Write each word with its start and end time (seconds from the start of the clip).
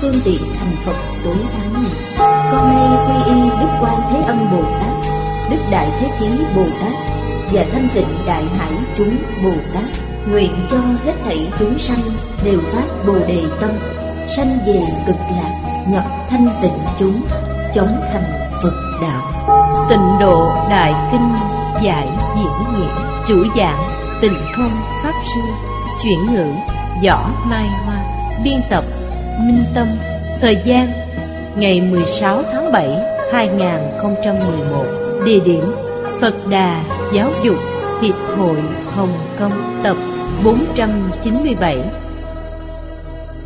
phương 0.00 0.20
tiện 0.24 0.42
thành 0.58 0.76
phật 0.84 0.96
tối 1.24 1.36
thắng 1.52 1.72
này. 1.72 1.92
Con 2.52 2.70
nay 2.70 2.98
quy 3.06 3.32
y 3.32 3.40
đức 3.60 3.68
quan 3.80 4.00
thế 4.10 4.22
âm 4.26 4.50
bồ 4.50 4.62
tát, 4.62 5.10
đức 5.50 5.58
đại 5.70 5.88
thế 6.00 6.08
chí 6.18 6.26
bồ 6.56 6.62
tát 6.80 6.92
và 7.52 7.64
thanh 7.72 7.88
tịnh 7.94 8.08
đại 8.26 8.44
hải 8.58 8.72
chúng 8.96 9.16
bồ 9.44 9.50
tát, 9.74 9.84
nguyện 10.30 10.52
cho 10.70 10.76
hết 11.04 11.12
thảy 11.24 11.52
chúng 11.58 11.78
sanh 11.78 12.00
đều 12.44 12.60
phát 12.72 13.06
bồ 13.06 13.14
đề 13.14 13.42
tâm, 13.60 13.70
sanh 14.36 14.58
về 14.66 14.80
cực 15.06 15.16
lạc, 15.16 15.84
nhập 15.88 16.04
thanh 16.30 16.48
tịnh 16.62 16.78
chúng, 16.98 17.22
chống 17.74 18.00
thành 18.12 18.32
phật 18.62 18.74
đạo. 19.02 19.56
Tịnh 19.88 20.18
độ 20.20 20.52
đại 20.70 20.94
kinh 21.12 21.32
giải 21.82 22.08
diễn 22.36 22.78
nghĩa, 22.78 22.88
chủ 23.28 23.44
giảng 23.56 23.78
tịnh 24.20 24.36
không 24.56 24.72
pháp 25.02 25.12
sư, 25.34 25.40
chuyển 26.02 26.34
ngữ 26.34 26.46
võ 27.06 27.30
mai 27.50 27.66
hoa, 27.84 27.96
biên 28.44 28.60
tập 28.70 28.84
minh 29.46 29.64
tâm, 29.74 29.86
thời 30.40 30.56
gian, 30.64 30.90
ngày 31.56 31.80
16 31.80 32.42
tháng 32.42 32.72
7 32.72 32.88
2011 33.32 34.86
địa 35.24 35.40
điểm, 35.44 35.64
Phật 36.20 36.34
Đà 36.50 36.84
Giáo 37.14 37.32
dục 37.44 37.56
Hiệp 38.02 38.14
hội 38.14 38.56
Hồng 38.86 39.12
Kông, 39.38 39.52
tập 39.82 39.96
497 40.44 41.78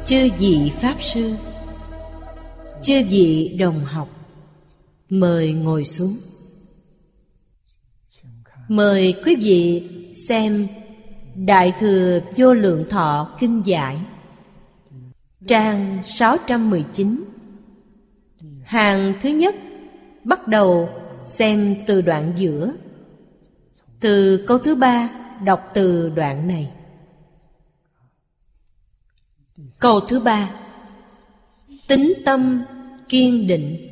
Chư 0.07 0.29
vị 0.39 0.73
Pháp 0.81 0.95
Sư, 1.01 1.33
Chư 2.83 2.95
vị 3.11 3.57
đồng 3.59 3.85
học, 3.85 4.09
Mời 5.09 5.53
ngồi 5.53 5.85
xuống. 5.85 6.17
Mời 8.69 9.15
quý 9.25 9.37
vị 9.37 9.89
xem 10.29 10.69
Đại 11.35 11.73
Thừa 11.81 12.21
Vô 12.37 12.55
Lượng 12.55 12.85
Thọ 12.91 13.37
Kinh 13.41 13.63
Giải. 13.65 13.97
Trang 15.47 16.03
619 16.05 17.25
Hàng 18.63 19.15
thứ 19.23 19.29
nhất, 19.29 19.55
Bắt 20.25 20.49
đầu 20.49 20.89
xem 21.27 21.77
từ 21.87 22.01
đoạn 22.01 22.33
giữa. 22.37 22.73
Từ 24.01 24.45
câu 24.47 24.59
thứ 24.59 24.75
ba, 24.75 25.11
đọc 25.45 25.71
từ 25.75 26.09
đoạn 26.09 26.49
này. 26.49 26.73
Câu 29.79 30.01
thứ 30.01 30.21
ba, 30.21 30.51
Tính 31.89 32.13
tâm 32.25 32.65
kiên 33.09 33.47
định. 33.47 33.91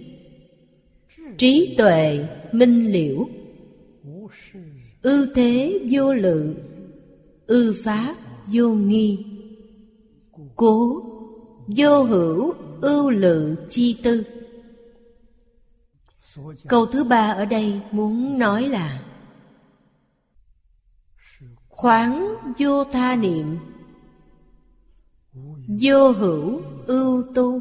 Trí 1.39 1.75
tuệ 1.78 2.28
minh 2.53 2.92
liễu. 2.92 3.28
Ư 5.03 5.33
thế 5.34 5.78
vô 5.91 6.12
lự 6.12 6.55
Ư 7.47 7.75
pháp 7.84 8.14
vô 8.53 8.69
nghi. 8.69 9.25
Cố 10.56 11.03
vô 11.77 12.05
hữu 12.05 12.55
ưu 12.81 13.11
lự 13.11 13.56
chi 13.70 14.01
tư. 14.03 14.25
Câu 16.69 16.87
thứ 16.87 17.05
ba 17.05 17.31
ở 17.31 17.45
đây 17.45 17.81
muốn 17.91 18.39
nói 18.39 18.69
là 18.69 19.03
Khoáng 21.69 22.34
vô 22.59 22.84
tha 22.84 23.16
niệm, 23.16 23.59
Vô 25.81 26.11
hữu 26.11 26.62
ưu 26.87 27.25
tu. 27.34 27.61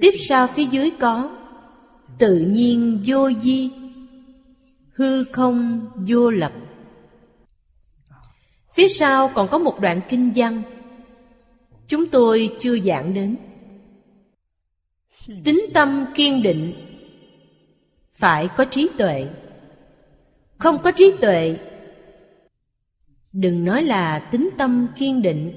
Tiếp 0.00 0.14
sau 0.28 0.46
phía 0.46 0.64
dưới 0.64 0.90
có 1.00 1.36
Tự 2.18 2.38
nhiên 2.38 3.02
vô 3.06 3.30
di, 3.42 3.70
Hư 4.94 5.24
không 5.24 5.88
vô 6.08 6.30
lập. 6.30 6.52
Phía 8.72 8.88
sau 8.88 9.28
còn 9.34 9.48
có 9.48 9.58
một 9.58 9.80
đoạn 9.80 10.00
kinh 10.08 10.32
văn. 10.34 10.62
Chúng 11.90 12.10
tôi 12.10 12.56
chưa 12.60 12.78
giảng 12.78 13.14
đến. 13.14 13.36
Tính 15.44 15.60
tâm 15.74 16.06
kiên 16.14 16.42
định. 16.42 16.74
Phải 18.12 18.48
có 18.56 18.64
trí 18.64 18.88
tuệ. 18.98 19.26
Không 20.58 20.82
có 20.82 20.90
trí 20.90 21.12
tuệ, 21.20 21.58
Đừng 23.32 23.64
nói 23.64 23.82
là 23.82 24.18
tính 24.18 24.50
tâm 24.58 24.88
kiên 24.96 25.22
định, 25.22 25.54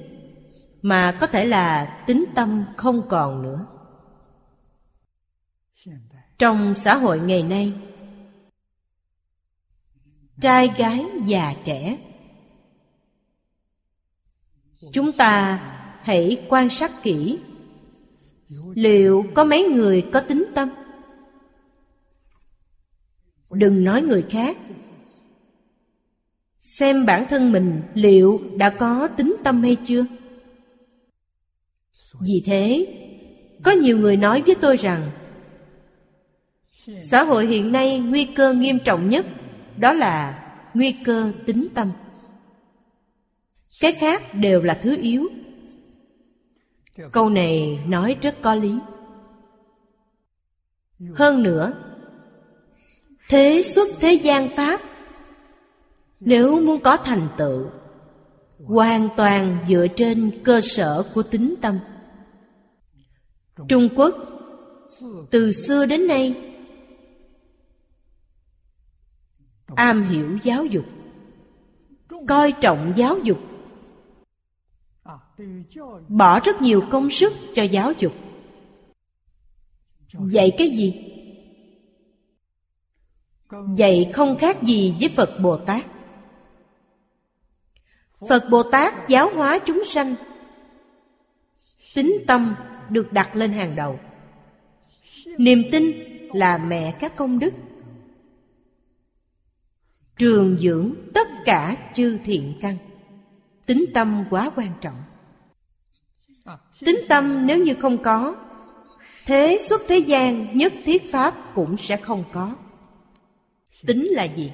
Mà 0.82 1.18
có 1.20 1.26
thể 1.26 1.44
là 1.44 1.98
tính 2.06 2.24
tâm 2.34 2.64
không 2.76 3.08
còn 3.08 3.42
nữa. 3.42 3.66
Trong 6.38 6.74
xã 6.74 6.94
hội 6.94 7.20
ngày 7.20 7.42
nay, 7.42 7.72
Trai 10.40 10.70
gái 10.76 11.04
già 11.26 11.54
trẻ, 11.64 11.98
Chúng 14.92 15.12
ta 15.12 15.70
hãy 16.04 16.42
quan 16.48 16.68
sát 16.68 17.02
kỹ. 17.02 17.38
Liệu 18.74 19.24
có 19.34 19.44
mấy 19.44 19.64
người 19.64 20.04
có 20.12 20.20
tính 20.20 20.44
tâm? 20.54 20.68
Đừng 23.50 23.84
nói 23.84 24.02
người 24.02 24.24
khác. 24.30 24.56
Xem 26.60 27.06
bản 27.06 27.26
thân 27.28 27.52
mình 27.52 27.82
liệu 27.94 28.42
đã 28.56 28.70
có 28.70 29.08
tính 29.08 29.36
tâm 29.44 29.62
hay 29.62 29.76
chưa. 29.84 30.06
Vì 32.20 32.42
thế, 32.46 32.86
có 33.62 33.70
nhiều 33.70 33.98
người 33.98 34.16
nói 34.16 34.42
với 34.46 34.54
tôi 34.54 34.76
rằng, 34.76 35.10
xã 37.02 37.22
hội 37.22 37.46
hiện 37.46 37.72
nay 37.72 37.98
nguy 37.98 38.24
cơ 38.24 38.52
nghiêm 38.52 38.78
trọng 38.84 39.08
nhất 39.08 39.26
đó 39.76 39.92
là 39.92 40.44
nguy 40.74 40.92
cơ 41.04 41.32
tính 41.46 41.68
tâm. 41.74 41.92
Cái 43.80 43.92
khác 43.92 44.34
đều 44.34 44.62
là 44.62 44.74
thứ 44.82 44.96
yếu 45.02 45.28
câu 47.12 47.30
này 47.30 47.84
nói 47.86 48.16
rất 48.22 48.34
có 48.42 48.54
lý. 48.54 48.78
Hơn 51.14 51.42
nữa, 51.42 51.72
thế 53.28 53.62
xuất 53.62 53.88
thế 54.00 54.12
gian 54.12 54.48
pháp, 54.48 54.80
nếu 56.20 56.60
muốn 56.60 56.80
có 56.80 56.96
thành 56.96 57.28
tựu, 57.38 57.66
hoàn 58.64 59.08
toàn 59.16 59.56
dựa 59.68 59.86
trên 59.96 60.42
cơ 60.44 60.60
sở 60.60 61.02
của 61.14 61.22
tính 61.22 61.54
tâm. 61.60 61.78
Trung 63.68 63.88
quốc, 63.96 64.14
từ 65.30 65.52
xưa 65.52 65.86
đến 65.86 66.06
nay, 66.06 66.34
am 69.66 70.02
hiểu 70.02 70.38
giáo 70.42 70.64
dục, 70.64 70.84
coi 72.28 72.52
trọng 72.52 72.92
giáo 72.96 73.18
dục 73.18 73.38
bỏ 76.08 76.40
rất 76.40 76.62
nhiều 76.62 76.82
công 76.90 77.10
sức 77.10 77.32
cho 77.54 77.62
giáo 77.62 77.92
dục. 77.98 78.12
Dạy 80.20 80.52
cái 80.58 80.68
gì? 80.68 81.10
Dạy 83.76 84.10
không 84.12 84.36
khác 84.36 84.62
gì 84.62 84.94
với 85.00 85.08
phật 85.08 85.38
bồ 85.40 85.56
tát. 85.56 85.86
Phật 88.28 88.48
bồ 88.50 88.62
tát 88.62 89.08
giáo 89.08 89.30
hóa 89.34 89.58
chúng 89.58 89.82
sanh. 89.86 90.14
Tính 91.94 92.24
tâm 92.26 92.54
được 92.90 93.12
đặt 93.12 93.36
lên 93.36 93.52
hàng 93.52 93.76
đầu. 93.76 94.00
Niềm 95.38 95.62
tin 95.72 95.92
là 96.32 96.58
mẹ 96.58 96.94
các 97.00 97.16
công 97.16 97.38
đức. 97.38 97.52
Trường 100.16 100.58
dưỡng 100.60 100.94
tất 101.14 101.28
cả 101.44 101.90
chư 101.94 102.18
thiện 102.24 102.58
căn. 102.60 102.76
Tính 103.66 103.84
tâm 103.94 104.24
quá 104.30 104.50
quan 104.56 104.72
trọng 104.80 105.02
tính 106.80 107.00
tâm 107.08 107.46
nếu 107.46 107.58
như 107.58 107.74
không 107.74 108.02
có, 108.02 108.36
thế 109.26 109.58
xuất 109.60 109.82
thế 109.88 109.98
gian 109.98 110.56
nhất 110.56 110.72
thiết 110.84 111.12
pháp 111.12 111.34
cũng 111.54 111.76
sẽ 111.76 111.96
không 111.96 112.24
có. 112.32 112.56
Tính 113.86 114.04
là 114.04 114.24
gì? 114.24 114.52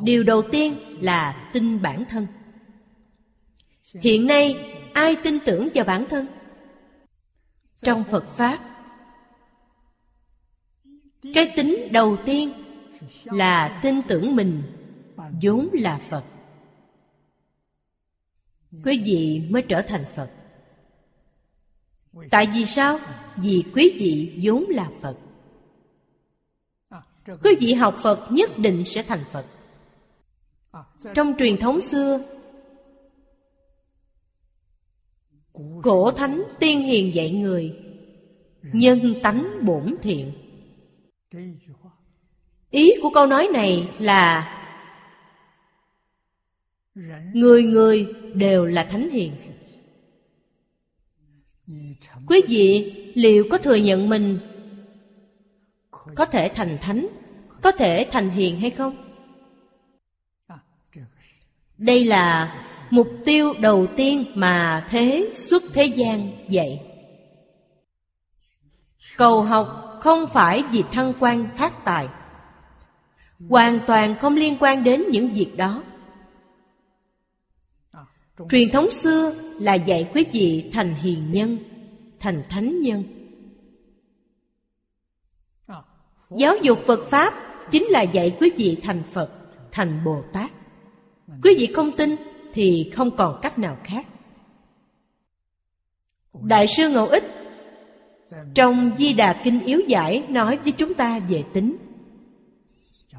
Điều 0.00 0.22
đầu 0.22 0.42
tiên 0.52 0.74
là 1.00 1.50
tin 1.52 1.82
bản 1.82 2.04
thân. 2.08 2.26
Hiện 3.92 4.26
nay, 4.26 4.56
ai 4.92 5.16
tin 5.16 5.38
tưởng 5.46 5.68
vào 5.74 5.84
bản 5.84 6.06
thân? 6.08 6.26
Trong 7.82 8.04
phật 8.04 8.24
pháp, 8.36 8.58
cái 11.34 11.52
tính 11.56 11.88
đầu 11.90 12.16
tiên 12.26 12.52
là 13.24 13.80
tin 13.82 14.02
tưởng 14.02 14.36
mình 14.36 14.62
vốn 15.42 15.68
là 15.72 16.00
phật 16.08 16.24
quý 18.84 19.02
vị 19.04 19.42
mới 19.50 19.62
trở 19.62 19.82
thành 19.82 20.04
phật? 20.14 20.30
Tại 22.30 22.48
vì 22.54 22.66
sao? 22.66 22.98
Vì 23.36 23.64
quý 23.74 23.96
vị 23.98 24.40
vốn 24.42 24.64
là 24.68 24.90
Phật. 25.00 25.16
Quý 27.42 27.54
vị 27.60 27.72
học 27.72 27.98
Phật 28.02 28.26
nhất 28.30 28.58
định 28.58 28.84
sẽ 28.84 29.02
thành 29.02 29.24
Phật. 29.32 29.46
Trong 31.14 31.34
truyền 31.38 31.56
thống 31.56 31.80
xưa, 31.80 32.20
Cổ 35.82 36.10
thánh 36.10 36.42
tiên 36.58 36.80
hiền 36.80 37.14
dạy 37.14 37.30
người, 37.30 37.76
Nhân 38.62 39.14
tánh 39.22 39.58
bổn 39.62 39.96
thiện. 40.02 40.32
Ý 42.70 42.92
của 43.02 43.10
câu 43.14 43.26
nói 43.26 43.48
này 43.52 43.88
là 43.98 44.50
Người 46.94 47.62
người 47.62 48.14
đều 48.34 48.64
là 48.64 48.84
thánh 48.84 49.10
hiền. 49.10 49.32
Quý 52.26 52.42
vị 52.48 52.92
liệu 53.14 53.44
có 53.50 53.58
thừa 53.58 53.74
nhận 53.74 54.08
mình 54.08 54.38
Có 56.14 56.24
thể 56.24 56.48
thành 56.48 56.78
thánh 56.80 57.06
Có 57.62 57.72
thể 57.72 58.06
thành 58.10 58.30
hiền 58.30 58.60
hay 58.60 58.70
không? 58.70 58.96
Đây 61.78 62.04
là 62.04 62.54
mục 62.90 63.08
tiêu 63.24 63.54
đầu 63.60 63.86
tiên 63.96 64.24
mà 64.34 64.86
thế 64.90 65.32
xuất 65.34 65.62
thế 65.72 65.84
gian 65.84 66.30
dạy. 66.48 66.82
Cầu 69.16 69.42
học 69.42 69.98
không 70.00 70.26
phải 70.32 70.64
vì 70.70 70.82
thăng 70.92 71.12
quan 71.20 71.48
phát 71.56 71.84
tài. 71.84 72.08
Hoàn 73.48 73.80
toàn 73.86 74.14
không 74.14 74.36
liên 74.36 74.56
quan 74.60 74.84
đến 74.84 75.04
những 75.10 75.32
việc 75.32 75.56
đó 75.56 75.82
truyền 78.50 78.70
thống 78.70 78.90
xưa 78.90 79.34
là 79.60 79.74
dạy 79.74 80.10
quý 80.14 80.24
vị 80.32 80.70
thành 80.72 80.94
hiền 80.94 81.32
nhân 81.32 81.58
thành 82.20 82.42
thánh 82.48 82.80
nhân. 82.80 83.04
Giáo 86.36 86.56
dục 86.62 86.78
phật 86.86 87.08
pháp 87.10 87.34
chính 87.70 87.84
là 87.84 88.02
dạy 88.02 88.36
quý 88.40 88.50
vị 88.56 88.76
thành 88.82 89.02
phật 89.12 89.30
thành 89.72 90.04
bồ 90.04 90.22
tát. 90.32 90.50
Quý 91.42 91.54
vị 91.58 91.72
không 91.74 91.90
tin 91.96 92.16
thì 92.52 92.90
không 92.94 93.16
còn 93.16 93.38
cách 93.42 93.58
nào 93.58 93.76
khác. 93.84 94.06
Đại 96.42 96.66
sư 96.76 96.88
ngẫu 96.88 97.06
ích 97.06 97.24
trong 98.54 98.94
di 98.98 99.12
đà 99.12 99.40
kinh 99.44 99.60
yếu 99.60 99.80
giải 99.88 100.24
nói 100.28 100.58
với 100.64 100.72
chúng 100.72 100.94
ta 100.94 101.18
về 101.18 101.42
tính. 101.52 101.76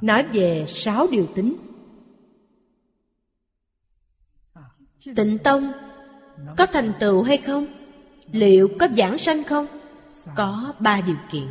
Nói 0.01 0.23
về 0.23 0.65
sáu 0.67 1.07
điều 1.11 1.25
tính 1.25 1.55
tịnh 5.15 5.37
tông, 5.37 5.71
có 6.57 6.65
thành 6.65 6.93
tựu 6.99 7.23
hay 7.23 7.37
không? 7.37 7.67
Liệu 8.31 8.69
có 8.79 8.87
giảng 8.97 9.17
sanh 9.17 9.43
không? 9.43 9.67
Có 10.35 10.73
ba 10.79 11.01
điều 11.01 11.17
kiện. 11.31 11.47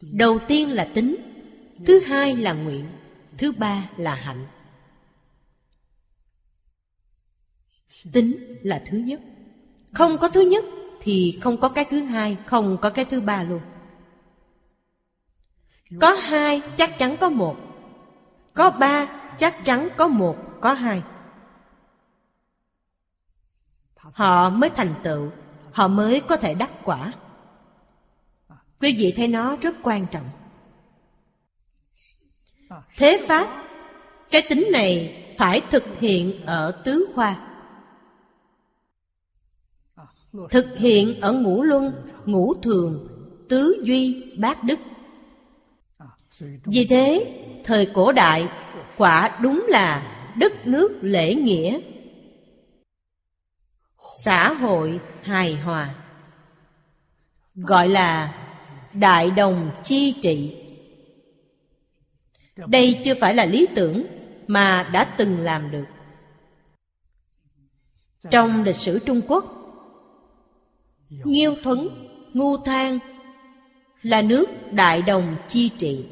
Đầu 0.00 0.38
tiên 0.48 0.70
là 0.70 0.88
tính, 0.94 1.16
thứ 1.86 2.00
hai 2.00 2.36
là 2.36 2.52
nguyện, 2.52 2.86
thứ 3.38 3.52
ba 3.52 3.88
là 3.96 4.14
hạnh. 4.14 4.46
Tính 8.12 8.58
là 8.62 8.82
thứ 8.86 8.98
nhất. 8.98 9.20
Không 9.92 10.18
có 10.18 10.28
thứ 10.28 10.40
nhất 10.40 10.64
thì 11.00 11.38
không 11.42 11.60
có 11.60 11.68
cái 11.68 11.84
thứ 11.84 12.00
hai, 12.00 12.36
không 12.46 12.78
có 12.82 12.90
cái 12.90 13.04
thứ 13.04 13.20
ba 13.20 13.42
luôn. 13.42 13.60
Có 16.00 16.12
hai 16.12 16.62
chắc 16.76 16.98
chắn 16.98 17.16
có 17.20 17.28
một, 17.28 17.56
có 18.54 18.70
ba 18.70 19.06
chắc 19.38 19.64
chắn 19.64 19.88
có 19.96 20.08
một, 20.08 20.36
có 20.60 20.72
hai 20.72 21.02
họ 24.12 24.50
mới 24.50 24.70
thành 24.70 24.94
tựu, 25.02 25.30
họ 25.72 25.88
mới 25.88 26.20
có 26.20 26.36
thể 26.36 26.54
đắc 26.54 26.70
quả. 26.84 27.12
Quý 28.80 28.94
vị 28.98 29.14
thấy 29.16 29.28
nó 29.28 29.56
rất 29.56 29.74
quan 29.82 30.06
trọng. 30.06 30.30
Thế 32.96 33.24
pháp, 33.28 33.64
cái 34.30 34.42
tính 34.48 34.68
này 34.72 35.20
phải 35.38 35.62
thực 35.70 35.84
hiện 36.00 36.46
ở 36.46 36.70
tứ 36.84 37.06
khoa. 37.14 37.36
Thực 40.50 40.76
hiện 40.76 41.20
ở 41.20 41.32
ngũ 41.32 41.62
luân, 41.62 41.92
ngũ 42.24 42.54
thường, 42.54 43.08
tứ 43.48 43.82
duy, 43.84 44.32
bát 44.38 44.64
đức. 44.64 44.78
Vì 46.64 46.86
thế, 46.86 47.34
thời 47.64 47.86
cổ 47.94 48.12
đại, 48.12 48.48
quả 48.96 49.38
đúng 49.42 49.66
là 49.68 50.16
đất 50.38 50.66
nước 50.66 50.98
lễ 51.02 51.34
nghĩa 51.34 51.80
xã 54.24 54.52
hội 54.52 55.00
hài 55.22 55.54
hòa 55.54 55.94
gọi 57.54 57.88
là 57.88 58.34
đại 58.92 59.30
đồng 59.30 59.70
chi 59.84 60.14
trị 60.22 60.56
đây 62.56 63.00
chưa 63.04 63.14
phải 63.20 63.34
là 63.34 63.44
lý 63.44 63.66
tưởng 63.74 64.06
mà 64.46 64.90
đã 64.92 65.04
từng 65.04 65.40
làm 65.40 65.70
được 65.70 65.84
trong 68.30 68.62
lịch 68.62 68.76
sử 68.76 68.98
trung 68.98 69.20
quốc 69.28 69.44
Nghiêu 71.24 71.54
Thuấn, 71.62 71.88
Ngu 72.32 72.56
Thang 72.56 72.98
là 74.02 74.22
nước 74.22 74.46
Đại 74.72 75.02
Đồng 75.02 75.36
chi 75.48 75.70
trị. 75.78 76.06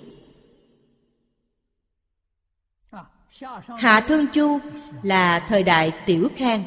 Hạ 3.78 4.00
Thương 4.00 4.26
Chu 4.32 4.58
là 5.02 5.46
thời 5.48 5.62
đại 5.62 5.92
Tiểu 6.06 6.28
Khang. 6.36 6.64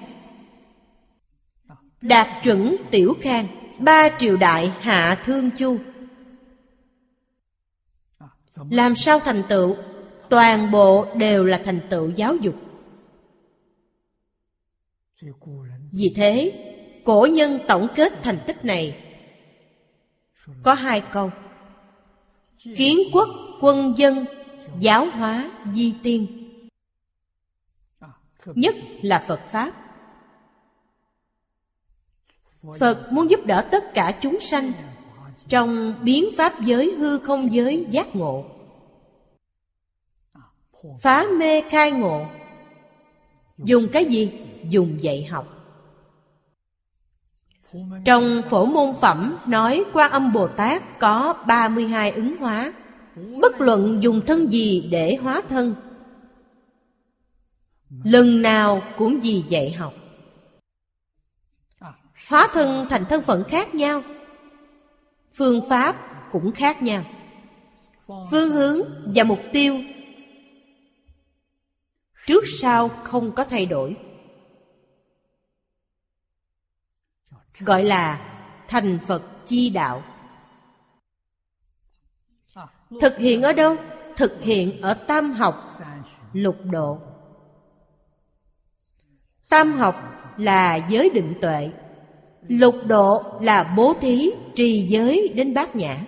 Đạt 2.08 2.28
chuẩn 2.44 2.76
Tiểu 2.92 3.16
Khang, 3.22 3.48
ba 3.80 4.10
triều 4.20 4.38
đại 4.38 4.74
Hạ 4.80 5.24
Thương 5.26 5.50
Chu. 5.52 5.80
Làm 8.70 8.96
sao 8.96 9.20
thành 9.20 9.44
tựu? 9.50 9.76
Toàn 10.30 10.72
bộ 10.72 11.08
đều 11.16 11.46
là 11.46 11.62
thành 11.66 11.80
tựu 11.90 12.10
giáo 12.10 12.36
dục. 12.36 12.56
Vì 15.92 16.14
thế, 16.16 16.66
Cổ 17.06 17.28
nhân 17.32 17.60
tổng 17.68 17.88
kết 17.96 18.14
thành 18.24 18.40
tích 18.48 18.66
này 18.66 19.04
Có 20.64 20.74
hai 20.74 21.02
câu 21.12 21.32
Kiến 22.78 23.00
quốc 23.14 23.30
quân 23.62 23.94
dân 23.98 24.26
Giáo 24.80 25.06
hóa 25.06 25.52
di 25.74 25.94
tiên 26.04 26.28
Nhất 28.46 28.76
là 29.02 29.26
Phật 29.28 29.40
Pháp 29.52 29.85
Phật 32.80 33.12
muốn 33.12 33.30
giúp 33.30 33.46
đỡ 33.46 33.68
tất 33.72 33.94
cả 33.94 34.18
chúng 34.22 34.40
sanh 34.40 34.72
Trong 35.48 35.96
biến 36.02 36.26
pháp 36.38 36.62
giới, 36.62 36.92
hư 36.98 37.20
không 37.20 37.54
giới, 37.54 37.86
giác 37.90 38.16
ngộ. 38.16 38.46
Phá 41.02 41.26
mê 41.40 41.62
khai 41.70 41.92
ngộ. 41.92 42.26
Dùng 43.58 43.88
cái 43.92 44.06
gì? 44.06 44.32
Dùng 44.70 44.98
dạy 45.02 45.26
học. 45.26 45.48
Trong 48.06 48.42
phổ 48.50 48.66
môn 48.66 48.96
phẩm 49.02 49.38
nói 49.48 49.84
quan 49.94 50.12
âm 50.12 50.34
Bồ 50.34 50.48
Tát 50.48 51.00
có 51.00 51.34
32 51.48 52.12
ứng 52.12 52.38
hóa. 52.38 52.74
Bất 53.42 53.62
luận 53.62 54.04
dùng 54.04 54.22
thân 54.26 54.52
gì 54.52 54.88
để 54.92 55.18
hóa 55.22 55.42
thân, 55.50 55.76
Lần 58.04 58.42
nào 58.42 58.82
cũng 58.98 59.20
vì 59.20 59.44
dạy 59.50 59.72
học. 59.72 59.94
Hóa 62.30 62.48
thân 62.54 62.86
thành 62.90 63.06
thân 63.06 63.22
phận 63.22 63.44
khác 63.48 63.76
nhau. 63.76 64.02
Phương 65.34 65.70
pháp 65.70 65.96
cũng 66.32 66.52
khác 66.52 66.82
nhau. 66.82 67.04
Phương 68.08 68.52
hướng 68.52 68.80
và 69.16 69.24
mục 69.24 69.40
tiêu 69.52 69.82
Trước 72.26 72.44
sau 72.62 72.90
không 73.04 73.36
có 73.36 73.44
thay 73.44 73.66
đổi. 73.66 73.98
Gọi 77.60 77.84
là 77.84 78.32
thành 78.68 79.00
phật 79.08 79.22
chi 79.46 79.70
đạo. 79.70 80.04
Thực 83.02 83.18
hiện 83.18 83.42
ở 83.42 83.54
đâu? 83.54 83.76
Thực 84.16 84.42
hiện 84.42 84.82
ở 84.82 84.94
tam 84.94 85.32
học, 85.32 85.80
lục 86.34 86.56
độ. 86.64 87.00
Tam 89.50 89.74
học 89.74 89.96
là 90.38 90.76
giới 90.90 91.10
định 91.10 91.34
tuệ 91.42 91.72
lục 92.48 92.76
độ 92.88 93.24
là 93.42 93.74
bố 93.78 93.94
thí 94.02 94.32
trì 94.56 94.88
giới 94.90 95.28
đến 95.36 95.54
bát 95.54 95.76
nhã. 95.76 96.06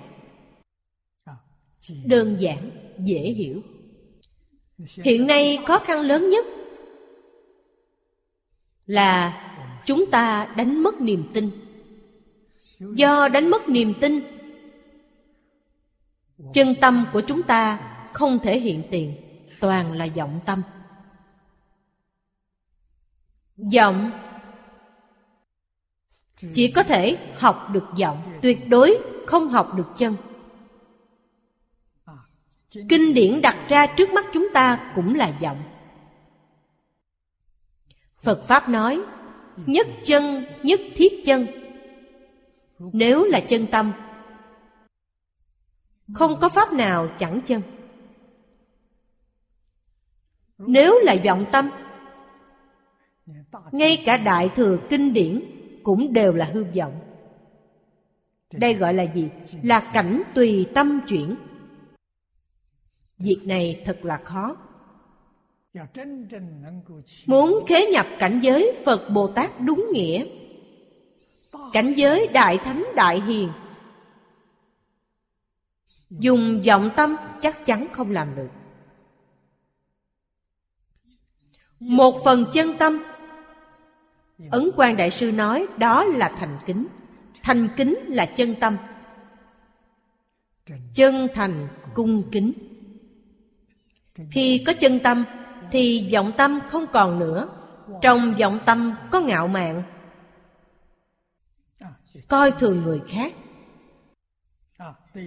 Đơn 2.05 2.37
giản, 2.39 2.71
dễ 2.99 3.19
hiểu. 3.19 3.61
Hiện 5.03 5.27
nay 5.27 5.59
khó 5.65 5.79
khăn 5.79 6.01
lớn 6.01 6.29
nhất 6.29 6.45
là 8.85 9.43
chúng 9.85 10.11
ta 10.11 10.53
đánh 10.57 10.83
mất 10.83 11.01
niềm 11.01 11.23
tin. 11.33 11.49
Do 12.79 13.27
đánh 13.27 13.49
mất 13.49 13.69
niềm 13.69 13.93
tin, 14.01 14.21
chân 16.53 16.75
tâm 16.81 17.05
của 17.13 17.21
chúng 17.21 17.43
ta 17.43 17.79
không 18.13 18.39
thể 18.43 18.59
hiện 18.59 18.83
tiền, 18.91 19.15
toàn 19.59 19.91
là 19.91 20.07
vọng 20.15 20.39
tâm. 20.45 20.61
Vọng 23.75 24.11
chỉ 26.53 26.71
có 26.71 26.83
thể 26.83 27.17
học 27.37 27.67
được 27.73 27.85
giọng, 27.95 28.39
tuyệt 28.41 28.67
đối 28.67 28.97
không 29.27 29.49
học 29.49 29.73
được 29.75 29.87
chân. 29.97 30.15
Kinh 32.89 33.13
điển 33.13 33.41
đặt 33.41 33.57
ra 33.69 33.87
trước 33.87 34.09
mắt 34.09 34.25
chúng 34.33 34.47
ta 34.53 34.91
cũng 34.95 35.15
là 35.15 35.37
giọng. 35.39 35.63
Phật 38.21 38.43
pháp 38.47 38.69
nói, 38.69 39.01
nhất 39.65 39.87
chân, 40.03 40.45
nhất 40.63 40.81
thiết 40.95 41.25
chân. 41.25 41.47
Nếu 42.79 43.23
là 43.23 43.39
chân 43.39 43.67
tâm, 43.67 43.93
không 46.13 46.39
có 46.39 46.49
pháp 46.49 46.73
nào 46.73 47.09
chẳng 47.19 47.41
chân. 47.45 47.61
Nếu 50.57 50.99
là 50.99 51.15
vọng 51.25 51.45
tâm, 51.51 51.69
ngay 53.71 54.03
cả 54.05 54.17
đại 54.17 54.49
thừa 54.55 54.77
kinh 54.89 55.13
điển 55.13 55.56
cũng 55.87 56.13
đều 56.13 56.33
là 56.33 56.45
hư 56.45 56.63
vọng. 56.63 56.99
Đây 58.53 58.73
gọi 58.73 58.93
là 58.93 59.03
gì? 59.03 59.29
Là 59.63 59.91
cảnh 59.93 60.23
tùy 60.35 60.67
tâm 60.75 61.01
chuyển. 61.07 61.35
Việc 63.19 63.41
này 63.45 63.81
thật 63.85 63.99
là 64.03 64.17
khó. 64.17 64.57
Muốn 67.25 67.65
khế 67.67 67.87
nhập 67.91 68.05
cảnh 68.19 68.39
giới 68.43 68.75
phật 68.85 69.09
bồ 69.13 69.27
tát 69.27 69.51
đúng 69.61 69.85
nghĩa. 69.91 70.25
Cảnh 71.73 71.93
giới 71.95 72.27
đại 72.27 72.57
thánh 72.57 72.83
đại 72.95 73.21
hiền. 73.21 73.49
Dùng 76.09 76.61
vọng 76.67 76.89
tâm 76.95 77.15
chắc 77.41 77.65
chắn 77.65 77.87
không 77.93 78.11
làm 78.11 78.35
được. 78.35 78.49
Một 81.79 82.21
phần 82.23 82.45
chân 82.53 82.77
tâm 82.77 83.03
ấn 84.51 84.69
quan 84.75 84.97
đại 84.97 85.11
sư 85.11 85.31
nói, 85.31 85.67
đó 85.77 86.03
là 86.03 86.29
thành 86.29 86.57
kính. 86.65 86.87
Thành 87.43 87.69
kính 87.77 87.95
là 88.07 88.25
chân 88.25 88.55
tâm. 88.55 88.77
Chân 90.95 91.27
thành 91.33 91.67
cung 91.93 92.31
kính. 92.31 92.53
Khi 94.31 94.63
có 94.65 94.73
chân 94.73 94.99
tâm, 94.99 95.25
thì 95.71 96.09
vọng 96.13 96.31
tâm 96.37 96.59
không 96.69 96.85
còn 96.93 97.19
nữa. 97.19 97.49
Trong 98.01 98.33
vọng 98.33 98.59
tâm 98.65 98.95
có 99.11 99.19
ngạo 99.19 99.47
mạn. 99.47 99.83
Coi 102.27 102.51
thường 102.51 102.81
người 102.83 103.01
khác. 103.07 103.33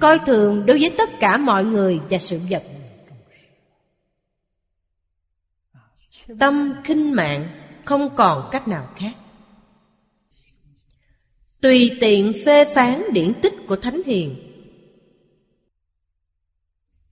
Coi 0.01 0.19
thường 0.19 0.67
đối 0.67 0.79
với 0.81 0.95
tất 0.99 1.11
cả 1.21 1.37
mọi 1.37 1.65
người 1.65 2.01
và 2.11 2.19
sự 2.19 2.41
vật. 2.51 2.63
Tâm 6.39 6.75
khinh 6.85 7.15
mạng 7.15 7.60
không 7.91 8.17
còn 8.17 8.49
cách 8.53 8.69
nào 8.69 8.89
khác. 8.97 9.13
Tùy 11.61 11.91
tiện 12.01 12.33
phê 12.45 12.75
phán 12.75 13.03
điển 13.13 13.33
tích 13.43 13.55
của 13.67 13.77
thánh 13.77 14.03
hiền. 14.07 14.37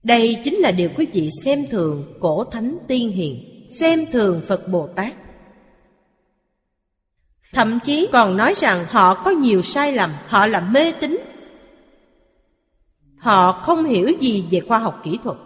Đây 0.03 0.41
chính 0.43 0.55
là 0.55 0.71
điều 0.71 0.89
quý 0.95 1.05
vị 1.13 1.29
xem 1.43 1.65
thường 1.67 2.17
cổ 2.19 2.43
thánh 2.43 2.77
tiên 2.87 3.11
hiền, 3.11 3.65
xem 3.79 4.05
thường 4.11 4.41
phật 4.47 4.67
bồ 4.67 4.87
tát. 4.95 5.13
Thậm 7.53 7.79
chí 7.83 8.07
còn 8.11 8.37
nói 8.37 8.53
rằng 8.57 8.85
họ 8.89 9.23
có 9.23 9.31
nhiều 9.31 9.61
sai 9.61 9.93
lầm, 9.93 10.13
họ 10.27 10.45
là 10.45 10.59
mê 10.59 10.91
tín. 10.91 11.19
Họ 13.17 13.51
không 13.51 13.85
hiểu 13.85 14.11
gì 14.19 14.45
về 14.51 14.59
khoa 14.59 14.79
học 14.79 15.01
kỹ 15.03 15.19
thuật 15.23 15.37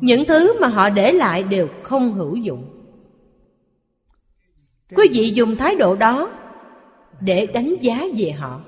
những 0.00 0.24
thứ 0.28 0.60
mà 0.60 0.68
họ 0.68 0.90
để 0.90 1.12
lại 1.12 1.42
đều 1.42 1.68
không 1.82 2.14
hữu 2.14 2.36
dụng. 2.36 2.64
Quý 4.96 5.08
vị 5.12 5.32
dùng 5.34 5.56
thái 5.56 5.74
độ 5.76 5.96
đó 5.96 6.30
để 7.20 7.46
đánh 7.46 7.74
giá 7.80 8.04
về 8.16 8.30
họ. 8.30 8.60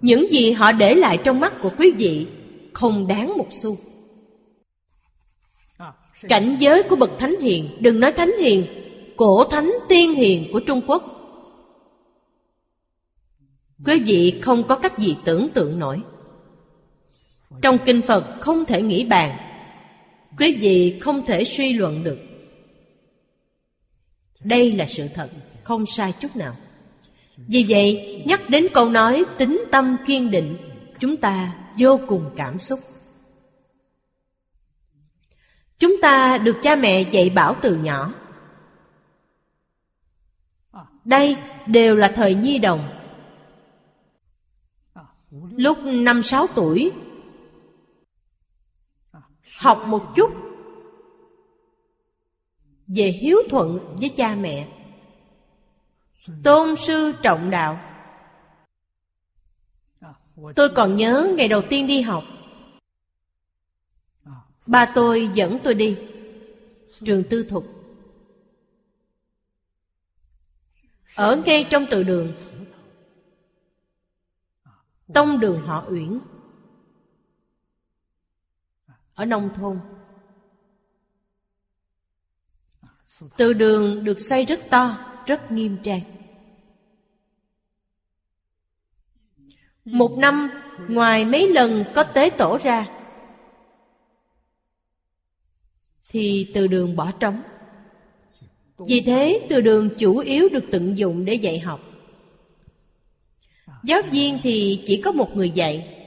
Những 0.00 0.32
gì 0.32 0.52
họ 0.52 0.72
để 0.72 0.94
lại 0.94 1.18
trong 1.24 1.40
mắt 1.40 1.52
của 1.62 1.70
quý 1.78 1.90
vị 1.90 2.26
không 2.72 3.06
đáng 3.06 3.38
một 3.38 3.48
xu. 3.50 3.76
Cảnh 6.28 6.56
giới 6.60 6.82
của 6.82 6.96
bậc 6.96 7.10
thánh 7.18 7.40
hiền, 7.40 7.68
đừng 7.80 8.00
nói 8.00 8.12
thánh 8.12 8.32
hiền, 8.38 8.66
cổ 9.16 9.44
thánh 9.44 9.72
tiên 9.88 10.14
hiền 10.14 10.48
của 10.52 10.60
trung 10.60 10.80
quốc. 10.86 11.04
Quý 13.86 14.00
vị 14.00 14.40
không 14.42 14.66
có 14.68 14.76
cách 14.76 14.98
gì 14.98 15.16
tưởng 15.24 15.48
tượng 15.48 15.78
nổi 15.78 16.02
trong 17.62 17.78
kinh 17.84 18.02
phật 18.02 18.40
không 18.40 18.64
thể 18.64 18.82
nghĩ 18.82 19.04
bàn. 19.04 19.38
Quý 20.38 20.56
vị 20.60 20.98
không 21.00 21.26
thể 21.26 21.44
suy 21.44 21.72
luận 21.72 22.04
được? 22.04 22.18
Đây 24.40 24.72
là 24.72 24.86
sự 24.86 25.08
thật, 25.14 25.28
không 25.62 25.86
sai 25.86 26.12
chút 26.20 26.36
nào. 26.36 26.56
Vì 27.36 27.64
vậy, 27.68 28.22
nhắc 28.26 28.50
đến 28.50 28.66
câu 28.74 28.90
nói 28.90 29.24
tính 29.38 29.64
tâm 29.70 29.96
kiên 30.06 30.30
định, 30.30 30.56
chúng 31.00 31.16
ta 31.16 31.54
vô 31.78 32.00
cùng 32.06 32.30
cảm 32.36 32.58
xúc. 32.58 32.80
Chúng 35.78 36.00
ta 36.02 36.38
được 36.38 36.56
cha 36.62 36.76
mẹ 36.76 37.04
dạy 37.10 37.30
bảo 37.30 37.56
từ 37.62 37.76
nhỏ. 37.76 38.14
Đây 41.04 41.36
đều 41.66 41.96
là 41.96 42.08
thời 42.08 42.34
nhi 42.34 42.58
đồng. 42.58 42.88
Lúc 45.56 45.78
năm 45.84 46.22
sáu 46.22 46.46
tuổi 46.54 46.92
học 49.58 49.84
một 49.86 50.12
chút. 50.16 50.30
Về 52.86 53.08
hiếu 53.08 53.38
thuận 53.50 53.96
với 54.00 54.08
cha 54.16 54.34
mẹ. 54.34 54.68
Tôn 56.44 56.76
sư 56.76 57.12
trọng 57.22 57.50
đạo. 57.50 57.80
Tôi 60.56 60.68
còn 60.68 60.96
nhớ 60.96 61.32
ngày 61.36 61.48
đầu 61.48 61.62
tiên 61.62 61.86
đi 61.86 62.00
học. 62.00 62.24
Ba 64.66 64.92
tôi 64.94 65.30
dẫn 65.34 65.58
tôi 65.64 65.74
đi. 65.74 65.98
Trường 67.04 67.24
tư 67.30 67.42
thục. 67.42 67.66
Ở 71.14 71.42
ngay 71.46 71.66
trong 71.70 71.86
từ 71.90 72.02
đường. 72.02 72.34
Tông 75.14 75.40
đường 75.40 75.60
họ 75.60 75.84
uyển 75.88 76.18
ở 79.22 79.26
nông 79.26 79.50
thôn. 79.54 79.80
Từ 83.36 83.52
đường 83.52 84.04
được 84.04 84.20
xây 84.20 84.44
rất 84.44 84.60
to 84.70 84.98
rất 85.26 85.52
nghiêm 85.52 85.76
trang. 85.82 86.00
Một 89.84 90.18
năm 90.18 90.50
ngoài 90.88 91.24
mấy 91.24 91.48
lần 91.48 91.84
có 91.94 92.02
tế 92.02 92.30
tổ 92.30 92.58
ra 92.62 92.86
thì 96.10 96.50
từ 96.54 96.66
đường 96.66 96.96
bỏ 96.96 97.12
trống. 97.20 97.42
Vì 98.78 99.00
thế 99.00 99.46
từ 99.50 99.60
đường 99.60 99.88
chủ 99.98 100.18
yếu 100.18 100.48
được 100.48 100.64
tận 100.72 100.98
dụng 100.98 101.24
để 101.24 101.34
dạy 101.34 101.58
học. 101.58 101.80
Giáo 103.84 104.02
viên 104.10 104.40
thì 104.42 104.82
chỉ 104.86 105.02
có 105.02 105.12
một 105.12 105.36
người 105.36 105.50
dạy. 105.50 105.98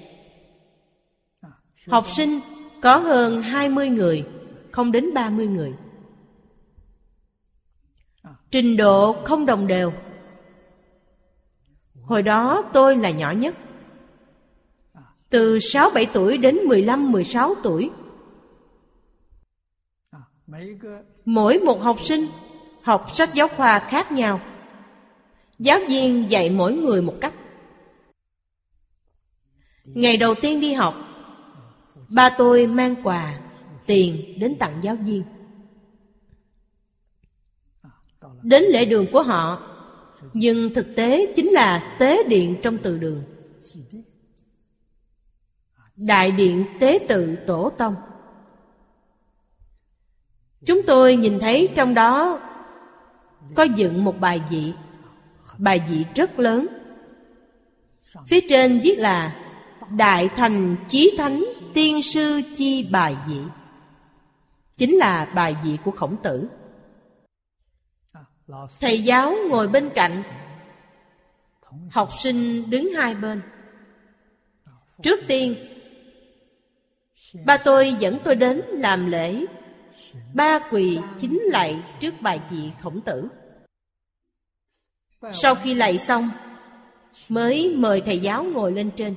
Học 1.87 2.05
sinh 2.15 2.39
có 2.81 2.97
hơn 2.97 3.41
20 3.41 3.89
người, 3.89 4.25
không 4.71 4.91
đến 4.91 5.13
30 5.13 5.47
người. 5.47 5.73
Trình 8.51 8.77
độ 8.77 9.13
không 9.23 9.45
đồng 9.45 9.67
đều. 9.67 9.93
Hồi 12.01 12.21
đó 12.21 12.63
tôi 12.73 12.97
là 12.97 13.09
nhỏ 13.09 13.31
nhất. 13.31 13.55
Từ 15.29 15.57
6-7 15.57 16.05
tuổi 16.13 16.37
đến 16.37 16.57
15-16 16.57 17.53
tuổi. 17.63 17.89
Mỗi 21.25 21.59
một 21.59 21.81
học 21.81 22.01
sinh 22.01 22.27
học 22.81 23.11
sách 23.13 23.33
giáo 23.33 23.47
khoa 23.47 23.79
khác 23.79 24.11
nhau. 24.11 24.41
Giáo 25.59 25.79
viên 25.89 26.31
dạy 26.31 26.49
mỗi 26.49 26.73
người 26.73 27.01
một 27.01 27.15
cách. 27.21 27.33
Ngày 29.83 30.17
đầu 30.17 30.35
tiên 30.35 30.61
đi 30.61 30.73
học 30.73 31.04
Ba 32.09 32.29
tôi 32.37 32.67
mang 32.67 32.95
quà, 33.03 33.39
tiền 33.85 34.39
đến 34.39 34.55
tặng 34.59 34.79
giáo 34.81 34.95
viên. 34.95 35.23
Đến 38.41 38.63
lễ 38.63 38.85
đường 38.85 39.05
của 39.11 39.21
họ 39.21 39.61
Nhưng 40.33 40.73
thực 40.73 40.95
tế 40.95 41.33
chính 41.35 41.49
là 41.49 41.95
tế 41.99 42.23
điện 42.23 42.55
trong 42.63 42.77
từ 42.77 42.97
đường. 42.97 43.23
Đại 45.95 46.31
điện 46.31 46.65
tế 46.79 46.99
tự 47.07 47.35
tổ 47.35 47.69
tông. 47.77 47.95
Chúng 50.65 50.81
tôi 50.87 51.15
nhìn 51.15 51.39
thấy 51.39 51.69
trong 51.75 51.93
đó 51.93 52.41
Có 53.55 53.63
dựng 53.63 54.03
một 54.03 54.19
bài 54.19 54.41
vị. 54.49 54.73
Bài 55.57 55.83
vị 55.89 56.05
rất 56.15 56.39
lớn. 56.39 56.67
Phía 58.27 58.39
trên 58.49 58.79
viết 58.83 58.95
là 58.99 59.44
Đại 59.89 60.29
thành 60.35 60.75
chí 60.89 61.15
thánh 61.17 61.45
tiên 61.73 62.01
sư 62.01 62.41
chi 62.55 62.83
bài 62.91 63.15
vị 63.27 63.39
Chính 64.77 64.97
là 64.97 65.25
bài 65.35 65.55
vị 65.63 65.77
của 65.83 65.91
khổng 65.91 66.15
tử. 66.23 66.47
Thầy 68.79 69.03
giáo 69.03 69.35
ngồi 69.49 69.67
bên 69.67 69.89
cạnh. 69.95 70.23
Học 71.91 72.09
sinh 72.19 72.69
đứng 72.69 72.93
hai 72.93 73.15
bên. 73.15 73.41
Trước 75.03 75.19
tiên, 75.27 75.55
Ba 77.45 77.57
tôi 77.57 77.95
dẫn 77.99 78.17
tôi 78.23 78.35
đến 78.35 78.61
làm 78.67 79.05
lễ. 79.11 79.45
Ba 80.33 80.59
quỳ 80.71 80.99
chính 81.21 81.39
lạy 81.43 81.83
trước 81.99 82.21
bài 82.21 82.41
vị 82.49 82.71
khổng 82.81 83.01
tử. 83.01 83.27
Sau 85.33 85.55
khi 85.55 85.73
lạy 85.73 85.97
xong, 85.97 86.29
Mới 87.29 87.75
mời 87.77 88.01
thầy 88.01 88.19
giáo 88.19 88.43
ngồi 88.43 88.71
lên 88.71 88.91
trên. 88.95 89.15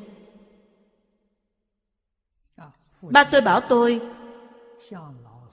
Ba 3.02 3.24
tôi 3.24 3.40
bảo 3.40 3.60
tôi, 3.60 4.00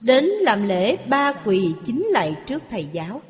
Đến 0.00 0.24
làm 0.24 0.68
lễ 0.68 0.96
ba 1.06 1.32
quỳ 1.32 1.74
chính 1.86 2.06
lại 2.06 2.42
trước 2.46 2.62
thầy 2.70 2.88
giáo. 2.92 3.22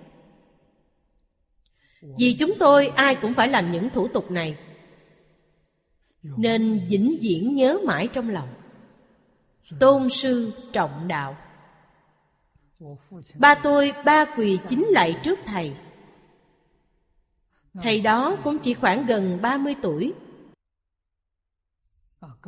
Vì 2.18 2.36
chúng 2.38 2.52
tôi 2.58 2.86
ai 2.86 3.14
cũng 3.14 3.34
phải 3.34 3.48
làm 3.48 3.72
những 3.72 3.90
thủ 3.90 4.08
tục 4.08 4.30
này, 4.30 4.58
Nên 6.22 6.86
vĩnh 6.88 7.18
viễn 7.20 7.54
nhớ 7.54 7.78
mãi 7.84 8.08
trong 8.12 8.28
lòng. 8.28 8.48
Tôn 9.80 10.08
sư 10.10 10.52
trọng 10.72 11.08
đạo. 11.08 11.36
Ba 13.38 13.54
tôi 13.54 13.92
ba 14.04 14.24
quỳ 14.36 14.58
chính 14.68 14.86
lại 14.88 15.20
trước 15.22 15.38
thầy. 15.44 15.72
Thầy 17.82 18.00
đó 18.00 18.36
cũng 18.44 18.58
chỉ 18.58 18.74
khoảng 18.74 19.06
gần 19.06 19.38
30 19.42 19.74
tuổi, 19.82 20.14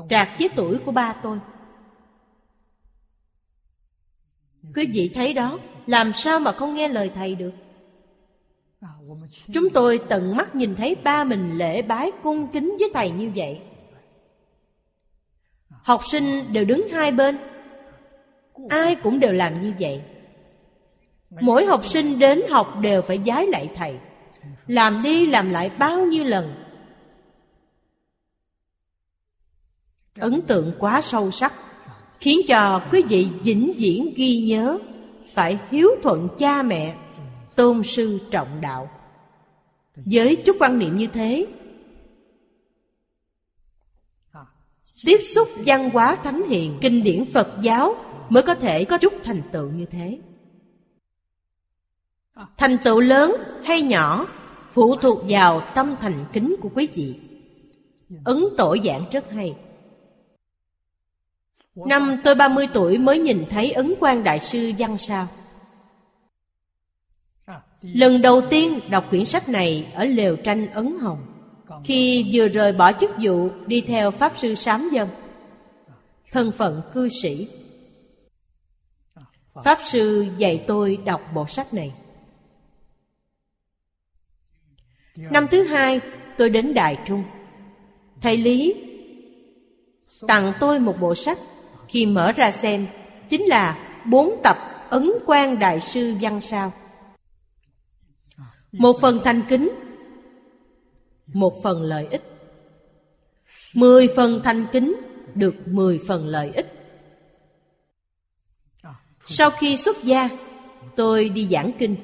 Trạc 0.08 0.28
với 0.38 0.48
tuổi 0.56 0.78
của 0.84 0.92
ba 0.92 1.12
tôi. 1.12 1.38
Quý 4.74 4.86
vị 4.94 5.10
thấy 5.14 5.32
đó, 5.32 5.58
Làm 5.86 6.12
sao 6.12 6.40
mà 6.40 6.52
không 6.52 6.74
nghe 6.74 6.88
lời 6.88 7.10
thầy 7.14 7.34
được? 7.34 7.52
Chúng 9.52 9.70
tôi 9.70 10.00
tận 10.08 10.36
mắt 10.36 10.54
nhìn 10.54 10.74
thấy 10.74 10.94
ba 10.94 11.24
mình 11.24 11.58
lễ 11.58 11.82
bái 11.82 12.12
cung 12.22 12.48
kính 12.52 12.76
với 12.78 12.90
thầy 12.94 13.10
như 13.10 13.30
vậy. 13.34 13.60
Học 15.68 16.00
sinh 16.10 16.52
đều 16.52 16.64
đứng 16.64 16.88
hai 16.88 17.12
bên. 17.12 17.38
Ai 18.68 18.94
cũng 18.94 19.20
đều 19.20 19.32
làm 19.32 19.62
như 19.62 19.72
vậy. 19.80 20.02
Mỗi 21.40 21.64
học 21.66 21.86
sinh 21.86 22.18
đến 22.18 22.42
học 22.50 22.80
đều 22.80 23.02
phải 23.02 23.20
giái 23.26 23.46
lại 23.46 23.70
thầy. 23.74 23.98
Làm 24.66 25.02
đi 25.02 25.26
làm 25.26 25.50
lại 25.50 25.70
bao 25.78 26.06
nhiêu 26.06 26.24
lần? 26.24 26.64
Ấn 30.18 30.42
tượng 30.42 30.72
quá 30.78 31.00
sâu 31.00 31.30
sắc. 31.30 31.52
Khiến 32.20 32.40
cho 32.48 32.82
quý 32.92 33.02
vị 33.08 33.28
vĩnh 33.42 33.72
viễn 33.76 34.14
ghi 34.16 34.40
nhớ, 34.40 34.78
Phải 35.34 35.58
hiếu 35.70 35.90
thuận 36.02 36.28
cha 36.38 36.62
mẹ, 36.62 36.96
Tôn 37.56 37.82
sư 37.82 38.18
trọng 38.30 38.60
đạo. 38.60 38.90
Với 39.96 40.36
chút 40.36 40.56
quan 40.60 40.78
niệm 40.78 40.98
như 40.98 41.06
thế, 41.06 41.46
Tiếp 45.04 45.18
xúc 45.34 45.48
văn 45.66 45.90
hóa 45.90 46.16
thánh 46.16 46.42
hiền, 46.48 46.78
Kinh 46.80 47.02
điển 47.02 47.24
Phật 47.24 47.48
giáo 47.60 47.94
Mới 48.28 48.42
có 48.42 48.54
thể 48.54 48.84
có 48.84 48.98
chút 48.98 49.12
thành 49.24 49.42
tựu 49.52 49.70
như 49.70 49.84
thế. 49.90 50.18
Thành 52.56 52.76
tựu 52.84 53.00
lớn 53.00 53.34
hay 53.64 53.82
nhỏ 53.82 54.26
Phụ 54.72 54.96
thuộc 54.96 55.18
vào 55.28 55.62
tâm 55.74 55.96
thành 56.00 56.24
kính 56.32 56.56
của 56.60 56.68
quý 56.74 56.88
vị. 56.94 57.14
Ứng 58.24 58.54
tổ 58.56 58.76
giảng 58.84 59.04
rất 59.12 59.30
hay. 59.30 59.56
Năm 61.86 62.16
tôi 62.24 62.34
30 62.34 62.66
tuổi 62.74 62.98
mới 62.98 63.18
nhìn 63.18 63.44
thấy 63.50 63.70
Ấn 63.70 63.94
quan 64.00 64.24
Đại 64.24 64.40
sư 64.40 64.72
văn 64.78 64.98
sao. 64.98 65.28
Lần 67.82 68.22
đầu 68.22 68.42
tiên 68.50 68.80
đọc 68.90 69.10
quyển 69.10 69.24
sách 69.24 69.48
này 69.48 69.92
ở 69.94 70.04
lều 70.04 70.36
tranh 70.36 70.70
Ấn 70.70 70.98
Hồng, 71.00 71.26
Khi 71.84 72.30
vừa 72.32 72.48
rời 72.48 72.72
bỏ 72.72 72.92
chức 72.92 73.10
vụ 73.22 73.48
đi 73.66 73.80
theo 73.80 74.10
Pháp 74.10 74.32
Sư 74.36 74.54
Sám 74.54 74.90
Dân. 74.92 75.08
Thân 76.32 76.52
phận 76.52 76.82
cư 76.94 77.08
sĩ. 77.22 77.48
Pháp 79.64 79.78
Sư 79.84 80.26
dạy 80.38 80.64
tôi 80.66 80.98
đọc 81.04 81.20
bộ 81.34 81.46
sách 81.46 81.74
này. 81.74 81.92
Năm 85.16 85.46
thứ 85.50 85.62
hai, 85.62 86.00
tôi 86.38 86.50
đến 86.50 86.74
Đại 86.74 86.98
Trung. 87.06 87.24
Thầy 88.20 88.36
Lý 88.36 88.74
tặng 90.26 90.52
tôi 90.60 90.80
một 90.80 90.96
bộ 91.00 91.14
sách 91.14 91.38
khi 91.88 92.06
mở 92.06 92.32
ra 92.32 92.52
xem, 92.52 92.86
Chính 93.28 93.42
là 93.42 93.88
bốn 94.06 94.40
tập 94.42 94.56
Ấn 94.90 95.10
quan 95.26 95.58
Đại 95.58 95.80
sư 95.80 96.14
Văn 96.20 96.40
Sao. 96.40 96.72
Một 98.72 98.96
phần 99.00 99.20
thành 99.24 99.42
kính, 99.48 99.70
Một 101.26 101.54
phần 101.62 101.82
lợi 101.82 102.06
ích. 102.10 102.22
Mười 103.74 104.08
phần 104.16 104.40
thành 104.44 104.66
kính 104.72 104.96
Được 105.34 105.54
mười 105.66 106.00
phần 106.06 106.26
lợi 106.26 106.50
ích. 106.54 106.72
Sau 109.26 109.50
khi 109.50 109.76
xuất 109.76 110.04
gia, 110.04 110.28
Tôi 110.96 111.28
đi 111.28 111.48
giảng 111.50 111.72
kinh. 111.78 111.96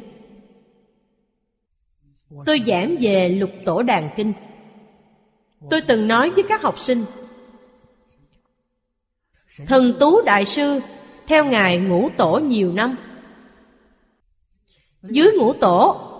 Tôi 2.46 2.60
giảng 2.66 2.96
về 3.00 3.28
lục 3.28 3.50
tổ 3.64 3.82
đàn 3.82 4.10
kinh. 4.16 4.32
Tôi 5.70 5.80
từng 5.80 6.08
nói 6.08 6.30
với 6.30 6.44
các 6.48 6.62
học 6.62 6.78
sinh 6.78 7.04
Thần 9.66 9.96
Tú 10.00 10.22
Đại 10.22 10.44
Sư, 10.44 10.80
Theo 11.26 11.44
Ngài 11.44 11.78
ngũ 11.78 12.10
tổ 12.16 12.38
nhiều 12.38 12.72
năm. 12.72 12.96
Dưới 15.02 15.32
ngũ 15.38 15.52
tổ, 15.52 16.10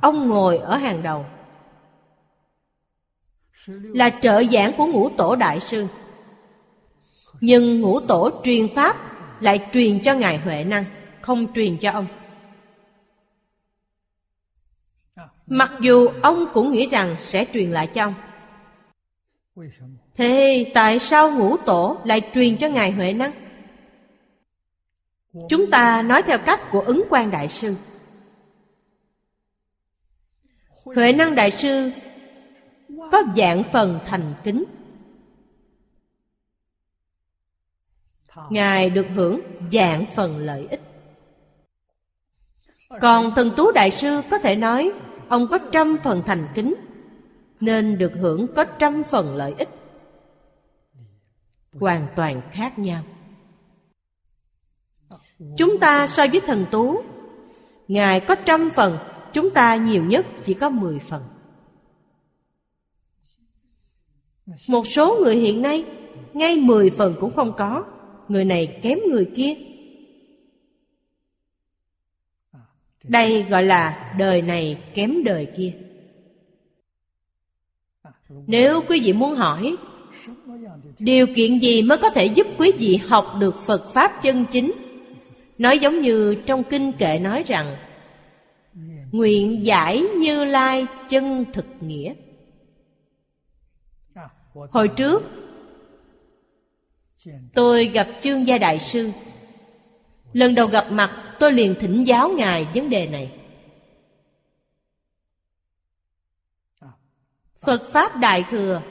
Ông 0.00 0.28
ngồi 0.28 0.58
ở 0.58 0.76
hàng 0.76 1.02
đầu. 1.02 1.26
Là 3.66 4.10
trợ 4.10 4.42
giảng 4.52 4.72
của 4.76 4.86
ngũ 4.86 5.08
tổ 5.08 5.36
Đại 5.36 5.60
Sư. 5.60 5.86
Nhưng 7.40 7.80
ngũ 7.80 8.00
tổ 8.00 8.30
truyền 8.44 8.74
Pháp 8.74 8.96
Lại 9.40 9.68
truyền 9.72 10.02
cho 10.02 10.14
Ngài 10.14 10.38
Huệ 10.38 10.64
Năng, 10.64 10.84
Không 11.20 11.52
truyền 11.54 11.78
cho 11.78 11.90
ông. 11.90 12.06
Mặc 15.46 15.72
dù 15.80 16.08
ông 16.22 16.46
cũng 16.54 16.72
nghĩ 16.72 16.86
rằng 16.86 17.16
sẽ 17.18 17.46
truyền 17.52 17.70
lại 17.70 17.86
cho 17.86 18.04
ông. 18.04 18.14
Thế 20.16 20.66
tại 20.74 20.98
sao 20.98 21.32
ngũ 21.32 21.56
tổ 21.56 21.96
lại 22.04 22.30
truyền 22.34 22.56
cho 22.56 22.68
Ngài 22.68 22.92
Huệ 22.92 23.12
Năng? 23.12 23.32
Chúng 25.48 25.70
ta 25.70 26.02
nói 26.02 26.22
theo 26.22 26.38
cách 26.38 26.60
của 26.70 26.80
ứng 26.80 27.02
quan 27.10 27.30
Đại 27.30 27.48
Sư. 27.48 27.74
Huệ 30.84 31.12
Năng 31.12 31.34
Đại 31.34 31.50
Sư 31.50 31.90
có 33.12 33.22
dạng 33.36 33.64
phần 33.72 34.00
thành 34.06 34.34
kính. 34.44 34.64
Ngài 38.50 38.90
được 38.90 39.06
hưởng 39.14 39.40
dạng 39.72 40.06
phần 40.14 40.38
lợi 40.38 40.66
ích. 40.70 40.80
Còn 43.00 43.34
thần 43.36 43.52
tú 43.56 43.72
đại 43.72 43.90
sư 43.90 44.22
có 44.30 44.38
thể 44.38 44.56
nói 44.56 44.92
Ông 45.28 45.48
có 45.50 45.58
trăm 45.58 45.96
phần 46.02 46.22
thành 46.26 46.48
kính, 46.54 46.74
Nên 47.60 47.98
được 47.98 48.12
hưởng 48.14 48.46
có 48.54 48.64
trăm 48.64 49.04
phần 49.04 49.36
lợi 49.36 49.54
ích. 49.58 49.68
Hoàn 51.80 52.06
toàn 52.16 52.42
khác 52.50 52.78
nhau. 52.78 53.02
Chúng 55.56 55.78
ta 55.80 56.06
so 56.06 56.26
với 56.26 56.40
thần 56.40 56.66
tú. 56.70 57.02
Ngài 57.88 58.20
có 58.20 58.34
trăm 58.34 58.70
phần, 58.70 58.98
Chúng 59.32 59.50
ta 59.54 59.76
nhiều 59.76 60.04
nhất 60.04 60.26
chỉ 60.44 60.54
có 60.54 60.70
mười 60.70 60.98
phần. 60.98 61.22
Một 64.68 64.86
số 64.86 65.20
người 65.22 65.36
hiện 65.36 65.62
nay, 65.62 65.84
Ngay 66.36 66.56
mười 66.56 66.90
phần 66.90 67.14
cũng 67.20 67.34
không 67.34 67.52
có. 67.56 67.84
Người 68.28 68.44
này 68.44 68.78
kém 68.82 68.98
người 69.10 69.30
kia. 69.36 69.54
Đây 73.02 73.42
gọi 73.42 73.62
là 73.62 74.14
đời 74.18 74.42
này 74.42 74.82
kém 74.94 75.24
đời 75.24 75.48
kia. 75.56 75.72
Nếu 78.28 78.82
quý 78.88 79.00
vị 79.04 79.12
muốn 79.12 79.34
hỏi 79.34 79.76
Điều 80.98 81.26
kiện 81.26 81.58
gì 81.58 81.82
mới 81.82 81.98
có 81.98 82.10
thể 82.10 82.26
giúp 82.26 82.46
quý 82.58 82.72
vị 82.78 82.96
học 82.96 83.34
được 83.38 83.54
Phật 83.66 83.92
Pháp 83.92 84.22
chân 84.22 84.44
chính? 84.50 84.72
Nói 85.58 85.78
giống 85.78 86.00
như 86.00 86.34
trong 86.46 86.64
kinh 86.64 86.92
kệ 86.92 87.18
nói 87.18 87.42
rằng, 87.46 87.76
Nguyện 89.12 89.64
giải 89.64 90.00
như 90.00 90.44
lai 90.44 90.86
chân 91.08 91.44
thực 91.52 91.66
nghĩa. 91.80 92.14
Hồi 94.70 94.88
trước, 94.88 95.22
Tôi 97.54 97.84
gặp 97.84 98.08
Trương 98.20 98.46
Gia 98.46 98.58
Đại 98.58 98.78
Sư. 98.78 99.10
Lần 100.32 100.54
đầu 100.54 100.66
gặp 100.66 100.86
mặt, 100.90 101.36
tôi 101.40 101.52
liền 101.52 101.74
thỉnh 101.80 102.04
giáo 102.06 102.28
Ngài 102.28 102.66
vấn 102.74 102.90
đề 102.90 103.06
này. 103.06 103.32
Phật 107.60 107.90
Pháp 107.92 108.16
Đại 108.16 108.44
Thừa 108.50 108.82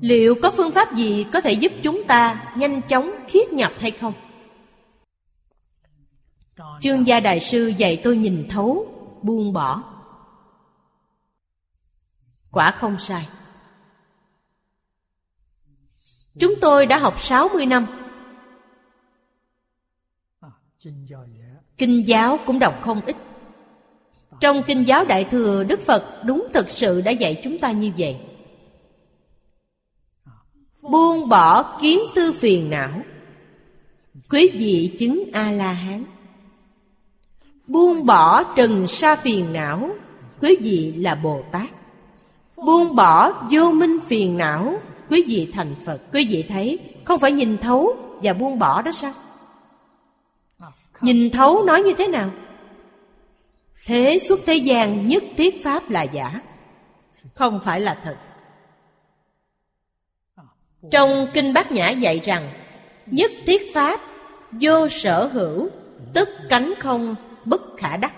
Liệu 0.00 0.34
có 0.42 0.50
phương 0.50 0.72
pháp 0.72 0.94
gì 0.94 1.26
có 1.32 1.40
thể 1.40 1.52
giúp 1.52 1.72
chúng 1.82 2.04
ta 2.04 2.52
nhanh 2.54 2.80
chóng 2.82 3.10
khiết 3.28 3.52
nhập 3.52 3.72
hay 3.78 3.90
không? 3.90 4.12
Trương 6.80 7.06
gia 7.06 7.20
đại 7.20 7.40
sư 7.40 7.72
dạy 7.78 8.00
tôi 8.04 8.16
nhìn 8.16 8.46
thấu, 8.50 8.86
Buông 9.22 9.52
bỏ. 9.52 9.82
Quả 12.50 12.70
không 12.70 12.98
sai. 12.98 13.28
Chúng 16.38 16.54
tôi 16.60 16.86
đã 16.86 16.98
học 16.98 17.20
60 17.20 17.66
năm. 17.66 17.86
Kinh 21.78 22.08
giáo 22.08 22.38
cũng 22.46 22.58
đọc 22.58 22.80
không 22.82 23.00
ít. 23.06 23.16
Trong 24.40 24.62
Kinh 24.66 24.86
giáo 24.86 25.04
Đại 25.04 25.24
Thừa, 25.24 25.64
Đức 25.64 25.80
Phật 25.80 26.22
đúng 26.24 26.46
thực 26.54 26.68
sự 26.68 27.00
đã 27.00 27.10
dạy 27.10 27.40
chúng 27.44 27.58
ta 27.58 27.72
như 27.72 27.92
vậy. 27.98 28.16
Buông 30.90 31.28
bỏ 31.28 31.62
kiến 31.62 32.00
tư 32.14 32.32
phiền 32.32 32.70
não. 32.70 32.90
Quý 34.30 34.50
vị 34.54 34.96
chứng 34.98 35.24
A-la-hán. 35.32 36.04
Buông 37.66 38.06
bỏ 38.06 38.42
trần 38.42 38.86
sa 38.86 39.16
phiền 39.16 39.52
não 39.52 39.90
Quý 40.40 40.56
vị 40.60 40.94
là 40.96 41.14
Bồ 41.14 41.42
Tát. 41.52 41.68
Buông 42.56 42.96
bỏ 42.96 43.32
vô 43.50 43.70
minh 43.70 43.98
phiền 44.06 44.38
não 44.38 44.80
Quý 45.10 45.24
vị 45.28 45.50
thành 45.52 45.74
Phật. 45.84 46.00
Quý 46.12 46.26
vị 46.30 46.44
thấy, 46.48 46.78
Không 47.04 47.20
phải 47.20 47.32
nhìn 47.32 47.58
thấu 47.58 47.96
và 48.22 48.32
buông 48.32 48.58
bỏ 48.58 48.82
đó 48.82 48.92
sao? 48.92 49.12
Nhìn 51.00 51.30
thấu 51.30 51.62
nói 51.62 51.82
như 51.82 51.92
thế 51.98 52.08
nào? 52.08 52.30
Thế 53.86 54.18
suốt 54.18 54.40
thế 54.46 54.54
gian 54.54 55.08
nhất 55.08 55.22
thiết 55.36 55.64
Pháp 55.64 55.90
là 55.90 56.02
giả. 56.02 56.40
Không 57.34 57.60
phải 57.64 57.80
là 57.80 57.98
thật. 58.04 58.16
Trong 60.90 61.26
Kinh 61.34 61.52
Bát 61.52 61.72
Nhã 61.72 61.90
dạy 61.90 62.20
rằng, 62.24 62.50
Nhất 63.06 63.30
thiết 63.46 63.74
Pháp, 63.74 64.00
Vô 64.60 64.88
sở 64.88 65.26
hữu, 65.26 65.68
Tức 66.14 66.28
cánh 66.48 66.74
không, 66.78 67.16
bất 67.44 67.62
khả 67.76 67.96
đắc. 67.96 68.14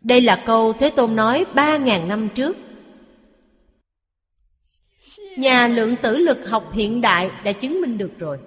Đây 0.00 0.20
là 0.20 0.42
câu 0.46 0.72
Thế 0.72 0.90
Tôn 0.90 1.16
nói 1.16 1.46
ba 1.54 1.76
ngàn 1.76 2.08
năm 2.08 2.28
trước. 2.34 2.56
Nhà 5.38 5.68
lượng 5.68 5.96
tử 6.02 6.18
lực 6.18 6.48
học 6.48 6.72
hiện 6.72 7.00
đại 7.00 7.30
đã 7.44 7.52
chứng 7.52 7.80
minh 7.80 7.98
được 7.98 8.12
rồi. 8.18 8.38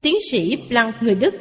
Tiến 0.00 0.16
sĩ 0.30 0.56
Planck 0.68 1.02
người 1.02 1.14
Đức. 1.14 1.34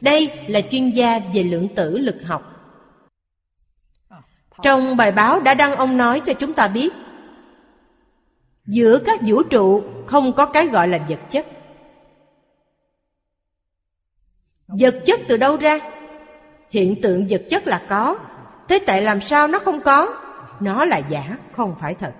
Đây 0.00 0.30
là 0.46 0.60
chuyên 0.60 0.90
gia 0.90 1.18
về 1.18 1.42
lượng 1.42 1.68
tử 1.76 1.98
lực 1.98 2.22
học. 2.22 2.55
Trong 4.62 4.96
bài 4.96 5.12
báo 5.12 5.40
đã 5.40 5.54
đăng 5.54 5.76
ông 5.76 5.96
nói 5.96 6.22
cho 6.26 6.32
chúng 6.32 6.52
ta 6.52 6.68
biết 6.68 6.92
Giữa 8.66 8.98
các 8.98 9.20
vũ 9.26 9.42
trụ 9.42 9.82
không 10.06 10.32
có 10.32 10.46
cái 10.46 10.66
gọi 10.66 10.88
là 10.88 10.98
vật 11.08 11.20
chất 11.30 11.46
Vật 14.68 15.02
chất 15.06 15.20
từ 15.28 15.36
đâu 15.36 15.56
ra? 15.56 15.78
Hiện 16.70 17.00
tượng 17.02 17.26
vật 17.30 17.42
chất 17.50 17.66
là 17.66 17.86
có 17.88 18.18
Thế 18.68 18.78
tại 18.86 19.02
làm 19.02 19.20
sao 19.20 19.48
nó 19.48 19.58
không 19.58 19.80
có? 19.80 20.22
Nó 20.60 20.84
là 20.84 20.98
giả, 20.98 21.38
không 21.52 21.74
phải 21.80 21.94
thật 21.94 22.12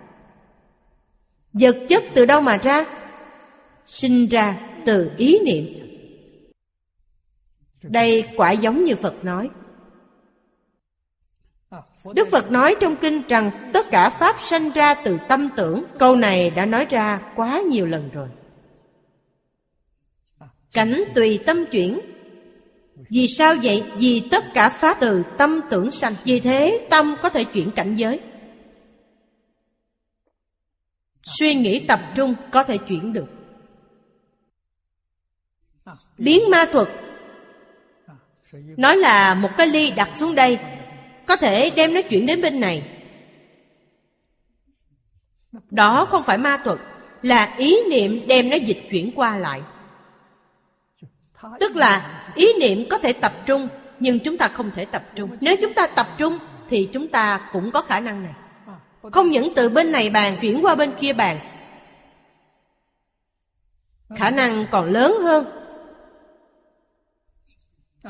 Vật 1.53 1.77
chất 1.88 2.05
từ 2.14 2.27
đâu 2.27 2.40
mà 2.40 2.57
ra? 2.57 2.85
Sinh 3.87 4.27
ra 4.29 4.57
từ 4.87 5.11
ý 5.16 5.38
niệm 5.44 5.64
Đây 7.83 8.29
quả 8.37 8.53
giống 8.53 8.85
như 8.85 8.96
Phật 8.96 9.25
nói 9.25 9.51
Đức 12.15 12.29
Phật 12.31 12.51
nói 12.51 12.77
trong 12.81 12.97
kinh 12.97 13.23
rằng 13.29 13.71
tất 13.73 13.87
cả 13.91 14.11
Pháp 14.11 14.37
sanh 14.47 14.71
ra 14.71 14.95
từ 14.95 15.19
tâm 15.29 15.49
tưởng. 15.57 15.85
Câu 15.99 16.17
này 16.17 16.51
đã 16.51 16.67
nói 16.67 16.87
ra 16.91 17.21
quá 17.37 17.61
nhiều 17.61 17.87
lần 17.87 18.11
rồi. 18.13 18.29
Cảnh 20.73 21.05
tùy 21.15 21.41
tâm 21.47 21.65
chuyển. 21.71 22.01
Vì 23.11 23.27
sao 23.29 23.55
vậy? 23.63 23.85
Vì 23.97 24.23
tất 24.31 24.45
cả 24.55 24.69
Pháp 24.69 24.97
từ 25.01 25.23
tâm 25.39 25.61
tưởng 25.71 25.91
sanh. 25.91 26.15
Vì 26.25 26.41
thế 26.41 26.87
tâm 26.91 27.17
có 27.23 27.29
thể 27.29 27.45
chuyển 27.45 27.71
cảnh 27.71 27.95
giới. 27.95 28.21
Suy 31.23 31.55
nghĩ 31.55 31.85
tập 31.87 32.01
trung 32.15 32.35
có 32.51 32.65
thể 32.65 32.79
chuyển 32.79 33.13
được. 33.13 33.27
Biến 36.19 36.51
ma 36.51 36.65
thuật. 36.73 36.89
Nói 38.53 38.97
là 38.97 39.35
một 39.35 39.51
cái 39.57 39.67
ly 39.67 39.91
đặt 39.91 40.11
xuống 40.17 40.35
đây 40.35 40.59
có 41.27 41.37
thể 41.37 41.71
đem 41.71 41.95
nó 41.95 42.01
chuyển 42.03 42.27
đến 42.27 42.43
bên 42.43 42.61
này. 42.61 42.83
Đó 45.71 46.07
không 46.11 46.25
phải 46.25 46.39
ma 46.39 46.57
thuật, 46.65 46.79
là 47.23 47.55
ý 47.57 47.77
niệm 47.91 48.27
đem 48.27 48.51
nó 48.51 48.57
dịch 48.57 48.83
chuyển 48.91 49.12
qua 49.17 49.39
lại. 49.39 49.62
Tức 51.61 51.77
là 51.77 52.23
ý 52.35 52.53
niệm 52.61 52.87
có 52.91 52.99
thể 52.99 53.12
tập 53.12 53.33
trung, 53.47 53.69
nhưng 54.01 54.19
chúng 54.19 54.39
ta 54.39 54.49
không 54.49 54.71
thể 54.71 54.85
tập 54.85 55.05
trung. 55.15 55.37
Nếu 55.41 55.57
chúng 55.61 55.75
ta 55.75 55.87
tập 55.87 56.07
trung, 56.19 56.39
thì 56.69 56.89
chúng 56.93 57.09
ta 57.09 57.51
cũng 57.53 57.71
có 57.71 57.83
khả 57.83 58.01
năng 58.01 58.23
này. 58.23 58.35
Không 59.12 59.31
những 59.31 59.55
từ 59.57 59.69
bên 59.69 59.93
này 59.93 60.11
bàn, 60.11 60.37
chuyển 60.41 60.65
qua 60.65 60.75
bên 60.75 60.93
kia 61.01 61.12
bàn. 61.12 61.39
Khả 64.17 64.31
năng 64.31 64.67
còn 64.71 64.93
lớn 64.93 65.17
hơn 65.23 65.47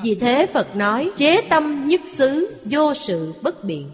vì 0.03 0.15
thế 0.15 0.47
Phật 0.47 0.77
nói, 0.77 1.11
chế 1.17 1.41
tâm 1.41 1.89
nhất 1.89 2.01
xứ, 2.07 2.57
vô 2.65 2.95
sự 2.95 3.33
bất 3.43 3.65
biện. 3.65 3.91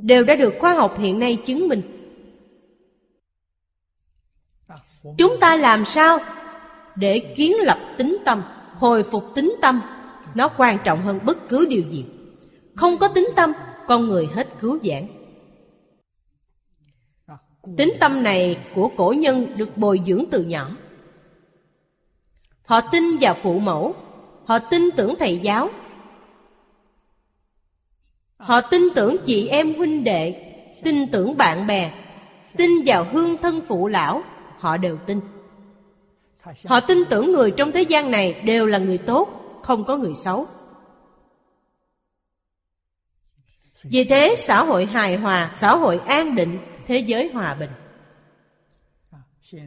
Đều 0.00 0.24
đã 0.24 0.36
được 0.36 0.54
khoa 0.60 0.74
học 0.74 0.98
hiện 0.98 1.18
nay 1.18 1.38
chứng 1.46 1.68
minh. 1.68 1.82
Chúng 5.18 5.36
ta 5.40 5.56
làm 5.56 5.84
sao 5.84 6.18
để 6.96 7.18
kiến 7.18 7.56
lập 7.62 7.78
tính 7.98 8.16
tâm, 8.24 8.42
Hồi 8.74 9.02
phục 9.02 9.24
tính 9.34 9.54
tâm? 9.62 9.80
Nó 10.34 10.48
quan 10.48 10.78
trọng 10.84 11.02
hơn 11.02 11.20
bất 11.24 11.48
cứ 11.48 11.66
điều 11.70 11.82
gì. 11.90 12.04
Không 12.74 12.98
có 12.98 13.08
tính 13.08 13.28
tâm, 13.36 13.52
Con 13.86 14.06
người 14.06 14.28
hết 14.34 14.48
cứu 14.60 14.78
giảng 14.84 15.08
Tính 17.76 17.92
tâm 18.00 18.22
này 18.22 18.58
của 18.74 18.90
cổ 18.96 19.14
nhân 19.18 19.52
được 19.56 19.76
bồi 19.76 20.00
dưỡng 20.06 20.24
từ 20.30 20.44
nhỏ. 20.44 20.76
Họ 22.64 22.80
tin 22.80 23.04
vào 23.20 23.34
phụ 23.42 23.58
mẫu. 23.58 23.94
Họ 24.44 24.58
tin 24.58 24.90
tưởng 24.96 25.14
thầy 25.18 25.38
giáo. 25.38 25.68
Họ 28.36 28.60
tin 28.60 28.82
tưởng 28.94 29.16
chị 29.26 29.48
em 29.48 29.74
huynh 29.74 30.04
đệ. 30.04 30.50
Tin 30.82 31.10
tưởng 31.10 31.36
bạn 31.36 31.66
bè. 31.66 31.92
Tin 32.56 32.70
vào 32.86 33.06
hương 33.12 33.36
thân 33.36 33.60
phụ 33.68 33.88
lão. 33.88 34.22
Họ 34.58 34.76
đều 34.76 34.98
tin. 35.06 35.20
Họ 36.64 36.80
tin 36.80 37.04
tưởng 37.10 37.32
người 37.32 37.50
trong 37.50 37.72
thế 37.72 37.82
gian 37.82 38.10
này 38.10 38.40
Đều 38.44 38.66
là 38.66 38.78
người 38.78 38.98
tốt, 38.98 39.28
Không 39.62 39.84
có 39.84 39.96
người 39.96 40.14
xấu. 40.14 40.46
Vì 43.82 44.04
thế, 44.04 44.36
xã 44.46 44.64
hội 44.64 44.86
hài 44.86 45.16
hòa, 45.16 45.54
Xã 45.60 45.76
hội 45.76 45.98
an 46.06 46.34
định, 46.34 46.58
Thế 46.86 46.98
giới 46.98 47.30
hòa 47.32 47.54
bình. 47.54 47.70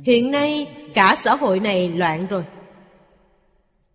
Hiện 0.04 0.32
nay, 0.32 0.68
cả 0.94 1.18
xã 1.24 1.36
hội 1.36 1.60
này 1.60 1.90
loạn 1.90 2.28
rồi. 2.28 2.44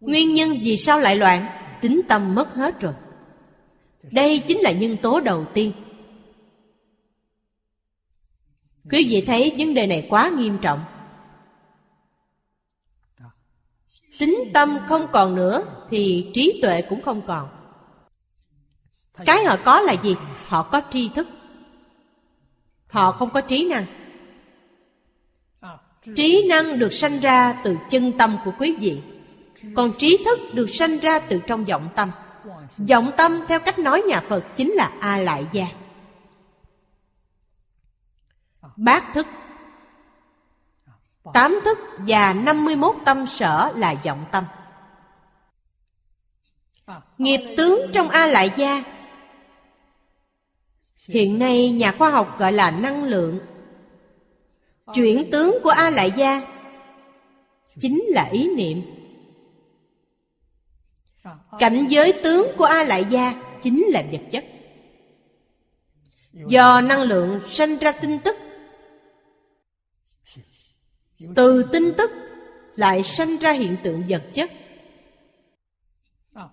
Nguyên 0.02 0.34
nhân 0.34 0.58
vì 0.62 0.76
sao 0.76 1.00
lại 1.00 1.16
loạn, 1.16 1.46
Tính 1.80 2.00
tâm 2.08 2.34
mất 2.34 2.54
hết 2.54 2.80
rồi. 2.80 2.94
Đây 4.02 4.42
chính 4.48 4.60
là 4.60 4.70
nhân 4.70 4.96
tố 5.02 5.20
đầu 5.20 5.46
tiên. 5.54 5.72
Quý 8.90 9.06
vị 9.10 9.24
thấy 9.26 9.54
vấn 9.58 9.74
đề 9.74 9.86
này 9.86 10.06
quá 10.10 10.30
nghiêm 10.36 10.58
trọng. 10.62 10.84
Tính 14.18 14.34
tâm 14.54 14.78
không 14.88 15.06
còn 15.12 15.34
nữa 15.34 15.64
Thì 15.90 16.30
trí 16.34 16.58
tuệ 16.62 16.82
cũng 16.82 17.02
không 17.02 17.22
còn. 17.26 17.48
Cái 19.24 19.44
họ 19.44 19.56
có 19.64 19.80
là 19.80 19.92
gì? 19.92 20.16
Họ 20.46 20.62
có 20.62 20.82
tri 20.90 21.08
thức. 21.14 21.28
Họ 22.88 23.12
không 23.12 23.30
có 23.30 23.40
trí 23.40 23.68
năng. 23.68 23.86
Trí 26.16 26.46
năng 26.48 26.78
được 26.78 26.92
sanh 26.92 27.20
ra 27.20 27.60
từ 27.64 27.76
chân 27.90 28.12
tâm 28.18 28.36
của 28.44 28.52
quý 28.58 28.76
vị 28.80 29.02
còn 29.76 29.92
trí 29.98 30.24
thức 30.24 30.38
được 30.52 30.66
sanh 30.66 30.98
ra 30.98 31.18
từ 31.18 31.40
trong 31.46 31.64
vọng 31.64 31.88
tâm. 31.96 32.10
Vọng 32.78 33.12
tâm 33.16 33.40
theo 33.48 33.60
cách 33.60 33.78
nói 33.78 34.02
nhà 34.02 34.20
phật 34.20 34.44
chính 34.56 34.72
là 34.72 34.92
a 35.00 35.18
lại 35.18 35.46
gia. 35.52 35.66
Bát 38.76 39.04
thức. 39.14 39.26
Tám 41.34 41.60
thức 41.64 41.78
và 41.98 42.32
năm 42.32 42.64
mươi 42.64 42.76
mốt 42.76 42.96
tâm 43.04 43.26
sở 43.26 43.72
là 43.76 43.94
vọng 44.04 44.24
tâm. 44.32 44.44
Nghiệp 47.18 47.54
tướng 47.56 47.90
trong 47.92 48.08
a 48.08 48.26
lại 48.26 48.52
gia. 48.56 48.84
Hiện 51.08 51.38
nay 51.38 51.70
nhà 51.70 51.92
khoa 51.98 52.10
học 52.10 52.38
gọi 52.38 52.52
là 52.52 52.70
năng 52.70 53.04
lượng. 53.04 53.40
Chuyển 54.94 55.28
tướng 55.32 55.58
của 55.62 55.70
a 55.70 55.90
lại 55.90 56.12
gia 56.16 56.46
chính 57.80 58.02
là 58.08 58.28
ý 58.32 58.54
niệm. 58.56 59.01
Ờ. 61.22 61.36
Cảnh 61.58 61.86
giới 61.88 62.12
tướng 62.12 62.46
của 62.56 62.64
A 62.64 62.84
Lại 62.84 63.06
Gia 63.10 63.34
chính 63.62 63.84
là 63.88 64.02
vật 64.12 64.20
chất. 64.30 64.44
Do 66.32 66.80
năng 66.80 67.02
lượng 67.02 67.40
sanh 67.48 67.78
ra 67.78 67.92
tin 67.92 68.18
tức. 68.18 68.36
Từ 71.34 71.62
tin 71.72 71.92
tức 71.98 72.10
lại 72.76 73.02
sanh 73.02 73.36
ra 73.36 73.52
hiện 73.52 73.76
tượng 73.82 74.04
vật 74.08 74.22
chất. 74.34 74.50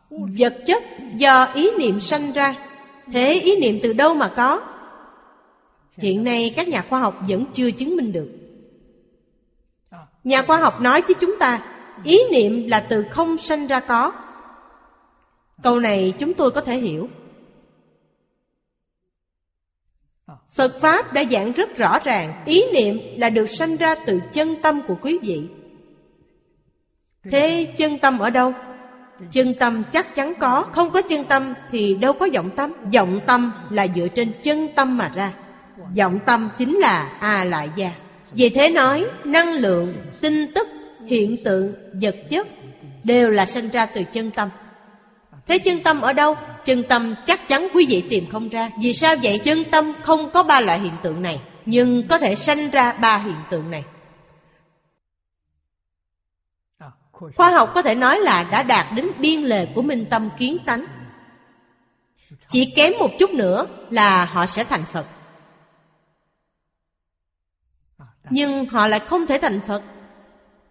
Vật 0.10 0.58
chất 0.66 0.84
do 1.16 1.44
ý 1.54 1.70
niệm 1.78 2.02
sanh 2.02 2.32
ra. 2.32 2.56
Thế 3.14 3.34
ý 3.34 3.60
niệm 3.60 3.80
từ 3.84 3.94
đâu 3.94 4.14
mà 4.14 4.34
có? 4.36 4.62
Hiện 5.98 6.24
nay 6.24 6.54
các 6.56 6.68
nhà 6.68 6.86
khoa 6.90 7.00
học 7.00 7.20
vẫn 7.30 7.46
chưa 7.54 7.72
chứng 7.72 7.96
minh 7.96 8.12
được. 8.12 8.30
Nhà 10.24 10.42
khoa 10.42 10.58
học 10.58 10.82
nói 10.82 11.02
với 11.02 11.16
chúng 11.20 11.40
ta, 11.40 11.76
Ý 12.04 12.18
niệm 12.32 12.68
là 12.68 12.80
từ 12.80 13.06
không 13.10 13.38
sanh 13.38 13.68
ra 13.68 13.80
có. 13.80 14.14
Câu 15.64 15.80
này 15.80 16.14
chúng 16.20 16.34
tôi 16.34 16.52
có 16.52 16.62
thể 16.62 16.78
hiểu. 16.78 17.10
Phật 20.52 20.80
Pháp 20.82 21.14
đã 21.14 21.24
giảng 21.32 21.52
rất 21.52 21.78
rõ 21.78 22.00
ràng 22.04 22.44
Ý 22.46 22.64
niệm 22.74 23.00
là 23.18 23.30
được 23.30 23.46
sanh 23.46 23.76
ra 23.76 23.96
từ 24.06 24.20
chân 24.34 24.56
tâm 24.62 24.82
của 24.88 24.96
quý 25.02 25.18
vị. 25.22 25.42
Thế 27.32 27.74
chân 27.78 28.00
tâm 28.00 28.20
ở 28.20 28.30
đâu? 28.30 28.54
Chân 29.32 29.54
tâm 29.60 29.84
chắc 29.92 30.16
chắn 30.16 30.34
có 30.40 30.66
Không 30.72 30.92
có 30.92 31.02
chân 31.02 31.24
tâm 31.24 31.54
thì 31.72 31.96
đâu 31.96 32.14
có 32.14 32.28
vọng 32.34 32.50
tâm. 32.56 32.74
Vọng 32.94 33.20
tâm 33.28 33.52
là 33.70 33.88
dựa 33.96 34.08
trên 34.08 34.32
chân 34.44 34.68
tâm 34.76 34.98
mà 34.98 35.12
ra. 35.16 35.34
Vọng 35.98 36.20
tâm 36.26 36.50
chính 36.58 36.78
là 36.78 37.18
A 37.20 37.44
Lại 37.44 37.70
Gia 37.76 37.92
Vì 38.32 38.50
thế 38.50 38.70
nói 38.70 39.06
Năng 39.24 39.54
lượng, 39.54 39.94
tin 40.22 40.54
tức, 40.54 40.68
hiện 41.06 41.44
tượng, 41.44 41.74
vật 42.02 42.16
chất 42.30 42.48
Đều 43.04 43.30
là 43.30 43.46
sanh 43.46 43.70
ra 43.70 43.86
từ 43.86 44.04
chân 44.14 44.32
tâm. 44.32 44.50
Thế 45.50 45.60
chân 45.60 45.84
tâm 45.84 46.02
ở 46.02 46.14
đâu? 46.14 46.36
Chân 46.66 46.84
tâm 46.84 47.16
chắc 47.26 47.48
chắn 47.48 47.68
quý 47.74 47.86
vị 47.90 48.04
tìm 48.10 48.26
không 48.32 48.50
ra 48.50 48.70
Vì 48.82 48.94
sao 48.94 49.16
vậy? 49.24 49.42
Chân 49.44 49.64
tâm 49.72 49.94
không 50.02 50.30
có 50.32 50.44
ba 50.44 50.60
loại 50.60 50.80
hiện 50.80 50.94
tượng 51.04 51.22
này, 51.22 51.42
Nhưng 51.66 52.08
có 52.08 52.18
thể 52.18 52.36
sanh 52.36 52.70
ra 52.70 52.94
ba 52.94 53.18
hiện 53.18 53.36
tượng 53.50 53.72
này 53.72 53.84
Khoa 57.36 57.52
học 57.52 57.72
có 57.76 57.82
thể 57.82 57.96
nói 57.96 58.20
là 58.20 58.44
đã 58.44 58.64
đạt 58.64 58.86
đến 58.96 59.12
biên 59.20 59.42
lề 59.42 59.66
của 59.66 59.82
minh 59.82 60.06
tâm 60.10 60.30
kiến 60.38 60.58
tánh 60.66 60.86
Chỉ 62.50 62.74
kém 62.76 62.94
một 63.00 63.12
chút 63.20 63.32
nữa 63.32 63.68
là 63.90 64.26
họ 64.26 64.46
sẽ 64.46 64.64
thành 64.64 64.84
Phật 64.92 65.06
Nhưng 68.30 68.66
họ 68.66 68.88
lại 68.88 69.00
không 69.00 69.26
thể 69.26 69.38
thành 69.38 69.60
Phật 69.68 69.82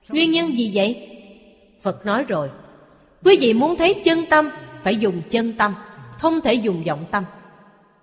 Nguyên 0.09 0.31
nhân 0.31 0.59
gì 0.59 0.71
vậy? 0.75 1.09
Phật 1.83 2.07
nói 2.07 2.25
rồi 2.29 2.51
Quý 3.25 3.39
vị 3.41 3.53
muốn 3.53 3.77
thấy 3.77 4.03
chân 4.05 4.27
tâm 4.31 4.51
phải 4.83 4.97
dùng 4.97 5.23
chân 5.31 5.53
tâm, 5.53 5.75
Không 6.13 6.41
thể 6.41 6.55
dùng 6.55 6.85
vọng 6.85 7.05
tâm. 7.11 7.25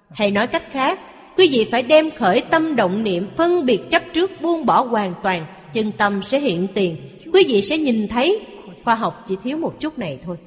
Hay 0.10 0.32
nói 0.32 0.48
cách 0.48 0.72
khác, 0.72 1.00
Quý 1.38 1.50
vị 1.52 1.68
phải 1.72 1.84
đem 1.84 2.10
khởi 2.12 2.42
tâm 2.42 2.76
động 2.76 3.04
niệm 3.04 3.28
Phân 3.38 3.66
biệt 3.66 3.80
chấp 3.92 4.04
trước 4.14 4.42
buông 4.42 4.66
bỏ 4.66 4.82
hoàn 4.82 5.14
toàn, 5.24 5.46
Chân 5.74 5.92
tâm 5.92 6.22
sẽ 6.24 6.40
hiện 6.40 6.68
tiền. 6.74 6.98
Quý 7.34 7.46
vị 7.48 7.62
sẽ 7.62 7.78
nhìn 7.78 8.08
thấy, 8.08 8.46
Khoa 8.84 8.96
học 8.96 9.26
chỉ 9.28 9.36
thiếu 9.44 9.58
một 9.58 9.80
chút 9.80 10.00
này 10.00 10.20
thôi. 10.24 10.38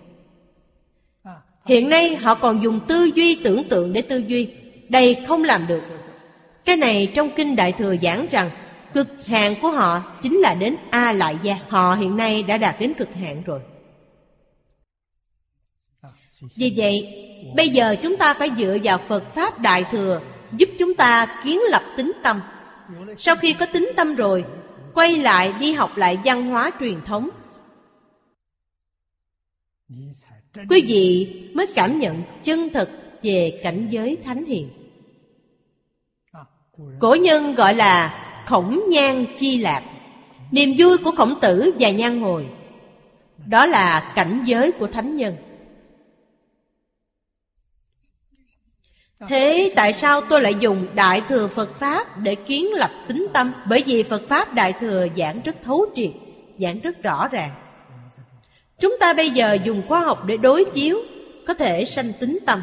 Hiện 1.67 1.89
nay 1.89 2.17
họ 2.17 2.35
còn 2.35 2.63
dùng 2.63 2.81
tư 2.89 3.11
duy 3.15 3.35
tưởng 3.35 3.65
tượng 3.69 3.93
để 3.93 4.03
tư 4.03 4.23
duy, 4.27 4.49
Đây 4.89 5.17
không 5.27 5.45
làm 5.45 5.67
được. 5.67 5.83
Cái 6.65 6.77
này 6.77 7.13
trong 7.15 7.31
Kinh 7.37 7.57
Đại 7.57 7.73
Thừa 7.73 7.97
giảng 8.03 8.27
rằng, 8.31 8.51
Cực 8.95 9.27
hạn 9.27 9.55
của 9.63 9.71
họ 9.71 10.03
chính 10.23 10.39
là 10.39 10.55
đến 10.55 10.77
A 10.91 11.13
Lại 11.13 11.37
Gia. 11.43 11.57
Họ 11.69 11.95
hiện 11.95 12.17
nay 12.17 12.43
đã 12.43 12.59
đạt 12.59 12.81
đến 12.81 12.95
cực 12.95 13.15
hạn 13.15 13.43
rồi. 13.47 13.61
Vì 16.41 16.75
vậy, 16.77 17.25
Bây 17.57 17.69
giờ 17.69 17.97
chúng 18.03 18.17
ta 18.17 18.35
phải 18.35 18.51
dựa 18.59 18.77
vào 18.83 18.99
Phật 18.99 19.35
Pháp 19.35 19.61
Đại 19.61 19.85
Thừa 19.91 20.21
Giúp 20.53 20.69
chúng 20.79 20.95
ta 20.95 21.41
kiến 21.45 21.61
lập 21.71 21.83
tính 21.97 22.13
tâm. 22.23 22.41
Sau 23.17 23.37
khi 23.37 23.53
có 23.53 23.67
tính 23.67 23.93
tâm 23.97 24.15
rồi, 24.15 24.45
Quay 24.95 25.17
lại 25.17 25.53
đi 25.61 25.73
học 25.73 25.97
lại 25.97 26.19
văn 26.25 26.47
hóa 26.47 26.71
truyền 26.81 27.01
thống. 27.05 27.29
Quý 30.69 30.85
vị 30.89 31.33
mới 31.55 31.67
cảm 31.75 31.99
nhận 31.99 32.23
chân 32.43 32.69
thực 32.69 32.89
về 33.23 33.61
cảnh 33.63 33.89
giới 33.91 34.17
thánh 34.25 34.45
hiền. 34.45 34.69
Cổ 36.99 37.15
nhân 37.15 37.55
gọi 37.55 37.75
là 37.75 38.25
khổng 38.47 38.81
nhan 38.89 39.25
chi 39.37 39.59
lạc. 39.59 39.83
Niềm 40.51 40.75
vui 40.79 40.99
của 40.99 41.11
khổng 41.11 41.41
tử 41.41 41.73
và 41.79 41.91
nhan 41.91 42.21
hồi, 42.21 42.47
Đó 43.47 43.67
là 43.67 44.13
cảnh 44.15 44.43
giới 44.47 44.73
của 44.73 44.87
thánh 44.87 45.17
nhân. 45.17 45.37
Thế 49.27 49.73
tại 49.77 49.93
sao 49.93 50.21
tôi 50.21 50.41
lại 50.41 50.55
dùng 50.61 50.87
Đại 50.95 51.23
Thừa 51.29 51.49
Phật 51.49 51.75
Pháp 51.75 52.19
để 52.19 52.35
kiến 52.35 52.73
lập 52.73 52.91
tính 53.09 53.27
tâm? 53.33 53.53
Bởi 53.69 53.83
vì 53.87 54.03
Phật 54.03 54.23
Pháp 54.29 54.55
Đại 54.55 54.73
Thừa 54.73 55.07
giảng 55.17 55.41
rất 55.45 55.57
thấu 55.63 55.87
triệt, 55.95 56.11
giảng 56.59 56.81
rất 56.81 57.03
rõ 57.03 57.29
ràng. 57.29 57.51
Chúng 58.79 58.97
ta 59.01 59.15
bây 59.15 59.31
giờ 59.31 59.59
dùng 59.65 59.83
khoa 59.89 60.01
học 60.01 60.25
để 60.25 60.37
đối 60.37 60.65
chiếu, 60.65 60.99
có 61.47 61.55
thể 61.55 61.85
sanh 61.85 62.13
tính 62.21 62.39
tâm. 62.47 62.63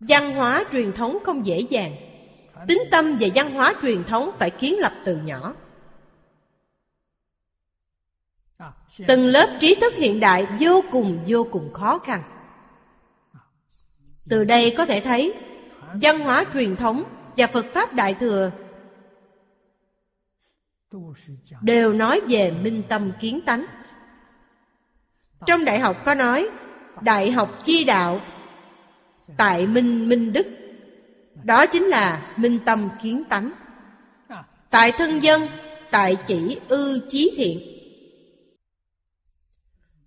Văn 0.00 0.34
hóa 0.34 0.64
truyền 0.72 0.92
thống 0.92 1.18
không 1.24 1.46
dễ 1.46 1.60
dàng. 1.70 1.96
Tính 2.68 2.82
tâm 2.90 3.16
và 3.20 3.28
văn 3.34 3.54
hóa 3.54 3.74
truyền 3.82 4.04
thống 4.04 4.30
phải 4.38 4.50
kiến 4.50 4.78
lập 4.78 4.92
từ 5.04 5.16
nhỏ. 5.16 5.54
Từng 9.06 9.26
lớp 9.26 9.56
trí 9.60 9.74
thức 9.74 9.94
hiện 9.94 10.20
đại 10.20 10.46
vô 10.60 10.84
cùng 10.90 11.18
vô 11.26 11.46
cùng 11.52 11.72
khó 11.72 11.98
khăn. 11.98 12.22
Từ 14.28 14.44
đây 14.44 14.74
có 14.76 14.86
thể 14.86 15.00
thấy, 15.00 15.34
văn 16.02 16.18
hóa 16.18 16.44
truyền 16.54 16.76
thống 16.76 17.04
và 17.36 17.46
Phật 17.46 17.66
Pháp 17.74 17.94
Đại 17.94 18.14
Thừa 18.14 18.50
đều 21.60 21.92
nói 21.92 22.20
về 22.28 22.50
minh 22.50 22.82
tâm 22.88 23.12
kiến 23.20 23.40
tánh. 23.46 23.66
Trong 25.46 25.64
đại 25.64 25.78
học 25.78 25.96
có 26.04 26.14
nói, 26.14 26.48
Đại 27.00 27.30
học 27.30 27.60
chi 27.64 27.84
đạo 27.84 28.20
Tại 29.36 29.66
minh 29.66 30.08
minh 30.08 30.32
đức, 30.32 30.46
Đó 31.42 31.66
chính 31.66 31.82
là 31.84 32.34
minh 32.36 32.58
tâm 32.64 32.88
kiến 33.02 33.24
tánh 33.24 33.52
Tại 34.70 34.92
thân 34.92 35.22
dân, 35.22 35.48
Tại 35.90 36.16
chỉ 36.26 36.58
ư 36.68 37.08
chí 37.10 37.34
thiện 37.36 37.60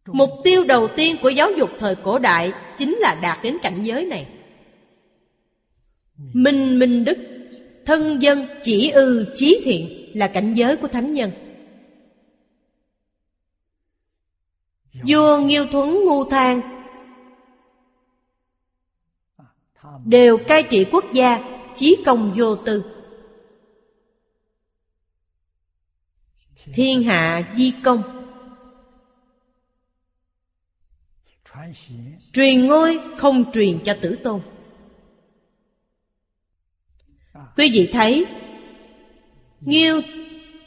Mục 0.07 0.29
tiêu 0.43 0.63
đầu 0.67 0.87
tiên 0.87 1.15
của 1.21 1.29
giáo 1.29 1.51
dục 1.51 1.69
thời 1.79 1.95
cổ 1.95 2.19
đại 2.19 2.53
Chính 2.77 2.97
là 2.97 3.19
đạt 3.21 3.39
đến 3.43 3.57
cảnh 3.61 3.83
giới 3.83 4.05
này. 4.05 4.27
Minh 6.17 6.79
minh 6.79 7.05
đức, 7.05 7.17
Thân 7.85 8.21
dân 8.21 8.45
chỉ 8.63 8.89
ư 8.89 9.33
chí 9.35 9.61
thiện 9.63 10.11
Là 10.13 10.27
cảnh 10.27 10.53
giới 10.53 10.77
của 10.77 10.87
thánh 10.87 11.13
nhân. 11.13 11.31
Vua 15.07 15.37
Nghiêu 15.37 15.65
Thuấn 15.71 16.05
Ngu 16.05 16.23
Thang 16.29 16.61
Đều 20.05 20.37
cai 20.47 20.63
trị 20.63 20.85
quốc 20.91 21.05
gia, 21.13 21.39
Chí 21.75 21.97
công 22.05 22.33
vô 22.37 22.55
tư. 22.55 22.83
Thiên 26.73 27.03
hạ 27.03 27.53
di 27.55 27.73
công. 27.83 28.16
Truyền 32.33 32.67
ngôi 32.67 32.99
không 33.17 33.51
truyền 33.51 33.79
cho 33.85 33.97
tử 34.01 34.15
tôn. 34.23 34.41
Quý 37.55 37.69
vị 37.73 37.89
thấy, 37.93 38.25
Nghiêu 39.61 40.01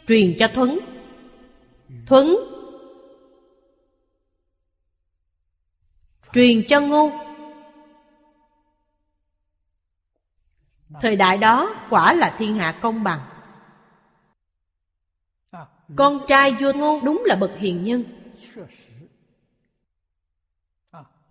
truyền 0.08 0.36
cho 0.38 0.48
Thuấn. 0.48 0.78
Thuấn 2.06 2.36
truyền 6.32 6.62
cho 6.68 6.80
ngu. 6.80 7.10
Thời 11.00 11.16
đại 11.16 11.38
đó 11.38 11.74
quả 11.90 12.14
là 12.14 12.34
thiên 12.38 12.56
hạ 12.56 12.78
công 12.82 13.04
bằng. 13.04 13.20
Con 15.96 16.20
trai 16.28 16.52
vua 16.52 16.72
ngu 16.72 17.00
đúng 17.00 17.22
là 17.26 17.36
bậc 17.36 17.58
hiền 17.58 17.84
nhân 17.84 18.04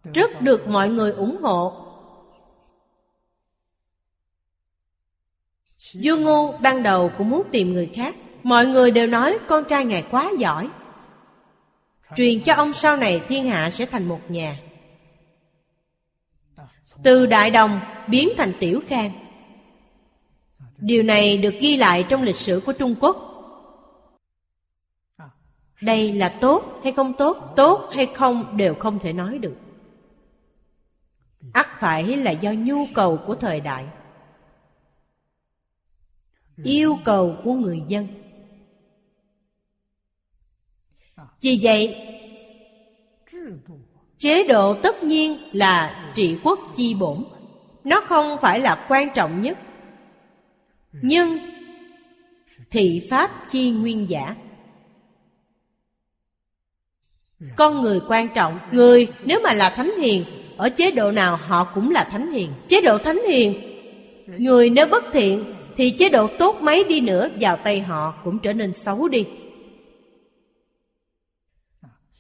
rất 0.04 0.42
được 0.42 0.68
mọi 0.68 0.90
người 0.90 1.12
ủng 1.12 1.38
hộ. 1.42 1.86
Vua 6.04 6.18
ngu 6.18 6.52
ban 6.52 6.84
đầu 6.84 7.12
cũng 7.18 7.30
muốn 7.30 7.44
tìm 7.52 7.74
người 7.74 7.90
khác. 7.94 8.16
Mọi 8.44 8.68
người 8.68 8.92
đều 8.92 9.08
nói 9.08 9.38
con 9.48 9.64
trai 9.64 9.86
ngài 9.86 10.06
quá 10.12 10.32
giỏi. 10.40 10.70
Truyền 12.16 12.44
cho 12.44 12.54
ông 12.54 12.74
sau 12.74 12.98
này 12.98 13.22
thiên 13.28 13.50
hạ 13.50 13.70
sẽ 13.70 13.86
thành 13.86 14.08
một 14.08 14.20
nhà. 14.30 14.60
Từ 17.04 17.26
Đại 17.26 17.52
Đồng 17.52 17.80
biến 18.08 18.30
thành 18.38 18.54
Tiểu 18.60 18.82
Khang. 18.88 19.12
Điều 20.78 21.04
này 21.04 21.38
được 21.38 21.54
ghi 21.60 21.78
lại 21.78 22.06
trong 22.10 22.24
lịch 22.24 22.36
sử 22.36 22.62
của 22.66 22.74
Trung 22.74 22.96
Quốc. 23.00 23.26
Đây 25.82 26.14
là 26.14 26.30
tốt 26.30 26.80
hay 26.84 26.92
không 26.92 27.14
tốt 27.14 27.54
Tốt 27.56 27.90
hay 27.94 28.08
không 28.16 28.58
đều 28.58 28.76
không 28.76 29.00
thể 29.00 29.14
nói 29.14 29.38
được 29.38 29.56
ắt 31.54 31.68
phải 31.80 32.18
là 32.18 32.32
do 32.32 32.52
nhu 32.52 32.86
cầu 32.96 33.20
của 33.26 33.36
thời 33.36 33.60
đại. 33.62 33.86
Yêu 36.64 36.98
cầu 37.06 37.36
của 37.44 37.54
người 37.54 37.82
dân. 37.88 38.08
Vì 41.42 41.60
vậy, 41.62 41.96
chế 44.18 44.48
độ 44.48 44.82
tất 44.84 45.04
nhiên 45.04 45.50
là 45.54 46.12
trị 46.16 46.38
quốc 46.44 46.60
chi 46.76 46.96
bổn. 47.00 47.26
Nó 47.84 48.02
không 48.02 48.38
phải 48.42 48.60
là 48.60 48.86
quan 48.90 49.10
trọng 49.16 49.42
nhất. 49.42 49.58
Nhưng 50.92 51.38
thị 52.72 53.08
pháp 53.10 53.32
chi 53.50 53.72
nguyên 53.72 54.10
giả. 54.10 54.36
Con 57.56 57.82
người 57.82 58.00
quan 58.08 58.30
trọng, 58.36 58.60
người 58.72 59.08
nếu 59.26 59.40
mà 59.44 59.54
là 59.54 59.70
thánh 59.70 59.92
hiền 60.02 60.26
ở 60.60 60.70
chế 60.70 60.92
độ 60.92 61.12
nào 61.12 61.36
họ 61.36 61.64
cũng 61.64 61.92
là 61.92 62.04
thánh 62.04 62.32
hiền. 62.32 62.52
Chế 62.68 62.82
độ 62.82 62.98
thánh 62.98 63.20
hiền, 63.28 63.62
người 64.38 64.70
nếu 64.70 64.88
bất 64.88 65.04
thiện 65.14 65.54
thì 65.76 65.90
chế 65.90 66.10
độ 66.10 66.28
tốt 66.28 66.56
mấy 66.62 66.84
đi 66.84 67.02
nữa, 67.02 67.30
vào 67.40 67.58
tay 67.58 67.82
họ 67.82 68.14
cũng 68.24 68.40
trở 68.40 68.54
nên 68.54 68.74
xấu 68.74 69.08
đi. 69.08 69.26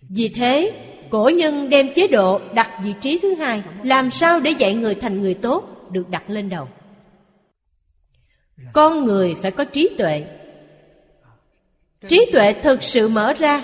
Vì 0.09 0.29
thế, 0.29 0.71
cổ 1.09 1.29
nhân 1.29 1.69
đem 1.69 1.93
chế 1.93 2.07
độ 2.07 2.41
đặt 2.53 2.69
vị 2.83 2.93
trí 3.01 3.19
thứ 3.19 3.35
hai, 3.35 3.63
làm 3.83 4.11
sao 4.11 4.39
để 4.39 4.51
dạy 4.51 4.75
người 4.75 4.95
thành 4.95 5.21
người 5.21 5.33
tốt 5.33 5.91
được 5.91 6.09
đặt 6.09 6.29
lên 6.29 6.49
đầu? 6.49 6.67
Con 8.73 9.05
người 9.05 9.35
phải 9.41 9.51
có 9.51 9.63
trí 9.63 9.89
tuệ. 9.97 10.25
Trí 12.07 12.29
tuệ 12.31 12.53
thực 12.53 12.83
sự 12.83 13.07
mở 13.07 13.33
ra. 13.33 13.63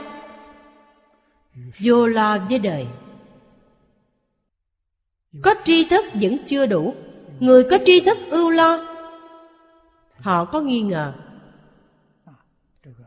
Vô 1.79 2.07
lo 2.07 2.37
với 2.49 2.59
đời 2.59 2.85
có 5.43 5.55
tri 5.63 5.85
thức 5.85 6.05
vẫn 6.13 6.37
chưa 6.45 6.65
đủ. 6.65 6.95
Người 7.39 7.63
có 7.71 7.77
tri 7.85 7.99
thức 7.99 8.17
ưu 8.29 8.49
lo. 8.49 8.87
Họ 10.19 10.45
có 10.45 10.61
nghi 10.61 10.81
ngờ. 10.81 11.13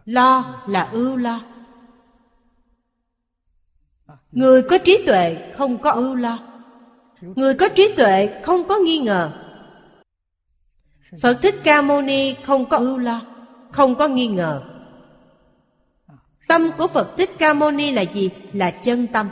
Lo 0.04 0.62
là 0.66 0.88
ưu 0.92 1.16
lo. 1.16 1.40
Người 4.32 4.62
có 4.62 4.78
trí 4.78 5.02
tuệ 5.06 5.52
không 5.56 5.78
có 5.78 5.90
ưu 5.90 6.14
lo. 6.14 6.38
Người 7.20 7.54
có 7.54 7.68
trí 7.68 7.94
tuệ 7.96 8.40
không 8.42 8.68
có 8.68 8.78
nghi 8.78 8.98
ngờ. 8.98 9.30
Phật 11.22 11.38
thích 11.42 11.54
ca 11.64 11.82
mâu 11.82 12.02
ni 12.02 12.34
không 12.34 12.68
có 12.68 12.76
ưu 12.76 12.98
lo, 12.98 13.20
không 13.72 13.94
có 13.94 14.08
nghi 14.08 14.26
ngờ. 14.26 14.62
Tâm 16.48 16.70
của 16.78 16.86
phật 16.86 17.16
thích 17.16 17.30
ca 17.38 17.52
mâu 17.52 17.70
ni 17.70 17.90
là 17.90 18.02
gì? 18.02 18.30
Là 18.52 18.70
chân 18.70 19.06
tâm. 19.06 19.28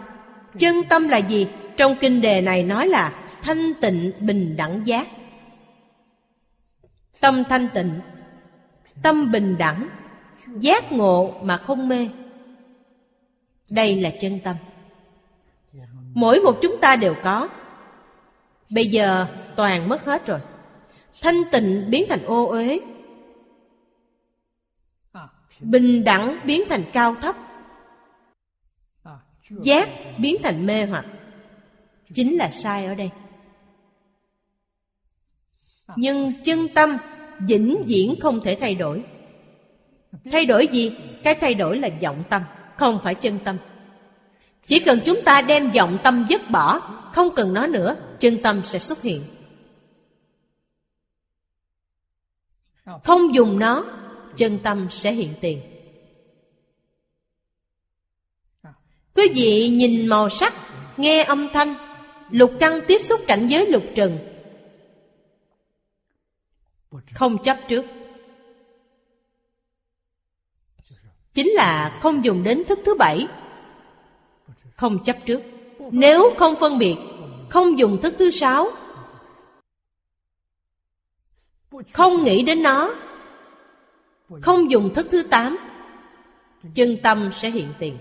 Chân 0.58 0.76
tâm 0.88 1.08
là 1.08 1.16
gì? 1.16 1.46
Trong 1.76 1.96
kinh 2.00 2.20
đề 2.20 2.40
này 2.40 2.62
nói 2.62 2.88
là 2.88 3.24
thanh 3.42 3.74
tịnh 3.80 4.12
bình 4.20 4.56
đẳng 4.56 4.82
giác. 4.86 5.06
Tâm 7.20 7.44
thanh 7.48 7.68
tịnh, 7.74 8.00
tâm 9.02 9.32
bình 9.32 9.58
đẳng, 9.58 9.88
giác 10.60 10.92
ngộ 10.92 11.34
mà 11.42 11.56
không 11.56 11.88
mê. 11.88 12.08
Đây 13.68 14.00
là 14.00 14.10
chân 14.20 14.40
tâm. 14.44 14.56
Mỗi 16.14 16.40
một 16.40 16.58
chúng 16.62 16.76
ta 16.80 16.96
đều 16.96 17.14
có. 17.22 17.48
Bây 18.70 18.90
giờ 18.90 19.26
toàn 19.56 19.88
mất 19.88 20.04
hết 20.04 20.26
rồi. 20.26 20.40
Thanh 21.20 21.36
tịnh 21.52 21.86
biến 21.90 22.04
thành 22.08 22.24
ô 22.24 22.46
uế. 22.46 22.80
Bình 25.60 26.04
đẳng 26.04 26.38
biến 26.44 26.62
thành 26.68 26.84
cao 26.92 27.14
thấp. 27.14 27.36
Giác 29.50 29.88
biến 30.18 30.36
thành 30.42 30.66
mê 30.66 30.86
hoặc 30.86 31.04
chính 32.14 32.36
là 32.36 32.50
sai 32.50 32.86
ở 32.86 32.94
đây. 32.94 33.10
Nhưng 35.96 36.32
chân 36.44 36.68
tâm, 36.74 36.96
vĩnh 37.38 37.82
viễn 37.86 38.14
không 38.20 38.40
thể 38.44 38.56
thay 38.60 38.74
đổi. 38.74 39.04
Thay 40.32 40.46
đổi 40.46 40.68
gì? 40.72 40.92
Cái 41.22 41.34
thay 41.34 41.54
đổi 41.54 41.78
là 41.78 41.88
vọng 42.02 42.22
tâm, 42.28 42.42
không 42.76 43.00
phải 43.04 43.14
chân 43.14 43.38
tâm. 43.44 43.56
Chỉ 44.66 44.78
cần 44.78 45.00
chúng 45.04 45.22
ta 45.24 45.42
đem 45.42 45.70
vọng 45.70 45.98
tâm 46.04 46.26
dứt 46.28 46.50
bỏ, 46.50 46.78
không 47.12 47.34
cần 47.36 47.54
nó 47.54 47.66
nữa, 47.66 47.96
chân 48.20 48.42
tâm 48.42 48.62
sẽ 48.64 48.78
xuất 48.78 49.02
hiện. 49.02 49.22
Không 53.04 53.34
dùng 53.34 53.58
nó, 53.58 53.84
chân 54.36 54.58
tâm 54.62 54.88
sẽ 54.90 55.12
hiện 55.12 55.34
tiền. 55.40 55.60
Quý 59.14 59.28
vị 59.34 59.68
nhìn 59.68 60.06
màu 60.06 60.28
sắc, 60.28 60.54
nghe 60.96 61.24
âm 61.24 61.48
thanh 61.52 61.74
lục 62.30 62.52
căn 62.60 62.80
tiếp 62.86 62.98
xúc 63.02 63.20
cảnh 63.26 63.46
giới 63.48 63.66
lục 63.66 63.82
trần. 63.94 64.18
Không 67.14 67.42
chấp 67.42 67.58
trước. 67.68 67.84
Chính 71.34 71.50
là 71.50 71.98
không 72.02 72.24
dùng 72.24 72.42
đến 72.42 72.64
thức 72.64 72.78
thứ 72.84 72.94
bảy. 72.94 73.28
Không 74.76 75.04
chấp 75.04 75.16
trước. 75.26 75.40
Nếu 75.90 76.34
không 76.38 76.56
phân 76.56 76.78
biệt, 76.78 76.96
không 77.50 77.78
dùng 77.78 78.00
thức 78.02 78.14
thứ 78.18 78.30
sáu. 78.30 78.68
Không 81.92 82.22
nghĩ 82.22 82.42
đến 82.42 82.62
nó. 82.62 82.94
Không 84.42 84.70
dùng 84.70 84.94
thức 84.94 85.06
thứ 85.10 85.22
tám. 85.22 85.56
Chân 86.74 86.96
tâm 87.02 87.30
sẽ 87.32 87.50
hiện 87.50 87.72
tiền 87.78 87.98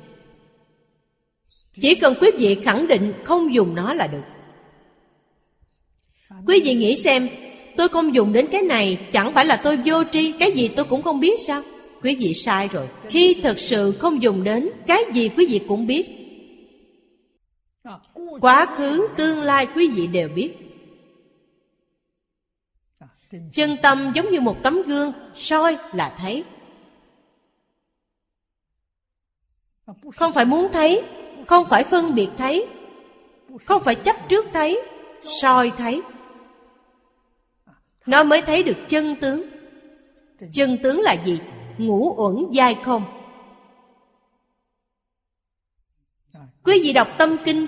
chỉ 1.81 1.95
cần 1.95 2.13
quý 2.21 2.31
vị 2.39 2.55
khẳng 2.63 2.87
định 2.87 3.13
không 3.23 3.53
dùng 3.53 3.75
nó 3.75 3.93
là 3.93 4.07
được. 4.07 4.23
Quý 6.47 6.61
vị 6.65 6.73
nghĩ 6.73 6.95
xem, 6.95 7.29
tôi 7.77 7.89
không 7.89 8.15
dùng 8.15 8.33
đến 8.33 8.47
cái 8.51 8.61
này, 8.61 8.97
chẳng 9.11 9.33
phải 9.33 9.45
là 9.45 9.57
tôi 9.63 9.79
vô 9.85 10.03
tri, 10.03 10.31
cái 10.31 10.51
gì 10.51 10.67
tôi 10.67 10.85
cũng 10.85 11.01
không 11.01 11.19
biết 11.19 11.39
sao? 11.47 11.61
Quý 12.01 12.15
vị 12.15 12.33
sai 12.33 12.67
rồi. 12.67 12.87
Khi 13.09 13.39
thật 13.43 13.59
sự 13.59 13.91
không 13.99 14.21
dùng 14.21 14.43
đến, 14.43 14.69
cái 14.87 15.03
gì 15.13 15.29
quý 15.37 15.45
vị 15.49 15.61
cũng 15.67 15.87
biết. 15.87 16.09
Quá 18.41 18.65
khứ, 18.65 19.07
tương 19.17 19.41
lai 19.41 19.67
quý 19.75 19.87
vị 19.87 20.07
đều 20.07 20.29
biết. 20.29 20.55
Chân 23.53 23.77
tâm 23.81 24.11
giống 24.15 24.31
như 24.31 24.41
một 24.41 24.57
tấm 24.63 24.81
gương, 24.81 25.11
soi 25.35 25.77
là 25.93 26.15
thấy. 26.17 26.43
Không 30.15 30.33
phải 30.33 30.45
muốn 30.45 30.67
thấy 30.73 31.01
không 31.47 31.65
phải 31.65 31.83
phân 31.83 32.15
biệt 32.15 32.29
thấy, 32.37 32.67
không 33.65 33.83
phải 33.83 33.95
chấp 33.95 34.15
trước 34.29 34.45
thấy, 34.53 34.81
soi 35.41 35.71
thấy. 35.77 36.01
Nó 38.05 38.23
mới 38.23 38.41
thấy 38.41 38.63
được 38.63 38.77
chân 38.87 39.15
tướng. 39.21 39.49
Chân 40.53 40.77
tướng 40.83 41.01
là 41.01 41.13
gì? 41.25 41.39
Ngũ 41.77 42.13
uẩn 42.17 42.35
dai 42.53 42.77
không. 42.83 43.03
Quý 46.63 46.81
vị 46.83 46.93
đọc 46.93 47.07
tâm 47.17 47.37
kinh, 47.45 47.67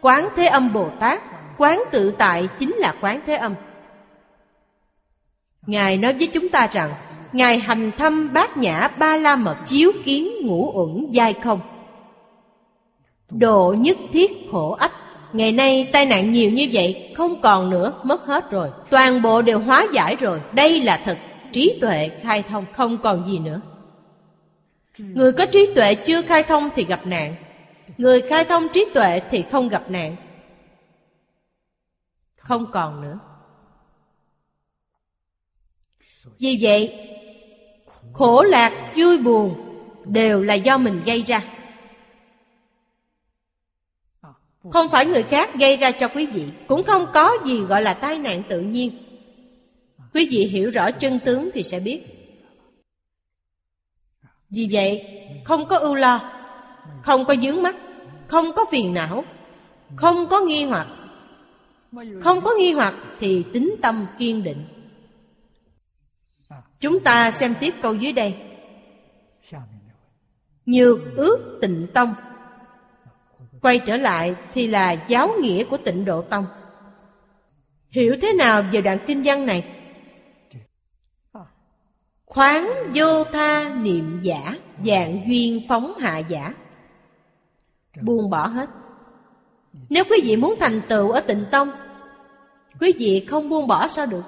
quán 0.00 0.28
thế 0.36 0.46
âm 0.46 0.72
bồ 0.72 0.90
tát, 1.00 1.22
quán 1.58 1.82
tự 1.90 2.14
tại 2.18 2.48
chính 2.58 2.74
là 2.74 2.94
quán 3.00 3.20
thế 3.26 3.34
âm. 3.34 3.54
Ngài 5.66 5.96
nói 5.96 6.12
với 6.12 6.26
chúng 6.26 6.48
ta 6.48 6.68
rằng, 6.72 6.94
ngài 7.32 7.58
hành 7.58 7.90
thâm 7.98 8.32
bát 8.32 8.56
nhã 8.56 8.88
ba 8.88 9.16
la 9.16 9.36
mật 9.36 9.56
chiếu 9.66 9.92
kiến 10.04 10.28
ngũ 10.42 10.72
uẩn 10.74 11.12
dai 11.14 11.32
không 11.32 11.73
độ 13.38 13.74
nhất 13.78 13.96
thiết 14.12 14.30
khổ 14.50 14.70
ách. 14.70 14.92
Ngày 15.32 15.52
nay 15.52 15.90
tai 15.92 16.06
nạn 16.06 16.32
nhiều 16.32 16.50
như 16.50 16.68
vậy 16.72 17.12
Không 17.16 17.40
còn 17.40 17.70
nữa, 17.70 17.92
mất 18.02 18.24
hết 18.24 18.50
rồi. 18.50 18.70
Toàn 18.90 19.22
bộ 19.22 19.42
đều 19.42 19.58
hóa 19.58 19.86
giải 19.92 20.16
rồi. 20.16 20.40
Đây 20.52 20.80
là 20.80 21.00
thật, 21.04 21.18
trí 21.52 21.78
tuệ 21.80 22.10
khai 22.22 22.42
thông 22.42 22.64
Không 22.72 22.98
còn 22.98 23.26
gì 23.26 23.38
nữa. 23.38 23.60
Người 24.98 25.32
có 25.32 25.46
trí 25.46 25.74
tuệ 25.74 25.94
chưa 25.94 26.22
khai 26.22 26.42
thông 26.42 26.70
thì 26.74 26.84
gặp 26.84 27.06
nạn. 27.06 27.34
Người 27.98 28.20
khai 28.20 28.44
thông 28.44 28.68
trí 28.68 28.84
tuệ 28.94 29.20
thì 29.30 29.42
không 29.42 29.68
gặp 29.68 29.90
nạn. 29.90 30.16
Không 32.36 32.66
còn 32.72 33.02
nữa. 33.02 33.18
Vì 36.38 36.58
vậy 36.60 37.10
Khổ 38.12 38.42
lạc, 38.42 38.72
vui 38.96 39.18
buồn 39.18 39.54
Đều 40.04 40.42
là 40.42 40.54
do 40.54 40.78
mình 40.78 41.00
gây 41.04 41.22
ra. 41.22 41.42
Không 44.72 44.90
phải 44.90 45.06
người 45.06 45.22
khác 45.22 45.54
gây 45.54 45.76
ra 45.76 45.90
cho 45.90 46.08
quý 46.08 46.26
vị, 46.26 46.46
Cũng 46.66 46.84
không 46.84 47.06
có 47.14 47.32
gì 47.44 47.60
gọi 47.60 47.82
là 47.82 47.94
tai 47.94 48.18
nạn 48.18 48.42
tự 48.48 48.60
nhiên. 48.60 48.90
Quý 50.14 50.28
vị 50.30 50.46
hiểu 50.46 50.70
rõ 50.70 50.90
chân 50.90 51.18
tướng 51.24 51.50
thì 51.54 51.62
sẽ 51.62 51.80
biết. 51.80 52.00
Vì 54.50 54.68
vậy, 54.72 55.04
không 55.44 55.68
có 55.68 55.76
ưu 55.78 55.94
lo, 55.94 56.30
Không 57.02 57.24
có 57.24 57.36
dướng 57.36 57.62
mắt, 57.62 57.76
Không 58.28 58.52
có 58.56 58.64
phiền 58.70 58.94
não, 58.94 59.24
Không 59.96 60.26
có 60.28 60.40
nghi 60.40 60.64
hoặc. 60.64 60.86
Không 62.22 62.40
có 62.40 62.54
nghi 62.58 62.72
hoặc 62.72 62.94
thì 63.20 63.44
tính 63.52 63.74
tâm 63.82 64.06
kiên 64.18 64.42
định. 64.42 64.64
Chúng 66.80 67.00
ta 67.00 67.30
xem 67.30 67.54
tiếp 67.60 67.74
câu 67.82 67.94
dưới 67.94 68.12
đây. 68.12 68.34
Nhược 70.66 70.98
ước 71.16 71.58
tịnh 71.60 71.86
tông. 71.94 72.14
Quay 73.64 73.78
trở 73.78 73.96
lại 73.96 74.34
thì 74.54 74.66
là 74.66 74.92
giáo 74.92 75.28
nghĩa 75.40 75.64
của 75.64 75.76
tịnh 75.76 76.04
độ 76.04 76.22
tông. 76.22 76.46
Hiểu 77.90 78.16
thế 78.22 78.32
nào 78.32 78.62
về 78.72 78.80
đoạn 78.80 78.98
kinh 79.06 79.22
văn 79.24 79.46
này? 79.46 79.64
Khoáng 82.26 82.70
vô 82.94 83.24
tha 83.24 83.74
niệm 83.74 84.20
giả 84.22 84.56
Dạng 84.84 85.20
duyên 85.26 85.60
phóng 85.68 85.98
hạ 85.98 86.18
giả. 86.18 86.54
Buông 88.00 88.30
bỏ 88.30 88.46
hết. 88.46 88.70
Nếu 89.88 90.04
quý 90.10 90.20
vị 90.24 90.36
muốn 90.36 90.54
thành 90.60 90.80
tựu 90.88 91.10
ở 91.10 91.20
tịnh 91.20 91.44
tông, 91.50 91.70
Quý 92.80 92.92
vị 92.98 93.26
không 93.28 93.48
buông 93.48 93.66
bỏ 93.66 93.88
sao 93.88 94.06
được? 94.06 94.24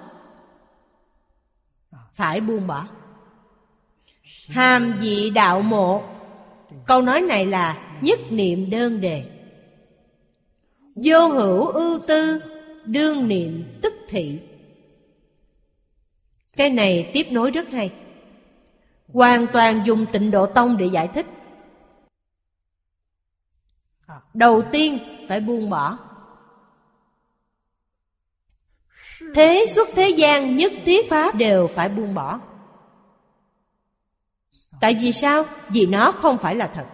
Phải 2.12 2.40
buông 2.40 2.66
bỏ. 2.66 2.86
Hàm 4.48 4.94
dị 5.00 5.30
đạo 5.30 5.62
mộ. 5.62 6.02
Câu 6.86 7.02
nói 7.02 7.20
này 7.20 7.46
là 7.46 7.85
nhất 8.00 8.20
niệm 8.30 8.70
đơn 8.70 9.00
đề. 9.00 9.24
Vô 10.94 11.28
hữu 11.28 11.66
ưu 11.66 11.98
tư, 11.98 12.40
Đương 12.86 13.28
niệm 13.28 13.78
tức 13.82 13.94
thị. 14.08 14.40
Cái 16.56 16.70
này 16.70 17.10
tiếp 17.14 17.26
nối 17.30 17.50
rất 17.50 17.68
hay. 17.70 17.92
Hoàn 19.08 19.46
toàn 19.52 19.82
dùng 19.86 20.06
tịnh 20.12 20.30
độ 20.30 20.46
tông 20.46 20.76
để 20.76 20.86
giải 20.86 21.08
thích. 21.08 21.26
Đầu 24.34 24.62
tiên 24.72 24.98
phải 25.28 25.40
buông 25.40 25.70
bỏ. 25.70 25.98
Thế 29.34 29.66
xuất 29.68 29.88
thế 29.94 30.08
gian 30.08 30.56
nhất 30.56 30.72
thiết 30.84 31.10
pháp 31.10 31.34
đều 31.34 31.66
phải 31.66 31.88
buông 31.88 32.14
bỏ. 32.14 32.40
Tại 34.80 34.96
vì 35.00 35.12
sao? 35.12 35.44
Vì 35.68 35.86
nó 35.86 36.12
không 36.12 36.38
phải 36.38 36.54
là 36.54 36.70
thật. 36.74 36.86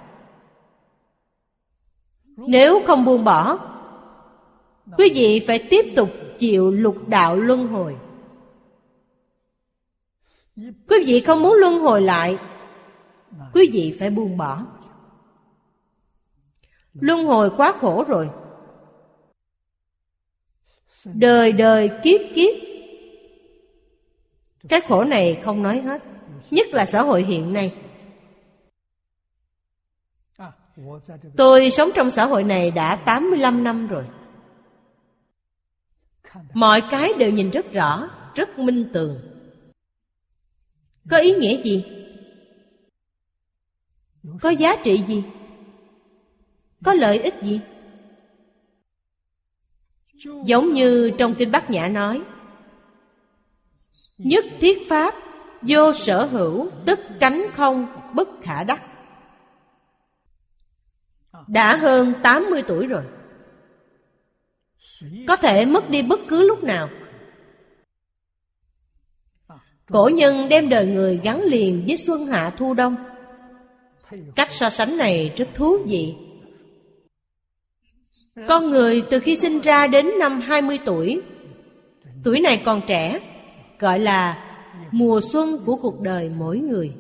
Nếu 2.37 2.83
không 2.87 3.05
buông 3.05 3.25
bỏ, 3.25 3.59
Quý 4.99 5.13
vị 5.15 5.45
phải 5.47 5.67
tiếp 5.71 5.93
tục 5.97 6.11
chịu 6.39 6.71
lục 6.71 7.09
đạo 7.09 7.37
luân 7.37 7.67
hồi. 7.67 7.97
Quý 10.57 11.05
vị 11.07 11.21
không 11.21 11.43
muốn 11.43 11.55
luân 11.55 11.79
hồi 11.79 12.03
lại, 12.03 12.39
Quý 13.55 13.71
vị 13.73 13.97
phải 13.99 14.11
buông 14.11 14.37
bỏ. 14.37 14.67
Luân 16.95 17.25
hồi 17.25 17.51
quá 17.57 17.75
khổ 17.81 18.05
rồi. 18.09 18.31
Đời 21.05 21.53
đời 21.53 21.91
kiếp 22.03 22.21
kiếp. 22.35 22.55
Cái 24.69 24.81
khổ 24.81 25.05
này 25.05 25.41
không 25.43 25.63
nói 25.63 25.81
hết, 25.81 26.03
Nhất 26.51 26.67
là 26.73 26.87
xã 26.87 27.03
hội 27.03 27.23
hiện 27.23 27.53
nay. 27.53 27.73
Tôi 31.37 31.71
sống 31.71 31.91
trong 31.95 32.11
xã 32.11 32.25
hội 32.27 32.45
này 32.45 32.71
đã 32.71 32.97
85 32.97 33.65
năm 33.65 33.87
rồi 33.87 34.05
Mọi 36.55 36.83
cái 36.91 37.13
đều 37.19 37.31
nhìn 37.31 37.51
rất 37.51 37.73
rõ, 37.73 38.09
Rất 38.35 38.59
minh 38.59 38.91
tường 38.93 39.21
Có 41.11 41.17
ý 41.17 41.35
nghĩa 41.35 41.63
gì? 41.63 41.85
Có 44.41 44.51
giá 44.51 44.77
trị 44.83 45.05
gì? 45.07 45.25
Có 46.85 46.95
lợi 46.95 47.19
ích 47.19 47.35
gì? 47.43 47.61
Giống 50.45 50.73
như 50.73 51.11
trong 51.19 51.35
Kinh 51.35 51.51
Bát 51.53 51.71
Nhã 51.71 51.89
nói, 51.89 52.23
Nhất 54.19 54.45
thiết 54.61 54.89
pháp, 54.89 55.15
Vô 55.63 55.93
sở 55.93 56.25
hữu, 56.25 56.71
Tức 56.87 57.01
cánh 57.21 57.47
không, 57.55 57.87
Bất 58.15 58.29
khả 58.43 58.65
đắc 58.65 58.92
đã 61.49 61.77
hơn 61.77 62.13
80 62.23 62.63
tuổi 62.63 62.87
rồi. 62.87 63.03
Có 65.29 65.37
thể 65.37 65.65
mất 65.65 65.91
đi 65.91 66.03
bất 66.03 66.21
cứ 66.29 66.43
lúc 66.49 66.65
nào. 66.65 66.89
Cổ 69.87 70.11
nhân 70.15 70.49
đem 70.49 70.69
đời 70.69 70.87
người 70.87 71.21
gắn 71.23 71.43
liền 71.43 71.85
với 71.87 71.97
xuân 71.97 72.27
hạ 72.27 72.51
thu 72.57 72.75
đông. 72.75 72.97
Cách 74.37 74.49
so 74.51 74.71
sánh 74.71 74.97
này 74.97 75.33
rất 75.37 75.49
thú 75.55 75.79
vị. 75.87 76.15
Con 78.49 78.71
người 78.71 79.03
từ 79.11 79.19
khi 79.19 79.37
sinh 79.37 79.61
ra 79.61 79.87
đến 79.87 80.19
năm 80.19 80.41
20 80.41 80.79
tuổi 80.85 81.23
Tuổi 82.25 82.41
này 82.41 82.63
còn 82.65 82.81
trẻ, 82.87 83.21
Gọi 83.79 83.99
là 83.99 84.45
mùa 84.91 85.21
xuân 85.21 85.63
của 85.67 85.77
cuộc 85.77 86.01
đời 86.01 86.31
mỗi 86.39 86.59
người. 86.59 86.93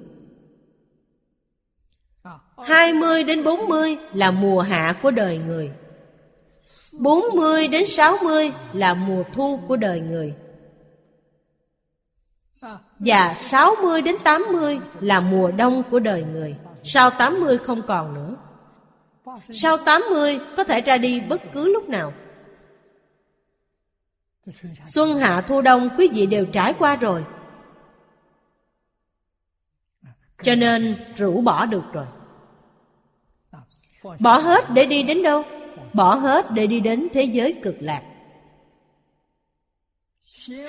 20 2.67 3.25
đến 3.25 3.45
40 3.45 3.97
là 4.15 4.31
mùa 4.31 4.61
hạ 4.61 4.95
của 5.03 5.11
đời 5.11 5.39
người. 5.39 5.71
40 7.01 7.69
đến 7.69 7.87
60 7.87 8.53
là 8.73 8.95
mùa 8.95 9.23
thu 9.35 9.61
của 9.69 9.77
đời 9.77 10.01
người. 10.01 10.35
Và 12.99 13.35
60 13.35 14.03
đến 14.03 14.17
80 14.25 14.81
là 15.01 15.21
mùa 15.21 15.51
đông 15.51 15.83
của 15.91 15.99
đời 15.99 16.23
người. 16.23 16.57
Sau 16.85 17.11
80 17.11 17.59
không 17.59 17.83
còn 17.87 18.15
nữa. 18.15 18.37
Sau 19.51 19.77
80 19.77 20.41
có 20.57 20.65
thể 20.65 20.81
ra 20.81 20.99
đi 20.99 21.21
bất 21.21 21.41
cứ 21.53 21.73
lúc 21.73 21.89
nào. 21.89 22.13
Xuân 24.87 25.19
hạ 25.19 25.41
thu 25.41 25.61
đông 25.61 25.91
quý 25.99 26.09
vị 26.15 26.27
đều 26.27 26.47
trải 26.47 26.75
qua 26.79 26.97
rồi. 26.97 27.25
Cho 30.43 30.55
nên 30.55 31.05
rũ 31.17 31.41
bỏ 31.41 31.67
được 31.67 31.85
rồi. 31.93 32.07
Bỏ 34.21 34.39
hết 34.39 34.65
để 34.75 34.87
đi 34.87 35.03
đến 35.03 35.23
đâu? 35.23 35.45
Bỏ 35.93 36.15
hết 36.15 36.51
để 36.51 36.67
đi 36.67 36.81
đến 36.81 37.09
thế 37.13 37.23
giới 37.23 37.55
cực 37.63 37.77
lạc. 37.81 38.03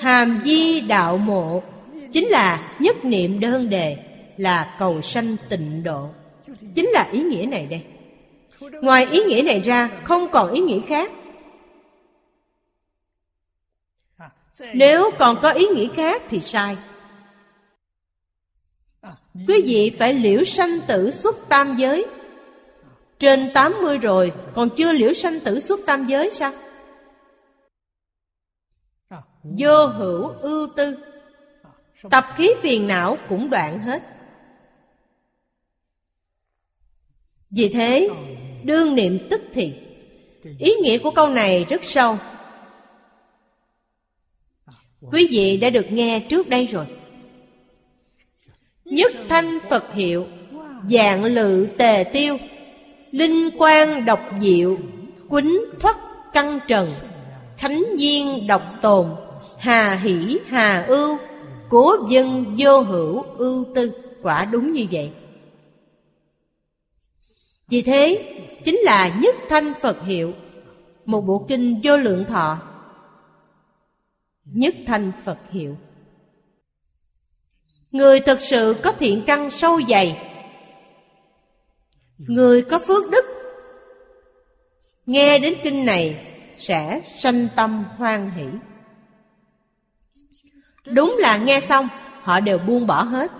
Hàm 0.00 0.42
di 0.44 0.80
đạo 0.80 1.16
mộ 1.16 1.62
Chính 2.12 2.28
là 2.28 2.76
nhất 2.78 3.04
niệm 3.04 3.40
đơn 3.40 3.70
đề 3.70 3.96
Là 4.36 4.76
cầu 4.78 5.02
sanh 5.02 5.36
tịnh 5.48 5.82
độ. 5.82 6.08
Chính 6.74 6.88
là 6.88 7.08
ý 7.12 7.22
nghĩa 7.22 7.46
này 7.46 7.66
đây. 7.66 7.84
Ngoài 8.82 9.06
ý 9.10 9.24
nghĩa 9.24 9.42
này 9.42 9.60
ra, 9.60 9.90
Không 10.04 10.28
còn 10.32 10.52
ý 10.52 10.60
nghĩa 10.60 10.80
khác. 10.80 11.10
Nếu 14.74 15.10
còn 15.18 15.36
có 15.42 15.50
ý 15.50 15.66
nghĩa 15.66 15.88
khác 15.96 16.22
thì 16.28 16.40
sai. 16.40 16.76
Quý 19.48 19.62
vị 19.66 19.96
phải 19.98 20.14
liễu 20.14 20.44
sanh 20.44 20.80
tử 20.86 21.10
xuất 21.10 21.36
tam 21.48 21.76
giới. 21.76 22.06
Trên 23.18 23.50
80 23.54 23.98
rồi, 23.98 24.32
Còn 24.54 24.70
chưa 24.76 24.92
liễu 24.92 25.12
sanh 25.12 25.40
tử 25.40 25.60
xuất 25.60 25.80
tam 25.86 26.06
giới 26.06 26.30
sao? 26.30 26.52
Vô 29.42 29.86
hữu 29.86 30.28
ưu 30.28 30.68
tư. 30.76 30.96
Tập 32.10 32.26
khí 32.36 32.50
phiền 32.60 32.86
não 32.86 33.18
cũng 33.28 33.50
đoạn 33.50 33.78
hết. 33.78 34.02
Vì 37.50 37.68
thế, 37.68 38.08
Đương 38.64 38.94
niệm 38.94 39.26
tức 39.30 39.42
thì. 39.52 39.74
Ý 40.58 40.74
nghĩa 40.82 40.98
của 40.98 41.10
câu 41.10 41.28
này 41.28 41.64
rất 41.68 41.84
sâu. 41.84 42.18
Quý 45.12 45.28
vị 45.30 45.56
đã 45.56 45.70
được 45.70 45.86
nghe 45.90 46.20
trước 46.20 46.48
đây 46.48 46.66
rồi. 46.66 46.86
Nhất 48.84 49.12
thanh 49.28 49.58
Phật 49.70 49.92
hiệu, 49.94 50.26
Dạng 50.90 51.24
lự 51.24 51.68
tề 51.78 52.04
tiêu. 52.12 52.38
Linh 53.14 53.50
quan 53.58 54.04
độc 54.04 54.20
diệu, 54.40 54.76
Quýnh 55.28 55.58
thoát 55.80 55.96
căng 56.32 56.60
trần. 56.68 56.88
Khánh 57.56 57.84
nhiên 57.96 58.46
độc 58.46 58.62
tồn, 58.82 59.06
Hà 59.58 59.94
hỷ 59.94 60.38
hà 60.46 60.84
ưu, 60.84 61.18
Cố 61.68 61.96
dân 62.08 62.54
vô 62.58 62.80
hữu 62.80 63.22
ưu 63.22 63.64
tư. 63.74 63.92
Quả 64.22 64.44
đúng 64.44 64.72
như 64.72 64.86
vậy. 64.90 65.12
Vì 67.68 67.82
thế, 67.82 68.34
Chính 68.64 68.76
là 68.76 69.18
nhất 69.20 69.34
thanh 69.48 69.72
Phật 69.80 70.02
hiệu, 70.02 70.32
Một 71.04 71.20
bộ 71.20 71.44
kinh 71.48 71.80
vô 71.84 71.96
lượng 71.96 72.24
thọ. 72.28 72.58
Nhất 74.44 74.74
thanh 74.86 75.12
Phật 75.24 75.38
hiệu. 75.50 75.76
Người 77.90 78.20
thực 78.20 78.40
sự 78.40 78.76
có 78.82 78.92
thiện 78.92 79.22
căn 79.26 79.50
sâu 79.50 79.80
dày 79.88 80.33
Người 82.18 82.62
có 82.62 82.78
phước 82.78 83.10
đức. 83.10 83.24
Nghe 85.06 85.38
đến 85.38 85.54
kinh 85.62 85.84
này, 85.84 86.30
Sẽ 86.56 87.02
sanh 87.18 87.48
tâm 87.56 87.84
hoan 87.96 88.30
hỷ. 88.30 88.44
Đúng 90.86 91.16
là 91.18 91.36
nghe 91.36 91.60
xong, 91.60 91.88
Họ 92.22 92.40
đều 92.40 92.58
buông 92.58 92.86
bỏ 92.86 93.02
hết. 93.02 93.32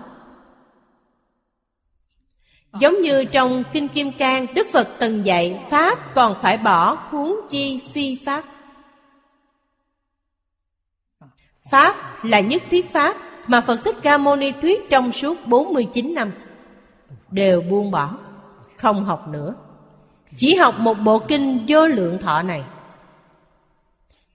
Giống 2.79 3.01
như 3.01 3.25
trong 3.25 3.63
Kinh 3.73 3.87
Kim 3.87 4.11
Cang, 4.11 4.47
Đức 4.53 4.67
Phật 4.71 4.89
từng 4.99 5.25
dạy, 5.25 5.59
Pháp 5.69 6.15
còn 6.15 6.35
phải 6.41 6.57
bỏ 6.57 6.93
huống 6.93 7.35
chi 7.49 7.81
phi 7.93 8.17
Pháp. 8.25 8.43
Pháp 11.71 11.95
là 12.25 12.39
nhất 12.39 12.63
thiết 12.69 12.93
Pháp 12.93 13.17
Mà 13.47 13.61
Phật 13.61 13.79
Thích 13.85 13.95
Ca 14.01 14.17
Mâu 14.17 14.35
Ni 14.35 14.51
thuyết 14.51 14.89
trong 14.89 15.11
suốt 15.11 15.47
49 15.47 16.13
năm 16.15 16.31
Đều 17.31 17.61
buông 17.61 17.91
bỏ. 17.91 18.17
Không 18.77 19.05
học 19.05 19.27
nữa. 19.27 19.55
Chỉ 20.37 20.55
học 20.55 20.79
một 20.79 20.93
bộ 20.93 21.19
kinh 21.19 21.65
vô 21.67 21.87
lượng 21.87 22.17
thọ 22.21 22.41
này. 22.41 22.63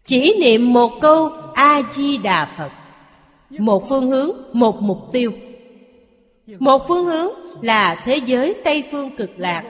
Chỉ 0.04 0.38
niệm 0.40 0.72
một 0.72 0.92
câu 1.00 1.32
A-di-đà 1.54 2.44
Phật. 2.56 2.70
Một 3.50 3.88
phương 3.88 4.10
hướng, 4.10 4.30
một 4.52 4.82
mục 4.82 4.98
tiêu. 5.12 5.32
Một 6.58 6.88
phương 6.88 7.06
hướng 7.06 7.32
là 7.60 8.02
thế 8.04 8.16
giới 8.16 8.54
Tây 8.64 8.84
Phương 8.90 9.16
cực 9.16 9.30
lạc. 9.36 9.64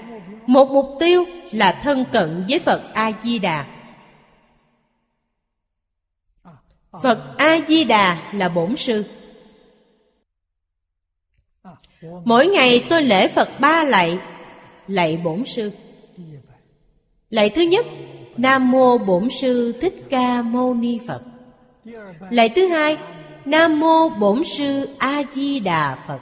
Một 0.46 0.70
mục 0.70 0.96
tiêu 1.00 1.24
là 1.52 1.80
thân 1.82 2.04
cận 2.12 2.44
với 2.48 2.58
phật 2.58 2.82
a 2.94 3.12
di 3.22 3.38
đà 3.38 3.66
phật 7.02 7.18
a 7.38 7.58
di 7.68 7.84
đà 7.84 8.32
là 8.32 8.48
bổn 8.48 8.76
sư. 8.76 9.04
Mỗi 12.24 12.46
ngày 12.46 12.86
tôi 12.90 13.02
lễ 13.02 13.28
phật 13.28 13.48
ba 13.60 13.84
lạy 13.84 14.18
lạy 14.90 15.20
bổn 15.24 15.44
sư. 15.44 15.70
Lạy 17.30 17.50
thứ 17.50 17.62
nhất, 17.62 17.86
nam 18.36 18.70
mô 18.70 18.98
bổn 18.98 19.28
sư 19.40 19.72
thích 19.80 19.94
ca 20.10 20.42
mâu 20.42 20.74
ni 20.74 20.98
phật. 21.06 21.22
Lạy 22.30 22.48
thứ 22.48 22.68
hai, 22.68 22.98
nam 23.44 23.80
mô 23.80 24.08
bổn 24.08 24.44
sư 24.44 24.88
a 24.98 25.22
di 25.32 25.60
đà 25.60 25.98
phật. 26.06 26.20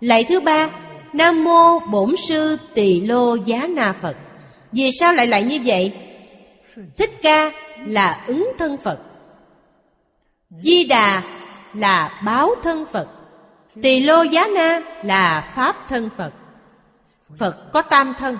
Lạy 0.00 0.24
thứ 0.24 0.40
ba, 0.40 0.70
nam 1.12 1.44
mô 1.44 1.78
bổn 1.78 2.16
sư 2.16 2.56
tỳ 2.74 3.00
lô 3.00 3.34
giá 3.34 3.66
na 3.66 3.92
phật. 3.92 4.16
Vì 4.72 4.90
sao 4.92 5.12
lại 5.12 5.26
lại 5.26 5.42
như 5.42 5.60
vậy? 5.64 5.92
Thích 6.96 7.10
ca 7.22 7.52
là 7.86 8.24
ứng 8.26 8.52
thân 8.58 8.76
phật. 8.76 8.98
Di 10.62 10.84
đà 10.84 11.22
là 11.74 12.20
báo 12.24 12.50
thân 12.62 12.84
phật. 12.92 13.08
Tỳ 13.82 14.00
lô 14.00 14.22
giá 14.22 14.46
na 14.54 14.80
là 15.02 15.52
pháp 15.54 15.76
thân 15.88 16.10
phật 16.16 16.32
phật 17.38 17.72
có 17.72 17.82
tam 17.82 18.14
thân. 18.18 18.38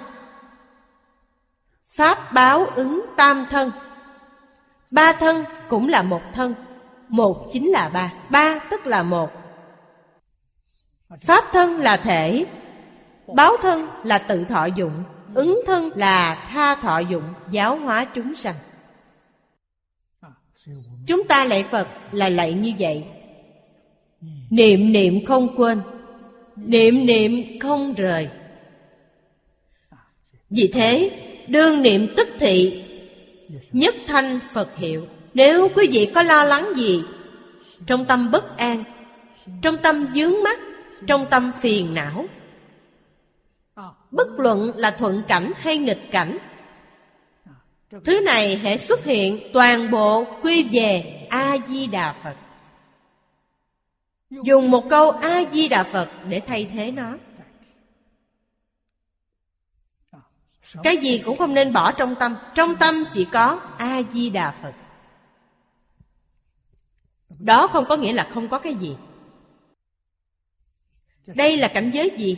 Pháp 1.89 2.33
báo 2.33 2.67
ứng 2.67 3.07
tam 3.17 3.47
thân. 3.51 3.71
Ba 4.93 5.13
thân 5.13 5.45
cũng 5.69 5.89
là 5.89 6.03
một 6.03 6.23
thân. 6.33 6.55
Một 7.09 7.49
chính 7.53 7.71
là 7.71 7.89
ba. 7.89 8.13
Ba 8.31 8.59
tức 8.71 8.87
là 8.87 9.03
một. 9.03 9.31
Pháp 11.21 11.45
thân 11.53 11.79
là 11.79 11.97
thể. 11.97 12.47
Báo 13.35 13.57
thân 13.63 13.89
là 14.05 14.19
tự 14.19 14.45
thọ 14.45 14.67
dụng. 14.67 15.05
Ứng 15.35 15.61
thân 15.67 15.91
là 15.95 16.35
tha 16.35 16.75
thọ 16.75 16.99
dụng, 16.99 17.23
giáo 17.51 17.77
hóa 17.77 18.05
chúng 18.05 18.35
sanh. 18.35 18.55
Chúng 21.07 21.29
ta 21.29 21.45
lạy 21.45 21.65
phật 21.65 21.89
là 22.13 22.29
lạy 22.29 22.53
như 22.53 22.73
vậy. 22.79 23.05
Niệm 24.51 24.93
niệm 24.93 25.25
không 25.25 25.57
quên. 25.57 25.81
Niệm 26.57 27.07
niệm 27.07 27.59
không 27.61 27.95
rời 27.95 28.29
vì 30.55 30.71
thế, 30.73 31.11
đương 31.47 31.83
niệm 31.83 32.09
tức 32.17 32.29
thị, 32.39 32.85
nhất 33.73 33.95
thanh 34.07 34.39
phật 34.53 34.77
hiệu. 34.77 35.07
Nếu 35.35 35.69
quý 35.75 35.89
vị 35.93 36.11
có 36.15 36.23
lo 36.23 36.43
lắng 36.43 36.73
gì, 36.77 37.03
trong 37.87 38.05
tâm 38.05 38.31
bất 38.31 38.57
an, 38.57 38.85
trong 39.63 39.77
tâm 39.77 40.07
dướng 40.15 40.43
mắt, 40.43 40.59
trong 41.07 41.27
tâm 41.31 41.53
phiền 41.61 41.95
não, 41.95 42.27
bất 44.11 44.29
luận 44.39 44.73
là 44.77 44.91
thuận 44.91 45.23
cảnh 45.29 45.53
hay 45.57 45.79
nghịch 45.79 46.11
cảnh, 46.11 46.39
thứ 48.05 48.21
này 48.21 48.57
hệ 48.57 48.79
xuất 48.79 49.05
hiện, 49.05 49.41
toàn 49.53 49.91
bộ 49.91 50.25
quy 50.43 50.63
về 50.73 51.27
a 51.31 51.57
di 51.69 51.87
đà 51.87 52.15
phật. 52.25 52.35
Dùng 54.31 54.71
một 54.71 54.89
câu 54.91 55.11
a 55.11 55.43
di 55.53 55.69
đà 55.69 55.83
phật 55.83 56.09
để 56.29 56.41
thay 56.47 56.69
thế 56.75 56.91
nó. 56.91 57.13
Cái 60.83 60.97
gì 60.97 61.19
cũng 61.19 61.39
không 61.39 61.55
nên 61.55 61.73
bỏ 61.73 61.93
trong 61.93 62.15
tâm. 62.15 62.37
Trong 62.55 62.77
tâm 62.77 63.05
chỉ 63.13 63.25
có 63.25 63.61
a 63.79 64.03
di 64.13 64.31
đà 64.31 64.55
phật. 64.63 64.73
Đó 67.39 67.67
không 67.67 67.85
có 67.89 67.97
nghĩa 67.97 68.13
là 68.13 68.29
không 68.35 68.49
có 68.49 68.59
cái 68.59 68.75
gì. 68.75 68.97
Đây 71.27 71.57
là 71.57 71.69
cảnh 71.69 71.91
giới 71.95 72.11
gì? 72.17 72.37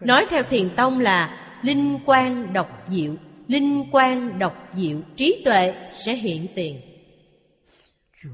Nói 0.00 0.26
theo 0.30 0.42
thiền 0.42 0.70
tông 0.76 1.00
là 1.00 1.48
linh 1.62 1.98
quan 2.04 2.52
độc 2.52 2.84
diệu. 2.90 3.14
Linh 3.48 3.84
quan 3.92 4.38
độc 4.38 4.68
diệu 4.76 5.00
trí 5.16 5.42
tuệ 5.44 5.74
sẽ 6.04 6.14
hiện 6.14 6.46
tiền. 6.54 6.80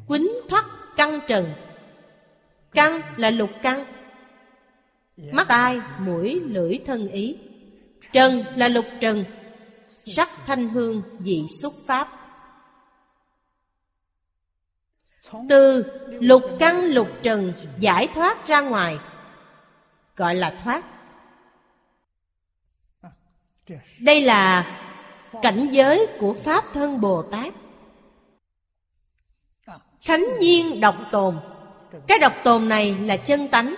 Quýnh 0.06 0.28
thoát 0.48 0.64
căn 0.96 1.20
trần. 1.28 1.52
Căn 2.72 3.00
là 3.16 3.30
lục 3.30 3.50
căn 3.62 3.84
mắt 5.16 5.48
tai 5.48 5.80
mũi 5.98 6.40
lưỡi 6.44 6.78
thân 6.86 7.08
ý 7.08 7.36
trần 8.12 8.44
là 8.56 8.68
lục 8.68 8.86
trần, 9.00 9.24
sắc 10.16 10.30
thanh 10.46 10.68
hương 10.68 11.02
dị 11.20 11.46
xúc 11.62 11.74
pháp. 11.86 12.08
Từ 15.48 15.84
lục 16.20 16.42
căn 16.58 16.84
lục 16.84 17.08
trần 17.22 17.52
giải 17.78 18.08
thoát 18.14 18.46
ra 18.46 18.60
ngoài, 18.60 18.98
gọi 20.16 20.34
là 20.34 20.60
thoát. 20.64 20.84
Đây 24.00 24.22
là 24.22 24.66
cảnh 25.42 25.68
giới 25.70 26.06
của 26.18 26.34
pháp 26.34 26.64
thân 26.72 27.00
bồ 27.00 27.22
tát. 27.22 27.54
Khánh 30.00 30.24
nhiên 30.40 30.80
độc 30.80 30.96
tồn. 31.10 31.38
Cái 32.06 32.18
độc 32.18 32.32
tồn 32.44 32.68
này 32.68 32.96
là 33.00 33.16
chân 33.16 33.48
tánh, 33.48 33.74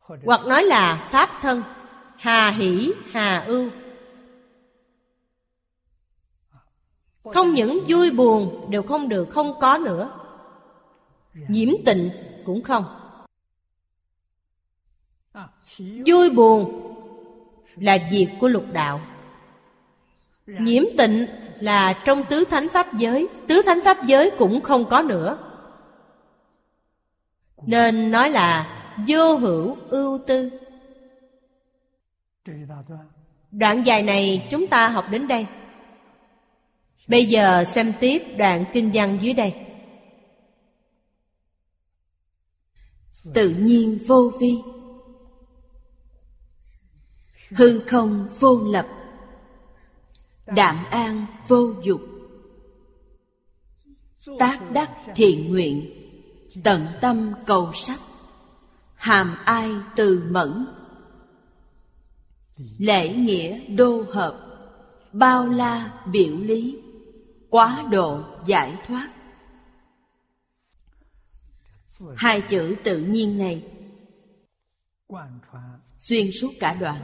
hoặc 0.00 0.40
nói 0.46 0.62
là 0.64 1.08
pháp 1.10 1.30
thân 1.42 1.62
hà 2.22 2.50
hỷ, 2.50 2.92
hà 3.10 3.44
ưu. 3.46 3.70
Không 7.24 7.54
những 7.54 7.84
vui 7.88 8.10
buồn 8.10 8.66
đều 8.70 8.82
không 8.82 9.08
được, 9.08 9.30
không 9.30 9.60
có 9.60 9.78
nữa. 9.78 10.10
Nhiễm 11.48 11.68
tịnh 11.84 12.10
cũng 12.44 12.62
không. 12.62 12.84
Vui 16.06 16.30
buồn 16.30 16.94
là 17.76 17.98
việc 18.10 18.28
của 18.40 18.48
lục 18.48 18.64
đạo. 18.72 19.00
Nhiễm 20.46 20.84
tịnh 20.98 21.26
là 21.60 21.92
trong 22.04 22.24
tứ 22.24 22.44
thánh 22.44 22.68
pháp 22.68 22.98
giới, 22.98 23.28
tứ 23.46 23.62
thánh 23.62 23.80
pháp 23.84 24.06
giới 24.06 24.30
cũng 24.38 24.60
không 24.60 24.88
có 24.88 25.02
nữa. 25.02 25.38
Nên 27.66 28.10
nói 28.10 28.30
là 28.30 28.78
vô 29.06 29.36
hữu 29.36 29.76
ưu 29.90 30.18
tư 30.26 30.50
đoạn 33.50 33.82
dài 33.86 34.02
này 34.02 34.48
chúng 34.50 34.66
ta 34.66 34.88
học 34.88 35.04
đến 35.10 35.28
đây. 35.28 35.46
Bây 37.08 37.26
giờ 37.26 37.64
xem 37.64 37.92
tiếp 38.00 38.22
đoạn 38.36 38.64
kinh 38.72 38.90
văn 38.94 39.18
dưới 39.22 39.32
đây. 39.32 39.54
Tự 43.34 43.48
nhiên 43.48 43.98
vô 44.06 44.32
vi. 44.40 44.56
Hư 47.50 47.80
không 47.80 48.28
vô 48.40 48.58
lập. 48.58 48.88
Đạm 50.46 50.84
an 50.90 51.26
vô 51.48 51.72
dục. 51.82 52.00
Tác 54.38 54.58
đắc 54.72 54.90
thiện 55.14 55.50
nguyện. 55.50 55.90
Tận 56.64 56.86
tâm 57.00 57.32
cầu 57.46 57.72
sắc 57.74 58.00
hàm 58.94 59.36
ai 59.44 59.70
từ 59.96 60.24
mẫn 60.30 60.66
lễ 62.78 63.14
nghĩa 63.14 63.66
đô 63.66 64.04
hợp, 64.10 64.38
bao 65.12 65.46
la 65.46 66.02
biểu 66.12 66.36
lý, 66.36 66.78
quá 67.50 67.88
độ 67.90 68.24
giải 68.46 68.78
thoát. 68.86 69.10
Hai 72.16 72.40
chữ 72.40 72.76
tự 72.84 72.98
nhiên 72.98 73.38
này 73.38 73.62
xuyên 75.98 76.30
suốt 76.32 76.52
cả 76.60 76.74
đoạn. 76.74 77.00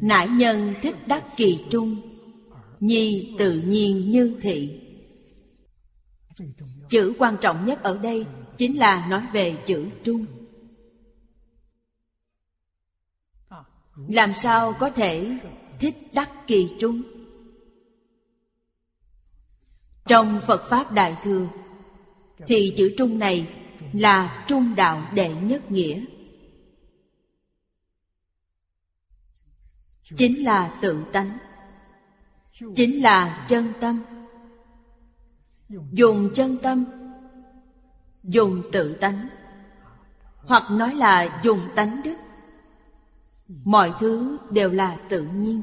Nãi 0.00 0.28
nhân 0.28 0.74
thích 0.82 0.96
đắc 1.06 1.24
kỳ 1.36 1.64
trung, 1.70 2.10
nhi 2.80 3.36
tự 3.38 3.60
nhiên 3.60 4.10
như 4.10 4.38
thị. 4.42 4.80
Chữ 6.88 7.14
quan 7.18 7.36
trọng 7.40 7.66
nhất 7.66 7.82
ở 7.82 7.98
đây 7.98 8.26
chính 8.58 8.78
là 8.78 9.06
nói 9.10 9.26
về 9.32 9.56
chữ 9.66 9.86
trung. 10.04 10.26
Làm 13.96 14.34
sao 14.34 14.72
có 14.78 14.90
thể 14.90 15.38
thích 15.78 15.96
đắc 16.12 16.30
kỳ 16.46 16.76
trung? 16.80 17.02
Trong 20.06 20.40
phật 20.46 20.68
pháp 20.70 20.92
đại 20.92 21.16
thừa, 21.22 21.48
thì 22.46 22.74
chữ 22.76 22.94
trung 22.98 23.18
này 23.18 23.48
là 23.92 24.44
trung 24.48 24.74
đạo 24.74 25.08
đệ 25.14 25.34
nhất 25.34 25.70
nghĩa. 25.70 26.04
Chính 30.16 30.44
là 30.44 30.78
tự 30.82 31.04
tánh, 31.12 31.38
chính 32.76 33.02
là 33.02 33.46
chân 33.48 33.72
tâm. 33.80 34.02
Dùng 35.92 36.30
chân 36.34 36.58
tâm, 36.62 36.84
dùng 38.22 38.62
tự 38.72 38.94
tánh, 38.94 39.28
hoặc 40.36 40.70
nói 40.70 40.94
là 40.94 41.40
dùng 41.44 41.60
tánh 41.76 42.00
đức 42.04 42.16
mọi 43.48 43.92
thứ 44.00 44.38
đều 44.50 44.70
là 44.70 44.98
tự 45.08 45.22
nhiên. 45.24 45.62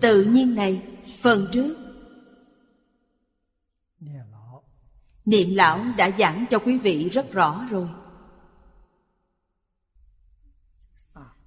Tự 0.00 0.24
nhiên 0.24 0.54
này, 0.54 0.82
phần 1.20 1.46
trước. 1.52 1.76
Niệm 5.24 5.54
lão 5.54 5.84
đã 5.96 6.10
giảng 6.18 6.44
cho 6.50 6.58
quý 6.58 6.78
vị 6.78 7.08
rất 7.08 7.32
rõ 7.32 7.66
rồi. 7.70 7.88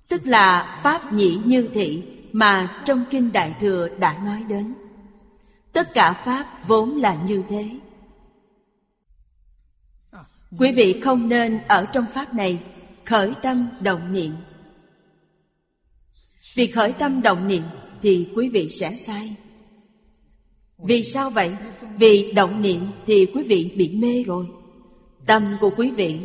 Tức 0.08 0.22
là 0.26 0.80
Pháp 0.84 1.14
nhĩ 1.14 1.42
như 1.46 1.70
thị 1.74 2.18
Mà 2.32 2.82
trong 2.86 3.06
Kinh 3.10 3.32
Đại 3.32 3.56
Thừa 3.60 3.90
đã 4.00 4.24
nói 4.24 4.44
đến. 4.44 4.74
Tất 5.74 5.94
cả 5.94 6.14
Pháp 6.14 6.68
vốn 6.68 6.98
là 6.98 7.24
như 7.24 7.44
thế. 7.50 7.80
Quý 10.58 10.72
vị 10.72 11.02
không 11.04 11.30
nên 11.30 11.62
ở 11.68 11.86
trong 11.86 12.06
Pháp 12.14 12.34
này 12.34 12.64
Khởi 13.12 13.34
tâm 13.42 13.68
động 13.80 14.14
niệm. 14.14 14.32
Vì 16.56 16.68
khởi 16.68 16.94
tâm 16.94 17.22
động 17.22 17.48
niệm 17.48 17.64
Thì 18.02 18.30
quý 18.36 18.50
vị 18.50 18.70
sẽ 18.70 18.98
sai. 18.98 19.36
Vì 20.78 21.04
sao 21.04 21.30
vậy? 21.30 21.52
Vì 21.98 22.32
động 22.32 22.62
niệm 22.62 22.82
thì 23.06 23.26
quý 23.26 23.44
vị 23.44 23.74
bị 23.76 23.90
mê 23.90 24.24
rồi. 24.24 24.48
Tâm 25.26 25.58
của 25.62 25.72
quý 25.78 25.92
vị 25.92 26.20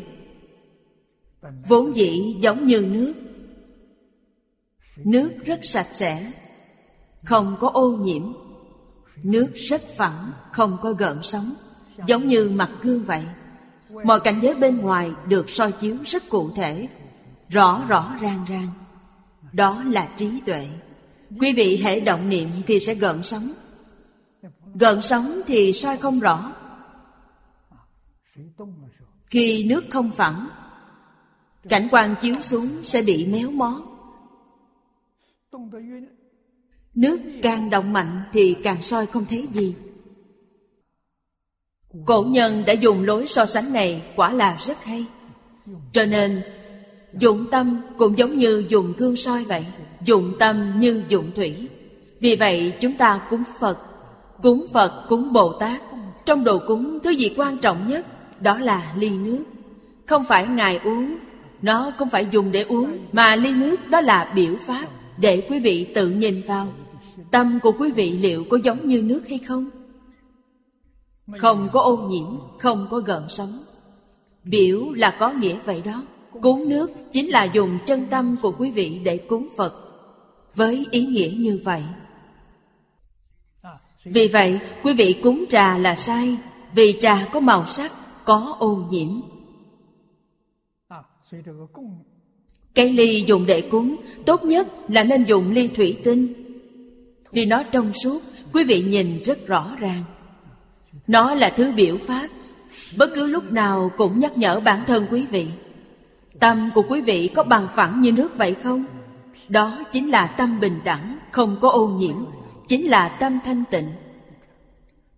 Vốn 1.68 1.96
dĩ 1.96 2.36
giống 2.40 2.66
như 2.66 2.80
nước. 2.80 3.14
Nước 5.04 5.30
rất 5.44 5.60
sạch 5.62 5.88
sẽ, 5.92 6.32
Không 7.24 7.56
có 7.60 7.68
ô 7.68 7.90
nhiễm. 7.90 8.32
Nước 9.22 9.54
rất 9.54 9.82
phẳng, 9.96 10.32
Không 10.52 10.76
có 10.82 10.92
gợn 10.92 11.18
sóng, 11.22 11.54
Giống 12.06 12.28
như 12.28 12.50
mặt 12.54 12.70
gương 12.82 13.04
vậy. 13.04 13.22
Mọi 14.04 14.20
cảnh 14.20 14.40
giới 14.42 14.54
bên 14.54 14.76
ngoài 14.76 15.10
được 15.28 15.50
soi 15.50 15.72
chiếu 15.72 15.96
rất 16.04 16.28
cụ 16.28 16.50
thể, 16.56 16.88
Rõ 17.48 17.84
rõ 17.88 18.16
ràng 18.20 18.44
ràng. 18.48 18.68
Đó 19.52 19.82
là 19.86 20.08
trí 20.16 20.40
tuệ. 20.46 20.68
Quý 21.40 21.52
vị 21.52 21.76
hễ 21.76 22.00
động 22.00 22.28
niệm 22.28 22.48
thì 22.66 22.80
sẽ 22.80 22.94
gợn 22.94 23.22
sóng. 23.22 23.52
Gợn 24.74 25.02
sóng 25.02 25.40
thì 25.46 25.72
soi 25.72 25.96
không 25.96 26.20
rõ. 26.20 26.52
Khi 29.30 29.64
nước 29.68 29.84
không 29.90 30.10
phẳng, 30.10 30.48
Cảnh 31.68 31.88
quan 31.90 32.14
chiếu 32.20 32.36
xuống 32.42 32.68
sẽ 32.84 33.02
bị 33.02 33.26
méo 33.26 33.50
mó. 33.50 33.82
Nước 36.94 37.20
càng 37.42 37.70
động 37.70 37.92
mạnh 37.92 38.22
thì 38.32 38.56
càng 38.62 38.82
soi 38.82 39.06
không 39.06 39.24
thấy 39.24 39.48
gì. 39.52 39.74
Cổ 42.04 42.22
nhân 42.22 42.62
đã 42.66 42.72
dùng 42.72 43.02
lối 43.02 43.26
so 43.26 43.46
sánh 43.46 43.72
này 43.72 44.02
quả 44.16 44.32
là 44.32 44.58
rất 44.66 44.84
hay. 44.84 45.06
Cho 45.92 46.04
nên 46.04 46.42
Dụng 47.18 47.46
tâm 47.50 47.80
cũng 47.98 48.18
giống 48.18 48.36
như 48.36 48.64
dùng 48.68 48.92
gương 48.96 49.16
soi 49.16 49.44
vậy 49.44 49.66
Dụng 50.04 50.32
tâm 50.38 50.72
như 50.78 51.02
dụng 51.08 51.30
thủy. 51.36 51.68
Vì 52.20 52.36
vậy 52.36 52.72
chúng 52.80 52.92
ta 52.92 53.20
cúng 53.30 53.42
Phật 53.60 53.78
Cúng 54.42 54.66
Phật, 54.72 55.06
cúng 55.08 55.32
Bồ 55.32 55.52
Tát 55.52 55.82
Trong 56.24 56.44
đồ 56.44 56.58
cúng 56.66 56.98
thứ 57.04 57.10
gì 57.10 57.34
quan 57.36 57.58
trọng 57.58 57.88
nhất? 57.88 58.06
Đó 58.40 58.58
là 58.58 58.92
ly 58.98 59.10
nước. 59.10 59.44
Không 60.06 60.24
phải 60.24 60.46
Ngài 60.46 60.80
uống 60.84 61.16
Nó 61.62 61.92
không 61.98 62.10
phải 62.10 62.26
dùng 62.30 62.52
để 62.52 62.62
uống 62.62 62.98
Mà 63.12 63.36
ly 63.36 63.52
nước 63.52 63.88
đó 63.90 64.00
là 64.00 64.32
biểu 64.34 64.54
pháp 64.66 64.86
Để 65.18 65.46
quý 65.50 65.58
vị 65.58 65.86
tự 65.94 66.08
nhìn 66.08 66.42
vào. 66.46 66.68
Tâm 67.30 67.58
của 67.62 67.72
quý 67.72 67.90
vị 67.92 68.10
liệu 68.10 68.44
có 68.50 68.58
giống 68.64 68.88
như 68.88 69.02
nước 69.02 69.28
hay 69.28 69.38
không? 69.38 69.70
Không 71.32 71.68
có 71.72 71.80
ô 71.80 71.96
nhiễm, 71.96 72.38
không 72.58 72.88
có 72.90 72.98
gợn 72.98 73.22
sóng. 73.28 73.64
Biểu 74.44 74.92
là 74.92 75.16
có 75.18 75.30
nghĩa 75.30 75.58
vậy 75.64 75.82
đó. 75.84 76.02
Cúng 76.42 76.68
nước 76.68 76.90
chính 77.12 77.28
là 77.30 77.44
dùng 77.44 77.78
chân 77.86 78.06
tâm 78.10 78.36
của 78.42 78.52
quý 78.58 78.70
vị 78.70 79.00
để 79.04 79.16
cúng 79.16 79.48
Phật. 79.56 79.74
Với 80.54 80.86
ý 80.90 81.06
nghĩa 81.06 81.30
như 81.36 81.60
vậy. 81.64 81.82
Vì 84.04 84.28
vậy 84.28 84.60
quý 84.82 84.92
vị 84.92 85.20
cúng 85.22 85.44
trà 85.48 85.78
là 85.78 85.96
sai. 85.96 86.36
Vì 86.74 86.96
trà 87.00 87.28
có 87.32 87.40
màu 87.40 87.66
sắc, 87.66 87.92
có 88.24 88.56
ô 88.58 88.84
nhiễm. 88.90 89.08
Cây 92.74 92.92
ly 92.92 93.24
dùng 93.26 93.46
để 93.46 93.60
cúng 93.60 93.96
Tốt 94.26 94.44
nhất 94.44 94.68
là 94.88 95.04
nên 95.04 95.24
dùng 95.24 95.50
ly 95.50 95.68
thủy 95.68 95.98
tinh. 96.04 96.32
Vì 97.32 97.46
nó 97.46 97.62
trong 97.62 97.92
suốt 97.92 98.22
Quý 98.52 98.64
vị 98.64 98.82
nhìn 98.82 99.22
rất 99.22 99.46
rõ 99.46 99.76
ràng 99.78 100.02
nó 101.06 101.34
là 101.34 101.50
thứ 101.50 101.72
biểu 101.72 101.96
pháp. 102.06 102.28
Bất 102.96 103.10
cứ 103.14 103.26
lúc 103.26 103.52
nào 103.52 103.90
cũng 103.96 104.20
nhắc 104.20 104.38
nhở 104.38 104.60
bản 104.60 104.84
thân 104.86 105.06
quý 105.10 105.26
vị. 105.26 105.46
Tâm 106.40 106.70
của 106.74 106.82
quý 106.82 107.00
vị 107.00 107.30
có 107.34 107.42
bằng 107.42 107.68
phẳng 107.76 108.00
như 108.00 108.12
nước 108.12 108.36
vậy 108.36 108.54
không? 108.62 108.84
Đó 109.48 109.84
chính 109.92 110.10
là 110.10 110.26
tâm 110.26 110.60
bình 110.60 110.80
đẳng, 110.84 111.18
không 111.30 111.56
có 111.60 111.70
ô 111.70 111.88
nhiễm 111.88 112.16
Chính 112.68 112.90
là 112.90 113.08
tâm 113.08 113.38
thanh 113.44 113.64
tịnh. 113.70 113.92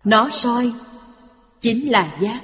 Nó 0.05 0.29
soi 0.31 0.73
Chính 1.61 1.91
là 1.91 2.17
giác. 2.21 2.41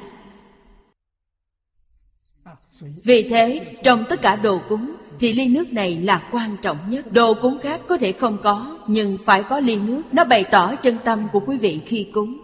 Vì 3.04 3.28
thế 3.28 3.76
trong 3.82 4.04
tất 4.08 4.22
cả 4.22 4.36
đồ 4.36 4.60
cúng 4.68 4.94
Thì 5.20 5.32
ly 5.32 5.48
nước 5.48 5.72
này 5.72 5.98
là 5.98 6.28
quan 6.32 6.56
trọng 6.62 6.78
nhất. 6.88 7.12
Đồ 7.12 7.34
cúng 7.34 7.58
khác 7.62 7.80
có 7.88 7.96
thể 7.96 8.12
không 8.12 8.38
có 8.42 8.78
Nhưng 8.86 9.18
phải 9.24 9.42
có 9.42 9.60
ly 9.60 9.76
nước. 9.76 10.02
Nó 10.12 10.24
bày 10.24 10.44
tỏ 10.44 10.76
chân 10.76 10.96
tâm 11.04 11.28
của 11.32 11.40
quý 11.40 11.56
vị 11.58 11.80
khi 11.86 12.06
cúng. 12.14 12.43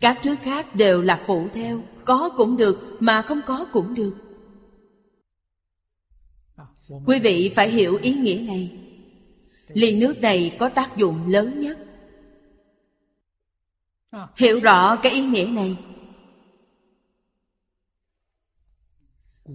Các 0.00 0.18
thứ 0.22 0.36
khác 0.42 0.74
đều 0.74 1.02
là 1.02 1.22
phụ 1.26 1.48
theo, 1.54 1.82
Có 2.04 2.30
cũng 2.36 2.56
được, 2.56 2.96
mà 3.00 3.22
không 3.22 3.40
có 3.46 3.66
cũng 3.72 3.94
được. 3.94 4.14
Quý 7.06 7.18
vị 7.18 7.52
phải 7.56 7.70
hiểu 7.70 7.98
ý 8.02 8.14
nghĩa 8.14 8.44
này. 8.46 8.78
Ly 9.68 9.96
nước 10.00 10.20
này 10.20 10.56
có 10.58 10.68
tác 10.68 10.96
dụng 10.96 11.28
lớn 11.28 11.60
nhất. 11.60 11.78
Hiểu 14.36 14.60
rõ 14.60 14.96
cái 14.96 15.12
ý 15.12 15.20
nghĩa 15.20 15.46
này. 15.52 15.76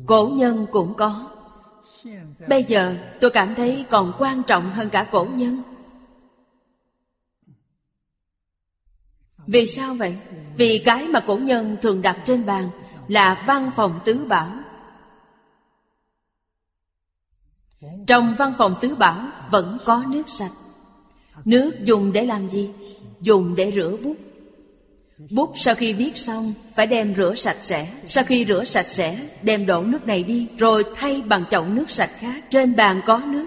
Cổ 0.05 0.27
nhân 0.27 0.65
cũng 0.71 0.93
có. 0.97 1.31
Bây 2.49 2.63
giờ 2.63 2.95
tôi 3.21 3.31
cảm 3.31 3.55
thấy 3.55 3.85
còn 3.89 4.13
quan 4.19 4.43
trọng 4.47 4.71
hơn 4.71 4.89
cả 4.89 5.09
cổ 5.11 5.25
nhân. 5.25 5.61
Vì 9.47 9.65
sao 9.65 9.93
vậy? 9.93 10.15
Vì 10.57 10.81
cái 10.85 11.07
mà 11.07 11.19
cổ 11.19 11.37
nhân 11.37 11.77
thường 11.81 12.01
đặt 12.01 12.17
trên 12.25 12.45
bàn 12.45 12.69
Là 13.07 13.43
văn 13.47 13.71
phòng 13.75 13.99
tứ 14.05 14.13
bảo. 14.13 14.51
Trong 18.07 18.35
văn 18.37 18.53
phòng 18.57 18.75
tứ 18.81 18.95
bảo 18.95 19.27
vẫn 19.51 19.77
có 19.85 20.03
nước 20.07 20.29
sạch. 20.29 20.51
Nước 21.45 21.71
dùng 21.83 22.11
để 22.11 22.25
làm 22.25 22.49
gì? 22.49 22.69
Dùng 23.21 23.55
để 23.55 23.71
rửa 23.75 23.97
bút. 24.03 24.15
Bút 25.31 25.53
sau 25.55 25.75
khi 25.75 25.93
viết 25.93 26.17
xong, 26.17 26.53
Phải 26.75 26.87
đem 26.87 27.15
rửa 27.15 27.35
sạch 27.35 27.57
sẽ. 27.61 27.87
Sau 28.05 28.23
khi 28.23 28.45
rửa 28.45 28.63
sạch 28.63 28.87
sẽ, 28.89 29.19
Đem 29.41 29.65
đổ 29.65 29.83
nước 29.83 30.07
này 30.07 30.23
đi, 30.23 30.47
Rồi 30.57 30.83
thay 30.95 31.21
bằng 31.21 31.43
chậu 31.49 31.65
nước 31.65 31.89
sạch 31.89 32.11
khác. 32.19 32.43
Trên 32.49 32.75
bàn 32.75 33.01
có 33.05 33.21
nước. 33.25 33.45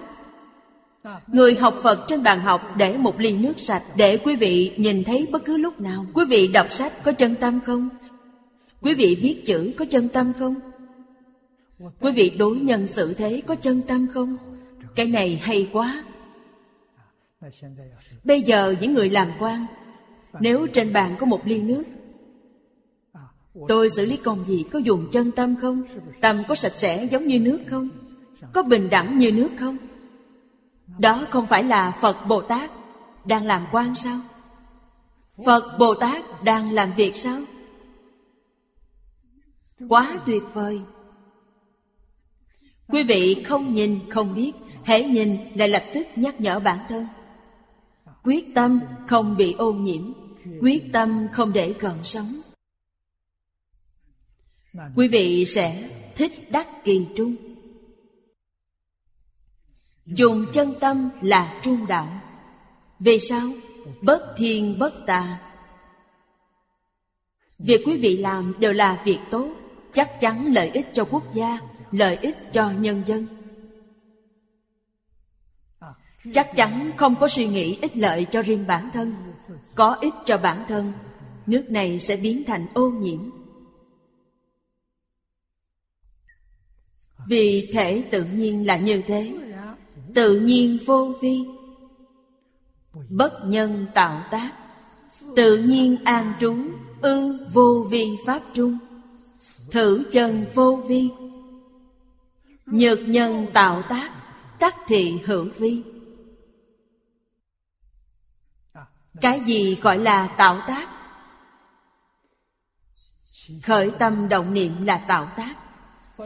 Người 1.27 1.55
học 1.55 1.79
Phật 1.83 2.05
trên 2.07 2.23
bàn 2.23 2.39
học 2.39 2.75
để 2.77 2.97
một 2.97 3.19
ly 3.19 3.37
nước 3.37 3.59
sạch 3.59 3.83
Để 3.97 4.17
quý 4.17 4.35
vị 4.35 4.73
nhìn 4.77 5.03
thấy 5.03 5.27
bất 5.31 5.45
cứ 5.45 5.57
lúc 5.57 5.81
nào 5.81 6.05
Quý 6.13 6.25
vị 6.29 6.47
đọc 6.47 6.71
sách 6.71 6.93
có 7.03 7.11
chân 7.11 7.35
tâm 7.35 7.59
không? 7.65 7.89
Quý 8.81 8.93
vị 8.93 9.17
viết 9.21 9.45
chữ 9.45 9.71
có 9.77 9.85
chân 9.89 10.09
tâm 10.09 10.33
không? 10.39 10.55
Quý 11.99 12.11
vị 12.11 12.29
đối 12.29 12.55
nhân 12.55 12.87
xử 12.87 13.13
thế 13.13 13.41
có 13.47 13.55
chân 13.55 13.81
tâm 13.87 14.07
không? 14.13 14.37
Cái 14.95 15.05
này 15.05 15.41
hay 15.43 15.69
quá 15.73 16.03
Bây 18.23 18.41
giờ 18.41 18.75
những 18.81 18.93
người 18.93 19.09
làm 19.09 19.31
quan, 19.39 19.65
Nếu 20.39 20.67
trên 20.67 20.93
bàn 20.93 21.15
có 21.19 21.25
một 21.25 21.41
ly 21.45 21.61
nước, 21.61 21.83
Tôi 23.67 23.89
xử 23.89 24.05
lý 24.05 24.17
công 24.17 24.45
gì 24.45 24.65
có 24.71 24.79
dùng 24.79 25.07
chân 25.11 25.31
tâm 25.31 25.55
không? 25.61 25.83
Tâm 26.21 26.43
có 26.47 26.55
sạch 26.55 26.73
sẽ 26.75 27.07
giống 27.11 27.27
như 27.27 27.39
nước 27.39 27.59
không? 27.67 27.89
Có 28.53 28.63
bình 28.63 28.89
đẳng 28.89 29.17
như 29.17 29.31
nước 29.31 29.49
không? 29.59 29.77
Đó 30.99 31.25
không 31.29 31.47
phải 31.47 31.63
là 31.63 31.97
Phật 32.01 32.25
Bồ 32.27 32.41
Tát 32.41 32.71
Đang 33.25 33.43
làm 33.43 33.67
quan 33.71 33.95
sao? 33.95 34.19
Phật 35.45 35.77
Bồ 35.79 35.93
Tát 35.93 36.43
đang 36.43 36.71
làm 36.71 36.91
việc 36.91 37.15
sao? 37.15 37.41
Quá 39.89 40.19
tuyệt 40.25 40.43
vời 40.53 40.81
Quý 42.87 43.03
vị 43.03 43.43
không 43.45 43.73
nhìn, 43.73 43.99
không 44.09 44.35
biết, 44.35 44.51
Hễ 44.83 45.03
nhìn 45.03 45.37
lại 45.55 45.67
lập 45.67 45.83
tức 45.93 46.07
nhắc 46.15 46.41
nhở 46.41 46.59
bản 46.59 46.79
thân 46.89 47.07
Quyết 48.23 48.45
tâm 48.55 48.79
không 49.07 49.37
bị 49.37 49.53
ô 49.53 49.73
nhiễm, 49.73 50.13
Quyết 50.61 50.83
tâm 50.93 51.27
không 51.33 51.53
để 51.53 51.75
gần 51.79 51.97
sống. 52.03 52.41
Quý 54.95 55.07
vị 55.07 55.45
sẽ 55.45 55.89
thích 56.15 56.51
đắc 56.51 56.67
kỳ 56.83 57.07
trung 57.15 57.35
Dùng 60.15 60.45
chân 60.53 60.73
tâm 60.79 61.09
là 61.21 61.59
trung 61.61 61.87
đạo 61.87 62.07
Vì 62.99 63.19
sao? 63.19 63.49
Bất 64.01 64.33
thiên 64.37 64.79
bất 64.79 64.93
tà. 65.07 65.39
Việc 67.59 67.81
quý 67.85 67.97
vị 67.97 68.17
làm 68.17 68.53
đều 68.59 68.73
là 68.73 69.01
việc 69.05 69.19
tốt, 69.31 69.47
Chắc 69.93 70.19
chắn 70.19 70.53
lợi 70.53 70.69
ích 70.69 70.87
cho 70.93 71.05
quốc 71.05 71.23
gia, 71.33 71.59
Lợi 71.91 72.17
ích 72.21 72.37
cho 72.53 72.71
nhân 72.71 73.03
dân. 73.05 73.27
Chắc 76.33 76.55
chắn 76.55 76.91
không 76.97 77.15
có 77.19 77.27
suy 77.27 77.47
nghĩ 77.47 77.77
ích 77.81 77.97
lợi 77.97 78.25
cho 78.31 78.41
riêng 78.41 78.67
bản 78.67 78.89
thân, 78.93 79.15
có 79.75 79.93
ích 80.01 80.13
cho 80.25 80.37
bản 80.37 80.65
thân, 80.67 80.93
nước 81.45 81.65
này 81.69 81.99
sẽ 81.99 82.15
biến 82.15 82.43
thành 82.47 82.67
ô 82.73 82.89
nhiễm. 82.89 83.29
Vì 87.27 87.69
thể 87.73 88.03
tự 88.11 88.23
nhiên 88.23 88.67
là 88.67 88.77
như 88.77 89.01
thế. 89.07 89.33
Tự 90.15 90.39
nhiên 90.39 90.77
vô 90.85 91.13
vi. 91.21 91.45
Bất 93.09 93.41
nhân 93.45 93.85
tạo 93.93 94.23
tác, 94.31 94.51
Tự 95.35 95.57
nhiên 95.57 95.97
an 96.03 96.33
trú, 96.39 96.55
Ư 97.01 97.47
vô 97.53 97.87
vi 97.89 98.05
pháp 98.25 98.41
trung. 98.53 98.77
Thử 99.71 100.03
chân 100.11 100.45
vô 100.53 100.75
vi, 100.87 101.09
Nhược 102.65 102.99
nhân 103.07 103.47
tạo 103.53 103.81
tác, 103.89 104.11
các 104.59 104.75
thị 104.87 105.19
hữu 105.25 105.47
vi. 105.57 105.83
Cái 109.21 109.39
gì 109.39 109.75
gọi 109.81 109.97
là 109.97 110.27
tạo 110.27 110.61
tác? 110.67 110.89
Khởi 113.63 113.91
tâm 113.99 114.29
động 114.29 114.53
niệm 114.53 114.85
là 114.85 114.97
tạo 114.97 115.31
tác, 115.37 115.55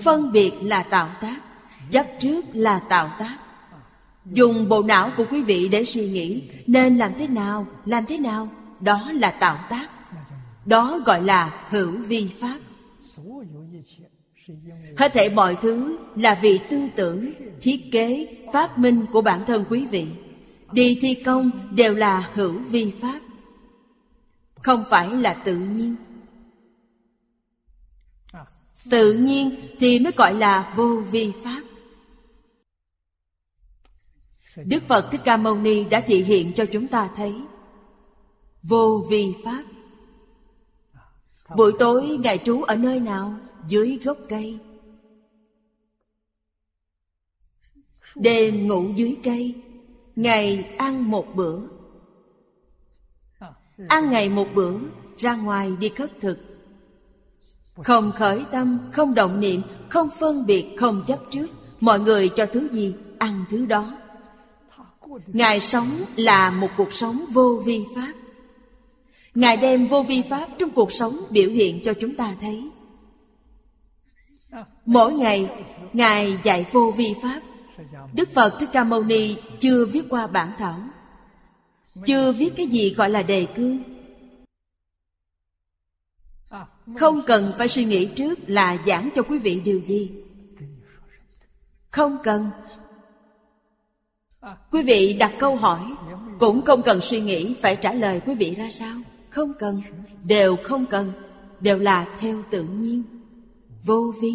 Phân 0.04 0.32
biệt 0.32 0.54
là 0.62 0.84
tạo 0.84 1.16
tác, 1.22 1.42
Chấp 1.92 2.06
trước 2.20 2.46
là 2.54 2.80
tạo 2.80 3.12
tác. 3.20 3.38
Dùng 4.26 4.70
bộ 4.70 4.84
não 4.84 5.12
của 5.18 5.26
quý 5.32 5.44
vị 5.44 5.68
để 5.68 5.86
suy 5.86 6.10
nghĩ 6.10 6.44
Nên 6.68 6.96
làm 6.96 7.12
thế 7.18 7.28
nào, 7.28 7.68
làm 7.86 8.06
thế 8.06 8.18
nào? 8.18 8.50
Đó 8.80 9.12
là 9.14 9.32
tạo 9.32 9.58
tác. 9.70 9.90
Đó 10.66 11.00
gọi 11.06 11.24
là 11.24 11.66
hữu 11.70 11.92
vi 11.92 12.28
pháp. 12.40 12.60
Hết 14.98 15.14
thể 15.14 15.30
mọi 15.30 15.58
thứ 15.62 15.98
là 16.16 16.40
vì 16.42 16.60
tư 16.70 16.82
tưởng, 16.96 17.32
thiết 17.62 17.92
kế, 17.92 18.38
phát 18.54 18.78
minh 18.78 19.06
của 19.12 19.22
bản 19.22 19.42
thân 19.48 19.66
quý 19.70 19.86
vị. 19.86 20.08
Đi 20.72 20.98
thi 21.02 21.14
công 21.14 21.52
đều 21.72 21.96
là 21.96 22.30
hữu 22.34 22.60
vi 22.60 22.92
pháp. 23.02 23.20
Không 24.62 24.84
phải 24.90 25.10
là 25.10 25.34
tự 25.34 25.56
nhiên. 25.56 25.96
Tự 28.90 29.14
nhiên 29.14 29.52
thì 29.80 30.00
mới 30.00 30.14
gọi 30.18 30.34
là 30.34 30.74
vô 30.76 31.02
vi 31.12 31.32
pháp. 31.44 31.62
Đức 34.56 34.84
Phật 34.88 35.10
Thích 35.12 35.22
Ca 35.24 35.38
Mâu 35.38 35.56
Ni 35.56 35.84
đã 35.84 36.02
thị 36.02 36.24
hiện 36.24 36.54
cho 36.54 36.66
chúng 36.66 36.88
ta 36.88 37.10
thấy. 37.16 37.36
Vô 38.64 39.06
vi 39.10 39.34
Pháp. 39.44 39.64
Buổi 41.56 41.72
tối 41.80 42.18
Ngài 42.24 42.38
trú 42.38 42.62
ở 42.62 42.76
nơi 42.76 43.00
nào? 43.00 43.36
Dưới 43.68 44.00
gốc 44.04 44.18
cây. 44.30 44.60
Đêm 48.16 48.68
ngủ 48.68 48.86
dưới 48.96 49.18
cây 49.24 49.56
Ngày 50.16 50.76
ăn 50.78 51.12
một 51.12 51.36
bữa. 51.36 51.60
Ăn 53.88 54.10
ngày 54.10 54.30
một 54.30 54.48
bữa 54.56 54.78
Ra 55.18 55.36
ngoài 55.36 55.72
đi 55.80 55.90
khất 55.90 56.12
thực. 56.22 56.38
Không 57.84 58.12
khởi 58.12 58.46
tâm, 58.52 58.80
không 58.92 59.14
động 59.14 59.40
niệm 59.40 59.62
Không 59.90 60.10
phân 60.20 60.46
biệt, 60.46 60.76
không 60.78 61.04
chấp 61.08 61.20
trước. 61.32 61.48
Mọi 61.80 62.00
người 62.00 62.30
cho 62.30 62.46
thứ 62.46 62.68
gì, 62.72 62.96
ăn 63.20 63.46
thứ 63.50 63.66
đó. 63.66 63.94
Ngài 65.28 65.60
sống 65.60 65.90
là 66.16 66.50
một 66.50 66.70
cuộc 66.78 66.94
sống 66.94 67.26
vô 67.30 67.62
vi 67.66 67.82
pháp. 67.96 68.14
Ngài 69.36 69.58
đem 69.58 69.88
vô 69.88 70.04
vi 70.04 70.22
pháp 70.30 70.48
trong 70.60 70.70
cuộc 70.70 70.92
sống 70.92 71.20
biểu 71.30 71.50
hiện 71.50 71.82
cho 71.84 71.94
chúng 71.94 72.16
ta 72.16 72.36
thấy. 72.42 72.70
Mỗi 74.86 75.14
ngày, 75.14 75.50
Ngài 75.94 76.38
dạy 76.44 76.66
vô 76.72 76.94
vi 76.98 77.16
pháp. 77.22 77.42
Đức 78.14 78.30
Phật 78.34 78.58
Thích 78.60 78.70
Ca 78.74 78.84
Mâu 78.84 79.04
Ni 79.04 79.36
chưa 79.60 79.86
viết 79.86 80.04
qua 80.10 80.28
bản 80.28 80.52
thảo, 80.58 80.80
Chưa 82.06 82.32
viết 82.32 82.54
cái 82.58 82.68
gì 82.68 82.94
gọi 82.94 83.10
là 83.10 83.22
đề 83.24 83.48
cương 83.56 83.80
Không 87.00 87.22
cần 87.28 87.54
phải 87.58 87.68
suy 87.68 87.86
nghĩ 87.86 88.06
trước 88.06 88.40
là 88.48 88.78
giảng 88.86 89.10
cho 89.16 89.24
quý 89.24 89.40
vị 89.40 89.60
điều 89.60 89.82
gì. 89.86 90.12
Không 91.92 92.18
cần. 92.24 92.50
Quý 94.72 94.84
vị 94.84 95.14
đặt 95.14 95.34
câu 95.40 95.56
hỏi, 95.56 95.80
Cũng 96.40 96.62
không 96.66 96.82
cần 96.82 97.02
suy 97.02 97.20
nghĩ 97.20 97.56
phải 97.62 97.76
trả 97.76 97.94
lời 97.94 98.22
quý 98.26 98.36
vị 98.36 98.56
ra 98.56 98.70
sao. 98.72 98.98
Không 99.30 99.54
cần, 99.60 99.82
Đều 100.24 100.56
không 100.64 100.86
cần, 100.86 101.12
Đều 101.60 101.80
là 101.80 102.16
theo 102.20 102.44
tự 102.52 102.64
nhiên. 102.64 103.04
Vô 103.84 104.14
vi. 104.22 104.34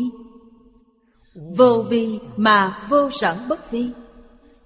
Vô 1.34 1.84
vi 1.90 2.18
mà 2.36 2.86
vô 2.88 3.11
sở 3.11 3.44
bất 3.48 3.70
vi. 3.70 3.90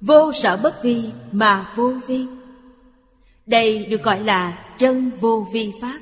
Vô 0.00 0.32
sở 0.32 0.60
bất 0.62 0.82
vi 0.82 1.02
mà 1.32 1.72
vô 1.76 1.92
vi. 2.06 2.26
Đây 3.46 3.86
được 3.86 4.02
gọi 4.02 4.20
là 4.20 4.74
chân 4.78 5.10
vô 5.20 5.46
vi 5.52 5.72
pháp. 5.80 6.00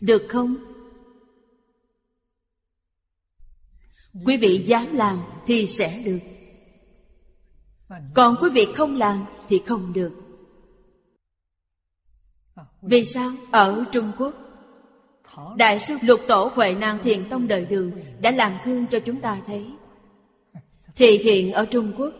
Được 0.00 0.26
không? 0.28 0.56
Quý 4.24 4.36
vị 4.36 4.64
dám 4.66 4.86
làm 4.92 5.18
thì 5.46 5.66
sẽ 5.66 6.02
được 6.04 6.37
còn 8.14 8.36
quý 8.40 8.50
vị 8.50 8.66
không 8.76 8.96
làm 8.96 9.24
thì 9.48 9.62
không 9.66 9.92
được. 9.92 10.12
Vì 12.82 13.04
sao? 13.04 13.30
Ở 13.50 13.84
Trung 13.92 14.12
Quốc, 14.18 14.34
Đại 15.56 15.80
sư 15.80 15.96
Lục 16.02 16.20
Tổ 16.28 16.50
Huệ 16.54 16.74
Năng 16.74 17.02
Thiền 17.02 17.28
Tông 17.28 17.48
đời 17.48 17.66
đường 17.66 17.92
Đã 18.20 18.30
làm 18.30 18.52
gương 18.64 18.86
cho 18.86 19.00
chúng 19.00 19.20
ta 19.20 19.40
thấy. 19.46 19.66
Thì 20.96 21.18
hiện 21.18 21.52
ở 21.52 21.64
Trung 21.64 21.92
Quốc, 21.98 22.14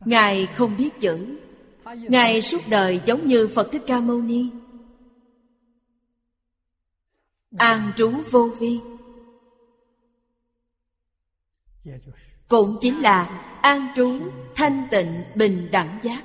Ngài 0.00 0.46
không 0.46 0.76
biết 0.76 0.90
chữ. 1.00 1.38
Ngài 1.84 2.42
suốt 2.42 2.60
đời 2.70 3.00
giống 3.06 3.26
như 3.26 3.48
Phật 3.48 3.68
Thích 3.72 3.82
Ca 3.86 4.00
Mâu 4.00 4.22
Ni. 4.22 4.46
An 7.58 7.92
trú 7.96 8.12
vô 8.30 8.48
vi 8.58 8.80
cũng 12.54 12.78
chính 12.80 13.00
là 13.00 13.40
an 13.62 13.88
trú, 13.96 14.20
thanh 14.54 14.86
tịnh, 14.90 15.24
bình 15.34 15.68
đẳng 15.72 15.98
giác. 16.02 16.24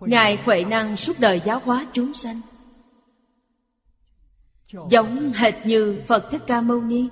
Ngài 0.00 0.36
huệ 0.36 0.64
năng 0.64 0.96
suốt 0.96 1.18
đời 1.18 1.40
giáo 1.44 1.60
hóa 1.64 1.86
chúng 1.92 2.14
sanh. 2.14 2.40
Giống 4.90 5.32
hệt 5.32 5.54
như 5.66 6.02
phật 6.06 6.28
thích 6.30 6.42
ca 6.46 6.60
mâu 6.60 6.80
ni. 6.80 7.08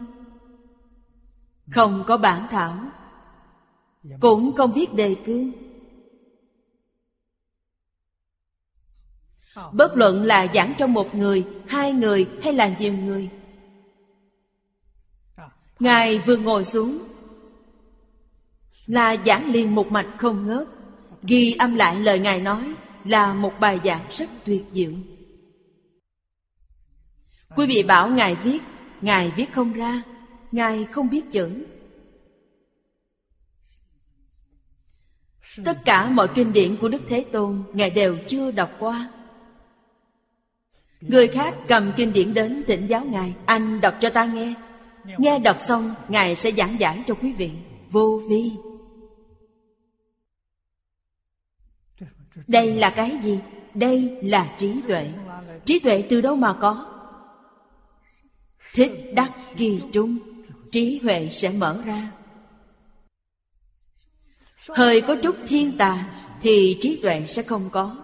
Không 1.71 2.05
có 2.07 2.17
bản 2.17 2.47
thảo, 2.51 2.79
cũng 4.21 4.53
không 4.57 4.73
viết 4.73 4.95
đề 4.95 5.17
cương 5.27 5.53
bất 9.73 9.97
luận 9.97 10.25
là 10.25 10.47
giảng 10.55 10.75
cho 10.79 10.87
một 10.87 11.15
người, 11.15 11.47
hai 11.67 11.93
người 11.93 12.29
hay 12.43 12.53
là 12.53 12.75
nhiều 12.79 12.93
người 12.93 13.31
Ngài 15.81 16.19
vừa 16.19 16.37
ngồi 16.37 16.65
xuống. 16.65 16.99
Là 18.87 19.17
giảng 19.27 19.53
liền 19.53 19.75
một 19.75 19.93
mạch 19.93 20.09
không 20.19 20.47
ngớt, 20.47 20.69
Ghi 21.23 21.53
âm 21.59 21.75
lại 21.75 22.01
lời 22.01 22.19
Ngài 22.19 22.41
nói 22.41 22.75
Là 23.05 23.35
một 23.35 23.53
bài 23.61 23.81
giảng 23.85 24.07
rất 24.11 24.29
tuyệt 24.45 24.65
diệu. 24.73 24.93
Quý 27.57 27.67
vị 27.67 27.83
bảo 27.83 28.09
Ngài 28.09 28.35
viết 28.35 28.63
Ngài 29.01 29.33
viết 29.37 29.53
không 29.53 29.73
ra, 29.73 30.03
Ngài 30.53 30.85
không 30.85 31.11
biết 31.11 31.23
chữ. 31.31 31.67
Tất 35.65 35.79
cả 35.85 36.11
mọi 36.11 36.29
kinh 36.35 36.53
điển 36.53 36.77
của 36.77 36.89
Đức 36.89 37.03
Thế 37.09 37.25
Tôn, 37.33 37.63
Ngài 37.73 37.91
đều 37.91 38.19
chưa 38.29 38.51
đọc 38.51 38.71
qua. 38.79 39.11
Người 41.01 41.29
khác 41.29 41.55
cầm 41.69 41.93
kinh 41.97 42.13
điển 42.13 42.35
đến 42.35 42.65
thỉnh 42.67 42.87
giáo 42.87 43.05
Ngài, 43.05 43.35
Anh 43.47 43.81
đọc 43.81 43.95
cho 44.01 44.11
ta 44.11 44.25
nghe. 44.25 44.55
Nghe 45.05 45.39
đọc 45.39 45.57
xong, 45.61 45.95
Ngài 46.09 46.37
sẽ 46.37 46.53
giảng 46.53 46.81
giải 46.81 47.05
cho 47.07 47.15
quý 47.15 47.33
vị. 47.33 47.51
Vô 47.91 48.23
vi. 48.29 48.53
Đây 52.49 52.75
là 52.75 52.91
cái 52.91 53.19
gì? 53.23 53.41
Đây 53.75 54.19
là 54.23 54.55
trí 54.59 54.81
tuệ. 54.89 55.11
Trí 55.65 55.79
tuệ 55.79 56.05
từ 56.11 56.21
đâu 56.21 56.37
mà 56.37 56.57
có? 56.61 56.87
Thích 58.75 58.93
đắc 59.15 59.33
kỳ 59.57 59.83
trung. 59.93 60.19
Trí 60.73 61.01
huệ 61.03 61.29
sẽ 61.31 61.51
mở 61.51 61.83
ra. 61.85 62.13
Hơi 64.69 65.01
có 65.01 65.17
chút 65.23 65.37
thiên 65.49 65.79
tà 65.79 66.13
Thì 66.41 66.79
trí 66.81 67.01
tuệ 67.03 67.27
sẽ 67.27 67.43
không 67.43 67.71
có. 67.73 67.97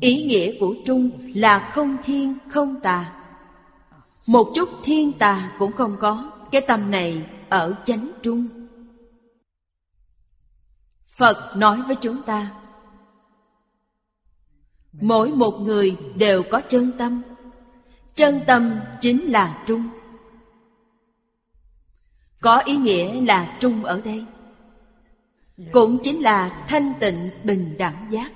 Ý 0.00 0.24
nghĩa 0.24 0.58
của 0.60 0.74
trung 0.86 1.32
là 1.34 1.70
không 1.74 1.96
thiên, 2.04 2.34
không 2.48 2.80
tà 2.80 3.25
một 4.26 4.52
chút 4.54 4.68
thiên 4.84 5.12
tà 5.12 5.52
cũng 5.58 5.72
không 5.72 5.96
có. 6.00 6.32
Cái 6.52 6.60
tâm 6.60 6.90
này 6.90 7.26
ở 7.48 7.74
chánh 7.84 8.10
trung. 8.22 8.46
Phật 11.16 11.56
nói 11.56 11.82
với 11.82 11.96
chúng 12.00 12.22
ta, 12.22 12.50
Mỗi 15.00 15.30
một 15.30 15.60
người 15.60 15.96
đều 16.14 16.42
có 16.50 16.60
chân 16.60 16.92
tâm. 16.98 17.22
Chân 18.14 18.40
tâm 18.46 18.80
chính 19.00 19.24
là 19.24 19.64
trung. 19.66 19.82
Có 22.40 22.58
ý 22.58 22.76
nghĩa 22.76 23.20
là 23.20 23.56
trung 23.60 23.84
ở 23.84 24.00
đây. 24.04 24.24
Cũng 25.72 25.98
chính 26.02 26.22
là 26.22 26.64
thanh 26.68 26.92
tịnh 27.00 27.30
bình 27.44 27.74
đẳng 27.78 28.06
giác. 28.10 28.32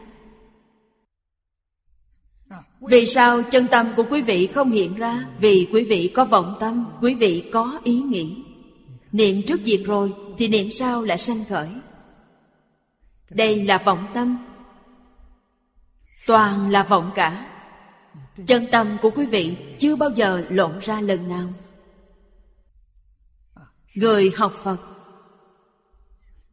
Vì 2.80 3.06
sao 3.06 3.42
chân 3.42 3.66
tâm 3.70 3.92
của 3.96 4.04
quý 4.10 4.22
vị 4.22 4.46
không 4.46 4.70
hiện 4.70 4.94
ra? 4.94 5.26
Vì 5.38 5.68
quý 5.72 5.84
vị 5.84 6.12
có 6.14 6.24
vọng 6.24 6.56
tâm, 6.60 6.86
quý 7.00 7.14
vị 7.14 7.50
có 7.52 7.80
ý 7.84 8.02
nghĩ. 8.02 8.36
Niệm 9.12 9.42
trước 9.46 9.60
diệt 9.64 9.80
rồi 9.84 10.12
thì 10.38 10.48
niệm 10.48 10.70
sau 10.70 11.02
lại 11.02 11.18
sanh 11.18 11.44
khởi. 11.48 11.68
Đây 13.30 13.64
là 13.64 13.78
vọng 13.78 14.06
tâm. 14.14 14.38
Toàn 16.26 16.70
là 16.70 16.82
vọng 16.82 17.10
cả. 17.14 17.46
Chân 18.46 18.66
tâm 18.72 18.96
của 19.02 19.10
quý 19.10 19.26
vị 19.26 19.56
chưa 19.78 19.96
bao 19.96 20.10
giờ 20.10 20.44
lộn 20.50 20.78
ra 20.78 21.00
lần 21.00 21.28
nào. 21.28 21.48
Người 23.94 24.32
học 24.36 24.54
Phật 24.62 24.80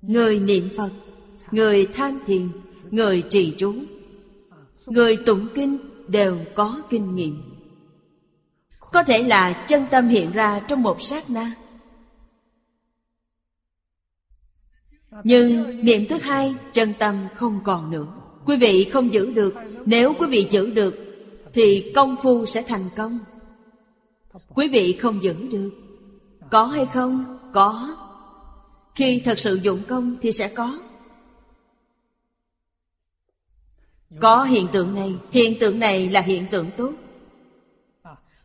Người 0.02 0.40
niệm 0.40 0.70
Phật 0.78 0.92
Người 1.52 1.86
than 1.86 2.20
thiền 2.26 2.50
Người 2.92 3.24
trì 3.30 3.56
chú 3.58 3.76
Người 4.88 5.18
tụng 5.26 5.48
kinh 5.56 5.78
đều 6.08 6.38
có 6.56 6.82
kinh 6.90 7.16
nghiệm. 7.16 7.42
Có 8.80 9.04
thể 9.04 9.24
là 9.24 9.66
chân 9.68 9.86
tâm 9.92 10.08
hiện 10.08 10.32
ra 10.32 10.60
trong 10.60 10.84
một 10.84 11.02
sát 11.02 11.30
na. 11.30 11.52
Nhưng 15.24 15.80
niệm 15.86 16.06
thứ 16.10 16.18
hai, 16.18 16.56
chân 16.74 16.94
tâm 17.00 17.28
không 17.36 17.60
còn 17.64 17.92
nữa. 17.92 18.08
Quý 18.46 18.58
vị 18.58 18.84
không 18.84 19.14
giữ 19.14 19.32
được. 19.32 19.54
Nếu 19.86 20.14
quý 20.20 20.28
vị 20.28 20.48
giữ 20.50 20.70
được, 20.70 20.96
Thì 21.54 21.92
công 21.96 22.16
phu 22.24 22.46
sẽ 22.46 22.62
thành 22.62 22.90
công. 22.96 23.20
Quý 24.56 24.68
vị 24.68 24.94
không 24.94 25.24
giữ 25.24 25.34
được. 25.52 25.72
Có 26.52 26.66
hay 26.66 26.86
không? 26.86 27.40
Có. 27.54 27.96
Khi 28.96 29.22
thật 29.26 29.40
sự 29.40 29.56
dụng 29.56 29.80
công 29.88 30.16
thì 30.22 30.32
sẽ 30.32 30.48
có. 30.48 30.80
Có 34.20 34.44
hiện 34.44 34.68
tượng 34.72 34.96
này. 34.96 35.16
Hiện 35.32 35.60
tượng 35.60 35.80
này 35.80 36.10
là 36.10 36.22
hiện 36.22 36.46
tượng 36.52 36.70
tốt. 36.78 36.92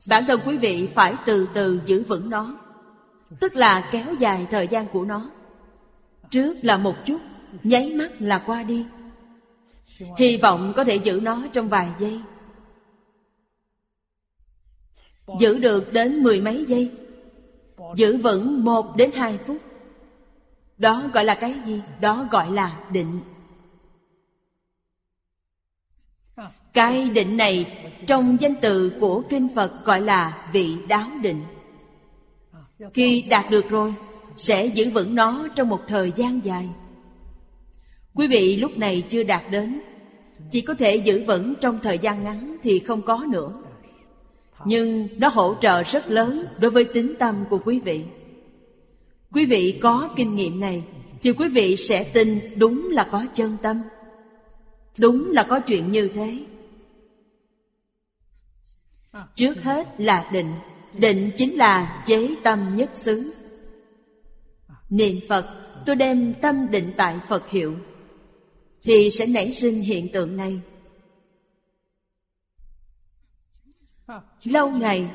Bản 0.09 0.25
thân 0.27 0.41
quý 0.47 0.57
vị 0.57 0.89
phải 0.95 1.15
từ 1.27 1.49
từ 1.55 1.81
giữ 1.87 2.03
vững 2.09 2.31
nó. 2.31 2.57
Tức 3.41 3.55
là 3.55 3.89
kéo 3.93 4.15
dài 4.19 4.47
thời 4.51 4.69
gian 4.69 4.87
của 4.93 5.05
nó. 5.05 5.31
Trước 6.31 6.57
là 6.63 6.77
một 6.77 6.95
chút, 7.07 7.21
Nháy 7.63 7.93
mắt 7.95 8.11
là 8.19 8.39
qua 8.47 8.63
đi. 8.63 8.87
Hy 10.19 10.37
vọng 10.37 10.73
có 10.77 10.85
thể 10.85 10.97
giữ 10.97 11.21
nó 11.23 11.43
trong 11.53 11.69
vài 11.69 11.89
giây. 11.99 12.21
Giữ 15.39 15.59
được 15.59 15.93
đến 15.93 16.23
mười 16.23 16.41
mấy 16.41 16.65
giây. 16.69 16.91
Giữ 17.97 18.17
vững 18.17 18.65
một 18.65 18.97
đến 18.97 19.11
hai 19.15 19.39
phút. 19.47 19.57
Đó 20.79 21.03
gọi 21.13 21.25
là 21.25 21.35
cái 21.35 21.55
gì? 21.65 21.83
Đó 22.01 22.29
gọi 22.31 22.51
là 22.51 22.79
định. 22.91 23.21
Cái 26.73 27.09
định 27.09 27.37
này 27.37 27.67
trong 28.07 28.37
danh 28.41 28.55
từ 28.61 28.93
của 29.01 29.23
Kinh 29.29 29.49
Phật 29.55 29.85
gọi 29.85 30.01
là 30.01 30.49
vị 30.53 30.75
đáo 30.89 31.09
định. 31.23 31.41
Khi 32.95 33.23
đạt 33.23 33.51
được 33.51 33.71
rồi, 33.71 33.95
Sẽ 34.37 34.67
giữ 34.67 34.91
vững 34.91 35.15
nó 35.15 35.49
trong 35.57 35.69
một 35.69 35.81
thời 35.89 36.13
gian 36.17 36.45
dài. 36.45 36.69
Quý 38.15 38.27
vị 38.27 38.57
lúc 38.57 38.79
này 38.79 39.03
chưa 39.09 39.23
đạt 39.23 39.43
đến, 39.51 39.81
Chỉ 40.51 40.61
có 40.61 40.75
thể 40.75 40.97
giữ 40.97 41.25
vững 41.27 41.55
trong 41.61 41.79
thời 41.83 41.99
gian 41.99 42.25
ngắn 42.25 42.57
thì 42.63 42.79
không 42.79 43.03
có 43.03 43.25
nữa. 43.29 43.53
Nhưng 44.65 45.09
nó 45.19 45.29
hỗ 45.29 45.55
trợ 45.61 45.83
rất 45.83 46.11
lớn 46.11 46.47
đối 46.59 46.71
với 46.71 46.85
tính 46.85 47.15
tâm 47.19 47.45
của 47.51 47.59
quý 47.65 47.81
vị. 47.81 48.03
Quý 49.33 49.45
vị 49.45 49.79
có 49.83 50.09
kinh 50.17 50.37
nghiệm 50.37 50.61
này 50.61 50.83
Thì 51.23 51.33
quý 51.33 51.49
vị 51.49 51.77
sẽ 51.77 52.05
tin 52.05 52.41
đúng 52.57 52.89
là 52.91 53.09
có 53.13 53.25
chân 53.35 53.57
tâm. 53.63 53.83
Đúng 54.99 55.31
là 55.31 55.43
có 55.43 55.61
chuyện 55.61 55.93
như 55.93 56.09
thế. 56.09 56.39
Trước 59.35 59.63
hết 59.63 59.89
là 59.99 60.31
định. 60.33 60.55
Định 60.93 61.31
chính 61.37 61.57
là 61.57 62.03
chế 62.07 62.35
tâm 62.43 62.77
nhất 62.77 62.91
xứ. 62.95 63.33
Niệm 64.91 65.21
Phật, 65.29 65.73
tôi 65.87 65.97
đem 65.97 66.35
tâm 66.43 66.71
định 66.71 66.93
tại 66.97 67.19
Phật 67.29 67.49
hiệu, 67.49 67.77
Thì 68.85 69.11
sẽ 69.11 69.27
nảy 69.27 69.53
sinh 69.53 69.83
hiện 69.83 70.13
tượng 70.13 70.37
này. 70.37 70.61
Lâu 74.45 74.71
ngày, 74.71 75.11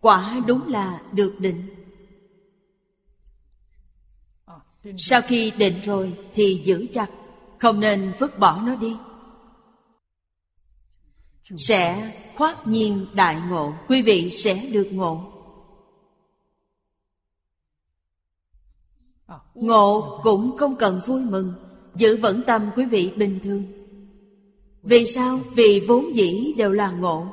Quả 0.00 0.40
đúng 0.46 0.68
là 0.68 1.02
được 1.12 1.34
định. 1.38 1.66
Sau 4.98 5.20
khi 5.22 5.52
định 5.58 5.80
rồi 5.84 6.18
thì 6.34 6.62
giữ 6.64 6.86
chặt, 6.92 7.10
Không 7.58 7.80
nên 7.80 8.12
vứt 8.18 8.38
bỏ 8.38 8.62
nó 8.66 8.76
đi. 8.76 8.96
Sẽ 11.58 12.12
khoát 12.36 12.66
nhiên 12.66 13.06
đại 13.14 13.36
ngộ. 13.48 13.72
Quý 13.88 14.02
vị 14.02 14.30
sẽ 14.30 14.66
được 14.72 14.88
ngộ. 14.92 15.20
Ngộ 19.54 20.20
cũng 20.22 20.56
không 20.56 20.76
cần 20.76 21.00
vui 21.06 21.20
mừng, 21.24 21.54
Giữ 21.94 22.16
vững 22.16 22.42
tâm 22.42 22.70
quý 22.76 22.84
vị 22.84 23.12
bình 23.16 23.38
thường. 23.42 23.62
Vì 24.82 25.06
sao? 25.06 25.40
Vì 25.54 25.84
vốn 25.88 26.14
dĩ 26.14 26.54
đều 26.56 26.72
là 26.72 26.90
ngộ. 26.90 27.26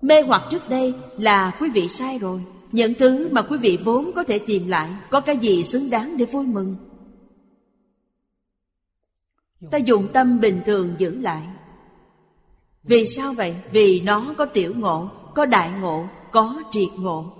Mê 0.00 0.22
hoặc 0.22 0.42
trước 0.50 0.68
đây 0.68 0.94
là 1.18 1.56
quý 1.60 1.70
vị 1.70 1.88
sai 1.88 2.18
rồi. 2.18 2.44
Những 2.72 2.94
thứ 2.94 3.28
mà 3.32 3.42
quý 3.42 3.58
vị 3.58 3.78
vốn 3.84 4.10
có 4.14 4.24
thể 4.24 4.38
tìm 4.38 4.68
lại, 4.68 4.90
Có 5.10 5.20
cái 5.20 5.36
gì 5.36 5.64
xứng 5.64 5.90
đáng 5.90 6.16
để 6.16 6.24
vui 6.24 6.46
mừng? 6.46 6.76
Ta 9.70 9.78
dùng 9.78 10.08
tâm 10.12 10.40
bình 10.40 10.60
thường 10.66 10.94
giữ 10.98 11.20
lại. 11.20 11.42
Vì 12.82 13.06
sao 13.06 13.32
vậy? 13.32 13.56
Vì 13.70 14.00
nó 14.00 14.34
có 14.38 14.44
tiểu 14.44 14.74
ngộ, 14.76 15.10
có 15.34 15.46
đại 15.46 15.70
ngộ, 15.70 16.04
có 16.32 16.62
triệt 16.70 16.88
ngộ. 16.96 17.32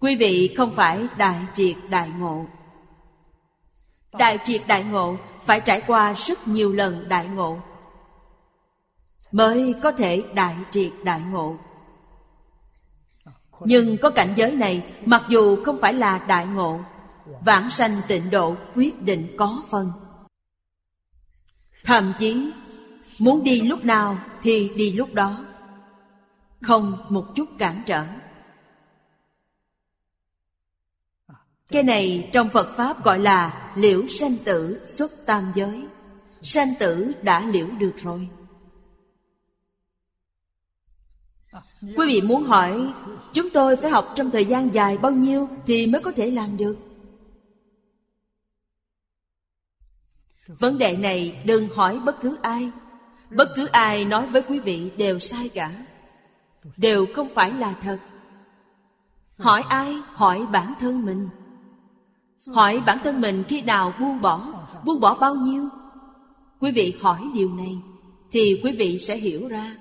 Quý 0.00 0.16
vị 0.16 0.54
không 0.56 0.72
phải 0.72 1.06
đại 1.18 1.36
triệt 1.54 1.76
đại 1.88 2.10
ngộ. 2.18 2.46
Đại 4.12 4.38
triệt 4.44 4.62
đại 4.66 4.84
ngộ 4.84 5.16
phải 5.46 5.60
trải 5.60 5.82
qua 5.86 6.12
rất 6.12 6.48
nhiều 6.48 6.72
lần 6.72 7.08
đại 7.08 7.28
ngộ 7.28 7.58
Mới 9.32 9.74
có 9.82 9.92
thể 9.92 10.24
đại 10.34 10.56
triệt 10.70 10.92
đại 11.02 11.20
ngộ. 11.30 11.56
Nhưng 13.60 13.96
có 13.98 14.10
cảnh 14.10 14.32
giới 14.36 14.56
này 14.56 14.84
Mặc 15.06 15.22
dù 15.28 15.64
không 15.64 15.78
phải 15.80 15.92
là 15.92 16.18
đại 16.18 16.46
ngộ 16.46 16.80
Vãng 17.44 17.70
sanh 17.70 18.00
tịnh 18.08 18.30
độ 18.30 18.56
quyết 18.74 19.02
định 19.02 19.34
có 19.38 19.62
phần. 19.70 19.92
Thậm 21.84 22.12
chí 22.18 22.50
Muốn 23.20 23.44
đi 23.44 23.60
lúc 23.60 23.84
nào 23.84 24.18
thì 24.42 24.70
đi 24.76 24.92
lúc 24.92 25.14
đó. 25.14 25.44
Không 26.60 27.06
một 27.08 27.26
chút 27.36 27.48
cản 27.58 27.82
trở. 27.86 28.04
Cái 31.68 31.82
này 31.82 32.30
trong 32.32 32.48
Phật 32.48 32.76
Pháp 32.76 33.04
gọi 33.04 33.18
là 33.18 33.72
liễu 33.76 34.08
sanh 34.08 34.36
tử 34.44 34.86
xuất 34.86 35.26
tam 35.26 35.52
giới. 35.54 35.84
Sanh 36.42 36.74
tử 36.78 37.12
đã 37.22 37.44
liễu 37.44 37.66
được 37.78 37.94
rồi. 37.96 38.28
Quý 41.80 42.06
vị 42.06 42.20
muốn 42.20 42.44
hỏi, 42.44 42.92
Chúng 43.32 43.50
tôi 43.50 43.76
phải 43.76 43.90
học 43.90 44.12
trong 44.16 44.30
thời 44.30 44.44
gian 44.44 44.74
dài 44.74 44.98
bao 44.98 45.12
nhiêu 45.12 45.48
Thì 45.66 45.86
mới 45.86 46.00
có 46.00 46.12
thể 46.16 46.30
làm 46.30 46.56
được? 46.56 46.76
Vấn 50.46 50.78
đề 50.78 50.96
này 50.96 51.42
đừng 51.44 51.68
hỏi 51.68 51.98
bất 51.98 52.20
cứ 52.20 52.36
ai. 52.42 52.70
Bất 53.30 53.48
cứ 53.56 53.66
ai 53.66 54.04
nói 54.04 54.26
với 54.26 54.42
quý 54.42 54.58
vị 54.58 54.90
đều 54.96 55.18
sai 55.18 55.48
cả. 55.48 55.70
Đều 56.76 57.06
không 57.14 57.28
phải 57.34 57.52
là 57.52 57.74
thật. 57.80 57.98
Hỏi 59.38 59.62
ai? 59.68 59.94
Hỏi 60.14 60.46
bản 60.52 60.74
thân 60.80 61.06
mình. 61.06 61.28
Hỏi 62.54 62.82
bản 62.86 62.98
thân 63.04 63.20
mình 63.20 63.44
khi 63.48 63.62
nào 63.62 63.92
buông 64.00 64.20
bỏ 64.20 64.60
Buông 64.84 65.00
bỏ 65.00 65.14
bao 65.14 65.34
nhiêu? 65.34 65.68
Quý 66.60 66.70
vị 66.70 66.96
hỏi 67.00 67.20
điều 67.34 67.54
này, 67.54 67.78
Thì 68.32 68.60
quý 68.64 68.72
vị 68.72 68.98
sẽ 68.98 69.16
hiểu 69.16 69.48
ra. 69.48 69.76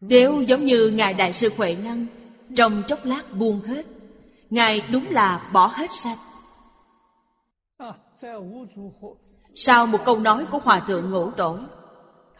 Nếu 0.00 0.42
giống 0.42 0.66
như 0.66 0.88
Ngài 0.88 1.14
Đại 1.14 1.32
sư 1.32 1.50
Huệ 1.56 1.76
Năng, 1.84 2.06
Trong 2.56 2.82
chốc 2.88 3.04
lát 3.04 3.22
buông 3.38 3.60
hết, 3.60 3.86
Ngài 4.50 4.82
đúng 4.92 5.04
là 5.10 5.50
bỏ 5.52 5.66
hết 5.66 5.90
sạch. 5.90 6.18
Sau 9.54 9.86
một 9.86 9.98
câu 10.04 10.18
nói 10.18 10.46
của 10.50 10.58
Hòa 10.58 10.80
Thượng 10.80 11.10
Ngũ 11.10 11.30
Tổ 11.30 11.58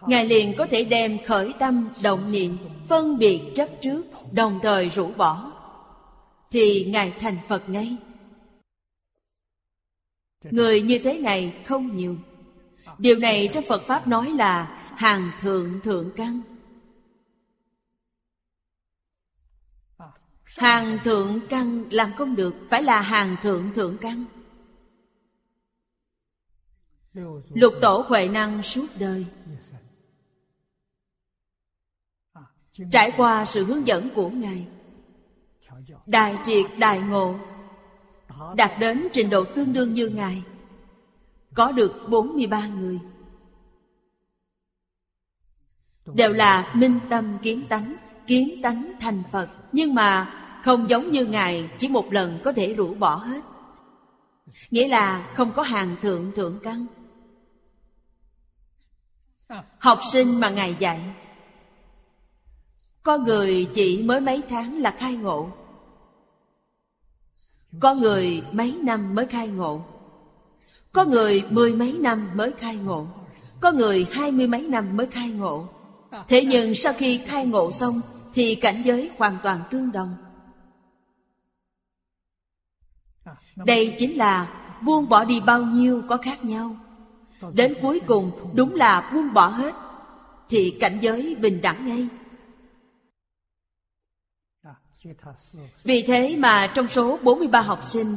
Ngài 0.06 0.26
liền 0.26 0.54
có 0.56 0.66
thể 0.70 0.84
đem 0.84 1.18
khởi 1.26 1.52
tâm, 1.58 1.88
động 2.02 2.32
niệm 2.32 2.58
Phân 2.88 3.18
biệt 3.18 3.40
chấp 3.54 3.68
trước 3.82 4.02
Đồng 4.32 4.60
thời 4.62 4.88
rũ 4.88 5.10
bỏ. 5.16 5.52
Thì 6.50 6.84
Ngài 6.84 7.10
thành 7.10 7.38
Phật 7.48 7.68
ngay. 7.68 7.96
Người 10.50 10.80
như 10.80 10.98
thế 10.98 11.18
này 11.18 11.62
không 11.66 11.96
nhiều. 11.96 12.16
Điều 12.98 13.16
này 13.16 13.48
trong 13.52 13.64
Phật 13.64 13.82
Pháp 13.86 14.06
nói 14.06 14.30
là 14.30 14.78
Hàng 14.96 15.30
thượng 15.40 15.80
thượng 15.80 16.10
căn. 16.16 16.40
Hàng 20.44 20.98
thượng 21.04 21.40
căn 21.48 21.84
làm 21.90 22.12
không 22.16 22.36
được 22.36 22.54
Phải 22.70 22.82
là 22.82 23.00
hàng 23.00 23.36
thượng 23.42 23.70
thượng 23.74 23.98
căn. 23.98 24.24
Lục 27.54 27.74
tổ 27.80 28.04
Huệ 28.08 28.28
Năng 28.28 28.62
suốt 28.62 28.86
đời. 28.98 29.26
Trải 32.90 33.12
qua 33.16 33.44
sự 33.44 33.64
hướng 33.64 33.86
dẫn 33.86 34.08
của 34.14 34.30
Ngài, 34.30 34.66
Đại 36.06 36.36
triệt 36.44 36.66
đại 36.78 37.00
ngộ 37.00 37.34
Đạt 38.56 38.70
đến 38.80 39.08
trình 39.12 39.30
độ 39.30 39.44
tương 39.44 39.72
đương 39.72 39.94
như 39.94 40.08
Ngài, 40.08 40.42
Có 41.54 41.72
được 41.72 41.92
43 42.08 42.68
người. 42.68 42.98
Đều 46.14 46.32
là 46.32 46.72
minh 46.74 47.00
tâm 47.08 47.38
kiến 47.42 47.62
tánh 47.68 47.96
Kiến 48.26 48.62
tánh 48.62 48.92
thành 49.00 49.22
Phật, 49.32 49.48
Nhưng 49.72 49.94
mà 49.94 50.38
không 50.64 50.90
giống 50.90 51.10
như 51.10 51.26
Ngài, 51.26 51.70
Chỉ 51.78 51.88
một 51.88 52.12
lần 52.12 52.38
có 52.44 52.52
thể 52.52 52.74
rũ 52.74 52.94
bỏ 52.94 53.14
hết. 53.14 53.40
Nghĩa 54.70 54.88
là 54.88 55.32
không 55.34 55.52
có 55.52 55.62
hàng 55.62 55.96
thượng 56.02 56.32
thượng 56.34 56.58
căn. 56.62 56.86
Học 59.78 60.00
sinh 60.12 60.40
mà 60.40 60.50
Ngài 60.50 60.76
dạy. 60.78 61.00
Có 63.02 63.18
người 63.18 63.68
chỉ 63.74 64.02
mới 64.02 64.20
mấy 64.20 64.42
tháng 64.48 64.78
là 64.78 64.90
khai 64.98 65.16
ngộ. 65.16 65.50
Có 67.80 67.94
người 67.94 68.42
mấy 68.52 68.78
năm 68.82 69.14
mới 69.14 69.26
khai 69.26 69.48
ngộ. 69.48 69.84
Có 70.92 71.04
người 71.04 71.44
mười 71.50 71.74
mấy 71.74 71.92
năm 71.92 72.30
mới 72.34 72.52
khai 72.52 72.76
ngộ. 72.76 73.06
Có 73.60 73.72
người 73.72 74.06
hai 74.12 74.32
mươi 74.32 74.46
mấy 74.46 74.62
năm 74.62 74.96
mới 74.96 75.06
khai 75.06 75.30
ngộ. 75.30 75.68
Thế 76.28 76.44
nhưng 76.44 76.74
sau 76.74 76.92
khi 76.92 77.18
khai 77.18 77.46
ngộ 77.46 77.72
xong, 77.72 78.00
Thì 78.34 78.54
cảnh 78.54 78.82
giới 78.84 79.10
hoàn 79.18 79.38
toàn 79.42 79.60
tương 79.70 79.92
đồng. 79.92 80.16
Đây 83.56 83.96
chính 83.98 84.16
là 84.16 84.62
buông 84.82 85.08
bỏ 85.08 85.24
đi 85.24 85.40
bao 85.40 85.62
nhiêu 85.62 86.02
có 86.08 86.16
khác 86.16 86.44
nhau. 86.44 86.76
Đến 87.54 87.74
cuối 87.82 88.00
cùng, 88.06 88.30
đúng 88.54 88.74
là 88.74 89.10
buông 89.14 89.32
bỏ 89.32 89.46
hết, 89.46 89.74
Thì 90.48 90.76
cảnh 90.80 90.98
giới 91.00 91.36
bình 91.40 91.60
đẳng 91.62 91.86
ngay. 91.86 92.08
Vì 95.84 96.02
thế 96.02 96.36
mà 96.38 96.66
trong 96.74 96.88
số 96.88 97.18
43 97.22 97.60
học 97.60 97.84
sinh, 97.88 98.16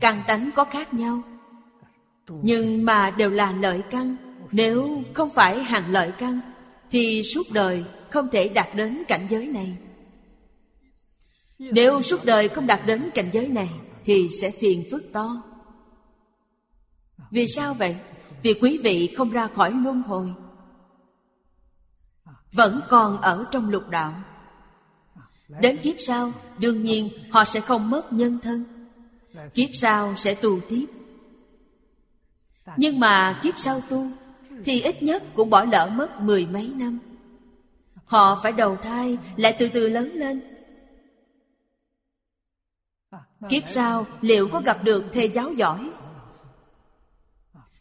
Căn 0.00 0.22
tánh 0.26 0.50
có 0.54 0.64
khác 0.64 0.94
nhau. 0.94 1.22
Nhưng 2.28 2.84
mà 2.84 3.10
đều 3.10 3.30
là 3.30 3.52
lợi 3.52 3.82
căn. 3.90 4.16
Nếu 4.52 5.02
không 5.14 5.30
phải 5.30 5.62
hàng 5.62 5.90
lợi 5.90 6.12
căn, 6.18 6.40
Thì 6.90 7.22
suốt 7.22 7.46
đời 7.52 7.84
không 8.10 8.28
thể 8.32 8.48
đạt 8.48 8.68
đến 8.74 9.02
cảnh 9.08 9.26
giới 9.30 9.46
này. 9.46 9.76
Nếu 11.58 12.02
suốt 12.02 12.24
đời 12.24 12.48
không 12.48 12.66
đạt 12.66 12.80
đến 12.86 13.10
cảnh 13.14 13.30
giới 13.32 13.48
này, 13.48 13.70
Thì 14.04 14.28
sẽ 14.40 14.50
phiền 14.50 14.84
phức 14.90 15.02
to. 15.12 15.51
Vì 17.32 17.48
sao 17.48 17.74
vậy? 17.74 17.96
Vì 18.42 18.54
quý 18.54 18.78
vị 18.84 19.14
không 19.16 19.30
ra 19.30 19.48
khỏi 19.54 19.70
luân 19.70 20.02
hồi. 20.02 20.34
Vẫn 22.52 22.80
còn 22.88 23.20
ở 23.20 23.44
trong 23.50 23.70
lục 23.70 23.88
đạo. 23.88 24.14
Đến 25.60 25.78
kiếp 25.82 25.94
sau, 25.98 26.32
Đương 26.58 26.82
nhiên, 26.82 27.08
họ 27.30 27.44
sẽ 27.44 27.60
không 27.60 27.90
mất 27.90 28.12
nhân 28.12 28.38
thân. 28.42 28.64
Kiếp 29.54 29.68
sau 29.74 30.14
sẽ 30.16 30.34
tu 30.34 30.60
tiếp. 30.68 30.86
Nhưng 32.76 33.00
mà 33.00 33.40
kiếp 33.42 33.58
sau 33.58 33.80
tu, 33.80 34.06
Thì 34.64 34.80
ít 34.80 35.02
nhất 35.02 35.22
cũng 35.34 35.50
bỏ 35.50 35.64
lỡ 35.64 35.90
mất 35.94 36.20
mười 36.20 36.46
mấy 36.46 36.72
năm. 36.76 36.98
Họ 38.04 38.40
phải 38.42 38.52
đầu 38.52 38.76
thai, 38.76 39.18
Lại 39.36 39.56
từ 39.58 39.68
từ 39.68 39.88
lớn 39.88 40.12
lên. 40.14 40.40
Kiếp 43.48 43.62
sau 43.68 44.06
liệu 44.20 44.48
có 44.48 44.60
gặp 44.60 44.84
được 44.84 45.04
thầy 45.12 45.28
giáo 45.28 45.52
giỏi? 45.52 45.91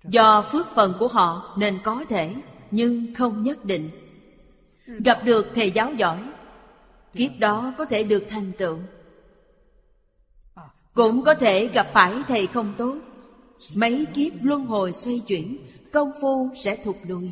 Do 0.03 0.41
phước 0.51 0.67
phần 0.75 0.93
của 0.99 1.07
họ 1.07 1.55
nên 1.57 1.79
có 1.83 2.05
thể, 2.09 2.35
Nhưng 2.71 3.13
không 3.15 3.43
nhất 3.43 3.65
định. 3.65 3.89
Gặp 4.85 5.21
được 5.25 5.47
thầy 5.55 5.71
giáo 5.71 5.93
giỏi, 5.93 6.19
Kiếp 7.13 7.31
đó 7.39 7.73
có 7.77 7.85
thể 7.85 8.03
được 8.03 8.23
thành 8.29 8.51
tựu. 8.57 8.77
Cũng 10.93 11.23
có 11.23 11.33
thể 11.35 11.67
gặp 11.67 11.87
phải 11.93 12.13
thầy 12.27 12.47
không 12.47 12.73
tốt. 12.77 12.97
Mấy 13.73 14.05
kiếp 14.13 14.33
luân 14.41 14.65
hồi 14.65 14.93
xoay 14.93 15.21
chuyển, 15.27 15.57
Công 15.91 16.11
phu 16.21 16.49
sẽ 16.55 16.75
thụt 16.83 16.95
lùi. 17.07 17.31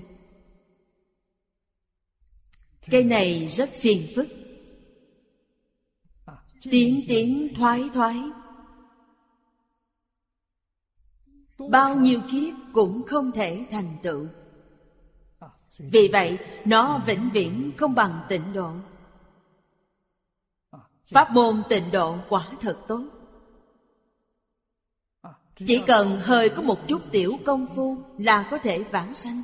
Cây 2.92 3.04
này 3.04 3.48
rất 3.48 3.70
phiền 3.70 4.08
phức. 4.16 4.28
Tiến 6.72 7.02
tiến 7.08 7.54
thoái 7.56 7.90
thoái. 7.94 8.22
Bao 11.68 11.96
nhiêu 11.96 12.22
kiếp 12.32 12.54
cũng 12.74 13.04
không 13.08 13.32
thể 13.32 13.66
thành 13.72 13.98
tựu. 14.04 14.26
Vì 15.78 16.10
vậy, 16.12 16.38
nó 16.66 17.02
vĩnh 17.06 17.30
viễn 17.34 17.72
không 17.78 17.96
bằng 17.96 18.26
tịnh 18.30 18.54
độ. 18.54 18.72
Pháp 21.06 21.32
môn 21.32 21.64
tịnh 21.70 21.92
độ 21.92 22.18
quả 22.30 22.48
thật 22.62 22.78
tốt. 22.88 23.04
Chỉ 25.56 25.82
cần 25.88 26.20
hơi 26.20 26.50
có 26.50 26.62
một 26.62 26.88
chút 26.88 27.02
tiểu 27.12 27.38
công 27.46 27.68
phu 27.76 27.98
Là 28.18 28.48
có 28.52 28.58
thể 28.58 28.84
vãng 28.84 29.16
sanh. 29.16 29.44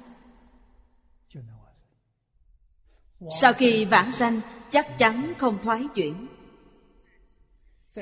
Sau 3.42 3.54
khi 3.54 3.86
vãng 3.86 4.12
sanh, 4.12 4.42
Chắc 4.70 4.98
chắn 4.98 5.34
không 5.38 5.58
thoái 5.64 5.88
chuyển. 5.96 6.28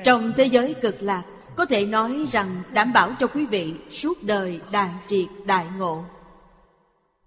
Trong 0.04 0.32
thế 0.36 0.44
giới 0.44 0.74
cực 0.74 1.02
lạc 1.02 1.24
có 1.56 1.66
thể 1.66 1.86
nói 1.86 2.24
rằng 2.28 2.62
đảm 2.72 2.92
bảo 2.92 3.12
cho 3.18 3.26
quý 3.26 3.46
vị 3.46 3.74
Suốt 3.90 4.22
đời 4.22 4.60
đại 4.70 4.90
triệt 5.06 5.26
đại 5.46 5.66
ngộ. 5.78 6.04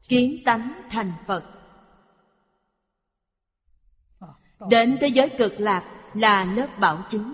Kiến 0.07 0.37
tánh 0.45 0.71
thành 0.89 1.11
Phật. 1.27 1.43
Đến 4.69 4.97
thế 5.01 5.07
giới 5.07 5.29
cực 5.29 5.59
lạc 5.59 5.83
là 6.13 6.43
lớp 6.43 6.79
bảo 6.79 7.03
chứng. 7.09 7.33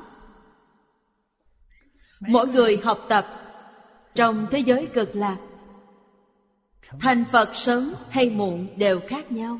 Mỗi 2.19 2.47
người 2.47 2.81
học 2.83 2.99
tập 3.09 3.27
trong 4.15 4.47
thế 4.51 4.59
giới 4.59 4.87
cực 4.93 5.15
lạc. 5.15 5.37
Thành 6.99 7.23
phật 7.31 7.49
sớm 7.55 7.93
hay 8.09 8.29
muộn 8.29 8.67
đều 8.77 8.99
khác 9.07 9.31
nhau. 9.31 9.59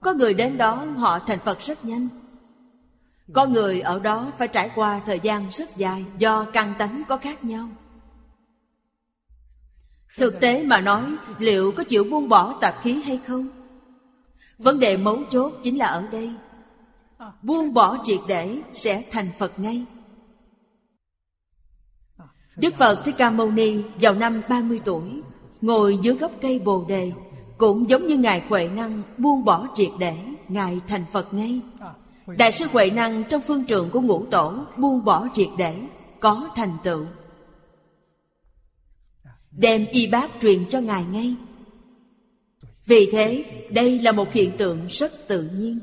Có 0.00 0.12
người 0.12 0.34
đến 0.34 0.58
đó 0.58 0.74
họ 0.96 1.18
thành 1.18 1.38
phật 1.38 1.60
rất 1.60 1.84
nhanh 1.84 2.08
có 3.34 3.46
người 3.46 3.80
ở 3.80 3.98
đó 3.98 4.32
phải 4.38 4.48
trải 4.48 4.70
qua 4.74 5.00
thời 5.06 5.20
gian 5.20 5.46
rất 5.50 5.76
dài 5.76 6.04
do 6.18 6.46
căn 6.52 6.74
tánh 6.78 7.02
có 7.08 7.16
khác 7.16 7.44
nhau. 7.44 7.68
Thực 10.16 10.40
tế 10.40 10.64
mà 10.64 10.80
nói, 10.80 11.02
liệu 11.38 11.72
có 11.72 11.84
chịu 11.84 12.04
buông 12.04 12.28
bỏ 12.28 12.58
tạp 12.60 12.74
khí 12.82 13.02
hay 13.02 13.20
không? 13.26 13.48
Vấn 14.58 14.80
đề 14.80 14.96
mấu 14.96 15.18
chốt 15.30 15.52
chính 15.62 15.78
là 15.78 15.86
ở 15.86 16.06
đây. 16.12 16.30
Buông 17.42 17.74
bỏ 17.74 17.98
triệt 18.04 18.20
để 18.28 18.58
sẽ 18.72 19.04
thành 19.10 19.28
phật 19.38 19.58
ngay. 19.58 19.84
Đức 22.56 22.74
phật 22.74 23.02
thích 23.04 23.14
ca 23.18 23.30
mâu 23.30 23.50
ni 23.50 23.82
vào 24.00 24.14
năm 24.14 24.42
30 24.48 24.80
tuổi, 24.84 25.22
ngồi 25.60 25.98
dưới 26.02 26.14
gốc 26.16 26.32
cây 26.40 26.58
bồ 26.58 26.84
đề, 26.88 27.12
cũng 27.58 27.90
giống 27.90 28.06
như 28.06 28.16
ngài 28.16 28.42
huệ 28.48 28.68
năng 28.68 29.02
buông 29.18 29.44
bỏ 29.44 29.66
triệt 29.74 29.90
để, 29.98 30.16
ngài 30.48 30.80
thành 30.86 31.04
phật 31.12 31.34
ngay 31.34 31.60
đại 32.38 32.52
sư 32.52 32.66
huệ 32.72 32.90
năng 32.90 33.24
trong 33.24 33.40
phương 33.40 33.64
trường 33.64 33.90
của 33.90 34.00
ngũ 34.00 34.26
tổ 34.30 34.64
buông 34.76 35.04
bỏ 35.04 35.28
triệt 35.34 35.48
để, 35.58 35.74
có 36.20 36.50
thành 36.56 36.76
tựu. 36.84 37.06
Đem 39.50 39.86
y 39.86 40.06
bác 40.06 40.30
truyền 40.40 40.68
cho 40.68 40.80
ngài 40.80 41.04
ngay. 41.04 41.34
Vì 42.86 43.08
thế, 43.12 43.44
đây 43.70 43.98
là 43.98 44.12
một 44.12 44.32
hiện 44.32 44.56
tượng 44.56 44.86
rất 44.88 45.28
tự 45.28 45.42
nhiên. 45.42 45.78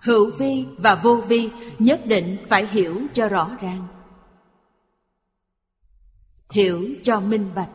Hữu 0.00 0.30
vi 0.30 0.64
và 0.78 0.94
vô 0.94 1.14
vi 1.28 1.48
nhất 1.78 2.00
định 2.06 2.36
phải 2.48 2.66
hiểu 2.66 3.00
cho 3.14 3.28
rõ 3.28 3.56
ràng. 3.60 3.86
Hiểu 6.50 6.88
cho 7.04 7.20
minh 7.20 7.50
bạch. 7.54 7.70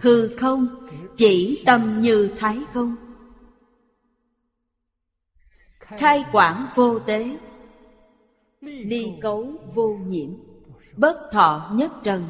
Hư 0.00 0.36
không 0.36 0.66
chỉ 1.16 1.62
tâm 1.66 2.02
như 2.02 2.30
thái 2.38 2.58
không? 2.72 2.96
Khai 5.98 6.24
quảng 6.32 6.68
vô 6.74 6.98
tế. 6.98 7.36
Ly 8.60 9.12
cấu 9.20 9.52
vô 9.74 9.98
nhiễm. 10.06 10.30
Bất 10.96 11.16
thọ 11.32 11.70
nhất 11.74 11.92
trần. 12.02 12.26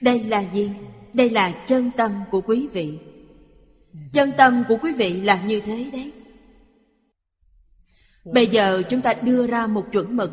Đây 0.00 0.24
là 0.24 0.44
gì? 0.52 0.70
Đây 1.12 1.30
là 1.30 1.64
chân 1.66 1.90
tâm 1.96 2.12
của 2.30 2.40
quý 2.40 2.68
vị. 2.72 2.98
Chân 4.12 4.32
tâm 4.36 4.64
của 4.68 4.76
quý 4.82 4.92
vị 4.92 5.20
là 5.20 5.42
như 5.42 5.60
thế 5.60 5.90
đấy. 5.92 6.12
Bây 8.24 8.46
giờ 8.46 8.82
chúng 8.88 9.00
ta 9.00 9.14
đưa 9.14 9.46
ra 9.46 9.66
một 9.66 9.84
chuẩn 9.92 10.16
mực, 10.16 10.32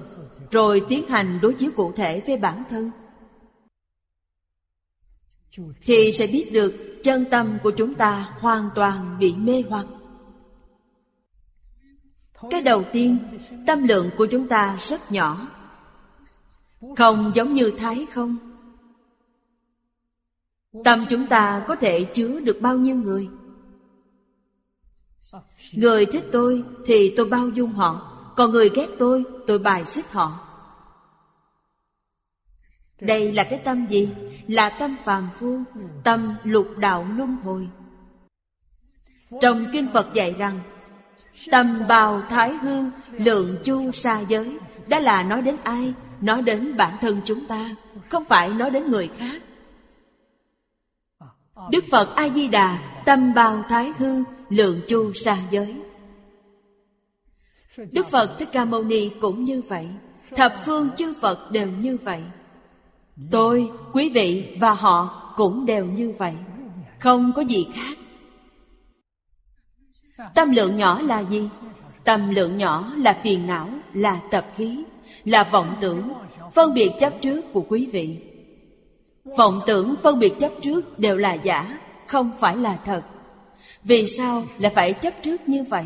Rồi 0.51 0.81
tiến 0.89 1.07
hành 1.07 1.39
đối 1.41 1.53
chiếu 1.53 1.71
cụ 1.75 1.91
thể 1.91 2.21
với 2.27 2.37
bản 2.37 2.63
thân. 2.69 2.91
Thì 5.81 6.11
sẽ 6.11 6.27
biết 6.27 6.49
được 6.53 6.99
chân 7.03 7.25
tâm 7.31 7.57
của 7.63 7.71
chúng 7.71 7.93
ta 7.93 8.33
hoàn 8.39 8.69
toàn 8.75 9.17
bị 9.19 9.33
mê 9.35 9.63
hoặc. 9.69 9.85
Cái 12.51 12.61
đầu 12.61 12.83
tiên, 12.91 13.17
Tâm 13.67 13.83
lượng 13.83 14.09
của 14.17 14.25
chúng 14.25 14.47
ta 14.47 14.77
rất 14.79 15.11
nhỏ. 15.11 15.47
Không 16.97 17.31
giống 17.35 17.53
như 17.53 17.71
thái 17.77 18.05
không? 18.13 18.37
Tâm 20.83 21.05
chúng 21.09 21.27
ta 21.27 21.65
có 21.67 21.75
thể 21.75 22.03
chứa 22.03 22.39
được 22.39 22.57
bao 22.61 22.77
nhiêu 22.77 22.95
người? 22.95 23.29
Người 25.73 26.05
thích 26.05 26.23
tôi 26.31 26.63
thì 26.85 27.13
tôi 27.17 27.25
bao 27.25 27.49
dung 27.49 27.71
họ, 27.71 28.11
Còn 28.35 28.51
người 28.51 28.69
ghét 28.69 28.87
tôi 28.99 29.23
tôi 29.47 29.59
bài 29.59 29.85
xích 29.85 30.11
họ. 30.11 30.39
Đây 33.01 33.31
là 33.31 33.43
cái 33.43 33.59
tâm 33.59 33.85
gì? 33.87 34.09
Là 34.47 34.69
tâm 34.69 34.95
phàm 35.05 35.29
phu, 35.39 35.59
Tâm 36.03 36.35
lục 36.43 36.67
đạo 36.77 37.07
luân 37.17 37.35
hồi. 37.35 37.69
Trong 39.41 39.65
Kinh 39.73 39.87
Phật 39.93 40.13
dạy 40.13 40.35
rằng 40.37 40.59
Tâm 41.51 41.87
bào 41.89 42.21
thái 42.29 42.53
hư 42.53 42.83
Lượng 43.11 43.57
chu 43.63 43.91
xa 43.91 44.19
giới. 44.19 44.57
Đó 44.87 44.99
là 44.99 45.23
nói 45.23 45.41
đến 45.41 45.55
ai? 45.63 45.93
Nói 46.21 46.41
đến 46.41 46.77
bản 46.77 46.97
thân 47.01 47.21
chúng 47.25 47.45
ta 47.45 47.69
Không 48.09 48.25
phải 48.25 48.49
nói 48.49 48.69
đến 48.69 48.91
người 48.91 49.09
khác. 49.17 49.41
Đức 51.71 51.83
Phật 51.91 52.15
A-di-đà 52.15 52.79
Tâm 53.05 53.33
bào 53.33 53.63
thái 53.69 53.93
hư 53.97 54.23
Lượng 54.49 54.81
chu 54.87 55.13
xa 55.13 55.37
giới. 55.51 55.75
Đức 57.91 58.07
Phật 58.11 58.35
Thích 58.39 58.49
Ca 58.51 58.65
Mâu 58.65 58.83
Ni 58.83 59.09
cũng 59.21 59.43
như 59.43 59.61
vậy. 59.67 59.87
Thập 60.35 60.55
phương 60.65 60.89
chư 60.97 61.13
Phật 61.21 61.51
đều 61.51 61.67
như 61.67 61.97
vậy. 62.03 62.21
Tôi, 63.31 63.71
quý 63.93 64.09
vị 64.09 64.57
và 64.59 64.73
họ 64.73 65.31
cũng 65.37 65.65
đều 65.65 65.85
như 65.85 66.13
vậy. 66.17 66.33
Không 66.99 67.31
có 67.35 67.41
gì 67.41 67.67
khác. 67.73 67.97
Tâm 70.35 70.51
lượng 70.51 70.77
nhỏ 70.77 71.01
là 71.01 71.19
gì? 71.19 71.49
Tâm 72.03 72.29
lượng 72.29 72.57
nhỏ 72.57 72.93
là 72.97 73.17
phiền 73.23 73.47
não, 73.47 73.69
là 73.93 74.19
tập 74.31 74.45
khí, 74.55 74.83
là 75.23 75.43
vọng 75.43 75.75
tưởng, 75.81 76.13
phân 76.53 76.73
biệt 76.73 76.91
chấp 76.99 77.13
trước 77.21 77.53
của 77.53 77.65
quý 77.69 77.85
vị. 77.91 78.19
Vọng 79.37 79.61
tưởng 79.65 79.95
phân 80.03 80.19
biệt 80.19 80.33
chấp 80.39 80.51
trước 80.61 80.99
đều 80.99 81.17
là 81.17 81.33
giả, 81.33 81.79
không 82.07 82.31
phải 82.39 82.57
là 82.57 82.77
thật. 82.85 83.01
Vì 83.83 84.07
sao 84.07 84.43
lại 84.57 84.71
phải 84.75 84.93
chấp 84.93 85.13
trước 85.21 85.49
như 85.49 85.63
vậy? 85.63 85.85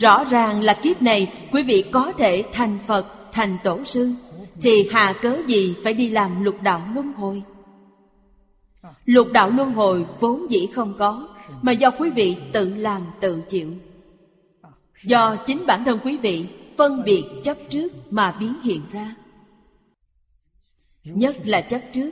Rõ 0.00 0.24
ràng 0.24 0.60
là 0.60 0.74
kiếp 0.74 1.02
này 1.02 1.32
quý 1.52 1.62
vị 1.62 1.84
có 1.92 2.12
thể 2.18 2.44
thành 2.52 2.78
Phật, 2.86 3.06
thành 3.32 3.56
Tổ 3.64 3.84
sư 3.84 4.12
Thì 4.60 4.88
hà 4.92 5.12
cớ 5.12 5.38
gì 5.46 5.74
phải 5.84 5.94
đi 5.94 6.08
làm 6.10 6.44
lục 6.44 6.62
đạo 6.62 6.82
luân 6.94 7.12
hồi 7.12 7.42
Lục 9.04 9.28
đạo 9.32 9.50
luân 9.50 9.72
hồi 9.72 10.06
vốn 10.20 10.50
dĩ 10.50 10.68
không 10.74 10.94
có 10.98 11.28
mà 11.62 11.72
do 11.72 11.90
quý 11.90 12.10
vị 12.10 12.36
tự 12.52 12.74
làm 12.74 13.02
tự 13.20 13.42
chịu. 13.48 13.74
Do 15.02 15.36
chính 15.46 15.66
bản 15.66 15.84
thân 15.84 15.98
quý 16.04 16.16
vị 16.16 16.46
phân 16.78 17.04
biệt 17.04 17.24
chấp 17.44 17.58
trước 17.70 18.12
mà 18.12 18.36
biến 18.40 18.54
hiện 18.62 18.82
ra. 18.92 19.14
Nhất 21.04 21.36
là 21.44 21.60
chấp 21.60 21.80
trước. 21.92 22.10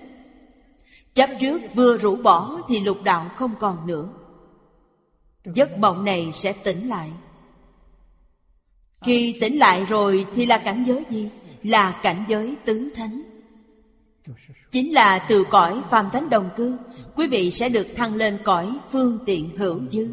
Chấp 1.14 1.30
trước 1.40 1.60
vừa 1.74 1.96
rũ 1.96 2.16
bỏ 2.16 2.60
thì 2.68 2.80
lục 2.80 3.02
đạo 3.02 3.30
không 3.36 3.54
còn 3.60 3.86
nữa. 3.86 4.08
Giấc 5.44 5.78
mộng 5.78 6.04
này 6.04 6.30
sẽ 6.34 6.52
tỉnh 6.52 6.88
lại. 6.88 7.10
Khi 9.04 9.38
tỉnh 9.40 9.58
lại 9.58 9.84
rồi 9.84 10.26
thì 10.34 10.46
là 10.46 10.58
cảnh 10.58 10.84
giới 10.86 11.04
gì? 11.08 11.30
Là 11.62 12.00
cảnh 12.02 12.24
giới 12.28 12.56
tứ 12.64 12.90
thánh. 12.94 13.22
Chính 14.70 14.94
là 14.94 15.18
từ 15.18 15.44
cõi 15.50 15.82
phàm 15.90 16.10
thánh 16.10 16.30
đồng 16.30 16.50
cư 16.56 16.76
Quý 17.16 17.26
vị 17.26 17.50
sẽ 17.50 17.68
được 17.68 17.86
thăng 17.96 18.14
lên 18.14 18.38
cõi 18.44 18.78
phương 18.92 19.18
tiện 19.26 19.56
hữu 19.56 19.80
dư. 19.90 20.08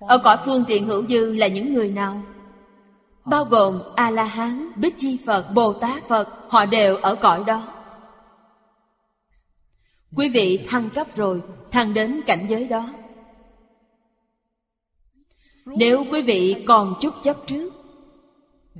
Ở 0.00 0.18
cõi 0.18 0.36
phương 0.44 0.64
tiện 0.68 0.86
hữu 0.86 1.06
dư 1.06 1.32
là 1.32 1.46
những 1.46 1.74
người 1.74 1.90
nào? 1.90 2.22
Bao 3.24 3.44
gồm 3.44 3.82
A-la-hán, 3.96 4.72
Bích 4.76 4.94
Chi 4.98 5.18
Phật, 5.26 5.50
Bồ 5.54 5.72
Tát 5.72 6.08
Phật 6.08 6.28
Họ 6.48 6.66
đều 6.66 6.96
ở 6.96 7.14
cõi 7.14 7.44
đó. 7.46 7.74
Quý 10.16 10.28
vị 10.28 10.64
thăng 10.66 10.90
cấp 10.90 11.16
rồi 11.16 11.42
Thăng 11.70 11.94
đến 11.94 12.20
cảnh 12.26 12.46
giới 12.48 12.68
đó. 12.68 12.88
Nếu 15.64 16.04
quý 16.10 16.22
vị 16.22 16.64
còn 16.66 16.94
chút 17.00 17.14
chấp 17.24 17.36
trước 17.46 17.72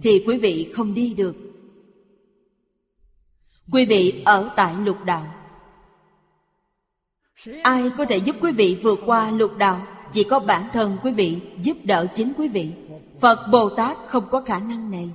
Thì 0.02 0.24
quý 0.26 0.38
vị 0.38 0.72
không 0.74 0.94
đi 0.94 1.14
được. 1.14 1.47
Quý 3.72 3.84
vị 3.84 4.22
ở 4.24 4.50
tại 4.56 4.74
lục 4.84 5.04
đạo. 5.04 5.22
Ai 7.62 7.90
có 7.98 8.04
thể 8.04 8.16
giúp 8.16 8.36
quý 8.40 8.52
vị 8.52 8.78
vượt 8.82 9.00
qua 9.06 9.30
lục 9.30 9.56
đạo, 9.56 9.86
Chỉ 10.12 10.24
có 10.24 10.38
bản 10.38 10.68
thân 10.72 10.98
quý 11.02 11.12
vị 11.12 11.38
giúp 11.62 11.76
đỡ 11.84 12.06
chính 12.14 12.32
quý 12.38 12.48
vị. 12.48 12.72
Phật 13.20 13.38
Bồ 13.52 13.68
Tát 13.68 13.96
không 14.06 14.28
có 14.30 14.40
khả 14.40 14.58
năng 14.58 14.90
này. 14.90 15.10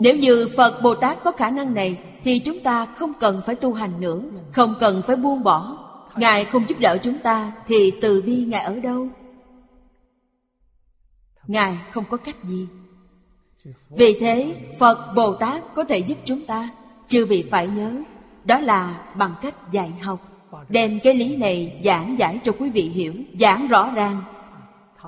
Nếu 0.00 0.16
như 0.16 0.48
Phật 0.56 0.82
Bồ 0.82 0.94
Tát 0.94 1.24
có 1.24 1.32
khả 1.32 1.50
năng 1.50 1.74
này, 1.74 1.98
Thì 2.24 2.38
chúng 2.38 2.60
ta 2.60 2.86
không 2.86 3.12
cần 3.20 3.42
phải 3.46 3.54
tu 3.54 3.72
hành 3.72 4.00
nữa, 4.00 4.20
Không 4.52 4.74
cần 4.80 5.02
phải 5.06 5.16
buông 5.16 5.42
bỏ. 5.42 5.78
Ngài 6.16 6.44
không 6.44 6.68
giúp 6.68 6.78
đỡ 6.80 6.98
chúng 7.02 7.18
ta, 7.18 7.52
Thì 7.66 7.92
từ 8.00 8.22
bi 8.22 8.44
Ngài 8.44 8.64
ở 8.64 8.80
đâu? 8.80 9.08
Ngài 11.46 11.78
không 11.90 12.04
có 12.10 12.16
cách 12.16 12.44
gì. 12.44 12.68
Vì 13.90 14.18
thế, 14.20 14.54
Phật 14.78 15.12
Bồ 15.14 15.34
Tát 15.34 15.62
có 15.74 15.84
thể 15.84 15.98
giúp 15.98 16.18
chúng 16.24 16.46
ta. 16.46 16.70
Chư 17.14 17.24
vị 17.24 17.44
phải 17.50 17.68
nhớ 17.68 17.92
Đó 18.44 18.60
là 18.60 19.06
bằng 19.18 19.34
cách 19.42 19.72
dạy 19.72 19.90
học. 20.00 20.48
Đem 20.68 20.98
cái 21.02 21.14
lý 21.14 21.36
này 21.36 21.80
giảng 21.84 22.18
giải 22.18 22.40
cho 22.44 22.52
quý 22.52 22.70
vị 22.70 22.82
hiểu 22.82 23.12
Giảng 23.40 23.68
rõ 23.68 23.92
ràng. 23.94 24.22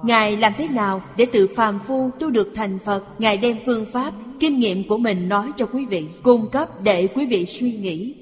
Ngài 0.03 0.37
làm 0.37 0.53
thế 0.59 0.69
nào 0.69 1.03
để 1.17 1.27
từ 1.33 1.49
phàm 1.57 1.79
phu 1.87 2.11
tu 2.21 2.31
được 2.31 2.53
thành 2.55 2.79
Phật? 2.85 3.05
Ngài 3.19 3.37
đem 3.37 3.57
phương 3.67 3.87
pháp, 3.93 4.15
kinh 4.41 4.59
nghiệm 4.59 4.89
của 4.89 4.97
mình 4.97 5.29
nói 5.29 5.53
cho 5.57 5.67
quý 5.67 5.87
vị 5.87 6.07
Cung 6.23 6.51
cấp 6.51 6.83
để 6.83 7.07
quý 7.07 7.27
vị 7.27 7.47
suy 7.47 7.73
nghĩ. 7.73 8.15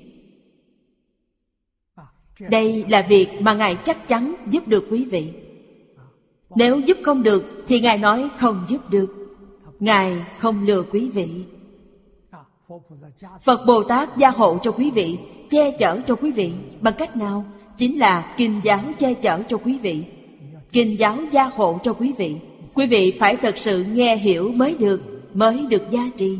Đây 2.39 2.85
là 2.89 3.07
việc 3.09 3.29
mà 3.41 3.55
Ngài 3.55 3.75
chắc 3.75 4.09
chắn 4.09 4.35
giúp 4.51 4.69
được 4.69 4.87
quý 4.91 5.05
vị. 5.05 5.31
Nếu 6.57 6.81
giúp 6.81 6.99
không 7.03 7.23
được 7.23 7.65
thì 7.69 7.81
Ngài 7.81 7.99
nói 7.99 8.29
không 8.39 8.65
giúp 8.69 8.91
được. 8.91 9.37
Ngài 9.81 10.25
không 10.39 10.67
lừa 10.67 10.83
quý 10.83 11.11
vị. 11.15 11.29
Phật 13.43 13.61
Bồ 13.67 13.83
Tát 13.83 14.17
gia 14.17 14.31
hộ 14.31 14.59
cho 14.63 14.73
quý 14.73 14.91
vị 14.91 15.19
Che 15.51 15.71
chở 15.79 16.01
cho 16.07 16.15
quý 16.15 16.33
vị. 16.33 16.53
Bằng 16.81 16.95
cách 16.99 17.17
nào? 17.17 17.45
Chính 17.79 17.99
là 17.99 18.35
kinh 18.37 18.61
giáo 18.65 18.81
che 18.99 19.15
chở 19.15 19.43
cho 19.49 19.57
quý 19.57 19.79
vị. 19.79 20.05
Kinh 20.73 20.99
giáo 20.99 21.17
gia 21.31 21.45
hộ 21.45 21.79
cho 21.83 21.93
quý 21.93 22.13
vị. 22.13 22.37
Quý 22.75 22.87
vị 22.87 23.17
phải 23.21 23.37
thật 23.37 23.59
sự 23.59 23.85
nghe 23.93 24.17
hiểu 24.17 24.53
mới 24.53 24.75
được 24.75 25.01
Mới 25.35 25.67
được 25.71 25.83
gia 25.91 26.11
trì. 26.17 26.39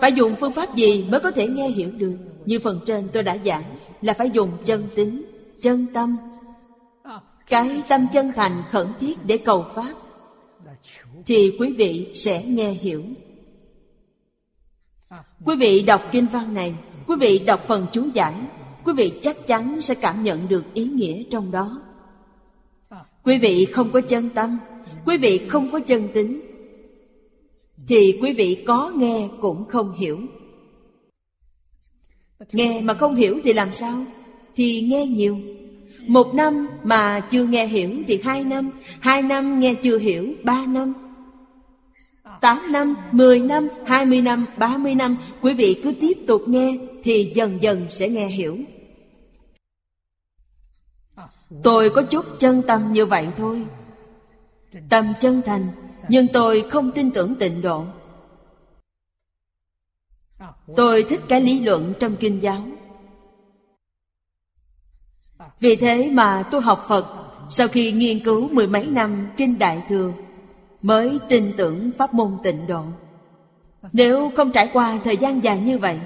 Phải 0.00 0.12
dùng 0.12 0.36
phương 0.36 0.52
pháp 0.52 0.74
gì 0.74 1.04
mới 1.10 1.20
có 1.20 1.30
thể 1.30 1.46
nghe 1.46 1.68
hiểu 1.68 1.90
được? 1.98 2.16
Như 2.46 2.58
phần 2.58 2.80
trên 2.86 3.08
tôi 3.12 3.22
đã 3.22 3.38
giảng 3.44 3.64
Là 4.02 4.12
phải 4.12 4.30
dùng 4.30 4.50
chân 4.64 4.88
tính, 4.94 5.22
chân 5.60 5.86
tâm. 5.94 6.16
Cái 7.48 7.82
tâm 7.88 8.06
chân 8.12 8.32
thành 8.36 8.62
khẩn 8.70 8.86
thiết 9.00 9.14
để 9.26 9.38
cầu 9.38 9.64
Pháp 9.74 9.94
Thì 11.26 11.56
quý 11.58 11.74
vị 11.78 12.12
sẽ 12.14 12.44
nghe 12.44 12.70
hiểu. 12.70 13.02
Quý 15.44 15.56
vị 15.56 15.82
đọc 15.82 16.02
kinh 16.12 16.26
văn 16.26 16.54
này 16.54 16.74
Quý 17.06 17.16
vị 17.20 17.38
đọc 17.38 17.64
phần 17.66 17.86
chú 17.92 18.08
giải 18.14 18.34
Quý 18.84 18.92
vị 18.96 19.12
chắc 19.22 19.46
chắn 19.46 19.80
sẽ 19.80 19.94
cảm 19.94 20.22
nhận 20.22 20.48
được 20.48 20.74
ý 20.74 20.84
nghĩa 20.84 21.22
trong 21.30 21.50
đó. 21.50 21.82
Quý 23.24 23.38
vị 23.38 23.64
không 23.64 23.90
có 23.92 24.00
chân 24.00 24.28
tâm 24.28 24.58
Quý 25.04 25.16
vị 25.16 25.38
không 25.48 25.70
có 25.72 25.80
chân 25.80 26.08
tính 26.14 26.40
Thì 27.88 28.18
quý 28.22 28.32
vị 28.32 28.64
có 28.66 28.92
nghe 28.96 29.28
cũng 29.40 29.64
không 29.68 29.92
hiểu. 29.92 30.18
Nghe 32.52 32.80
mà 32.80 32.94
không 32.94 33.14
hiểu 33.14 33.40
thì 33.44 33.52
làm 33.52 33.72
sao? 33.72 34.04
Thì 34.56 34.80
nghe 34.80 35.06
nhiều. 35.06 35.38
Một 36.06 36.34
năm 36.34 36.66
mà 36.84 37.20
chưa 37.20 37.46
nghe 37.46 37.66
hiểu 37.66 37.90
thì 38.06 38.20
hai 38.24 38.44
năm 38.44 38.70
Hai 39.00 39.22
năm 39.22 39.60
nghe 39.60 39.74
chưa 39.74 39.98
hiểu 39.98 40.34
ba 40.42 40.66
năm 40.66 41.05
tám 42.40 42.72
năm, 42.72 42.94
mười 43.12 43.40
năm, 43.40 43.68
hai 43.86 44.06
mươi 44.06 44.22
năm, 44.22 44.46
ba 44.56 44.76
mươi 44.76 44.94
năm 44.94 45.16
Quý 45.40 45.54
vị 45.54 45.80
cứ 45.84 45.92
tiếp 46.00 46.18
tục 46.26 46.42
nghe 46.46 46.78
Thì 47.04 47.32
dần 47.34 47.58
dần 47.62 47.86
sẽ 47.90 48.08
nghe 48.08 48.26
hiểu. 48.26 48.58
Tôi 51.62 51.90
có 51.90 52.02
chút 52.02 52.26
chân 52.38 52.62
tâm 52.66 52.92
như 52.92 53.06
vậy 53.06 53.28
thôi. 53.36 53.66
Tâm 54.88 55.12
chân 55.20 55.42
thành 55.46 55.66
Nhưng 56.08 56.28
tôi 56.32 56.64
không 56.70 56.92
tin 56.92 57.10
tưởng 57.10 57.34
tịnh 57.34 57.62
độ. 57.62 57.84
Tôi 60.76 61.02
thích 61.02 61.20
cái 61.28 61.40
lý 61.40 61.60
luận 61.60 61.92
trong 62.00 62.16
kinh 62.16 62.42
giáo. 62.42 62.62
Vì 65.60 65.76
thế 65.76 66.10
mà 66.12 66.48
tôi 66.50 66.60
học 66.60 66.84
Phật 66.88 67.06
Sau 67.50 67.68
khi 67.68 67.92
nghiên 67.92 68.24
cứu 68.24 68.48
mười 68.48 68.66
mấy 68.66 68.86
năm 68.86 69.28
Kinh 69.36 69.58
Đại 69.58 69.82
Thừa. 69.88 70.12
Mới 70.82 71.18
tin 71.28 71.52
tưởng 71.56 71.90
pháp 71.98 72.14
môn 72.14 72.38
tịnh 72.42 72.66
độ. 72.66 72.84
Nếu 73.92 74.32
không 74.36 74.52
trải 74.52 74.70
qua 74.72 74.98
thời 75.04 75.16
gian 75.16 75.42
dài 75.42 75.60
như 75.60 75.78
vậy, 75.78 75.98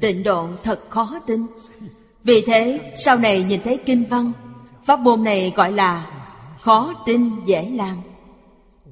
Tịnh 0.00 0.22
độ 0.22 0.48
thật 0.62 0.80
khó 0.88 1.20
tin. 1.26 1.46
Vì 2.24 2.42
thế, 2.46 2.92
sau 2.96 3.18
này 3.18 3.42
nhìn 3.42 3.60
thấy 3.62 3.78
kinh 3.86 4.04
văn, 4.10 4.32
Pháp 4.84 5.00
môn 5.00 5.24
này 5.24 5.52
gọi 5.56 5.72
là 5.72 6.10
khó 6.60 6.94
tin 7.06 7.30
dễ 7.44 7.70
làm. 7.70 7.96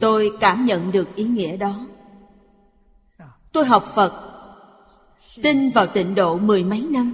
Tôi 0.00 0.32
cảm 0.40 0.64
nhận 0.64 0.92
được 0.92 1.16
ý 1.16 1.24
nghĩa 1.24 1.56
đó. 1.56 1.86
Tôi 3.52 3.64
học 3.64 3.92
phật, 3.94 4.12
tin 5.42 5.70
vào 5.70 5.86
tịnh 5.86 6.14
độ 6.14 6.38
mười 6.38 6.64
mấy 6.64 6.86
năm. 6.90 7.12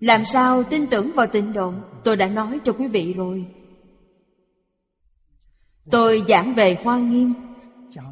Làm 0.00 0.24
sao 0.24 0.62
tin 0.62 0.86
tưởng 0.86 1.12
vào 1.14 1.26
tịnh 1.26 1.52
độ? 1.52 1.72
Tôi 2.04 2.16
đã 2.16 2.26
nói 2.26 2.60
cho 2.64 2.72
quý 2.72 2.88
vị 2.88 3.14
rồi 3.14 3.46
tôi 5.90 6.22
giảng 6.28 6.54
về 6.54 6.78
hoa 6.84 6.98
nghiêm, 6.98 7.32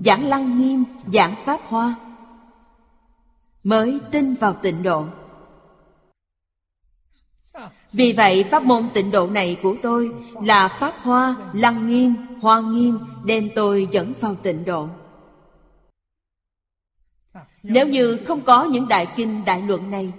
giảng 0.01 0.29
lăng 0.29 0.59
nghiêm, 0.59 0.85
giảng 1.13 1.35
pháp 1.45 1.61
hoa, 1.65 1.95
mới 3.65 3.99
tin 4.13 4.35
vào 4.35 4.53
tịnh 4.53 4.83
độ. 4.83 5.05
Vì 7.93 8.13
vậy, 8.13 8.45
pháp 8.45 8.63
môn 8.63 8.89
tịnh 8.95 9.11
độ 9.11 9.27
này 9.27 9.57
của 9.63 9.77
tôi 9.83 10.13
là 10.45 10.69
pháp 10.69 10.95
hoa, 11.03 11.37
lăng 11.53 11.89
nghiêm, 11.89 12.15
hoa 12.41 12.61
nghiêm 12.61 12.99
đem 13.25 13.49
tôi 13.55 13.89
dẫn 13.91 14.13
vào 14.21 14.35
tịnh 14.35 14.65
độ. 14.65 14.89
Nếu 17.63 17.89
như 17.89 18.17
không 18.27 18.41
có 18.41 18.65
những 18.65 18.89
đại 18.89 19.07
kinh, 19.17 19.45
đại 19.45 19.63
luận 19.63 19.91
này, 19.91 20.13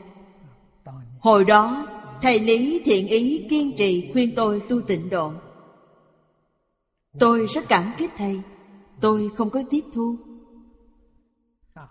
hồi 1.20 1.46
đó 1.46 1.88
thầy 2.22 2.40
lý 2.40 2.82
thiện 2.86 3.08
ý 3.08 3.46
kiên 3.50 3.76
trì 3.78 4.10
khuyên 4.14 4.36
tôi 4.36 4.62
tu 4.70 4.82
tịnh 4.82 5.10
độ 5.10 5.32
tôi 7.20 7.46
rất 7.46 7.64
cảm 7.68 7.92
kích 7.98 8.12
thầy. 8.18 8.42
Tôi 9.02 9.32
không 9.36 9.50
có 9.50 9.64
tiếp 9.70 9.82
thu. 9.94 10.18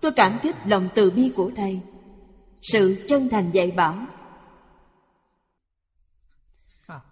Tôi 0.00 0.12
cảm 0.12 0.38
kích 0.42 0.56
lòng 0.64 0.88
từ 0.94 1.10
bi 1.10 1.32
của 1.36 1.50
thầy. 1.56 1.80
Sự 2.62 3.04
chân 3.08 3.28
thành 3.28 3.50
dạy 3.50 3.70
bảo. 3.70 3.96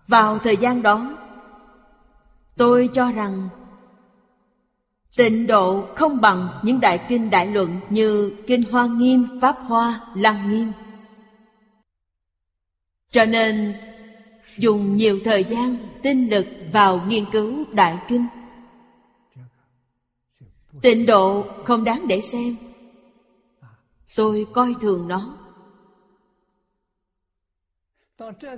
Vào 0.09 0.39
thời 0.39 0.57
gian 0.57 0.83
đó, 0.83 1.17
tôi 2.57 2.91
cho 2.93 3.13
rằng 3.13 3.49
tịnh 5.17 5.47
độ 5.47 5.85
không 5.97 6.21
bằng 6.21 6.61
những 6.63 6.81
đại 6.81 7.05
kinh 7.09 7.31
đại 7.31 7.47
luận 7.47 7.81
như 7.91 8.37
kinh 8.47 8.63
hoa 8.71 8.87
nghiêm, 8.87 9.41
pháp 9.43 9.57
hoa, 9.59 10.01
lăng 10.15 10.51
nghiêm. 10.51 10.73
Cho 13.11 13.25
nên 13.25 13.75
dùng 14.59 14.97
nhiều 14.97 15.21
thời 15.25 15.45
gian, 15.45 15.77
tinh 16.03 16.31
lực 16.31 16.47
vào 16.73 17.01
nghiên 17.09 17.25
cứu 17.33 17.65
đại 17.73 17.99
kinh. 18.09 18.27
Tịnh 20.83 21.07
độ 21.07 21.45
không 21.65 21.85
đáng 21.85 22.09
để 22.09 22.21
xem. 22.21 22.57
Tôi 24.17 24.47
coi 24.53 24.75
thường 24.81 25.09
nó. 25.09 25.37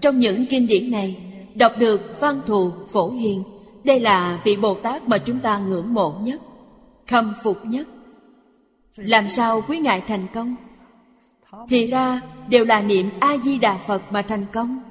Trong 0.03 0.19
những 0.19 0.47
kinh 0.51 0.67
điển 0.67 0.91
này, 0.91 1.17
đọc 1.55 1.73
được 1.79 2.01
văn 2.21 2.41
thù 2.47 2.73
phổ 2.93 3.11
hiền, 3.11 3.45
đây 3.85 4.01
là 4.01 4.41
vị 4.45 4.57
bồ 4.57 4.75
tát 4.75 5.09
mà 5.09 5.19
chúng 5.19 5.41
ta 5.41 5.59
ngưỡng 5.59 5.95
mộ 5.95 6.19
nhất, 6.23 6.41
khâm 7.07 7.33
phục 7.43 7.67
nhất. 7.67 7.89
Làm 8.97 9.29
sao 9.31 9.63
quý 9.69 9.79
ngài 9.79 10.01
thành 10.01 10.27
công? 10.35 10.57
Thì 11.69 11.87
ra 11.87 12.21
đều 12.49 12.65
là 12.65 12.81
niệm 12.81 13.11
a 13.21 13.37
di 13.39 13.59
đà 13.59 13.79
phật 13.87 14.03
mà 14.11 14.23
thành 14.23 14.47
công 14.53 14.86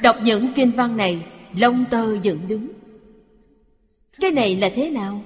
đọc 0.00 0.16
những 0.22 0.52
kinh 0.54 0.70
văn 0.70 0.96
này 0.96 1.26
lông 1.56 1.84
tơ 1.90 2.20
dựng 2.22 2.48
đứng. 2.48 2.68
Cái 4.20 4.30
này 4.30 4.56
là 4.56 4.70
thế 4.74 4.90
nào? 4.90 5.20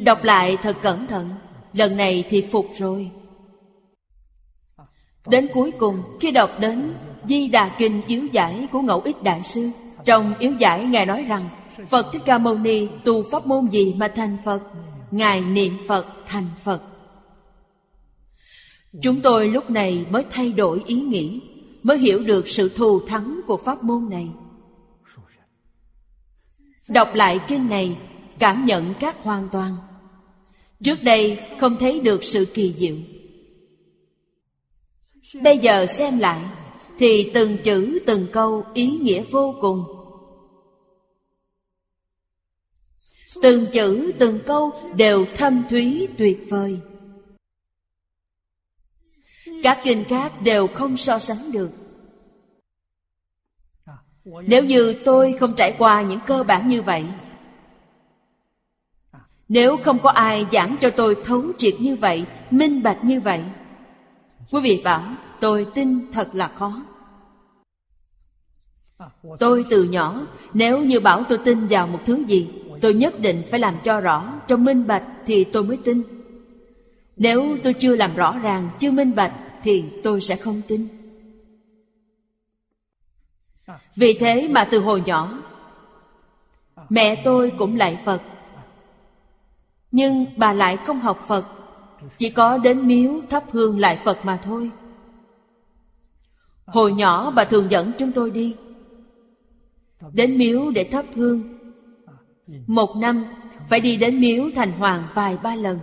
Đọc 0.00 0.24
lại 0.24 0.56
thật 0.62 0.76
cẩn 0.82 1.06
thận, 1.06 1.28
lần 1.72 1.96
này 1.96 2.24
thì 2.30 2.46
phục 2.52 2.66
rồi. 2.76 3.10
Đến 5.26 5.48
cuối 5.54 5.72
cùng, 5.78 6.02
khi 6.20 6.30
đọc 6.30 6.50
đến 6.60 6.94
di 7.28 7.48
đà 7.48 7.76
kinh 7.78 8.02
yếu 8.06 8.26
giải 8.26 8.66
của 8.72 8.80
ngẫu 8.80 9.00
ích 9.00 9.22
đại 9.22 9.42
sư, 9.44 9.70
trong 10.04 10.34
yếu 10.38 10.52
giải 10.58 10.84
ngài 10.84 11.06
nói 11.06 11.24
rằng, 11.28 11.48
phật 11.88 12.06
thích 12.12 12.22
ca 12.26 12.38
mâu 12.38 12.58
ni 12.58 12.88
tu 13.04 13.22
pháp 13.22 13.46
môn 13.46 13.66
gì 13.70 13.94
mà 13.96 14.08
thành 14.08 14.36
phật? 14.44 14.60
Ngài 15.10 15.40
niệm 15.40 15.76
phật 15.88 16.06
thành 16.26 16.46
phật 16.64 16.82
chúng 19.02 19.20
tôi 19.20 19.48
lúc 19.48 19.70
này 19.70 20.06
mới 20.10 20.24
thay 20.30 20.52
đổi 20.52 20.82
ý 20.86 21.00
nghĩ, 21.00 21.40
mới 21.82 21.98
hiểu 21.98 22.18
được 22.18 22.48
sự 22.48 22.68
thù 22.68 23.00
thắng 23.06 23.40
của 23.46 23.56
pháp 23.56 23.82
môn 23.82 24.10
này. 24.10 24.28
Đọc 26.88 27.08
lại 27.14 27.40
kinh 27.48 27.68
này, 27.68 27.96
cảm 28.38 28.64
nhận 28.64 28.94
các 29.00 29.16
hoàn 29.22 29.48
toàn. 29.52 29.76
Trước 30.84 31.02
đây 31.02 31.40
không 31.60 31.76
thấy 31.80 32.00
được 32.00 32.24
sự 32.24 32.44
kỳ 32.54 32.74
diệu. 32.78 32.96
Bây 35.42 35.58
giờ 35.58 35.86
xem 35.86 36.18
lại, 36.18 36.40
thì 36.98 37.30
từng 37.34 37.56
chữ, 37.64 37.98
từng 38.06 38.26
câu 38.32 38.64
ý 38.74 38.86
nghĩa 38.86 39.22
vô 39.30 39.54
cùng. 39.60 39.84
Từng 43.42 43.66
chữ, 43.72 44.12
từng 44.18 44.38
câu 44.46 44.72
đều 44.96 45.26
thâm 45.36 45.62
thúy 45.70 46.08
tuyệt 46.18 46.46
vời 46.48 46.80
các 49.64 49.78
kinh 49.84 50.04
khác 50.04 50.32
đều 50.42 50.66
không 50.66 50.96
so 50.96 51.18
sánh 51.18 51.52
được. 51.52 51.70
Nếu 54.24 54.64
như 54.64 54.94
tôi 55.04 55.36
không 55.40 55.54
trải 55.56 55.74
qua 55.78 56.02
những 56.02 56.20
cơ 56.26 56.42
bản 56.42 56.68
như 56.68 56.82
vậy, 56.82 57.04
nếu 59.48 59.76
không 59.76 59.98
có 59.98 60.10
ai 60.10 60.46
giảng 60.52 60.76
cho 60.80 60.90
tôi 60.90 61.16
thấu 61.24 61.42
triệt 61.58 61.74
như 61.80 61.96
vậy, 61.96 62.24
minh 62.50 62.82
bạch 62.82 63.04
như 63.04 63.20
vậy, 63.20 63.40
quý 64.50 64.60
vị 64.60 64.80
bảo, 64.84 65.02
tôi 65.40 65.66
tin 65.74 66.12
thật 66.12 66.28
là 66.32 66.48
khó. 66.48 66.82
Tôi 69.38 69.64
từ 69.70 69.82
nhỏ, 69.82 70.26
nếu 70.54 70.84
như 70.84 71.00
bảo 71.00 71.24
tôi 71.28 71.38
tin 71.44 71.66
vào 71.66 71.86
một 71.86 72.00
thứ 72.06 72.24
gì, 72.26 72.50
tôi 72.80 72.94
nhất 72.94 73.20
định 73.20 73.42
phải 73.50 73.60
làm 73.60 73.74
cho 73.84 74.00
rõ, 74.00 74.34
cho 74.48 74.56
minh 74.56 74.86
bạch 74.86 75.04
thì 75.26 75.44
tôi 75.44 75.64
mới 75.64 75.76
tin. 75.76 76.02
Nếu 77.16 77.56
tôi 77.62 77.74
chưa 77.74 77.96
làm 77.96 78.14
rõ 78.14 78.38
ràng, 78.38 78.70
chưa 78.78 78.90
minh 78.90 79.14
bạch 79.14 79.32
thì 79.64 79.84
tôi 80.02 80.20
sẽ 80.20 80.36
không 80.36 80.62
tin. 80.68 80.88
Vì 83.96 84.16
thế 84.20 84.48
mà 84.48 84.64
từ 84.64 84.78
hồi 84.78 85.02
nhỏ, 85.06 85.42
mẹ 86.88 87.22
tôi 87.24 87.52
cũng 87.58 87.76
lại 87.76 87.98
phật. 88.04 88.22
Nhưng 89.90 90.26
bà 90.36 90.52
lại 90.52 90.76
không 90.76 91.00
học 91.00 91.24
phật, 91.28 91.44
chỉ 92.18 92.30
có 92.30 92.58
đến 92.58 92.88
miếu 92.88 93.20
thắp 93.30 93.44
hương 93.50 93.78
lại 93.78 93.98
phật 94.04 94.24
mà 94.24 94.40
thôi. 94.44 94.70
Hồi 96.66 96.92
nhỏ 96.92 97.30
bà 97.30 97.44
thường 97.44 97.70
dẫn 97.70 97.92
chúng 97.98 98.12
tôi 98.12 98.30
đi, 98.30 98.56
đến 100.12 100.38
miếu 100.38 100.70
để 100.70 100.84
thắp 100.84 101.04
hương. 101.14 101.42
Một 102.66 102.96
năm 102.96 103.24
phải 103.68 103.80
đi 103.80 103.96
đến 103.96 104.20
miếu 104.20 104.50
thành 104.54 104.72
hoàng 104.72 105.08
vài 105.14 105.36
ba 105.42 105.54
lần 105.54 105.78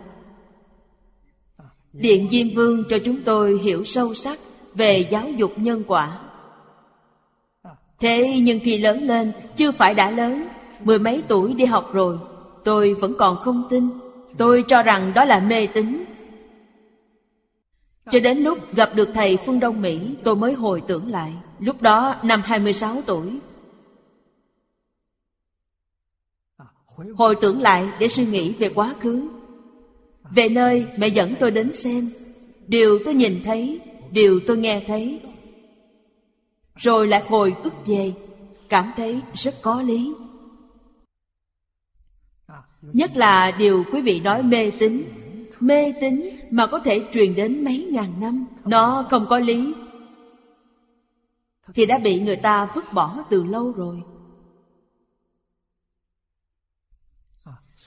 điện 1.93 2.27
diêm 2.31 2.47
vương 2.55 2.83
cho 2.89 2.97
chúng 3.05 3.23
tôi 3.23 3.59
hiểu 3.63 3.83
sâu 3.83 4.13
sắc 4.13 4.39
về 4.75 5.07
giáo 5.11 5.29
dục 5.31 5.53
nhân 5.55 5.83
quả. 5.87 6.19
Thế 7.99 8.39
nhưng 8.41 8.59
khi 8.63 8.77
lớn 8.77 9.03
lên, 9.03 9.31
chưa 9.55 9.71
phải 9.71 9.93
đã 9.93 10.11
lớn, 10.11 10.47
mười 10.83 10.99
mấy 10.99 11.23
tuổi 11.27 11.53
đi 11.53 11.65
học 11.65 11.93
rồi, 11.93 12.17
tôi 12.63 12.93
vẫn 12.93 13.13
còn 13.17 13.41
không 13.41 13.67
tin. 13.69 13.89
Tôi 14.37 14.63
cho 14.67 14.83
rằng 14.83 15.13
đó 15.13 15.25
là 15.25 15.39
mê 15.39 15.67
tín. 15.67 16.03
Cho 18.11 18.19
đến 18.19 18.37
lúc 18.37 18.75
gặp 18.75 18.91
được 18.95 19.09
thầy 19.13 19.37
phương 19.37 19.59
đông 19.59 19.81
mỹ, 19.81 19.99
tôi 20.23 20.35
mới 20.35 20.53
hồi 20.53 20.81
tưởng 20.87 21.11
lại. 21.11 21.33
Lúc 21.59 21.81
đó, 21.81 22.15
năm 22.23 22.41
26 22.45 23.01
tuổi. 23.05 23.39
Hồi 27.15 27.35
tưởng 27.41 27.61
lại 27.61 27.89
để 27.99 28.07
suy 28.07 28.25
nghĩ 28.25 28.53
về 28.53 28.69
quá 28.69 28.95
khứ. 28.99 29.27
Về 30.35 30.49
nơi 30.49 30.87
mẹ 30.97 31.07
dẫn 31.07 31.33
tôi 31.39 31.51
đến 31.51 31.73
xem. 31.73 32.09
Điều 32.67 32.99
tôi 33.05 33.13
nhìn 33.13 33.41
thấy, 33.43 33.79
Điều 34.11 34.39
tôi 34.47 34.57
nghe 34.57 34.83
thấy. 34.87 35.19
Rồi 36.75 37.07
lại 37.07 37.23
hồi 37.27 37.55
ức 37.63 37.73
về, 37.85 38.13
Cảm 38.69 38.91
thấy 38.97 39.21
rất 39.33 39.61
có 39.61 39.81
lý. 39.81 40.13
Nhất 42.81 43.17
là 43.17 43.51
điều 43.51 43.83
quý 43.91 44.01
vị 44.01 44.19
nói 44.19 44.43
mê 44.43 44.71
tín. 44.79 45.03
Mê 45.59 45.93
tín 46.01 46.29
mà 46.51 46.67
có 46.67 46.79
thể 46.79 47.01
truyền 47.13 47.35
đến 47.35 47.65
mấy 47.65 47.87
ngàn 47.91 48.09
năm, 48.21 48.45
Nó 48.65 49.05
không 49.09 49.25
có 49.29 49.39
lý. 49.39 49.73
Thì 51.73 51.85
đã 51.85 51.97
bị 51.97 52.19
người 52.19 52.35
ta 52.35 52.71
vứt 52.75 52.93
bỏ 52.93 53.17
từ 53.29 53.43
lâu 53.43 53.71
rồi. 53.71 54.01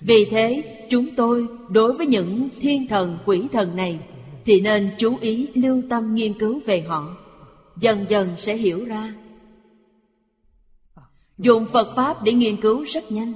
Vì 0.00 0.24
thế, 0.30 0.62
chúng 0.90 1.14
tôi 1.16 1.48
đối 1.68 1.92
với 1.92 2.06
những 2.06 2.48
thiên 2.60 2.88
thần, 2.88 3.18
quỷ 3.24 3.48
thần 3.52 3.76
này 3.76 4.00
Thì 4.44 4.60
nên 4.60 4.94
chú 4.98 5.16
ý 5.20 5.48
lưu 5.54 5.82
tâm 5.90 6.14
nghiên 6.14 6.38
cứu 6.38 6.60
về 6.66 6.80
họ. 6.80 7.16
Dần 7.76 8.06
dần 8.08 8.34
sẽ 8.38 8.56
hiểu 8.56 8.84
ra. 8.84 9.14
Dùng 11.38 11.66
Phật 11.66 11.96
Pháp 11.96 12.22
để 12.22 12.32
nghiên 12.32 12.60
cứu 12.60 12.82
rất 12.82 13.12
nhanh. 13.12 13.32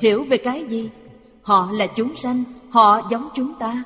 Hiểu 0.00 0.24
về 0.24 0.36
cái 0.36 0.64
gì? 0.64 0.90
Họ 1.42 1.72
là 1.72 1.86
chúng 1.86 2.16
sanh, 2.16 2.44
Họ 2.70 3.08
giống 3.10 3.28
chúng 3.34 3.58
ta. 3.58 3.84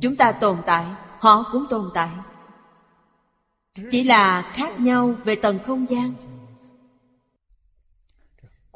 Chúng 0.00 0.16
ta 0.16 0.32
tồn 0.32 0.56
tại, 0.66 0.86
Họ 1.18 1.44
cũng 1.52 1.66
tồn 1.70 1.90
tại. 1.94 2.10
Chỉ 3.90 4.04
là 4.04 4.52
khác 4.54 4.80
nhau 4.80 5.14
về 5.24 5.34
tầng 5.34 5.58
không 5.66 5.86
gian 5.90 6.12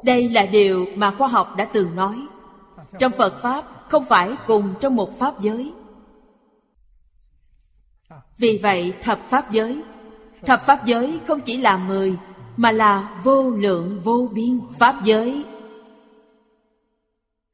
đây 0.03 0.29
là 0.29 0.45
điều 0.45 0.85
mà 0.95 1.11
khoa 1.11 1.27
học 1.27 1.55
đã 1.57 1.65
từng 1.65 1.95
nói. 1.95 2.27
Trong 2.99 3.11
phật 3.11 3.41
pháp, 3.41 3.65
không 3.89 4.05
phải 4.05 4.35
cùng 4.47 4.73
trong 4.79 4.95
một 4.95 5.19
pháp 5.19 5.39
giới. 5.39 5.73
Vì 8.37 8.59
vậy, 8.63 8.93
thập 9.01 9.19
pháp 9.29 9.51
giới, 9.51 9.83
thập 10.45 10.65
pháp 10.65 10.85
giới 10.85 11.19
không 11.27 11.41
chỉ 11.41 11.57
là 11.57 11.77
mười, 11.77 12.15
mà 12.57 12.71
là 12.71 13.21
vô 13.23 13.49
lượng, 13.49 14.01
vô 14.03 14.29
biên 14.33 14.59
pháp 14.79 15.03
giới. 15.03 15.45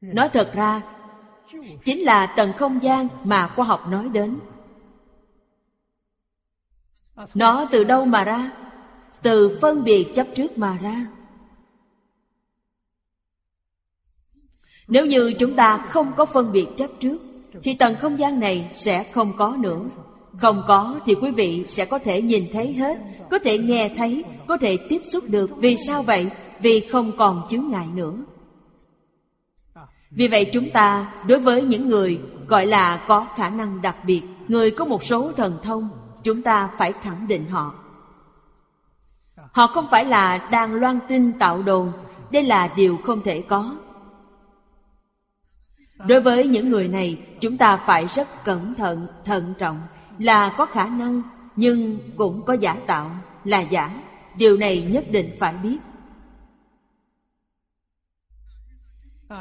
Nói 0.00 0.28
thật 0.28 0.50
ra, 0.54 0.82
chính 1.84 2.00
là 2.00 2.26
tầng 2.26 2.52
không 2.52 2.82
gian 2.82 3.08
mà 3.24 3.48
khoa 3.48 3.64
học 3.64 3.88
nói 3.88 4.08
đến. 4.08 4.38
Nó 7.34 7.68
từ 7.70 7.84
đâu 7.84 8.04
mà 8.04 8.24
ra? 8.24 8.50
Từ 9.22 9.58
phân 9.62 9.84
biệt 9.84 10.12
chấp 10.14 10.26
trước 10.34 10.58
mà 10.58 10.78
ra. 10.82 11.06
Nếu 14.88 15.06
như 15.06 15.32
chúng 15.38 15.56
ta 15.56 15.78
không 15.78 16.12
có 16.16 16.24
phân 16.24 16.52
biệt 16.52 16.66
chấp 16.76 16.90
trước, 17.00 17.18
thì 17.62 17.74
tầng 17.74 17.94
không 18.00 18.18
gian 18.18 18.40
này 18.40 18.70
sẽ 18.72 19.04
không 19.12 19.32
có 19.36 19.56
nữa. 19.58 19.80
Không 20.38 20.62
có 20.68 21.00
thì 21.06 21.14
quý 21.14 21.30
vị 21.30 21.64
sẽ 21.66 21.84
có 21.84 21.98
thể 21.98 22.22
nhìn 22.22 22.48
thấy 22.52 22.72
hết, 22.72 22.98
có 23.30 23.38
thể 23.38 23.58
nghe 23.58 23.88
thấy, 23.96 24.24
có 24.46 24.56
thể 24.56 24.76
tiếp 24.88 25.02
xúc 25.12 25.24
được. 25.28 25.50
Vì 25.56 25.76
sao 25.86 26.02
vậy? 26.02 26.30
Vì 26.60 26.80
không 26.80 27.12
còn 27.16 27.46
chướng 27.50 27.68
ngại 27.70 27.86
nữa. 27.94 28.12
Vì 30.10 30.28
vậy 30.28 30.50
chúng 30.52 30.70
ta, 30.70 31.12
đối 31.26 31.38
với 31.38 31.62
những 31.62 31.88
người 31.88 32.20
gọi 32.48 32.66
là 32.66 33.04
có 33.08 33.26
khả 33.36 33.50
năng 33.50 33.82
đặc 33.82 33.96
biệt, 34.04 34.22
người 34.48 34.70
có 34.70 34.84
một 34.84 35.04
số 35.04 35.32
thần 35.32 35.58
thông, 35.62 35.88
chúng 36.22 36.42
ta 36.42 36.70
phải 36.78 36.92
khẳng 36.92 37.28
định 37.28 37.48
họ. 37.50 37.74
Họ 39.52 39.66
không 39.66 39.86
phải 39.90 40.04
là 40.04 40.48
đang 40.50 40.74
loan 40.74 40.98
tin 41.08 41.32
tạo 41.38 41.62
đồn. 41.62 41.92
Đây 42.30 42.42
là 42.42 42.72
điều 42.76 42.98
không 43.04 43.22
thể 43.22 43.40
có 43.40 43.74
đối 46.08 46.20
với 46.20 46.48
những 46.48 46.70
người 46.70 46.88
này, 46.88 47.18
chúng 47.40 47.56
ta 47.56 47.76
phải 47.76 48.06
rất 48.06 48.44
cẩn 48.44 48.74
thận 48.74 49.06
thận 49.24 49.54
trọng 49.58 49.80
là 50.18 50.54
có 50.58 50.66
khả 50.66 50.88
năng, 50.88 51.22
nhưng 51.56 51.98
cũng 52.16 52.44
có 52.44 52.52
giả 52.52 52.74
tạo 52.86 53.10
là 53.44 53.60
giả. 53.60 54.02
Điều 54.38 54.56
này 54.56 54.82
nhất 54.82 55.04
định 55.10 55.30
phải 55.38 55.54
biết. 55.62 55.78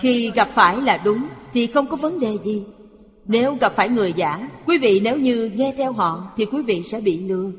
Khi 0.02 0.32
gặp 0.36 0.50
phải 0.54 0.82
là 0.82 1.02
đúng, 1.06 1.28
thì 1.54 1.68
không 1.68 1.88
có 1.88 1.96
vấn 1.96 2.20
đề 2.20 2.38
gì. 2.44 2.64
Nếu 3.26 3.56
gặp 3.56 3.74
phải 3.76 3.90
người 3.90 4.14
giả, 4.14 4.50
quý 4.68 4.78
vị 4.78 5.00
nếu 5.04 5.18
như 5.18 5.52
nghe 5.56 5.74
theo 5.78 5.92
họ, 5.92 6.34
thì 6.38 6.46
quý 6.46 6.62
vị 6.62 6.84
sẽ 6.84 7.02
bị 7.02 7.20
lừa. 7.20 7.52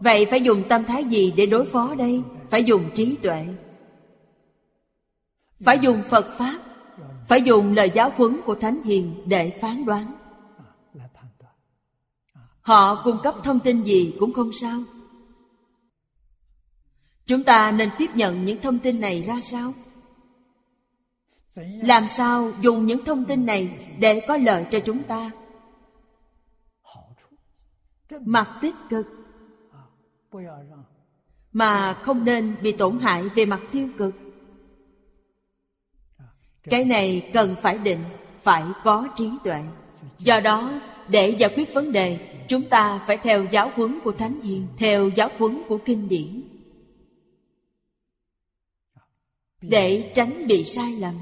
Vậy 0.00 0.26
phải 0.26 0.42
dùng 0.42 0.62
tâm 0.68 0.84
thái 0.84 1.04
gì 1.04 1.32
để 1.36 1.46
đối 1.46 1.64
phó 1.66 1.94
đây? 1.94 2.22
Phải 2.50 2.64
dùng 2.64 2.90
trí 2.94 3.16
tuệ 3.22 3.46
phải 5.64 5.78
dùng 5.78 6.02
phật 6.02 6.26
pháp, 6.38 6.58
phải 7.28 7.42
dùng 7.42 7.74
lời 7.74 7.90
giáo 7.94 8.12
huấn 8.16 8.40
của 8.46 8.54
thánh 8.54 8.82
hiền 8.82 9.22
để 9.26 9.58
phán 9.60 9.84
đoán. 9.84 10.14
Họ 12.60 13.02
cung 13.04 13.18
cấp 13.22 13.34
thông 13.44 13.60
tin 13.60 13.82
gì 13.82 14.16
cũng 14.20 14.32
không 14.32 14.52
sao. 14.52 14.80
Chúng 17.26 17.44
ta 17.44 17.70
nên 17.70 17.90
tiếp 17.98 18.10
nhận 18.14 18.44
những 18.44 18.60
thông 18.60 18.78
tin 18.78 19.00
này 19.00 19.22
ra 19.22 19.40
sao? 19.40 19.72
Làm 21.82 22.08
sao 22.08 22.52
dùng 22.60 22.86
những 22.86 23.04
thông 23.04 23.24
tin 23.24 23.46
này 23.46 23.94
để 23.98 24.24
có 24.28 24.36
lợi 24.36 24.66
cho 24.70 24.80
chúng 24.80 25.02
ta? 25.02 25.30
Mặt 28.20 28.58
tích 28.60 28.74
cực. 28.90 29.06
Mà 31.52 31.98
không 32.02 32.24
nên 32.24 32.56
bị 32.62 32.72
tổn 32.72 32.98
hại 32.98 33.28
về 33.28 33.46
mặt 33.46 33.60
tiêu 33.72 33.88
cực 33.98 34.14
cái 36.70 36.84
này 36.84 37.30
cần 37.32 37.56
phải 37.62 37.78
định, 37.78 38.04
phải 38.42 38.64
có 38.84 39.08
trí 39.16 39.30
tuệ. 39.44 39.62
Do 40.18 40.40
đó, 40.40 40.80
để 41.08 41.28
giải 41.28 41.50
quyết 41.56 41.74
vấn 41.74 41.92
đề, 41.92 42.18
chúng 42.48 42.62
ta 42.62 43.04
phải 43.06 43.16
theo 43.16 43.44
giáo 43.44 43.72
huấn 43.74 44.00
của 44.04 44.12
thánh 44.12 44.40
hiền 44.40 44.66
theo 44.78 45.08
giáo 45.08 45.30
huấn 45.38 45.62
của 45.68 45.78
kinh 45.84 46.08
điển. 46.08 46.42
Để 49.60 50.12
tránh 50.14 50.46
bị 50.46 50.64
sai 50.64 50.92
lầm. 50.92 51.14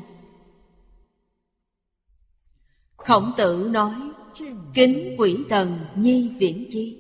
Khổng 2.97 3.33
tử 3.37 3.69
nói, 3.71 3.95
kính 4.75 5.15
quỷ 5.19 5.37
thần 5.49 5.79
nhi 5.97 6.33
viễn 6.39 6.67
chi. 6.71 6.99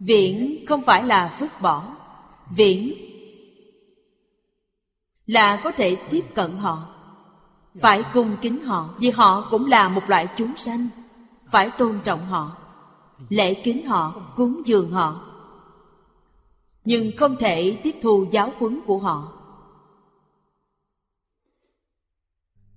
Viễn 0.00 0.64
không 0.66 0.82
phải 0.82 1.04
là 1.04 1.36
vứt 1.40 1.60
bỏ, 1.60 1.96
viễn 2.56 2.94
là 5.30 5.60
có 5.64 5.72
thể 5.72 5.96
tiếp 6.10 6.24
cận 6.34 6.56
họ. 6.56 6.86
Phải 7.80 8.04
cung 8.12 8.36
kính 8.42 8.64
họ, 8.64 8.94
vì 8.98 9.10
họ 9.10 9.48
cũng 9.50 9.66
là 9.66 9.88
một 9.88 10.02
loại 10.08 10.28
chúng 10.36 10.56
sanh. 10.56 10.88
Phải 11.50 11.70
tôn 11.78 12.00
trọng 12.04 12.26
họ, 12.26 12.56
lễ 13.28 13.54
kính 13.54 13.86
họ, 13.86 14.32
cúng 14.36 14.62
dường 14.64 14.90
họ. 14.90 15.20
Nhưng 16.84 17.10
không 17.16 17.36
thể 17.36 17.76
tiếp 17.82 17.94
thu 18.02 18.26
giáo 18.30 18.52
huấn 18.58 18.80
của 18.86 18.98
họ. 18.98 19.32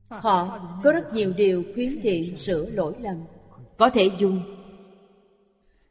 Họ 0.09 0.59
có 0.83 0.91
rất 0.91 1.13
nhiều 1.13 1.33
điều 1.37 1.63
khuyến 1.73 1.99
thị 2.03 2.33
sửa 2.37 2.65
lỗi 2.65 2.93
lầm, 2.99 3.17
có 3.77 3.89
thể 3.89 4.11
dùng. 4.17 4.41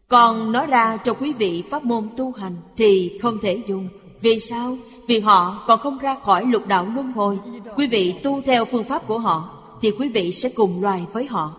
Còn 0.08 0.52
nói 0.52 0.66
ra 0.66 0.96
cho 0.96 1.14
quý 1.14 1.32
vị 1.32 1.64
pháp 1.70 1.84
môn 1.84 2.08
tu 2.16 2.32
hành 2.32 2.56
thì 2.76 3.18
không 3.22 3.38
thể 3.42 3.62
dùng 3.66 3.88
vì 4.22 4.40
sao? 4.40 4.76
Vì 5.08 5.20
họ 5.20 5.64
còn 5.66 5.78
không 5.78 5.98
ra 5.98 6.16
khỏi 6.24 6.46
lục 6.46 6.66
đạo 6.66 6.86
luân 6.94 7.12
hồi. 7.12 7.38
Quý 7.76 7.86
vị 7.86 8.14
tu 8.22 8.42
theo 8.42 8.64
phương 8.64 8.84
pháp 8.84 9.06
của 9.06 9.18
họ, 9.18 9.58
thì 9.82 9.90
quý 9.90 10.08
vị 10.08 10.32
sẽ 10.32 10.48
cùng 10.48 10.82
loài 10.82 11.04
với 11.12 11.26
họ. 11.26 11.54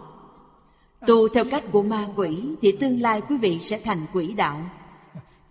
Tu 1.08 1.28
theo 1.28 1.46
cách 1.46 1.64
của 1.72 1.82
ma 1.84 2.08
quỷ, 2.16 2.38
thì 2.62 2.72
tương 2.72 3.02
lai 3.02 3.22
quý 3.30 3.38
vị 3.38 3.60
sẽ 3.62 3.80
thành 3.80 4.06
quỷ 4.14 4.28
đạo. 4.34 4.62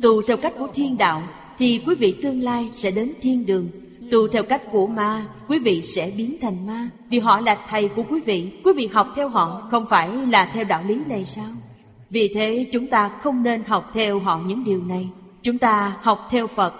Tu 0.02 0.22
theo 0.22 0.36
cách 0.36 0.52
của 0.58 0.68
thiên 0.74 0.98
đạo, 0.98 1.22
thì 1.58 1.82
quý 1.86 1.94
vị 1.94 2.18
tương 2.22 2.42
lai 2.42 2.70
sẽ 2.72 2.90
đến 2.90 3.12
thiên 3.20 3.46
đường. 3.46 3.68
Tu 4.10 4.28
theo 4.28 4.42
cách 4.42 4.62
của 4.72 4.86
ma, 4.86 5.26
quý 5.48 5.58
vị 5.58 5.82
sẽ 5.82 6.12
biến 6.16 6.36
thành 6.40 6.66
ma. 6.66 6.88
Vì 7.10 7.18
họ 7.18 7.40
là 7.40 7.58
thầy 7.68 7.88
của 7.88 8.02
quý 8.10 8.20
vị 8.20 8.52
quý 8.64 8.72
vị 8.76 8.86
học 8.86 9.08
theo 9.16 9.28
họ, 9.28 9.68
không 9.70 9.86
phải 9.90 10.08
là 10.30 10.44
theo 10.44 10.64
đạo 10.64 10.82
lý 10.86 10.98
này 11.06 11.24
sao? 11.24 11.50
Vì 12.10 12.32
thế, 12.34 12.66
chúng 12.72 12.86
ta 12.86 13.08
không 13.08 13.42
nên 13.42 13.64
học 13.64 13.90
theo 13.94 14.18
họ 14.18 14.40
những 14.46 14.64
điều 14.64 14.82
này. 14.82 15.08
Chúng 15.42 15.58
ta 15.58 15.96
học 16.02 16.28
theo 16.30 16.46
phật 16.46 16.74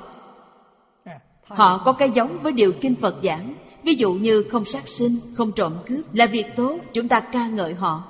họ 1.56 1.82
có 1.84 1.92
cái 1.92 2.10
giống 2.10 2.38
với 2.42 2.52
điều 2.52 2.72
kinh 2.72 2.94
phật 2.94 3.16
giảng. 3.22 3.54
Ví 3.82 3.94
dụ 3.94 4.12
như 4.12 4.42
không 4.42 4.64
sát 4.64 4.88
sinh, 4.88 5.16
không 5.34 5.52
trộm 5.52 5.72
cướp 5.86 6.14
là 6.14 6.26
việc 6.26 6.46
tốt. 6.56 6.78
Chúng 6.92 7.08
ta 7.08 7.20
ca 7.20 7.48
ngợi 7.48 7.74
họ. 7.74 8.04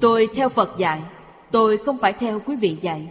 Tôi 0.00 0.28
theo 0.34 0.48
phật 0.48 0.78
dạy. 0.78 1.02
Tôi 1.50 1.78
không 1.78 1.98
phải 1.98 2.12
theo 2.12 2.40
quý 2.40 2.56
vị 2.56 2.76
dạy. 2.80 3.08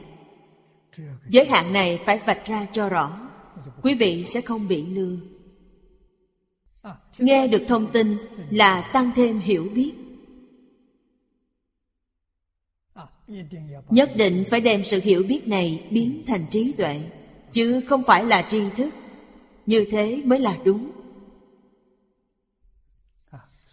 Giới 1.29 1.45
hạn 1.45 1.73
này 1.73 1.99
phải 2.05 2.21
vạch 2.25 2.45
ra 2.45 2.67
cho 2.73 2.89
rõ. 2.89 3.19
Quý 3.81 3.93
vị 3.93 4.25
sẽ 4.25 4.41
không 4.41 4.67
bị 4.67 4.85
lừa. 4.85 5.15
Nghe 7.17 7.47
được 7.47 7.63
thông 7.67 7.91
tin 7.91 8.17
là 8.49 8.81
tăng 8.81 9.11
thêm 9.15 9.39
hiểu 9.39 9.67
biết. 9.73 9.93
Nhất 13.89 14.11
định 14.15 14.43
phải 14.49 14.61
đem 14.61 14.83
sự 14.83 15.01
hiểu 15.03 15.23
biết 15.23 15.47
này 15.47 15.83
biến 15.91 16.23
thành 16.27 16.45
trí 16.51 16.71
tuệ, 16.71 17.01
chứ 17.51 17.81
không 17.87 18.03
phải 18.03 18.25
là 18.25 18.47
tri 18.49 18.61
thức 18.77 18.89
như 19.67 19.85
thế 19.91 20.21
mới 20.25 20.39
là 20.39 20.57
đúng. 20.63 20.91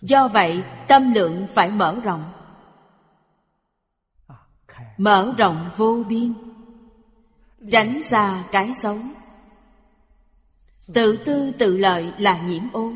Do 0.01 0.29
vậy, 0.29 0.62
tâm 0.89 1.12
lượng 1.15 1.47
phải 1.55 1.71
mở 1.71 2.01
rộng. 2.05 2.33
Mở 4.99 5.35
rộng 5.39 5.71
vô 5.77 6.05
biên. 6.09 6.35
Tránh 7.71 8.03
xa 8.03 8.45
cái 8.53 8.75
xấu. 8.75 8.99
Tự 10.95 11.16
tư 11.16 11.53
tự 11.59 11.77
lợi 11.79 12.12
là 12.19 12.43
nhiễm 12.43 12.62
ô. 12.73 12.93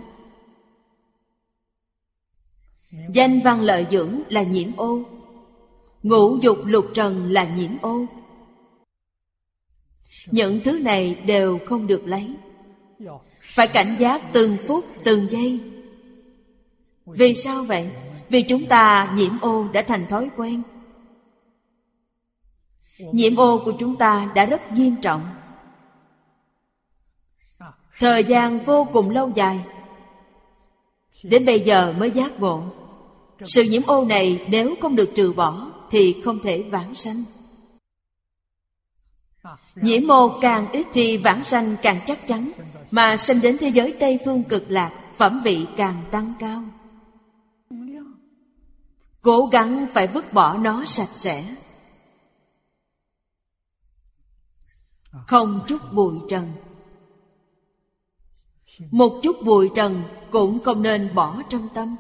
Danh 3.13 3.41
văn 3.45 3.61
lợi 3.61 3.87
dưỡng 3.91 4.23
là 4.29 4.43
nhiễm 4.43 4.77
ô. 4.77 5.03
Ngũ 6.03 6.37
dục 6.37 6.59
lục 6.65 6.87
trần 6.95 7.33
là 7.33 7.45
nhiễm 7.45 7.71
ô. 7.81 8.07
Những 10.27 10.61
thứ 10.65 10.79
này 10.79 11.15
đều 11.15 11.59
không 11.67 11.87
được 11.87 12.03
lấy 12.05 12.35
phải 13.41 13.69
cảnh 13.69 13.97
giác 13.99 14.23
từng 14.33 14.57
phút, 14.67 14.85
từng 15.05 15.31
giây. 15.31 15.61
Vì 17.07 17.35
sao 17.35 17.65
vậy? 17.65 17.91
Vì 18.29 18.43
chúng 18.43 18.67
ta, 18.67 19.13
nhiễm 19.15 19.41
ô 19.41 19.69
đã 19.73 19.83
thành 19.83 20.07
thói 20.07 20.31
quen. 20.37 20.63
Nhiễm 22.99 23.37
ô 23.37 23.63
của 23.65 23.73
chúng 23.79 23.97
ta 23.97 24.33
đã 24.35 24.47
rất 24.47 24.73
nghiêm 24.73 24.97
trọng. 25.03 25.35
Thời 27.99 28.25
gian 28.25 28.59
vô 28.59 28.89
cùng 28.93 29.11
lâu 29.11 29.33
dài. 29.35 29.61
Đến 31.23 31.45
bây 31.45 31.61
giờ 31.61 31.95
mới 31.99 32.11
giác 32.11 32.41
ngộ. 32.41 32.63
Sự 33.45 33.63
nhiễm 33.63 33.83
ô 33.87 34.05
này 34.05 34.45
nếu 34.49 34.75
không 34.81 34.97
được 34.97 35.11
trừ 35.15 35.33
bỏ 35.33 35.73
thì 35.91 36.21
không 36.25 36.39
thể 36.43 36.63
vãng 36.63 36.95
sanh. 36.95 37.25
Nhiễm 39.75 40.09
ô 40.09 40.39
càng 40.41 40.71
ít 40.73 40.87
thì 40.93 41.17
vãng 41.17 41.45
sanh 41.45 41.77
càng 41.83 42.01
chắc 42.07 42.27
chắn. 42.27 42.51
Mà 42.91 43.17
sinh 43.17 43.41
đến 43.41 43.57
thế 43.61 43.69
giới 43.69 43.97
Tây 44.01 44.19
Phương 44.25 44.43
cực 44.45 44.71
lạc, 44.71 44.93
Phẩm 45.17 45.41
vị 45.45 45.67
càng 45.77 46.03
tăng 46.11 46.35
cao. 46.39 46.63
Cố 49.23 49.47
gắng 49.53 49.87
phải 49.93 50.07
vứt 50.07 50.33
bỏ 50.33 50.59
nó 50.59 50.85
sạch 50.85 51.09
sẽ. 51.15 51.57
Không 55.27 55.61
chút 55.69 55.93
bụi 55.93 56.15
trần. 56.29 56.53
Một 58.91 59.21
chút 59.23 59.37
bụi 59.45 59.71
trần 59.75 60.03
cũng 60.31 60.61
không 60.65 60.83
nên 60.83 61.15
bỏ 61.15 61.43
trong 61.49 61.69
tâm. 61.75 61.97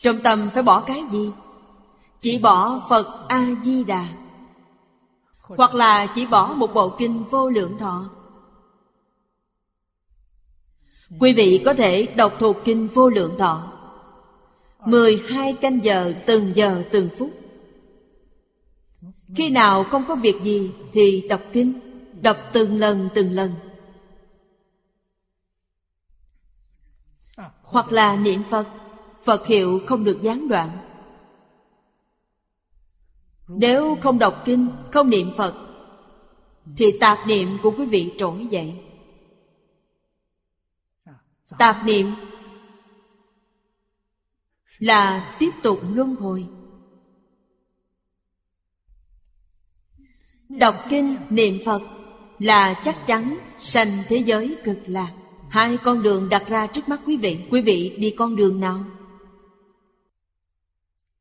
Trong 0.00 0.22
tâm 0.22 0.50
phải 0.50 0.62
bỏ 0.62 0.84
cái 0.86 1.02
gì? 1.10 1.32
Chỉ 2.20 2.38
bỏ 2.38 2.86
Phật 2.88 3.28
A-di-đà 3.28 4.08
hoặc 5.48 5.74
là 5.74 6.06
chỉ 6.14 6.26
bỏ 6.26 6.54
một 6.56 6.74
bộ 6.74 6.88
kinh 6.98 7.24
vô 7.30 7.48
lượng 7.48 7.78
thọ. 7.78 8.10
Quý 11.20 11.32
vị 11.32 11.62
có 11.64 11.74
thể 11.74 12.06
đọc 12.16 12.32
thuộc 12.38 12.56
kinh 12.64 12.88
vô 12.88 13.08
lượng 13.08 13.38
thọ. 13.38 13.72
12 14.86 15.52
canh 15.52 15.84
giờ 15.84 16.14
từng 16.26 16.56
giờ 16.56 16.82
từng 16.90 17.08
phút. 17.18 17.30
Khi 19.36 19.50
nào 19.50 19.84
không 19.84 20.04
có 20.08 20.14
việc 20.14 20.36
gì 20.42 20.70
Thì 20.92 21.26
đọc 21.28 21.40
kinh, 21.52 21.80
Đọc 22.20 22.36
từng 22.52 22.78
lần 22.78 23.08
từng 23.14 23.32
lần. 23.32 23.54
Hoặc 27.62 27.92
là 27.92 28.16
niệm 28.16 28.42
Phật 28.50 28.66
Phật 29.24 29.46
hiệu 29.46 29.80
không 29.86 30.04
được 30.04 30.18
gián 30.22 30.48
đoạn. 30.48 30.87
Nếu 33.48 33.98
không 34.00 34.18
đọc 34.18 34.42
kinh, 34.44 34.68
Không 34.92 35.10
niệm 35.10 35.30
Phật, 35.36 35.54
Thì 36.76 36.98
tạp 37.00 37.18
niệm 37.26 37.56
của 37.62 37.70
quý 37.78 37.86
vị 37.86 38.12
trỗi 38.18 38.46
dậy. 38.50 38.74
Tạp 41.58 41.84
niệm 41.84 42.06
là 44.78 45.34
tiếp 45.38 45.50
tục 45.62 45.80
luân 45.92 46.14
hồi. 46.14 46.46
Đọc 50.48 50.74
kinh, 50.88 51.16
niệm 51.30 51.58
phật 51.64 51.82
là 52.38 52.80
chắc 52.82 53.06
chắn 53.06 53.38
sanh 53.58 53.88
thế 54.08 54.16
giới 54.16 54.56
cực 54.64 54.78
lạc. 54.86 55.12
Hai 55.48 55.76
con 55.76 56.02
đường 56.02 56.28
đặt 56.28 56.42
ra 56.48 56.66
trước 56.66 56.88
mắt 56.88 57.00
quý 57.06 57.16
vị. 57.16 57.38
Quý 57.50 57.60
vị 57.60 57.96
đi 57.98 58.14
con 58.18 58.36
đường 58.36 58.60
nào? 58.60 58.84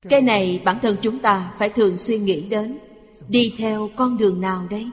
Cái 0.09 0.21
này 0.21 0.61
bản 0.65 0.79
thân 0.81 0.97
chúng 1.01 1.19
ta 1.19 1.53
phải 1.59 1.69
thường 1.69 1.97
xuyên 1.97 2.25
nghĩ 2.25 2.41
đến. 2.41 2.79
Đi 3.27 3.55
theo 3.57 3.89
con 3.95 4.17
đường 4.17 4.41
nào 4.41 4.67
đây? 4.69 4.89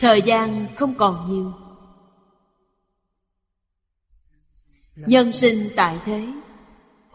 Thời 0.00 0.22
gian 0.22 0.66
không 0.76 0.94
còn 0.94 1.30
nhiều. 1.30 1.52
Nhân 4.96 5.32
sinh 5.32 5.68
tại 5.76 5.98
thế. 6.04 6.26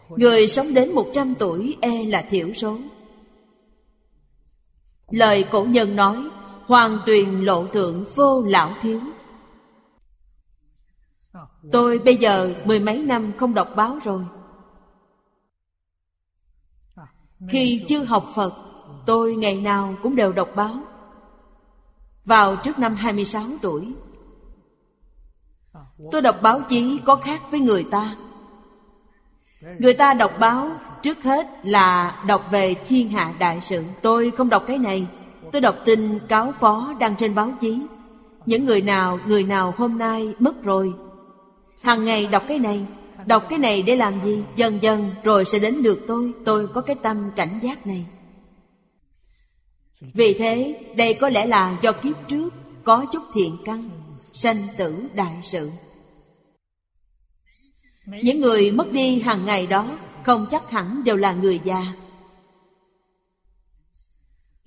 Người 0.09 0.47
sống 0.47 0.73
đến 0.73 0.91
100 0.91 1.35
tuổi 1.35 1.77
e 1.81 2.03
là 2.03 2.21
thiểu 2.21 2.53
số. 2.53 2.77
Lời 5.09 5.45
cổ 5.51 5.63
nhân 5.63 5.95
nói, 5.95 6.29
Hoàng 6.65 6.99
tuyền 7.05 7.41
lộ 7.41 7.67
thượng 7.67 8.05
vô 8.15 8.41
lão 8.41 8.73
thiếu. 8.81 9.01
Tôi 11.71 11.99
bây 11.99 12.15
giờ 12.15 12.53
mười 12.65 12.79
mấy 12.79 12.97
năm 12.97 13.31
không 13.37 13.53
đọc 13.53 13.69
báo 13.75 13.99
rồi. 14.03 14.23
Khi 17.49 17.83
chưa 17.87 18.03
học 18.03 18.31
Phật 18.35 18.53
Tôi 19.05 19.35
ngày 19.35 19.61
nào 19.61 19.95
cũng 20.03 20.15
đều 20.15 20.31
đọc 20.31 20.49
báo. 20.55 20.73
Vào 22.25 22.55
trước 22.55 22.79
năm 22.79 22.95
26 22.95 23.43
tuổi 23.61 23.93
Tôi 26.11 26.21
đọc 26.21 26.35
báo 26.41 26.61
chí 26.69 26.99
có 27.05 27.15
khác 27.15 27.41
với 27.51 27.59
người 27.59 27.83
ta. 27.83 28.15
Người 29.79 29.93
ta 29.93 30.13
đọc 30.13 30.31
báo 30.39 30.71
Trước 31.01 31.23
hết 31.23 31.47
là 31.63 32.19
đọc 32.27 32.51
về 32.51 32.73
thiên 32.73 33.09
hạ 33.09 33.33
đại 33.39 33.61
sự. 33.61 33.83
Tôi 34.01 34.31
không 34.31 34.49
đọc 34.49 34.63
cái 34.67 34.77
này. 34.77 35.07
Tôi 35.51 35.61
đọc 35.61 35.75
tin 35.85 36.19
cáo 36.27 36.51
phó 36.51 36.93
đăng 36.99 37.15
trên 37.15 37.35
báo 37.35 37.51
chí. 37.59 37.81
Những 38.45 38.65
người 38.65 38.81
nào, 38.81 39.19
người 39.25 39.43
nào 39.43 39.73
hôm 39.77 39.97
nay 39.97 40.33
mất 40.39 40.63
rồi 40.63 40.93
Hàng 41.81 42.05
ngày 42.05 42.27
đọc 42.27 42.43
cái 42.47 42.59
này 42.59 42.85
Đọc 43.27 43.45
cái 43.49 43.59
này 43.59 43.81
để 43.81 43.95
làm 43.95 44.21
gì? 44.21 44.43
Dần 44.55 44.81
dần 44.81 45.09
rồi 45.23 45.45
sẽ 45.45 45.59
đến 45.59 45.83
được 45.83 45.99
tôi. 46.07 46.33
Tôi 46.45 46.67
có 46.67 46.81
cái 46.81 46.95
tâm 46.95 47.31
cảnh 47.35 47.59
giác 47.61 47.87
này. 47.87 48.05
Vì 50.13 50.33
thế, 50.33 50.85
đây 50.95 51.13
có 51.13 51.29
lẽ 51.29 51.45
là 51.45 51.77
do 51.81 51.91
kiếp 51.91 52.15
trước 52.27 52.49
Có 52.83 53.05
chút 53.11 53.23
thiện 53.33 53.57
căn, 53.65 53.89
Sanh 54.33 54.67
tử 54.77 54.95
đại 55.13 55.39
sự. 55.43 55.71
Những 58.23 58.41
người 58.41 58.71
mất 58.71 58.91
đi 58.91 59.19
hàng 59.19 59.45
ngày 59.45 59.67
đó 59.67 59.97
Không 60.23 60.47
chắc 60.51 60.71
hẳn 60.71 61.03
đều 61.03 61.15
là 61.15 61.33
người 61.33 61.59
già. 61.63 61.93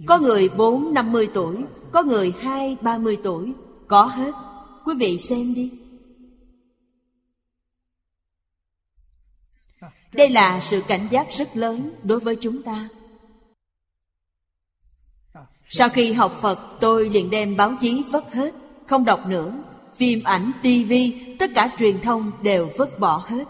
Có 0.07 0.19
người 0.19 0.49
bốn 0.49 0.95
năm 0.95 1.13
mươi 1.13 1.29
tuổi, 1.35 1.57
Có 1.93 2.03
người 2.03 2.33
hai 2.41 2.77
ba 2.81 2.99
mươi 2.99 3.19
tuổi, 3.23 3.53
Có 3.89 4.05
hết. 4.05 4.33
Quý 4.85 4.95
vị 4.99 5.19
xem 5.19 5.55
đi. 5.55 5.71
Đây 10.13 10.29
là 10.29 10.61
sự 10.61 10.83
cảnh 10.89 11.09
giác 11.11 11.27
rất 11.31 11.57
lớn 11.57 11.91
đối 12.03 12.21
với 12.21 12.37
chúng 12.41 12.63
ta 12.63 12.89
Sau 15.67 15.89
khi 15.89 16.13
học 16.13 16.39
Phật 16.43 16.59
tôi 16.81 17.11
liền 17.11 17.31
đem 17.31 17.57
báo 17.57 17.77
chí 17.81 18.05
vất 18.11 18.33
hết 18.33 18.55
Không 18.87 19.05
đọc 19.05 19.27
nữa 19.27 19.53
phim 20.01 20.25
ảnh, 20.25 20.53
tivi, 20.63 21.37
tất 21.39 21.51
cả 21.55 21.71
truyền 21.79 22.01
thông 22.03 22.33
đều 22.43 22.71
vứt 22.79 22.99
bỏ 22.99 23.25
hết. 23.27 23.45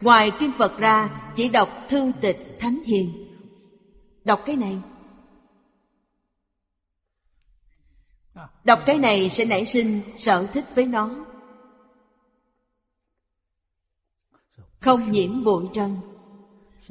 Ngoài 0.00 0.32
kinh 0.38 0.52
Phật 0.58 0.78
ra, 0.78 1.10
chỉ 1.36 1.48
đọc 1.48 1.68
thư 1.88 2.12
tịch 2.20 2.56
Thánh 2.60 2.82
Hiền. 2.84 3.28
Đọc 4.24 4.42
cái 4.46 4.56
này. 4.56 4.78
Đọc 8.64 8.80
cái 8.86 8.98
này 8.98 9.30
sẽ 9.30 9.44
nảy 9.44 9.66
sinh 9.66 10.00
sở 10.16 10.46
thích 10.46 10.64
với 10.74 10.86
nó. 10.86 11.10
Không 14.80 15.12
nhiễm 15.12 15.44
bụi 15.44 15.68
trần. 15.72 15.96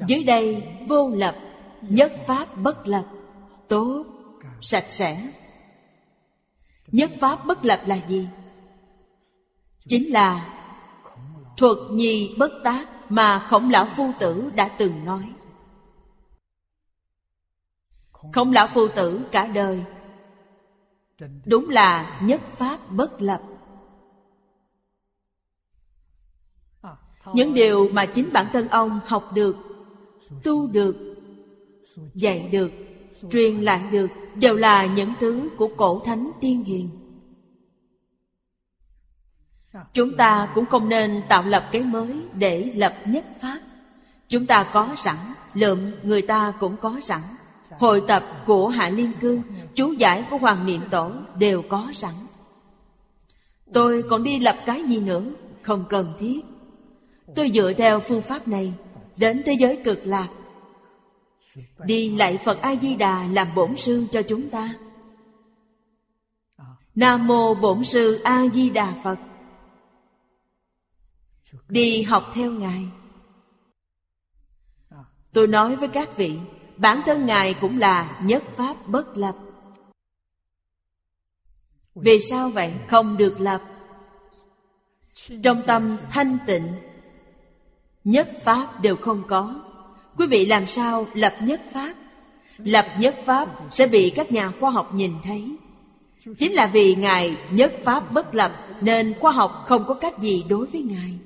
Dưới 0.06 0.24
đây 0.24 0.68
vô 0.88 1.08
lập, 1.08 1.36
nhất 1.82 2.12
pháp 2.26 2.56
bất 2.56 2.88
lập, 2.88 3.04
tốt, 3.68 4.04
sạch 4.60 4.84
sẽ. 4.88 5.32
Nhất 6.86 7.10
pháp 7.20 7.46
bất 7.46 7.64
lập 7.64 7.80
là 7.86 7.96
gì? 8.06 8.28
Chính 9.88 10.12
là 10.12 10.56
thuật 11.56 11.76
nhi 11.90 12.34
bất 12.38 12.50
tác 12.64 12.88
mà 13.08 13.38
khổng 13.38 13.70
lão 13.70 13.86
phu 13.96 14.10
tử 14.20 14.50
đã 14.56 14.68
từng 14.68 15.04
nói. 15.04 15.32
Khổng 18.32 18.52
lão 18.52 18.66
phu 18.66 18.88
tử 18.88 19.20
cả 19.32 19.46
đời 19.46 19.84
Đúng 21.44 21.68
là 21.68 22.20
nhất 22.22 22.40
pháp 22.56 22.90
bất 22.90 23.22
lập 23.22 23.42
Những 27.34 27.54
điều 27.54 27.88
mà 27.92 28.06
chính 28.06 28.32
bản 28.32 28.46
thân 28.52 28.68
ông 28.68 29.00
học 29.06 29.30
được, 29.34 29.56
Tu 30.42 30.66
được, 30.66 30.96
Dạy 32.14 32.48
được, 32.52 32.72
Truyền 33.30 33.60
lại 33.60 33.82
được 33.92 34.06
đều 34.34 34.54
là 34.54 34.86
những 34.86 35.12
thứ 35.20 35.48
của 35.56 35.68
cổ 35.76 36.02
thánh 36.04 36.30
tiên 36.40 36.64
hiền. 36.64 36.88
Chúng 39.92 40.16
ta 40.16 40.48
cũng 40.54 40.66
không 40.66 40.88
nên 40.88 41.22
tạo 41.28 41.42
lập 41.42 41.68
cái 41.72 41.82
mới 41.82 42.20
để 42.34 42.72
lập 42.74 42.94
nhất 43.06 43.24
pháp. 43.40 43.60
Chúng 44.28 44.46
ta 44.46 44.70
có 44.72 44.88
sẵn, 44.96 45.16
lượm 45.54 45.78
người 46.02 46.22
ta 46.22 46.52
cũng 46.60 46.76
có 46.76 47.00
sẵn. 47.02 47.20
Hội 47.78 48.02
tập 48.08 48.24
của 48.46 48.68
hạ 48.68 48.88
liên 48.88 49.12
cư 49.20 49.40
chú 49.74 49.92
giải 49.92 50.24
của 50.30 50.38
hoàng 50.38 50.66
niệm 50.66 50.80
tổ 50.90 51.10
đều 51.38 51.62
có 51.62 51.86
sẵn. 51.92 52.14
Tôi 53.72 54.04
còn 54.10 54.22
đi 54.22 54.38
lập 54.38 54.56
cái 54.66 54.82
gì 54.82 55.00
nữa? 55.00 55.22
Không 55.62 55.84
cần 55.88 56.12
thiết 56.18 56.40
tôi 57.36 57.50
dựa 57.54 57.72
theo 57.72 58.00
phương 58.00 58.22
pháp 58.22 58.48
này, 58.48 58.72
đến 59.16 59.42
thế 59.46 59.52
giới 59.52 59.80
cực 59.84 60.00
lạc. 60.04 60.28
Đi 61.84 62.16
lại 62.16 62.38
Phật 62.44 62.60
A-di-đà 62.60 63.28
làm 63.32 63.48
bổn 63.54 63.76
sư 63.76 64.06
cho 64.12 64.22
chúng 64.22 64.50
ta. 64.50 64.74
Nam 66.94 67.26
mô 67.26 67.54
bổn 67.54 67.84
sư 67.84 68.20
A-di-đà 68.24 68.94
Phật. 69.04 69.16
Đi 71.68 72.02
học 72.02 72.30
theo 72.34 72.50
Ngài. 72.50 72.88
Tôi 75.32 75.46
nói 75.46 75.76
với 75.76 75.88
các 75.88 76.16
vị, 76.16 76.38
Bản 76.76 77.00
thân 77.06 77.26
Ngài 77.26 77.54
cũng 77.54 77.78
là 77.78 78.20
nhất 78.22 78.42
pháp 78.56 78.88
bất 78.88 79.16
lập. 79.16 79.36
Vì 81.94 82.20
sao 82.20 82.48
vậy? 82.48 82.72
Không 82.88 83.16
được 83.16 83.40
lập. 83.40 83.62
Trong 85.42 85.62
tâm 85.66 85.96
thanh 86.10 86.38
tịnh 86.46 86.72
Nhất 88.04 88.30
Pháp 88.44 88.80
đều 88.80 88.96
không 88.96 89.22
có. 89.28 89.54
Quý 90.16 90.26
vị 90.26 90.46
làm 90.46 90.66
sao 90.66 91.06
lập 91.14 91.34
nhất 91.42 91.62
Pháp? 91.72 91.94
Lập 92.56 92.86
nhất 92.98 93.16
Pháp 93.24 93.48
sẽ 93.70 93.86
bị 93.86 94.10
các 94.10 94.32
nhà 94.32 94.52
khoa 94.60 94.70
học 94.70 94.94
nhìn 94.94 95.14
thấy. 95.24 95.56
Chính 96.38 96.52
là 96.52 96.66
vì 96.66 96.94
Ngài 96.94 97.36
nhất 97.50 97.72
Pháp 97.84 98.12
bất 98.12 98.34
lập 98.34 98.52
Nên 98.80 99.14
khoa 99.20 99.32
học 99.32 99.64
không 99.66 99.84
có 99.88 99.94
cách 99.94 100.18
gì 100.18 100.44
đối 100.48 100.66
với 100.66 100.82
Ngài. 100.82 101.18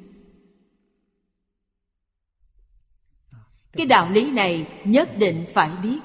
Cái 3.72 3.86
đạo 3.86 4.10
lý 4.10 4.30
này 4.30 4.66
nhất 4.84 5.18
định 5.18 5.44
phải 5.54 5.70
biết. 5.82 5.98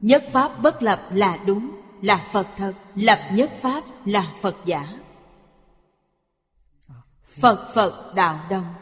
Nhất 0.00 0.24
Pháp 0.32 0.62
bất 0.62 0.82
lập 0.82 1.08
là 1.12 1.36
đúng, 1.46 1.70
Là 2.02 2.28
Phật 2.32 2.46
thật, 2.56 2.72
Lập 2.94 3.20
nhất 3.32 3.52
Pháp 3.60 3.84
là 4.04 4.32
Phật 4.40 4.56
giả. 4.64 4.86
Phật 7.40 7.72
Phật 7.74 8.12
đạo 8.14 8.40
đồng. 8.50 8.74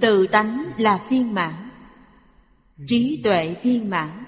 Tự 0.00 0.26
tánh 0.26 0.72
là 0.78 1.06
viên 1.08 1.34
mãn. 1.34 1.70
Trí 2.86 3.20
tuệ 3.24 3.56
viên 3.62 3.90
mãn. 3.90 4.24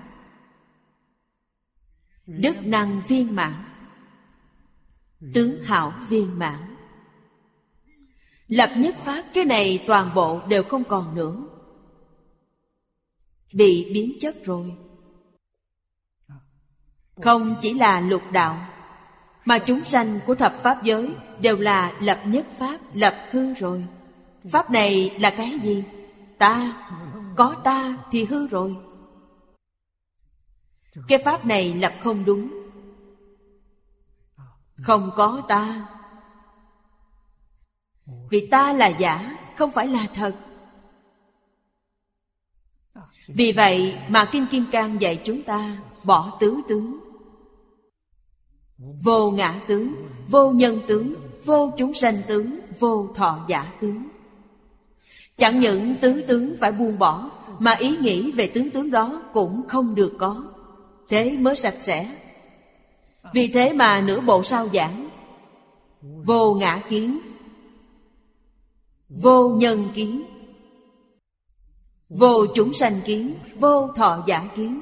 Đức 2.27 2.67
năng 2.67 3.03
viên 3.09 3.37
mãn. 3.37 3.65
Tướng 5.35 5.63
hảo 5.65 5.93
viên 6.09 6.39
mãn. 6.39 6.77
Lập 8.49 8.71
nhất 8.77 8.97
pháp 9.05 9.25
cái 9.35 9.45
này 9.45 9.85
toàn 9.87 10.15
bộ 10.15 10.47
đều 10.47 10.63
không 10.63 10.85
còn 10.85 11.15
nữa. 11.15 11.47
Bị 13.53 13.91
biến 13.95 14.17
chất 14.21 14.37
rồi. 14.45 14.75
Không 17.23 17.57
chỉ 17.63 17.75
là 17.75 18.01
lục 18.01 18.23
đạo 18.33 18.69
Mà 19.45 19.59
chúng 19.59 19.85
sanh 19.85 20.21
của 20.27 20.35
thập 20.35 20.63
pháp 20.63 20.83
giới 20.83 21.15
Đều 21.41 21.57
là 21.57 21.93
lập 22.01 22.21
nhất 22.25 22.47
pháp, 22.59 22.81
lập 22.95 23.15
hư 23.31 23.55
rồi. 23.55 23.87
Pháp 24.53 24.71
này 24.71 25.17
là 25.21 25.31
cái 25.31 25.59
gì? 25.63 25.85
Ta, 26.39 26.85
có 27.37 27.57
ta 27.65 27.99
thì 28.11 28.25
hư 28.25 28.47
rồi. 28.47 28.77
Cái 31.09 31.19
pháp 31.25 31.47
này 31.47 31.75
lập 31.75 31.95
không 32.03 32.25
đúng. 32.25 32.49
Không 34.83 35.11
có 35.17 35.43
ta. 35.49 35.89
Vì 38.31 38.49
ta 38.51 38.73
là 38.73 38.87
giả, 38.87 39.37
không 39.57 39.71
phải 39.71 39.87
là 39.87 40.07
thật. 40.15 40.37
Vì 43.29 43.53
vậy 43.53 43.99
mà 44.09 44.25
Kim 44.25 44.47
Kim 44.51 44.65
Cang 44.73 45.01
dạy 45.01 45.23
chúng 45.25 45.43
ta 45.43 45.77
bỏ 46.05 46.37
tứ 46.41 46.57
tướng. 46.69 46.99
Vô 49.05 49.31
ngã 49.31 49.61
tướng, 49.69 49.95
vô 50.29 50.51
nhân 50.51 50.81
tướng, 50.89 51.15
vô 51.45 51.73
chúng 51.79 51.95
sanh 51.95 52.23
tướng, 52.27 52.59
vô 52.79 53.09
thọ 53.15 53.45
giả 53.49 53.73
tướng. 53.81 54.09
Chẳng 55.39 55.61
những 55.61 55.95
tướng 56.01 56.27
tướng 56.27 56.57
phải 56.61 56.73
buông 56.73 56.99
bỏ 56.99 57.31
Mà 57.59 57.73
ý 57.73 57.97
nghĩ 57.97 58.33
về 58.33 58.47
tướng 58.47 58.71
tướng 58.71 58.91
đó 58.91 59.23
cũng 59.33 59.69
không 59.69 59.95
được 59.95 60.13
có. 60.19 60.45
Thế 61.09 61.37
mới 61.39 61.57
sạch 61.57 61.77
sẽ. 61.81 62.17
Vì 63.33 63.49
thế 63.49 63.73
mà 63.73 64.01
nửa 64.01 64.21
bộ 64.21 64.43
sao 64.43 64.69
giảng. 64.73 65.09
Vô 66.03 66.55
ngã 66.55 66.83
kiến. 66.89 67.19
Vô 69.09 69.49
nhân 69.49 69.89
kiến. 69.95 70.23
Vô 72.09 72.47
chúng 72.55 72.75
sanh 72.75 73.01
kiến. 73.05 73.35
Vô 73.55 73.89
thọ 73.97 74.25
giả 74.27 74.49
kiến. 74.57 74.81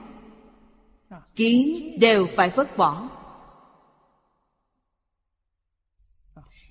Kiến 1.37 1.97
đều 2.01 2.27
phải 2.37 2.51
vứt 2.57 2.77
bỏ. 2.77 3.09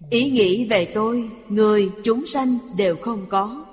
Ý 0.10 0.30
nghĩ 0.30 0.68
về 0.70 0.86
tôi, 0.86 1.30
người, 1.50 1.92
chúng 2.04 2.26
sanh 2.26 2.58
đều 2.78 2.96
không 3.02 3.26
có. 3.30 3.65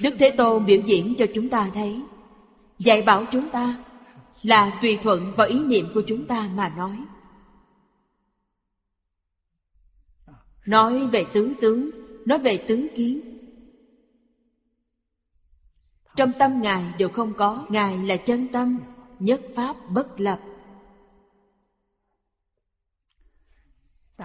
Đức 0.00 0.14
Thế 0.18 0.30
Tôn 0.30 0.66
biểu 0.66 0.80
diễn 0.86 1.14
cho 1.18 1.26
chúng 1.34 1.48
ta 1.48 1.70
thấy. 1.74 2.02
Dạy 2.78 3.02
bảo 3.02 3.24
chúng 3.32 3.50
ta 3.50 3.84
Là 4.42 4.78
tùy 4.82 4.98
thuận 5.02 5.32
vào 5.36 5.46
ý 5.46 5.58
niệm 5.64 5.88
của 5.94 6.02
chúng 6.06 6.26
ta 6.26 6.48
mà 6.54 6.68
nói. 6.68 6.98
Nói 10.66 11.06
về 11.06 11.26
tứ 11.32 11.54
tướng, 11.60 11.90
Nói 12.26 12.38
về 12.38 12.64
tứ 12.68 12.88
kiến. 12.96 13.20
Trong 16.16 16.32
tâm 16.38 16.62
Ngài 16.62 16.84
đều 16.98 17.08
không 17.08 17.34
có, 17.34 17.66
Ngài 17.68 17.98
là 17.98 18.16
chân 18.16 18.48
tâm, 18.52 18.78
Nhất 19.18 19.40
Pháp 19.56 19.76
bất 19.90 20.20
lập. 20.20 20.40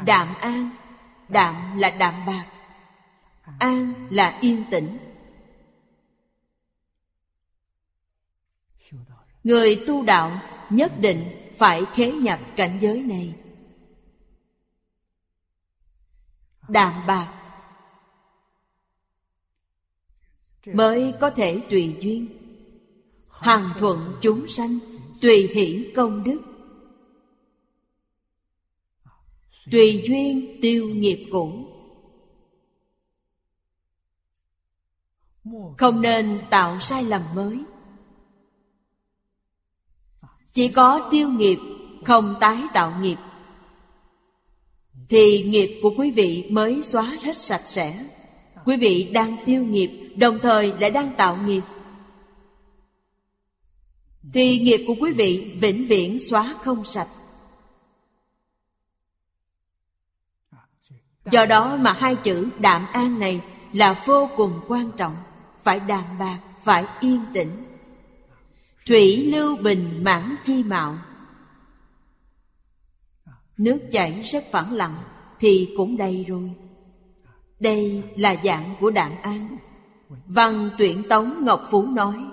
Đạm 0.05 0.35
an, 0.35 0.69
Đạm 1.29 1.77
là 1.77 1.89
đạm 1.89 2.13
bạc. 2.27 2.45
An 3.59 3.93
là 4.09 4.39
yên 4.41 4.63
tĩnh. 4.71 4.97
Người 9.43 9.83
tu 9.87 10.03
đạo 10.03 10.41
nhất 10.69 10.91
định 10.99 11.51
phải 11.57 11.83
khế 11.93 12.11
nhập 12.11 12.39
cảnh 12.55 12.77
giới 12.81 13.01
này. 13.01 13.35
Đạm 16.69 17.07
bạc 17.07 17.43
Mới 20.65 21.13
có 21.19 21.29
thể 21.29 21.61
tùy 21.69 21.95
duyên. 21.99 22.27
Hàng 23.29 23.69
thuận 23.79 24.15
chúng 24.21 24.47
sanh, 24.47 24.79
Tùy 25.21 25.47
hỷ 25.53 25.91
công 25.95 26.23
đức. 26.23 26.41
Tùy 29.71 30.03
duyên 30.07 30.59
tiêu 30.61 30.89
nghiệp 30.89 31.27
cũ. 31.31 31.67
Không 35.77 36.01
nên 36.01 36.41
tạo 36.49 36.79
sai 36.79 37.03
lầm 37.03 37.21
mới 37.35 37.59
chỉ 40.53 40.67
có 40.67 41.07
tiêu 41.11 41.29
nghiệp 41.29 41.59
Không 42.05 42.35
tái 42.39 42.57
tạo 42.73 42.93
nghiệp. 43.01 43.17
Thì 45.09 45.43
nghiệp 45.43 45.79
của 45.81 45.93
quý 45.97 46.11
vị 46.11 46.47
mới 46.49 46.83
xóa 46.83 47.17
hết 47.21 47.37
sạch 47.37 47.63
sẽ. 47.65 48.05
Quý 48.65 48.77
vị 48.77 49.11
đang 49.13 49.37
tiêu 49.45 49.63
nghiệp 49.63 50.03
Đồng 50.15 50.39
thời 50.39 50.73
lại 50.79 50.91
đang 50.91 51.11
tạo 51.17 51.37
nghiệp. 51.45 51.61
Thì 54.33 54.59
nghiệp 54.59 54.83
của 54.87 54.95
quý 54.99 55.13
vị 55.13 55.57
vĩnh 55.61 55.87
viễn 55.87 56.19
xóa 56.29 56.55
không 56.63 56.83
sạch. 56.83 57.07
Do 61.31 61.45
đó 61.45 61.77
mà 61.77 61.93
hai 61.93 62.15
chữ 62.15 62.49
đạm 62.59 62.85
an 62.93 63.19
này 63.19 63.41
là 63.73 64.03
vô 64.05 64.29
cùng 64.37 64.59
quan 64.67 64.91
trọng. 64.97 65.15
Phải 65.63 65.79
đàm 65.79 66.17
bạc, 66.19 66.39
phải 66.63 66.85
yên 66.99 67.21
tĩnh. 67.33 67.72
Thủy 68.85 69.31
lưu 69.31 69.57
bình 69.57 70.03
mãn 70.03 70.35
chi 70.43 70.63
mạo. 70.63 70.97
Nước 73.57 73.79
chảy 73.91 74.21
rất 74.21 74.43
phẳng 74.51 74.73
lặng 74.73 75.03
Thì 75.39 75.73
cũng 75.77 75.97
đầy 75.97 76.23
rồi. 76.23 76.51
Đây 77.59 78.03
là 78.15 78.35
dạng 78.43 78.75
của 78.79 78.91
đạm 78.91 79.11
an. 79.21 79.57
Văn 80.27 80.69
tuyển 80.77 81.03
tống 81.09 81.45
Ngọc 81.45 81.67
Phú 81.71 81.85
nói, 81.87 82.25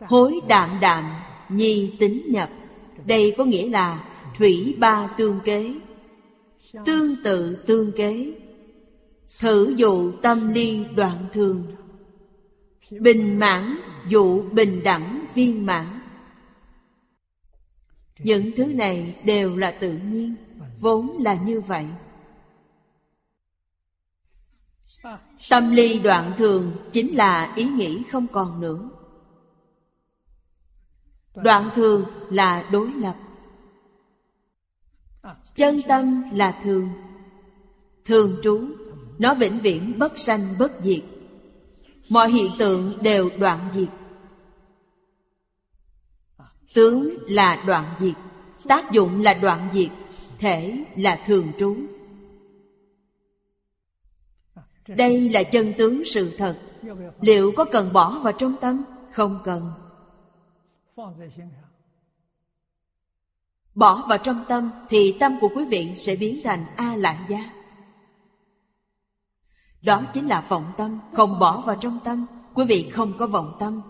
Hối 0.00 0.40
đạm 0.48 0.80
đạm, 0.80 1.04
nhi 1.48 1.96
tính 1.98 2.22
nhập. 2.28 2.50
Đây 3.06 3.34
có 3.38 3.44
nghĩa 3.44 3.70
là 3.70 4.04
Thủy 4.38 4.76
ba 4.78 5.06
tương 5.16 5.40
kế. 5.40 5.74
Tương 6.84 7.16
tự 7.24 7.64
tương 7.66 7.92
kế. 7.92 8.32
Thử 9.40 9.74
dụ 9.76 10.12
tâm 10.12 10.48
ly 10.48 10.84
đoạn 10.96 11.26
thường. 11.32 11.66
Bình 13.00 13.38
mãn 13.38 13.76
dụ 14.08 14.42
bình 14.42 14.82
đẳng, 14.84 15.24
viên 15.34 15.66
mãn. 15.66 16.00
Những 18.18 18.50
thứ 18.56 18.64
này 18.64 19.14
đều 19.24 19.56
là 19.56 19.70
tự 19.70 19.92
nhiên, 19.92 20.34
Vốn 20.82 21.18
là 21.22 21.34
như 21.34 21.60
vậy. 21.60 21.86
Tâm 25.50 25.70
ly 25.70 25.98
đoạn 25.98 26.32
thường 26.38 26.76
chính 26.92 27.16
là 27.16 27.54
ý 27.56 27.64
nghĩ 27.64 28.02
không 28.10 28.26
còn 28.32 28.60
nữa. 28.60 28.90
Đoạn 31.34 31.70
thường 31.74 32.04
là 32.30 32.68
đối 32.72 32.92
lập. 32.92 33.16
Chân 35.54 35.80
tâm 35.88 36.22
là 36.32 36.60
thường. 36.62 36.88
Thường 38.04 38.36
trú, 38.42 38.66
Nó 39.18 39.34
vĩnh 39.34 39.58
viễn 39.58 39.98
bất 39.98 40.18
sanh 40.18 40.54
bất 40.58 40.72
diệt 40.82 41.02
mọi 42.10 42.30
hiện 42.30 42.50
tượng 42.58 42.98
đều 43.02 43.30
đoạn 43.38 43.70
diệt. 43.72 43.88
Tướng 46.74 47.16
là 47.28 47.64
đoạn 47.66 47.94
diệt, 47.98 48.14
tác 48.68 48.92
dụng 48.92 49.22
là 49.22 49.34
đoạn 49.34 49.68
diệt, 49.72 49.88
thể 50.38 50.84
là 50.96 51.22
thường 51.26 51.52
trú. 51.58 51.76
Đây 54.88 55.28
là 55.28 55.42
chân 55.42 55.72
tướng 55.78 56.02
sự 56.04 56.36
thật. 56.38 56.58
Liệu 57.20 57.52
có 57.56 57.64
cần 57.64 57.92
bỏ 57.92 58.20
vào 58.22 58.32
trong 58.32 58.56
tâm? 58.60 58.82
Không 59.12 59.40
cần. 59.44 59.72
Bỏ 63.74 64.06
vào 64.08 64.18
trong 64.18 64.44
tâm 64.48 64.70
Thì 64.88 65.16
tâm 65.20 65.36
của 65.40 65.48
quý 65.56 65.64
vị 65.64 65.88
sẽ 65.98 66.16
biến 66.16 66.40
thành 66.44 66.66
A-lạn 66.76 67.16
gia 67.28 67.61
đó 69.82 70.02
chính 70.14 70.26
là 70.26 70.40
vọng 70.48 70.72
tâm 70.76 70.98
Không 71.12 71.38
bỏ 71.38 71.60
vào 71.60 71.76
trong 71.76 71.98
tâm. 72.04 72.26
Quý 72.54 72.64
vị 72.64 72.90
không 72.92 73.12
có 73.18 73.26
vọng 73.26 73.56
tâm. 73.58 73.82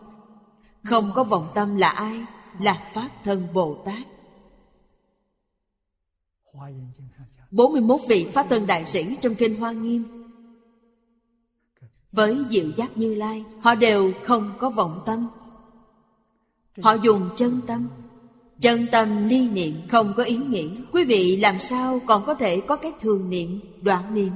Không 0.84 1.12
có 1.14 1.24
vọng 1.24 1.48
tâm 1.54 1.76
là 1.76 1.88
ai? 1.88 2.24
Là 2.60 2.90
Pháp 2.94 3.08
Thân 3.24 3.46
Bồ 3.52 3.82
Tát. 3.84 4.06
41 7.50 8.00
vị 8.08 8.30
Pháp 8.34 8.46
Thân 8.48 8.66
Đại 8.66 8.86
Sĩ 8.86 9.16
trong 9.20 9.34
Kinh 9.34 9.60
Hoa 9.60 9.72
Nghiêm. 9.72 10.04
Với 12.12 12.38
diệu 12.50 12.66
giác 12.76 12.96
như 12.96 13.14
lai 13.14 13.44
Họ 13.60 13.74
đều 13.74 14.12
không 14.24 14.52
có 14.58 14.70
vọng 14.70 15.02
tâm. 15.06 15.28
Họ 16.82 16.94
dùng 16.94 17.30
chân 17.36 17.60
tâm. 17.66 17.88
Chân 18.60 18.86
tâm 18.92 19.28
ly 19.28 19.48
niệm 19.48 19.74
không 19.88 20.12
có 20.16 20.22
ý 20.22 20.36
nghĩ. 20.36 20.70
Quý 20.92 21.04
vị 21.04 21.36
làm 21.36 21.60
sao 21.60 22.00
còn 22.06 22.24
có 22.26 22.34
thể 22.34 22.60
có 22.60 22.76
cái 22.76 22.92
thường 23.00 23.30
niệm, 23.30 23.60
đoạn 23.82 24.14
niệm? 24.14 24.32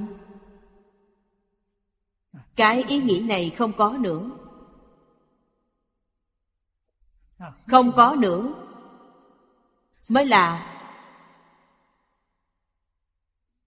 Cái 2.57 2.83
ý 2.87 2.97
nghĩ 2.97 3.19
này 3.19 3.49
không 3.57 3.73
có 3.77 3.97
nữa. 3.99 4.29
Không 7.67 7.91
có 7.95 8.15
nữa. 8.19 8.53
Mới 10.09 10.25
là 10.25 10.73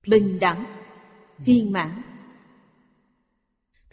Bình 0.06 0.38
đẳng 0.40 0.64
Viên 1.38 1.72
mãn. 1.72 2.02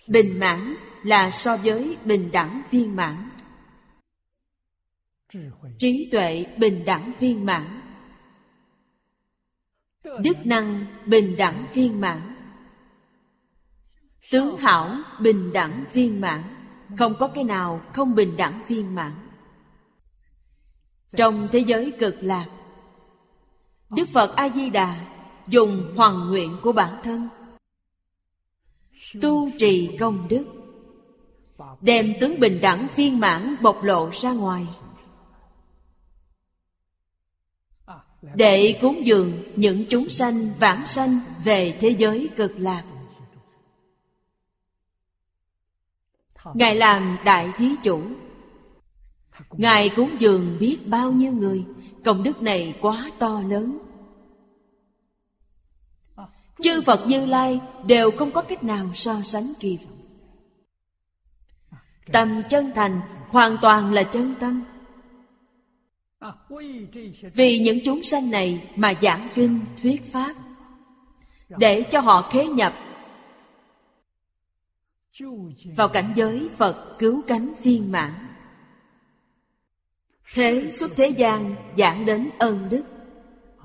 Bình 0.08 0.40
mãn 0.40 0.76
là 1.04 1.32
so 1.32 1.58
với 1.58 1.98
bình 2.06 2.30
đẳng 2.32 2.62
viên 2.72 2.96
mãn. 2.96 3.30
Trí 5.78 6.10
tuệ 6.12 6.46
bình 6.58 6.86
đẳng 6.86 7.12
viên 7.20 7.46
mãn. 7.46 7.82
Đức 10.04 10.46
năng 10.46 10.86
bình 11.06 11.36
đẳng 11.38 11.68
viên 11.74 12.02
mãn 12.02 12.37
tướng 14.32 14.58
hảo 14.58 14.98
bình 15.20 15.54
đẳng 15.54 15.86
viên 15.94 16.22
mãn. 16.22 16.44
Không 16.98 17.16
có 17.20 17.28
cái 17.28 17.44
nào 17.44 17.82
không 17.94 18.16
bình 18.16 18.38
đẳng 18.38 18.62
viên 18.68 18.96
mãn. 18.96 19.12
Trong 21.16 21.48
thế 21.52 21.60
giới 21.60 21.92
cực 22.00 22.16
lạc, 22.22 22.48
đức 23.90 24.10
phật 24.10 24.36
a 24.36 24.50
di 24.50 24.70
đà 24.70 25.06
dùng 25.48 25.94
hoàn 25.96 26.30
nguyện 26.30 26.58
của 26.64 26.72
bản 26.72 27.02
thân, 27.04 27.30
tu 29.22 29.50
trì 29.60 29.98
công 30.00 30.28
đức, 30.28 30.46
đem 31.82 32.14
tướng 32.20 32.40
bình 32.40 32.60
đẳng 32.62 32.88
viên 32.96 33.20
mãn 33.20 33.56
bộc 33.62 33.84
lộ 33.84 34.10
ra 34.14 34.32
ngoài. 34.32 34.68
Để 38.36 38.80
cúng 38.82 39.06
dường 39.06 39.44
những 39.56 39.86
chúng 39.90 40.10
sanh 40.10 40.50
vãng 40.60 40.88
sanh 40.88 41.20
về 41.44 41.78
thế 41.82 41.90
giới 41.90 42.30
cực 42.36 42.52
lạc. 42.58 42.84
Ngài 46.54 46.76
làm 46.76 47.18
đại 47.26 47.50
thí 47.58 47.70
chủ. 47.84 48.02
Ngài 49.52 49.90
cúng 49.90 50.10
dường 50.20 50.58
biết 50.60 50.78
bao 50.86 51.12
nhiêu 51.12 51.32
người, 51.32 51.66
công 52.06 52.24
đức 52.24 52.42
này 52.42 52.76
quá 52.82 53.12
to 53.20 53.42
lớn. 53.48 53.78
Chư 56.62 56.82
phật 56.82 57.08
như 57.08 57.26
lai 57.26 57.60
đều 57.86 58.12
không 58.12 58.32
có 58.32 58.42
cách 58.42 58.64
nào 58.64 58.86
so 58.94 59.22
sánh 59.24 59.54
kịp 59.60 59.78
tâm 62.12 62.42
chân 62.50 62.72
thành 62.76 63.02
hoàn 63.30 63.58
toàn 63.62 63.94
là 63.94 64.04
chân 64.04 64.36
tâm. 64.40 64.64
Vì 67.34 67.60
những 67.60 67.80
chúng 67.86 68.04
sanh 68.04 68.32
này 68.32 68.70
mà 68.76 68.94
giảng 69.02 69.30
kinh 69.36 69.60
thuyết 69.82 70.12
pháp, 70.12 70.36
để 71.50 71.84
cho 71.92 72.00
họ 72.00 72.22
khế 72.22 72.48
nhập 72.48 72.74
vào 75.76 75.88
cảnh 75.88 76.14
giới 76.16 76.50
phật 76.58 76.96
cứu 77.00 77.22
cánh 77.28 77.54
viên 77.64 77.92
mãn. 77.92 78.14
Thế 80.34 80.72
xuất 80.72 80.92
thế 80.96 81.08
gian, 81.08 81.56
giảng 81.78 82.06
đến 82.06 82.30
ân 82.38 82.70
đức. 82.70 82.84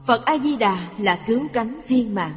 Phật 0.07 0.25
a 0.25 0.39
di 0.39 0.57
đà 0.57 0.93
là 0.99 1.25
cứu 1.27 1.49
cánh 1.53 1.81
viên 1.89 2.15
mãn. 2.15 2.33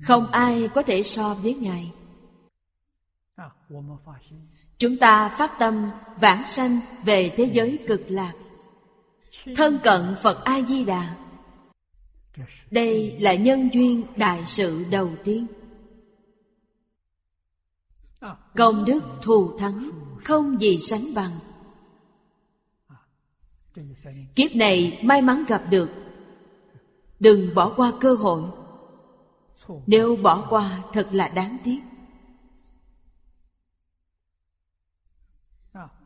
Không 0.00 0.26
ai 0.26 0.68
có 0.74 0.82
thể 0.82 1.02
so 1.02 1.34
với 1.34 1.54
ngài. 1.54 1.92
Chúng 4.78 4.96
ta 4.96 5.28
phát 5.28 5.58
tâm 5.58 5.90
vãng 6.20 6.42
sanh 6.48 6.80
về 7.04 7.32
thế 7.36 7.44
giới 7.44 7.78
cực 7.86 8.02
lạc. 8.08 8.32
Thân 9.56 9.78
cận 9.82 10.16
Phật 10.22 10.44
A-di-đà. 10.44 11.16
Đây 12.70 13.16
là 13.20 13.34
nhân 13.34 13.68
duyên 13.72 14.02
đại 14.16 14.42
sự 14.46 14.84
đầu 14.90 15.10
tiên. 15.24 15.46
Công 18.56 18.84
đức 18.84 19.00
thù 19.22 19.58
thắng, 19.58 19.90
không 20.24 20.60
gì 20.60 20.78
sánh 20.80 21.14
bằng. 21.14 21.38
Kiếp 24.34 24.56
này 24.56 25.00
may 25.02 25.22
mắn 25.22 25.44
gặp 25.48 25.64
được. 25.70 25.90
Đừng 27.20 27.54
bỏ 27.54 27.72
qua 27.76 27.92
cơ 28.00 28.14
hội. 28.14 28.42
Nếu 29.86 30.16
bỏ 30.16 30.46
qua, 30.50 30.82
thật 30.92 31.08
là 31.12 31.28
đáng 31.28 31.56
tiếc. 31.64 31.78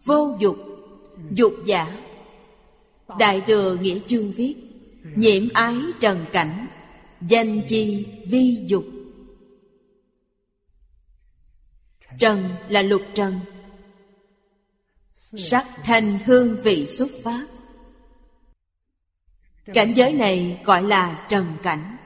Vô 0.05 0.37
dục 0.41 0.57
Dục 1.31 1.53
giả. 1.65 1.99
Đại 3.19 3.41
thừa 3.41 3.77
nghĩa 3.77 3.99
chương 4.07 4.33
viết, 4.33 4.55
Nhiễm 5.17 5.43
ái 5.55 5.77
trần 6.01 6.25
cảnh, 6.33 6.67
Danh 7.29 7.63
chi 7.69 8.07
vi 8.27 8.65
dục. 8.67 8.85
Trần 12.19 12.49
là 12.69 12.83
lục 12.83 13.03
trần. 13.15 13.41
Sắc 15.39 15.67
thanh 15.85 16.19
hương 16.25 16.63
vị 16.63 16.87
xuất 16.87 17.09
phát. 17.23 17.47
Cảnh 19.65 19.93
giới 19.97 20.13
này 20.13 20.61
gọi 20.65 20.83
là 20.83 21.27
trần 21.29 21.47
cảnh. 21.63 21.97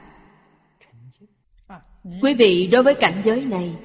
Quý 2.21 2.33
vị 2.33 2.67
đối 2.67 2.83
với 2.83 2.95
cảnh 2.95 3.21
giới 3.25 3.45
này, 3.45 3.75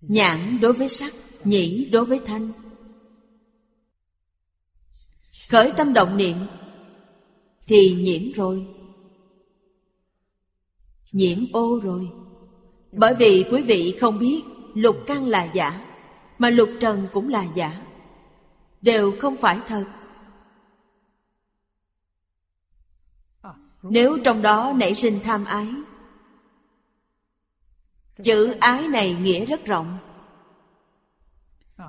Nhãn 0.00 0.58
đối 0.60 0.72
với 0.72 0.88
sắc, 0.88 1.12
Nhĩ 1.44 1.88
đối 1.92 2.04
với 2.04 2.20
thanh. 2.26 2.52
Khởi 5.48 5.72
tâm 5.76 5.92
động 5.92 6.16
niệm 6.16 6.36
Thì 7.66 7.94
nhiễm 7.94 8.32
rồi. 8.32 8.66
Nhiễm 11.12 11.38
ô 11.52 11.80
rồi. 11.82 12.10
Bởi 12.96 13.14
vì 13.14 13.44
quý 13.50 13.62
vị 13.62 13.96
không 14.00 14.18
biết, 14.18 14.42
Lục 14.74 14.96
căn 15.06 15.26
là 15.26 15.44
giả, 15.44 15.86
Mà 16.38 16.50
lục 16.50 16.70
trần 16.80 17.06
cũng 17.12 17.28
là 17.28 17.46
giả. 17.54 17.82
Đều 18.82 19.12
không 19.20 19.36
phải 19.36 19.60
thật. 19.66 19.84
Nếu 23.82 24.18
trong 24.24 24.42
đó 24.42 24.72
nảy 24.76 24.94
sinh 24.94 25.20
tham 25.24 25.44
ái, 25.44 25.68
Chữ 28.22 28.54
ái 28.60 28.88
này 28.88 29.16
nghĩa 29.22 29.46
rất 29.46 29.66
rộng. 29.66 29.98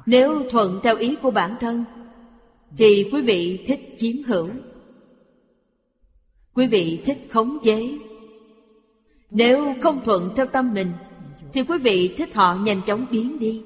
Nếu 0.06 0.44
thuận 0.52 0.80
theo 0.84 0.96
ý 0.98 1.16
của 1.16 1.32
bản 1.32 1.56
thân, 1.60 1.86
Thì 2.78 3.10
quý 3.12 3.22
vị 3.22 3.66
thích 3.68 3.96
chiếm 3.98 4.24
hữu. 4.24 4.50
Quý 6.54 6.68
vị 6.68 7.02
thích 7.06 7.28
khống 7.30 7.58
chế. 7.64 7.98
Nếu 9.32 9.76
không 9.82 10.02
thuận 10.06 10.30
theo 10.36 10.46
tâm 10.46 10.74
mình 10.74 10.92
Thì 11.54 11.62
quý 11.62 11.78
vị 11.78 12.16
thích 12.18 12.36
họ 12.36 12.56
nhanh 12.56 12.82
chóng 12.86 13.06
biến 13.12 13.40
đi. 13.40 13.62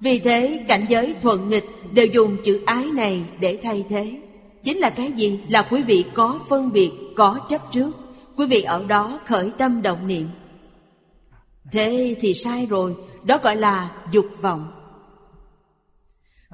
Vì 0.00 0.18
thế 0.18 0.64
cảnh 0.68 0.86
giới 0.88 1.14
thuận 1.22 1.50
nghịch 1.50 1.66
Đều 1.92 2.06
dùng 2.06 2.36
chữ 2.44 2.60
ái 2.66 2.84
này 2.84 3.22
để 3.40 3.58
thay 3.62 3.84
thế. 3.88 4.20
Chính 4.64 4.78
là 4.78 4.90
cái 4.90 5.12
gì? 5.12 5.40
Là 5.48 5.62
quý 5.62 5.82
vị 5.82 6.04
có 6.14 6.40
phân 6.48 6.72
biệt, 6.72 6.90
có 7.16 7.38
chấp 7.48 7.72
trước 7.72 7.90
Quý 8.36 8.46
vị 8.46 8.62
ở 8.62 8.84
đó 8.84 9.20
khởi 9.26 9.52
tâm 9.58 9.82
động 9.82 10.08
niệm. 10.08 10.28
Thế 11.72 12.16
thì 12.20 12.34
sai 12.34 12.66
rồi 12.66 12.96
Đó 13.24 13.38
gọi 13.42 13.56
là 13.56 13.90
dục 14.12 14.26
vọng. 14.40 14.72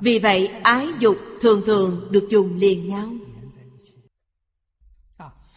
Vì 0.01 0.19
vậy 0.19 0.47
ái 0.63 0.89
dục 0.99 1.17
thường 1.41 1.63
thường 1.67 2.09
được 2.11 2.27
dùng 2.31 2.57
liền 2.57 2.89
nhau. 2.89 3.09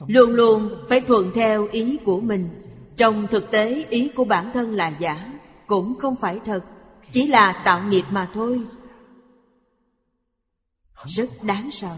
Luôn 0.08 0.30
luôn 0.30 0.86
phải 0.90 1.02
thuận 1.02 1.32
theo 1.36 1.68
ý 1.68 1.98
của 2.06 2.22
mình. 2.22 2.50
Trong 2.98 3.28
thực 3.28 3.52
tế, 3.52 3.86
ý 3.90 4.12
của 4.16 4.24
bản 4.24 4.52
thân 4.54 4.72
là 4.72 4.88
giả, 5.00 5.34
Cũng 5.68 5.96
không 6.00 6.16
phải 6.16 6.40
thật, 6.46 6.62
Chỉ 7.12 7.28
là 7.28 7.62
tạo 7.66 7.84
nghiệp 7.84 8.04
mà 8.12 8.30
thôi. 8.34 8.62
Rất 11.06 11.30
đáng 11.42 11.70
sợ. 11.72 11.98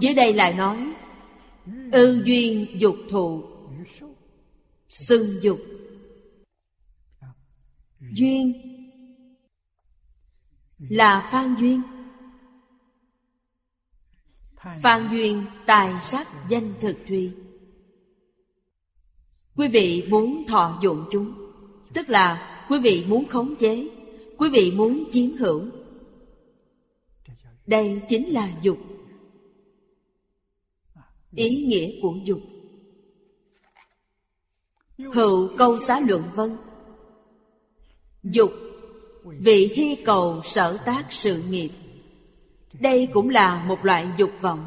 Dưới 0.00 0.14
đây 0.14 0.32
lại 0.32 0.54
nói, 0.54 0.94
Ư 1.92 2.22
duyên 2.24 2.66
dục 2.80 2.96
thụ, 3.10 3.42
Xưng 4.88 5.42
dục. 5.42 5.58
Duyên 8.00 8.52
là 10.78 11.28
phan 11.32 11.54
duyên 11.54 11.82
phan 14.82 15.08
duyên, 15.12 15.44
tài 15.66 15.92
sắc, 16.02 16.28
danh 16.48 16.72
thực 16.80 16.96
thùy 17.08 17.32
quý 19.56 19.68
vị 19.68 20.06
muốn 20.08 20.44
thọ 20.46 20.78
dụng 20.82 21.04
chúng, 21.12 21.34
tức 21.94 22.10
là 22.10 22.48
quý 22.68 22.78
vị 22.78 23.04
muốn 23.08 23.28
khống 23.28 23.56
chế, 23.56 23.88
quý 24.38 24.48
vị 24.48 24.72
muốn 24.76 25.04
chiếm 25.10 25.30
hữu 25.30 25.64
đây 27.66 28.00
chính 28.08 28.32
là 28.32 28.48
dục. 28.62 28.78
Ý 31.34 31.64
nghĩa 31.64 32.00
của 32.02 32.14
dục. 32.24 32.40
Hữu 35.12 35.48
câu 35.58 35.78
xá 35.78 36.00
luận 36.00 36.22
vân. 36.34 36.56
Dục, 38.22 38.52
vị 39.24 39.72
hy 39.74 39.96
cầu 40.04 40.40
sở 40.44 40.78
tác 40.86 41.06
sự 41.10 41.42
nghiệp 41.50 41.70
đây 42.82 43.08
cũng 43.12 43.28
là 43.28 43.64
một 43.64 43.84
loại 43.84 44.08
dục 44.16 44.30
vọng. 44.40 44.66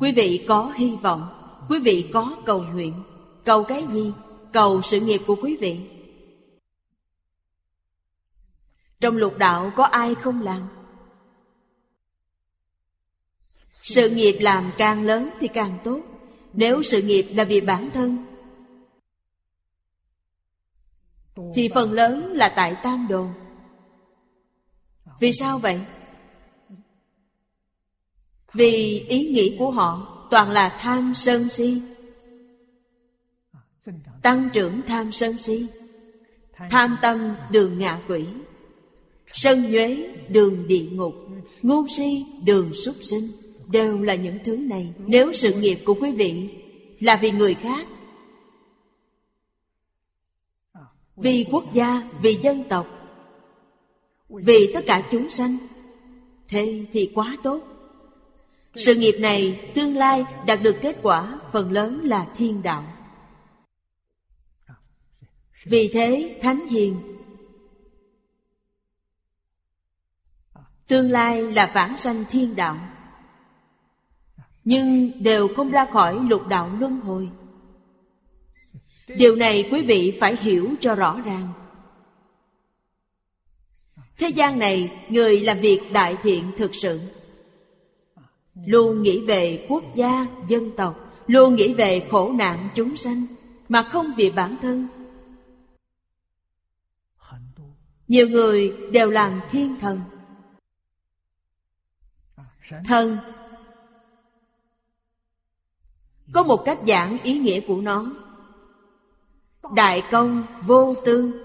Quý 0.00 0.12
vị 0.12 0.44
có 0.48 0.72
hy 0.76 0.96
vọng, 0.96 1.28
quý 1.68 1.78
vị 1.78 2.10
có 2.12 2.36
cầu 2.46 2.64
nguyện. 2.72 3.02
Cầu 3.44 3.64
cái 3.64 3.86
gì? 3.92 4.12
Cầu 4.52 4.82
sự 4.82 5.00
nghiệp 5.00 5.20
của 5.26 5.36
quý 5.42 5.56
vị. 5.60 5.80
Trong 9.00 9.16
lục 9.16 9.38
đạo 9.38 9.72
có 9.76 9.84
ai 9.84 10.14
không 10.14 10.42
làm? 10.42 10.68
Sự 13.82 14.10
nghiệp 14.10 14.38
làm 14.40 14.70
càng 14.78 15.02
lớn 15.02 15.30
thì 15.40 15.48
càng 15.48 15.78
tốt. 15.84 16.00
Nếu 16.52 16.82
sự 16.82 17.02
nghiệp 17.02 17.26
là 17.34 17.44
vì 17.44 17.60
bản 17.60 17.90
thân, 17.90 18.24
thì 21.54 21.70
phần 21.74 21.92
lớn 21.92 22.32
là 22.32 22.48
tại 22.48 22.76
tam 22.82 23.06
đồ 23.08 23.26
vì 25.20 25.32
sao 25.32 25.58
vậy? 25.58 25.80
Vì 28.52 29.00
ý 29.08 29.30
nghĩ 29.30 29.56
của 29.58 29.70
họ 29.70 30.14
toàn 30.30 30.50
là 30.50 30.76
tham 30.80 31.12
sân 31.14 31.48
si. 31.48 31.82
Tăng 34.22 34.48
trưởng 34.52 34.80
tham 34.86 35.12
sân 35.12 35.38
si. 35.38 35.66
Tham 36.70 36.96
tâm 37.02 37.34
đường 37.50 37.78
ngạ 37.78 38.00
quỷ. 38.08 38.24
Sân 39.32 39.70
nhuế 39.70 40.14
đường 40.28 40.68
địa 40.68 40.86
ngục. 40.92 41.14
Ngu 41.62 41.86
si 41.88 42.24
đường 42.44 42.74
súc 42.74 42.96
sinh. 43.02 43.30
Đều 43.66 44.02
là 44.02 44.14
những 44.14 44.38
thứ 44.44 44.56
này. 44.56 44.92
Nếu 44.98 45.32
sự 45.32 45.52
nghiệp 45.52 45.78
của 45.84 45.94
quý 45.94 46.12
vị 46.12 46.48
là 47.00 47.16
vì 47.16 47.30
người 47.30 47.54
khác, 47.54 47.86
vì 51.16 51.46
quốc 51.50 51.64
gia, 51.72 52.02
vì 52.22 52.34
dân 52.34 52.64
tộc 52.68 52.97
vì 54.28 54.70
tất 54.74 54.80
cả 54.86 55.02
chúng 55.10 55.30
sanh, 55.30 55.56
thế 56.48 56.86
thì 56.92 57.12
quá 57.14 57.36
tốt. 57.42 57.60
Sự 58.74 58.94
nghiệp 58.94 59.14
này 59.20 59.70
tương 59.74 59.96
lai 59.96 60.24
đạt 60.46 60.62
được 60.62 60.76
kết 60.82 60.96
quả 61.02 61.40
phần 61.52 61.72
lớn 61.72 62.00
là 62.04 62.26
thiên 62.36 62.62
đạo. 62.62 62.84
Vì 65.64 65.90
thế, 65.92 66.38
thánh 66.42 66.66
hiền, 66.66 67.00
tương 70.86 71.10
lai 71.10 71.42
là 71.42 71.70
vãng 71.74 71.98
sanh 71.98 72.24
thiên 72.30 72.56
đạo, 72.56 72.76
nhưng 74.64 75.12
đều 75.22 75.48
không 75.56 75.70
ra 75.70 75.86
khỏi 75.92 76.20
lục 76.28 76.46
đạo 76.48 76.70
luân 76.78 77.00
hồi. 77.00 77.30
Điều 79.06 79.36
này 79.36 79.68
quý 79.70 79.82
vị 79.82 80.18
phải 80.20 80.36
hiểu 80.36 80.74
cho 80.80 80.94
rõ 80.94 81.20
ràng 81.20 81.48
thế 84.18 84.28
gian 84.28 84.58
này, 84.58 85.04
người 85.08 85.40
làm 85.40 85.58
việc 85.58 85.80
đại 85.92 86.16
thiện 86.22 86.44
thực 86.56 86.74
sự. 86.74 87.00
Luôn 88.66 89.02
nghĩ 89.02 89.26
về 89.26 89.66
quốc 89.68 89.84
gia, 89.94 90.26
dân 90.48 90.70
tộc, 90.76 91.22
luôn 91.26 91.54
nghĩ 91.54 91.74
về 91.74 92.08
khổ 92.10 92.32
nạn 92.32 92.68
chúng 92.74 92.96
sanh, 92.96 93.26
mà 93.68 93.82
không 93.82 94.12
vì 94.16 94.30
bản 94.30 94.56
thân. 94.62 94.88
Nhiều 98.08 98.28
người 98.28 98.76
đều 98.92 99.10
làm 99.10 99.40
thiên 99.50 99.76
thần. 99.80 100.00
Thần. 102.86 103.18
Có 106.32 106.42
một 106.42 106.62
cách 106.64 106.78
giảng 106.86 107.18
ý 107.22 107.38
nghĩa 107.38 107.60
của 107.60 107.80
nó. 107.80 108.12
Đại 109.74 110.02
công 110.10 110.44
vô 110.66 110.94
tư 111.04 111.44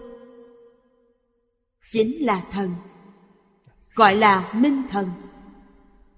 chính 1.93 2.25
là 2.25 2.43
thần, 2.51 2.71
gọi 3.95 4.15
là 4.15 4.53
minh 4.55 4.81
thần. 4.89 5.09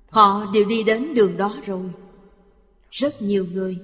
Họ 0.09 0.45
đều 0.53 0.65
đi 0.65 0.83
đến 0.83 1.13
đường 1.13 1.37
đó 1.37 1.55
rồi. 1.65 1.91
Rất 2.91 3.21
nhiều 3.21 3.45
người. 3.51 3.77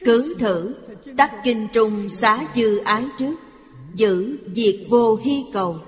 Cứ 0.00 0.34
thử 0.38 0.74
đắc 1.04 1.40
kinh 1.44 1.68
trung 1.72 2.08
xá 2.08 2.46
chư 2.54 2.78
ái 2.78 3.08
trước, 3.18 3.36
giữ 3.94 4.38
diệt 4.54 4.76
vô 4.88 5.16
hy 5.16 5.44
cầu. 5.52 5.80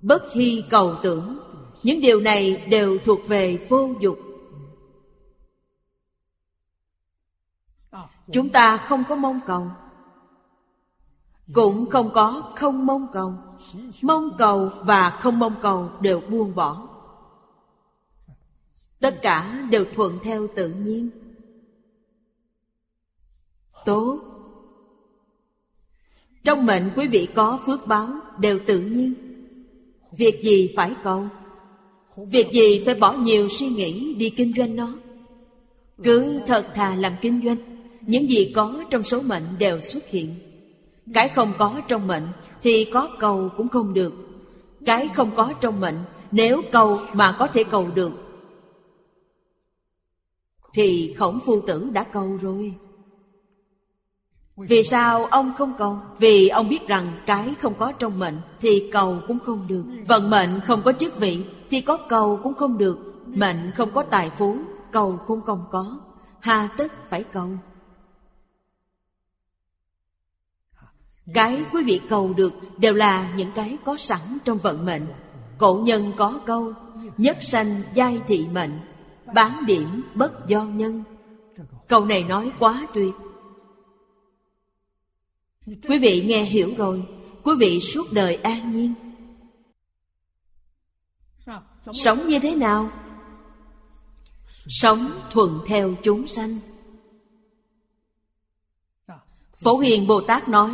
Bất 0.00 0.32
hy 0.34 0.64
cầu 0.70 0.94
tưởng, 1.02 1.38
những 1.82 2.00
điều 2.00 2.20
này 2.20 2.66
đều 2.70 2.98
thuộc 3.04 3.28
về 3.28 3.66
vô 3.68 3.94
dục. 4.00 4.18
Chúng 8.32 8.48
ta 8.48 8.76
không 8.76 9.04
có 9.08 9.16
mong 9.16 9.40
cầu 9.46 9.70
cũng 11.52 11.90
không 11.90 12.10
có, 12.14 12.52
không 12.56 12.86
mong 12.86 13.06
cầu. 13.12 13.34
Mong 14.02 14.30
cầu 14.38 14.70
và 14.82 15.10
không 15.10 15.38
mong 15.38 15.54
cầu 15.62 15.90
đều 16.00 16.20
buông 16.20 16.54
bỏ. 16.54 16.88
Tất 19.00 19.18
cả 19.22 19.66
đều 19.70 19.84
thuận 19.94 20.18
theo 20.22 20.46
tự 20.56 20.68
nhiên. 20.68 21.10
Tốt. 23.84 24.18
Trong 26.44 26.66
mệnh 26.66 26.90
quý 26.96 27.08
vị 27.08 27.28
có 27.34 27.58
phước 27.66 27.86
báo 27.86 28.08
đều 28.38 28.58
tự 28.66 28.80
nhiên. 28.80 29.14
Việc 30.12 30.42
gì 30.44 30.72
phải 30.76 30.94
cầu? 31.02 31.26
Việc 32.16 32.52
gì 32.52 32.82
phải 32.86 32.94
bỏ 32.94 33.12
nhiều 33.12 33.48
suy 33.48 33.68
nghĩ 33.68 34.14
đi 34.14 34.30
kinh 34.30 34.52
doanh 34.56 34.76
nó? 34.76 34.88
Cứ 36.02 36.40
thật 36.46 36.66
thà 36.74 36.94
làm 36.94 37.12
kinh 37.20 37.40
doanh, 37.44 37.56
những 38.00 38.30
gì 38.30 38.52
có 38.54 38.84
trong 38.90 39.02
số 39.02 39.20
mệnh 39.20 39.42
đều 39.58 39.80
xuất 39.80 40.08
hiện 40.08 40.49
cái 41.14 41.28
không 41.28 41.52
có 41.58 41.80
trong 41.88 42.06
mệnh 42.06 42.28
thì 42.62 42.90
có 42.92 43.08
cầu 43.18 43.48
cũng 43.56 43.68
không 43.68 43.94
được. 43.94 44.12
Cái 44.86 45.08
không 45.08 45.30
có 45.36 45.52
trong 45.60 45.80
mệnh, 45.80 45.98
nếu 46.30 46.62
cầu 46.72 47.00
mà 47.12 47.36
có 47.38 47.46
thể 47.46 47.64
cầu 47.64 47.88
được, 47.94 48.12
thì 50.74 51.14
khổng 51.18 51.40
phu 51.40 51.60
tử 51.60 51.88
đã 51.92 52.04
cầu 52.04 52.38
rồi. 52.42 52.74
Vì 54.56 54.82
sao 54.84 55.24
ông 55.24 55.52
không 55.58 55.74
cầu? 55.78 55.98
Vì 56.18 56.48
ông 56.48 56.68
biết 56.68 56.88
rằng 56.88 57.20
cái 57.26 57.54
không 57.60 57.74
có 57.74 57.92
trong 57.92 58.18
mệnh 58.18 58.40
thì 58.60 58.90
cầu 58.92 59.18
cũng 59.28 59.38
không 59.38 59.66
được. 59.68 59.84
Vận 60.06 60.30
mệnh 60.30 60.60
không 60.66 60.82
có 60.82 60.92
chức 60.92 61.18
vị 61.18 61.44
thì 61.70 61.80
có 61.80 61.96
cầu 61.96 62.40
cũng 62.42 62.54
không 62.54 62.78
được. 62.78 62.98
Mệnh 63.26 63.70
không 63.76 63.90
có 63.94 64.02
tài 64.02 64.30
phú, 64.30 64.56
cầu 64.92 65.20
cũng 65.26 65.40
không 65.40 65.64
có. 65.70 66.00
Hà 66.40 66.68
tất 66.76 66.92
phải 67.10 67.24
cầu. 67.24 67.48
Cái 71.34 71.64
quý 71.72 71.82
vị 71.84 72.00
cầu 72.08 72.34
được 72.36 72.52
đều 72.78 72.94
là 72.94 73.32
những 73.36 73.52
cái 73.54 73.78
có 73.84 73.96
sẵn 73.96 74.38
trong 74.44 74.58
vận 74.58 74.86
mệnh. 74.86 75.06
Cổ 75.58 75.74
nhân 75.84 76.12
có 76.16 76.40
câu, 76.46 76.72
Nhất 77.16 77.38
sanh, 77.40 77.82
giai 77.94 78.20
thị 78.26 78.46
mệnh 78.52 78.80
Bán 79.34 79.66
điểm 79.66 80.02
bất 80.14 80.46
do 80.46 80.64
nhân. 80.64 81.04
Câu 81.88 82.04
này 82.04 82.24
nói 82.24 82.52
quá 82.58 82.86
tuyệt. 82.94 83.14
Quý 85.66 85.98
vị 85.98 86.24
nghe 86.26 86.42
hiểu 86.42 86.74
rồi, 86.76 87.02
Quý 87.44 87.52
vị 87.58 87.80
suốt 87.80 88.12
đời 88.12 88.34
an 88.36 88.70
nhiên. 88.70 88.94
Sống 91.92 92.28
như 92.28 92.38
thế 92.38 92.54
nào? 92.54 92.90
Sống 94.66 95.10
thuận 95.30 95.60
theo 95.66 95.94
chúng 96.04 96.26
sanh. 96.26 96.58
Phổ 99.56 99.78
Hiền 99.78 100.06
Bồ 100.06 100.20
Tát 100.20 100.48
nói 100.48 100.70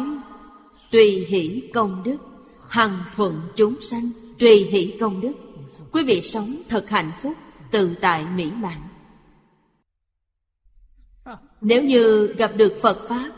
Tùy 0.96 1.26
hỷ 1.28 1.62
công 1.74 2.02
đức, 2.04 2.16
Hằng 2.68 2.98
thuận 3.16 3.40
chúng 3.56 3.82
sanh. 3.82 4.10
Tùy 4.38 4.56
hỷ 4.56 4.94
công 5.00 5.20
đức, 5.20 5.32
Quý 5.92 6.04
vị 6.04 6.20
sống 6.22 6.56
thật 6.68 6.90
hạnh 6.90 7.12
phúc 7.22 7.32
Tự 7.70 7.94
tại 8.00 8.24
mỹ 8.36 8.50
mãn. 8.54 8.78
Nếu 11.60 11.82
như 11.82 12.26
gặp 12.26 12.52
được 12.56 12.78
Phật 12.82 13.08
Pháp, 13.08 13.30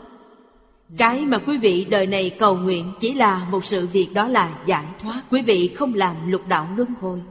Cái 0.97 1.25
mà 1.25 1.37
quý 1.37 1.57
vị 1.57 1.85
đời 1.85 2.07
này 2.07 2.29
cầu 2.29 2.55
nguyện 2.55 2.93
Chỉ 2.99 3.13
là 3.13 3.47
một 3.51 3.65
sự 3.65 3.87
việc 3.87 4.09
đó 4.13 4.27
là 4.27 4.63
giải 4.65 4.85
thoát. 5.01 5.23
Quý 5.29 5.41
vị 5.41 5.71
không 5.75 5.93
làm 5.93 6.31
lục 6.31 6.47
đạo 6.47 6.67
luân 6.77 6.89
hồi. 7.01 7.21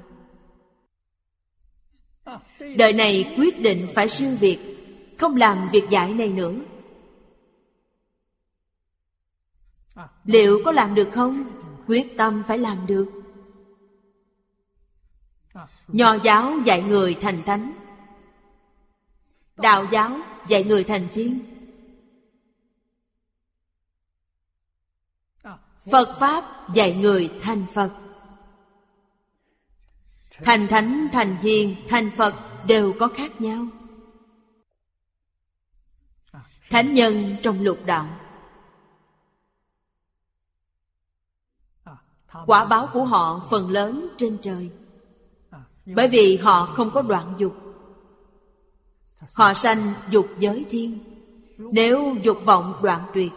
Đời 2.77 2.93
này 2.93 3.35
quyết 3.37 3.61
định 3.61 3.89
phải 3.95 4.09
siêu 4.09 4.31
việt, 4.41 4.59
Không 5.19 5.37
làm 5.37 5.69
việc 5.73 5.85
giải 5.91 6.15
này 6.15 6.29
nữa. 6.29 6.55
Liệu 10.25 10.61
có 10.65 10.73
làm 10.73 10.95
được 10.95 11.09
không? 11.13 11.45
Quyết 11.87 12.17
tâm 12.17 12.43
phải 12.49 12.59
làm 12.59 12.87
được. 12.87 13.11
Nho 15.89 16.15
giáo 16.15 16.53
dạy 16.65 16.83
người 16.83 17.15
thành 17.15 17.43
thánh. 17.43 17.73
Đạo 19.57 19.87
giáo 19.91 20.19
dạy 20.49 20.65
người 20.65 20.85
thành 20.85 21.09
tiên 21.15 21.41
Phật 25.91 26.17
Pháp 26.21 26.75
dạy 26.75 26.95
người 26.95 27.31
thành 27.41 27.67
Phật. 27.75 27.91
Thành 30.31 30.67
thánh, 30.67 31.09
thành 31.13 31.37
hiền, 31.37 31.77
thành 31.89 32.11
Phật 32.17 32.35
đều 32.67 32.95
có 32.99 33.09
khác 33.09 33.41
nhau. 33.41 33.67
Thánh 36.71 36.95
nhân 36.95 37.37
trong 37.43 37.61
lục 37.61 37.79
đạo. 37.87 38.18
Quả 42.47 42.65
báo 42.65 42.89
của 42.93 43.05
họ 43.05 43.47
phần 43.51 43.71
lớn 43.71 44.09
trên 44.17 44.39
trời. 44.43 44.71
Bởi 45.87 46.09
vì 46.09 46.37
họ 46.37 46.67
không 46.75 46.91
có 46.91 47.03
đoạn 47.03 47.35
dục. 47.39 47.55
Họ 49.33 49.55
sanh 49.55 49.93
dục 50.11 50.27
giới 50.39 50.65
thiên. 50.71 50.99
Nếu 51.59 52.15
dục 52.23 52.39
vọng 52.45 52.75
đoạn 52.83 53.03
tuyệt, 53.15 53.33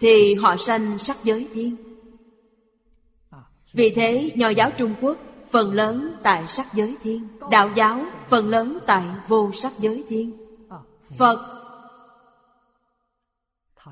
Thì 0.00 0.34
họ 0.34 0.56
sanh 0.56 0.98
sắc 0.98 1.16
giới 1.24 1.48
thiên. 1.52 1.76
Vì 3.72 3.90
thế, 3.90 4.32
nho 4.34 4.48
giáo 4.48 4.70
Trung 4.78 4.94
Quốc 5.00 5.16
Phần 5.52 5.72
lớn 5.72 6.14
tại 6.22 6.48
sắc 6.48 6.74
giới 6.74 6.96
thiên. 7.02 7.28
Đạo 7.50 7.70
giáo 7.74 8.04
phần 8.28 8.48
lớn 8.48 8.78
tại 8.86 9.04
vô 9.28 9.50
sắc 9.52 9.72
giới 9.78 10.04
thiên. 10.08 10.32
Phật 11.18 11.38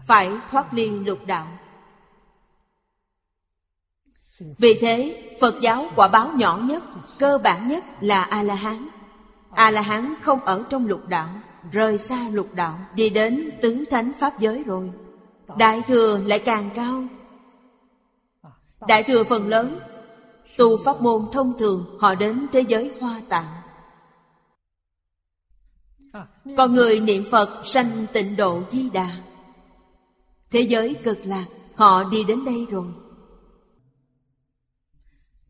Phải 0.06 0.30
thoát 0.50 0.74
ly 0.74 0.90
lục 0.90 1.18
đạo. 1.26 1.46
Vì 4.40 4.78
thế, 4.80 5.22
Phật 5.40 5.54
giáo 5.60 5.86
quả 5.96 6.08
báo 6.08 6.32
nhỏ 6.36 6.58
nhất, 6.62 6.82
Cơ 7.18 7.38
bản 7.38 7.68
nhất 7.68 7.84
là 8.00 8.22
A-la-hán. 8.22 8.88
A-la-hán 9.50 10.14
không 10.22 10.40
ở 10.40 10.64
trong 10.70 10.86
lục 10.86 11.08
đạo, 11.08 11.28
Rời 11.72 11.98
xa 11.98 12.28
lục 12.32 12.54
đạo, 12.54 12.78
Đi 12.94 13.10
đến 13.10 13.50
tứ 13.62 13.84
thánh 13.90 14.12
pháp 14.20 14.38
giới 14.38 14.62
rồi. 14.62 14.90
Đại 15.58 15.82
thừa 15.86 16.20
lại 16.26 16.38
càng 16.38 16.70
cao. 16.74 17.04
Đại 18.88 19.02
thừa 19.02 19.24
phần 19.24 19.48
lớn, 19.48 19.78
Tu 20.56 20.84
pháp 20.84 21.00
môn 21.00 21.26
thông 21.32 21.58
thường, 21.58 21.96
Họ 22.00 22.14
đến 22.14 22.46
thế 22.52 22.60
giới 22.60 22.92
hoa 23.00 23.20
tạng. 23.28 23.46
Còn 26.56 26.74
người 26.74 27.00
niệm 27.00 27.24
Phật 27.30 27.62
sanh 27.64 28.06
tịnh 28.12 28.36
độ 28.36 28.62
di 28.70 28.90
đà. 28.90 29.08
Thế 30.50 30.60
giới 30.60 30.94
cực 30.94 31.18
lạc, 31.24 31.46
Họ 31.74 32.04
đi 32.04 32.24
đến 32.24 32.44
đây 32.44 32.66
rồi. 32.70 32.86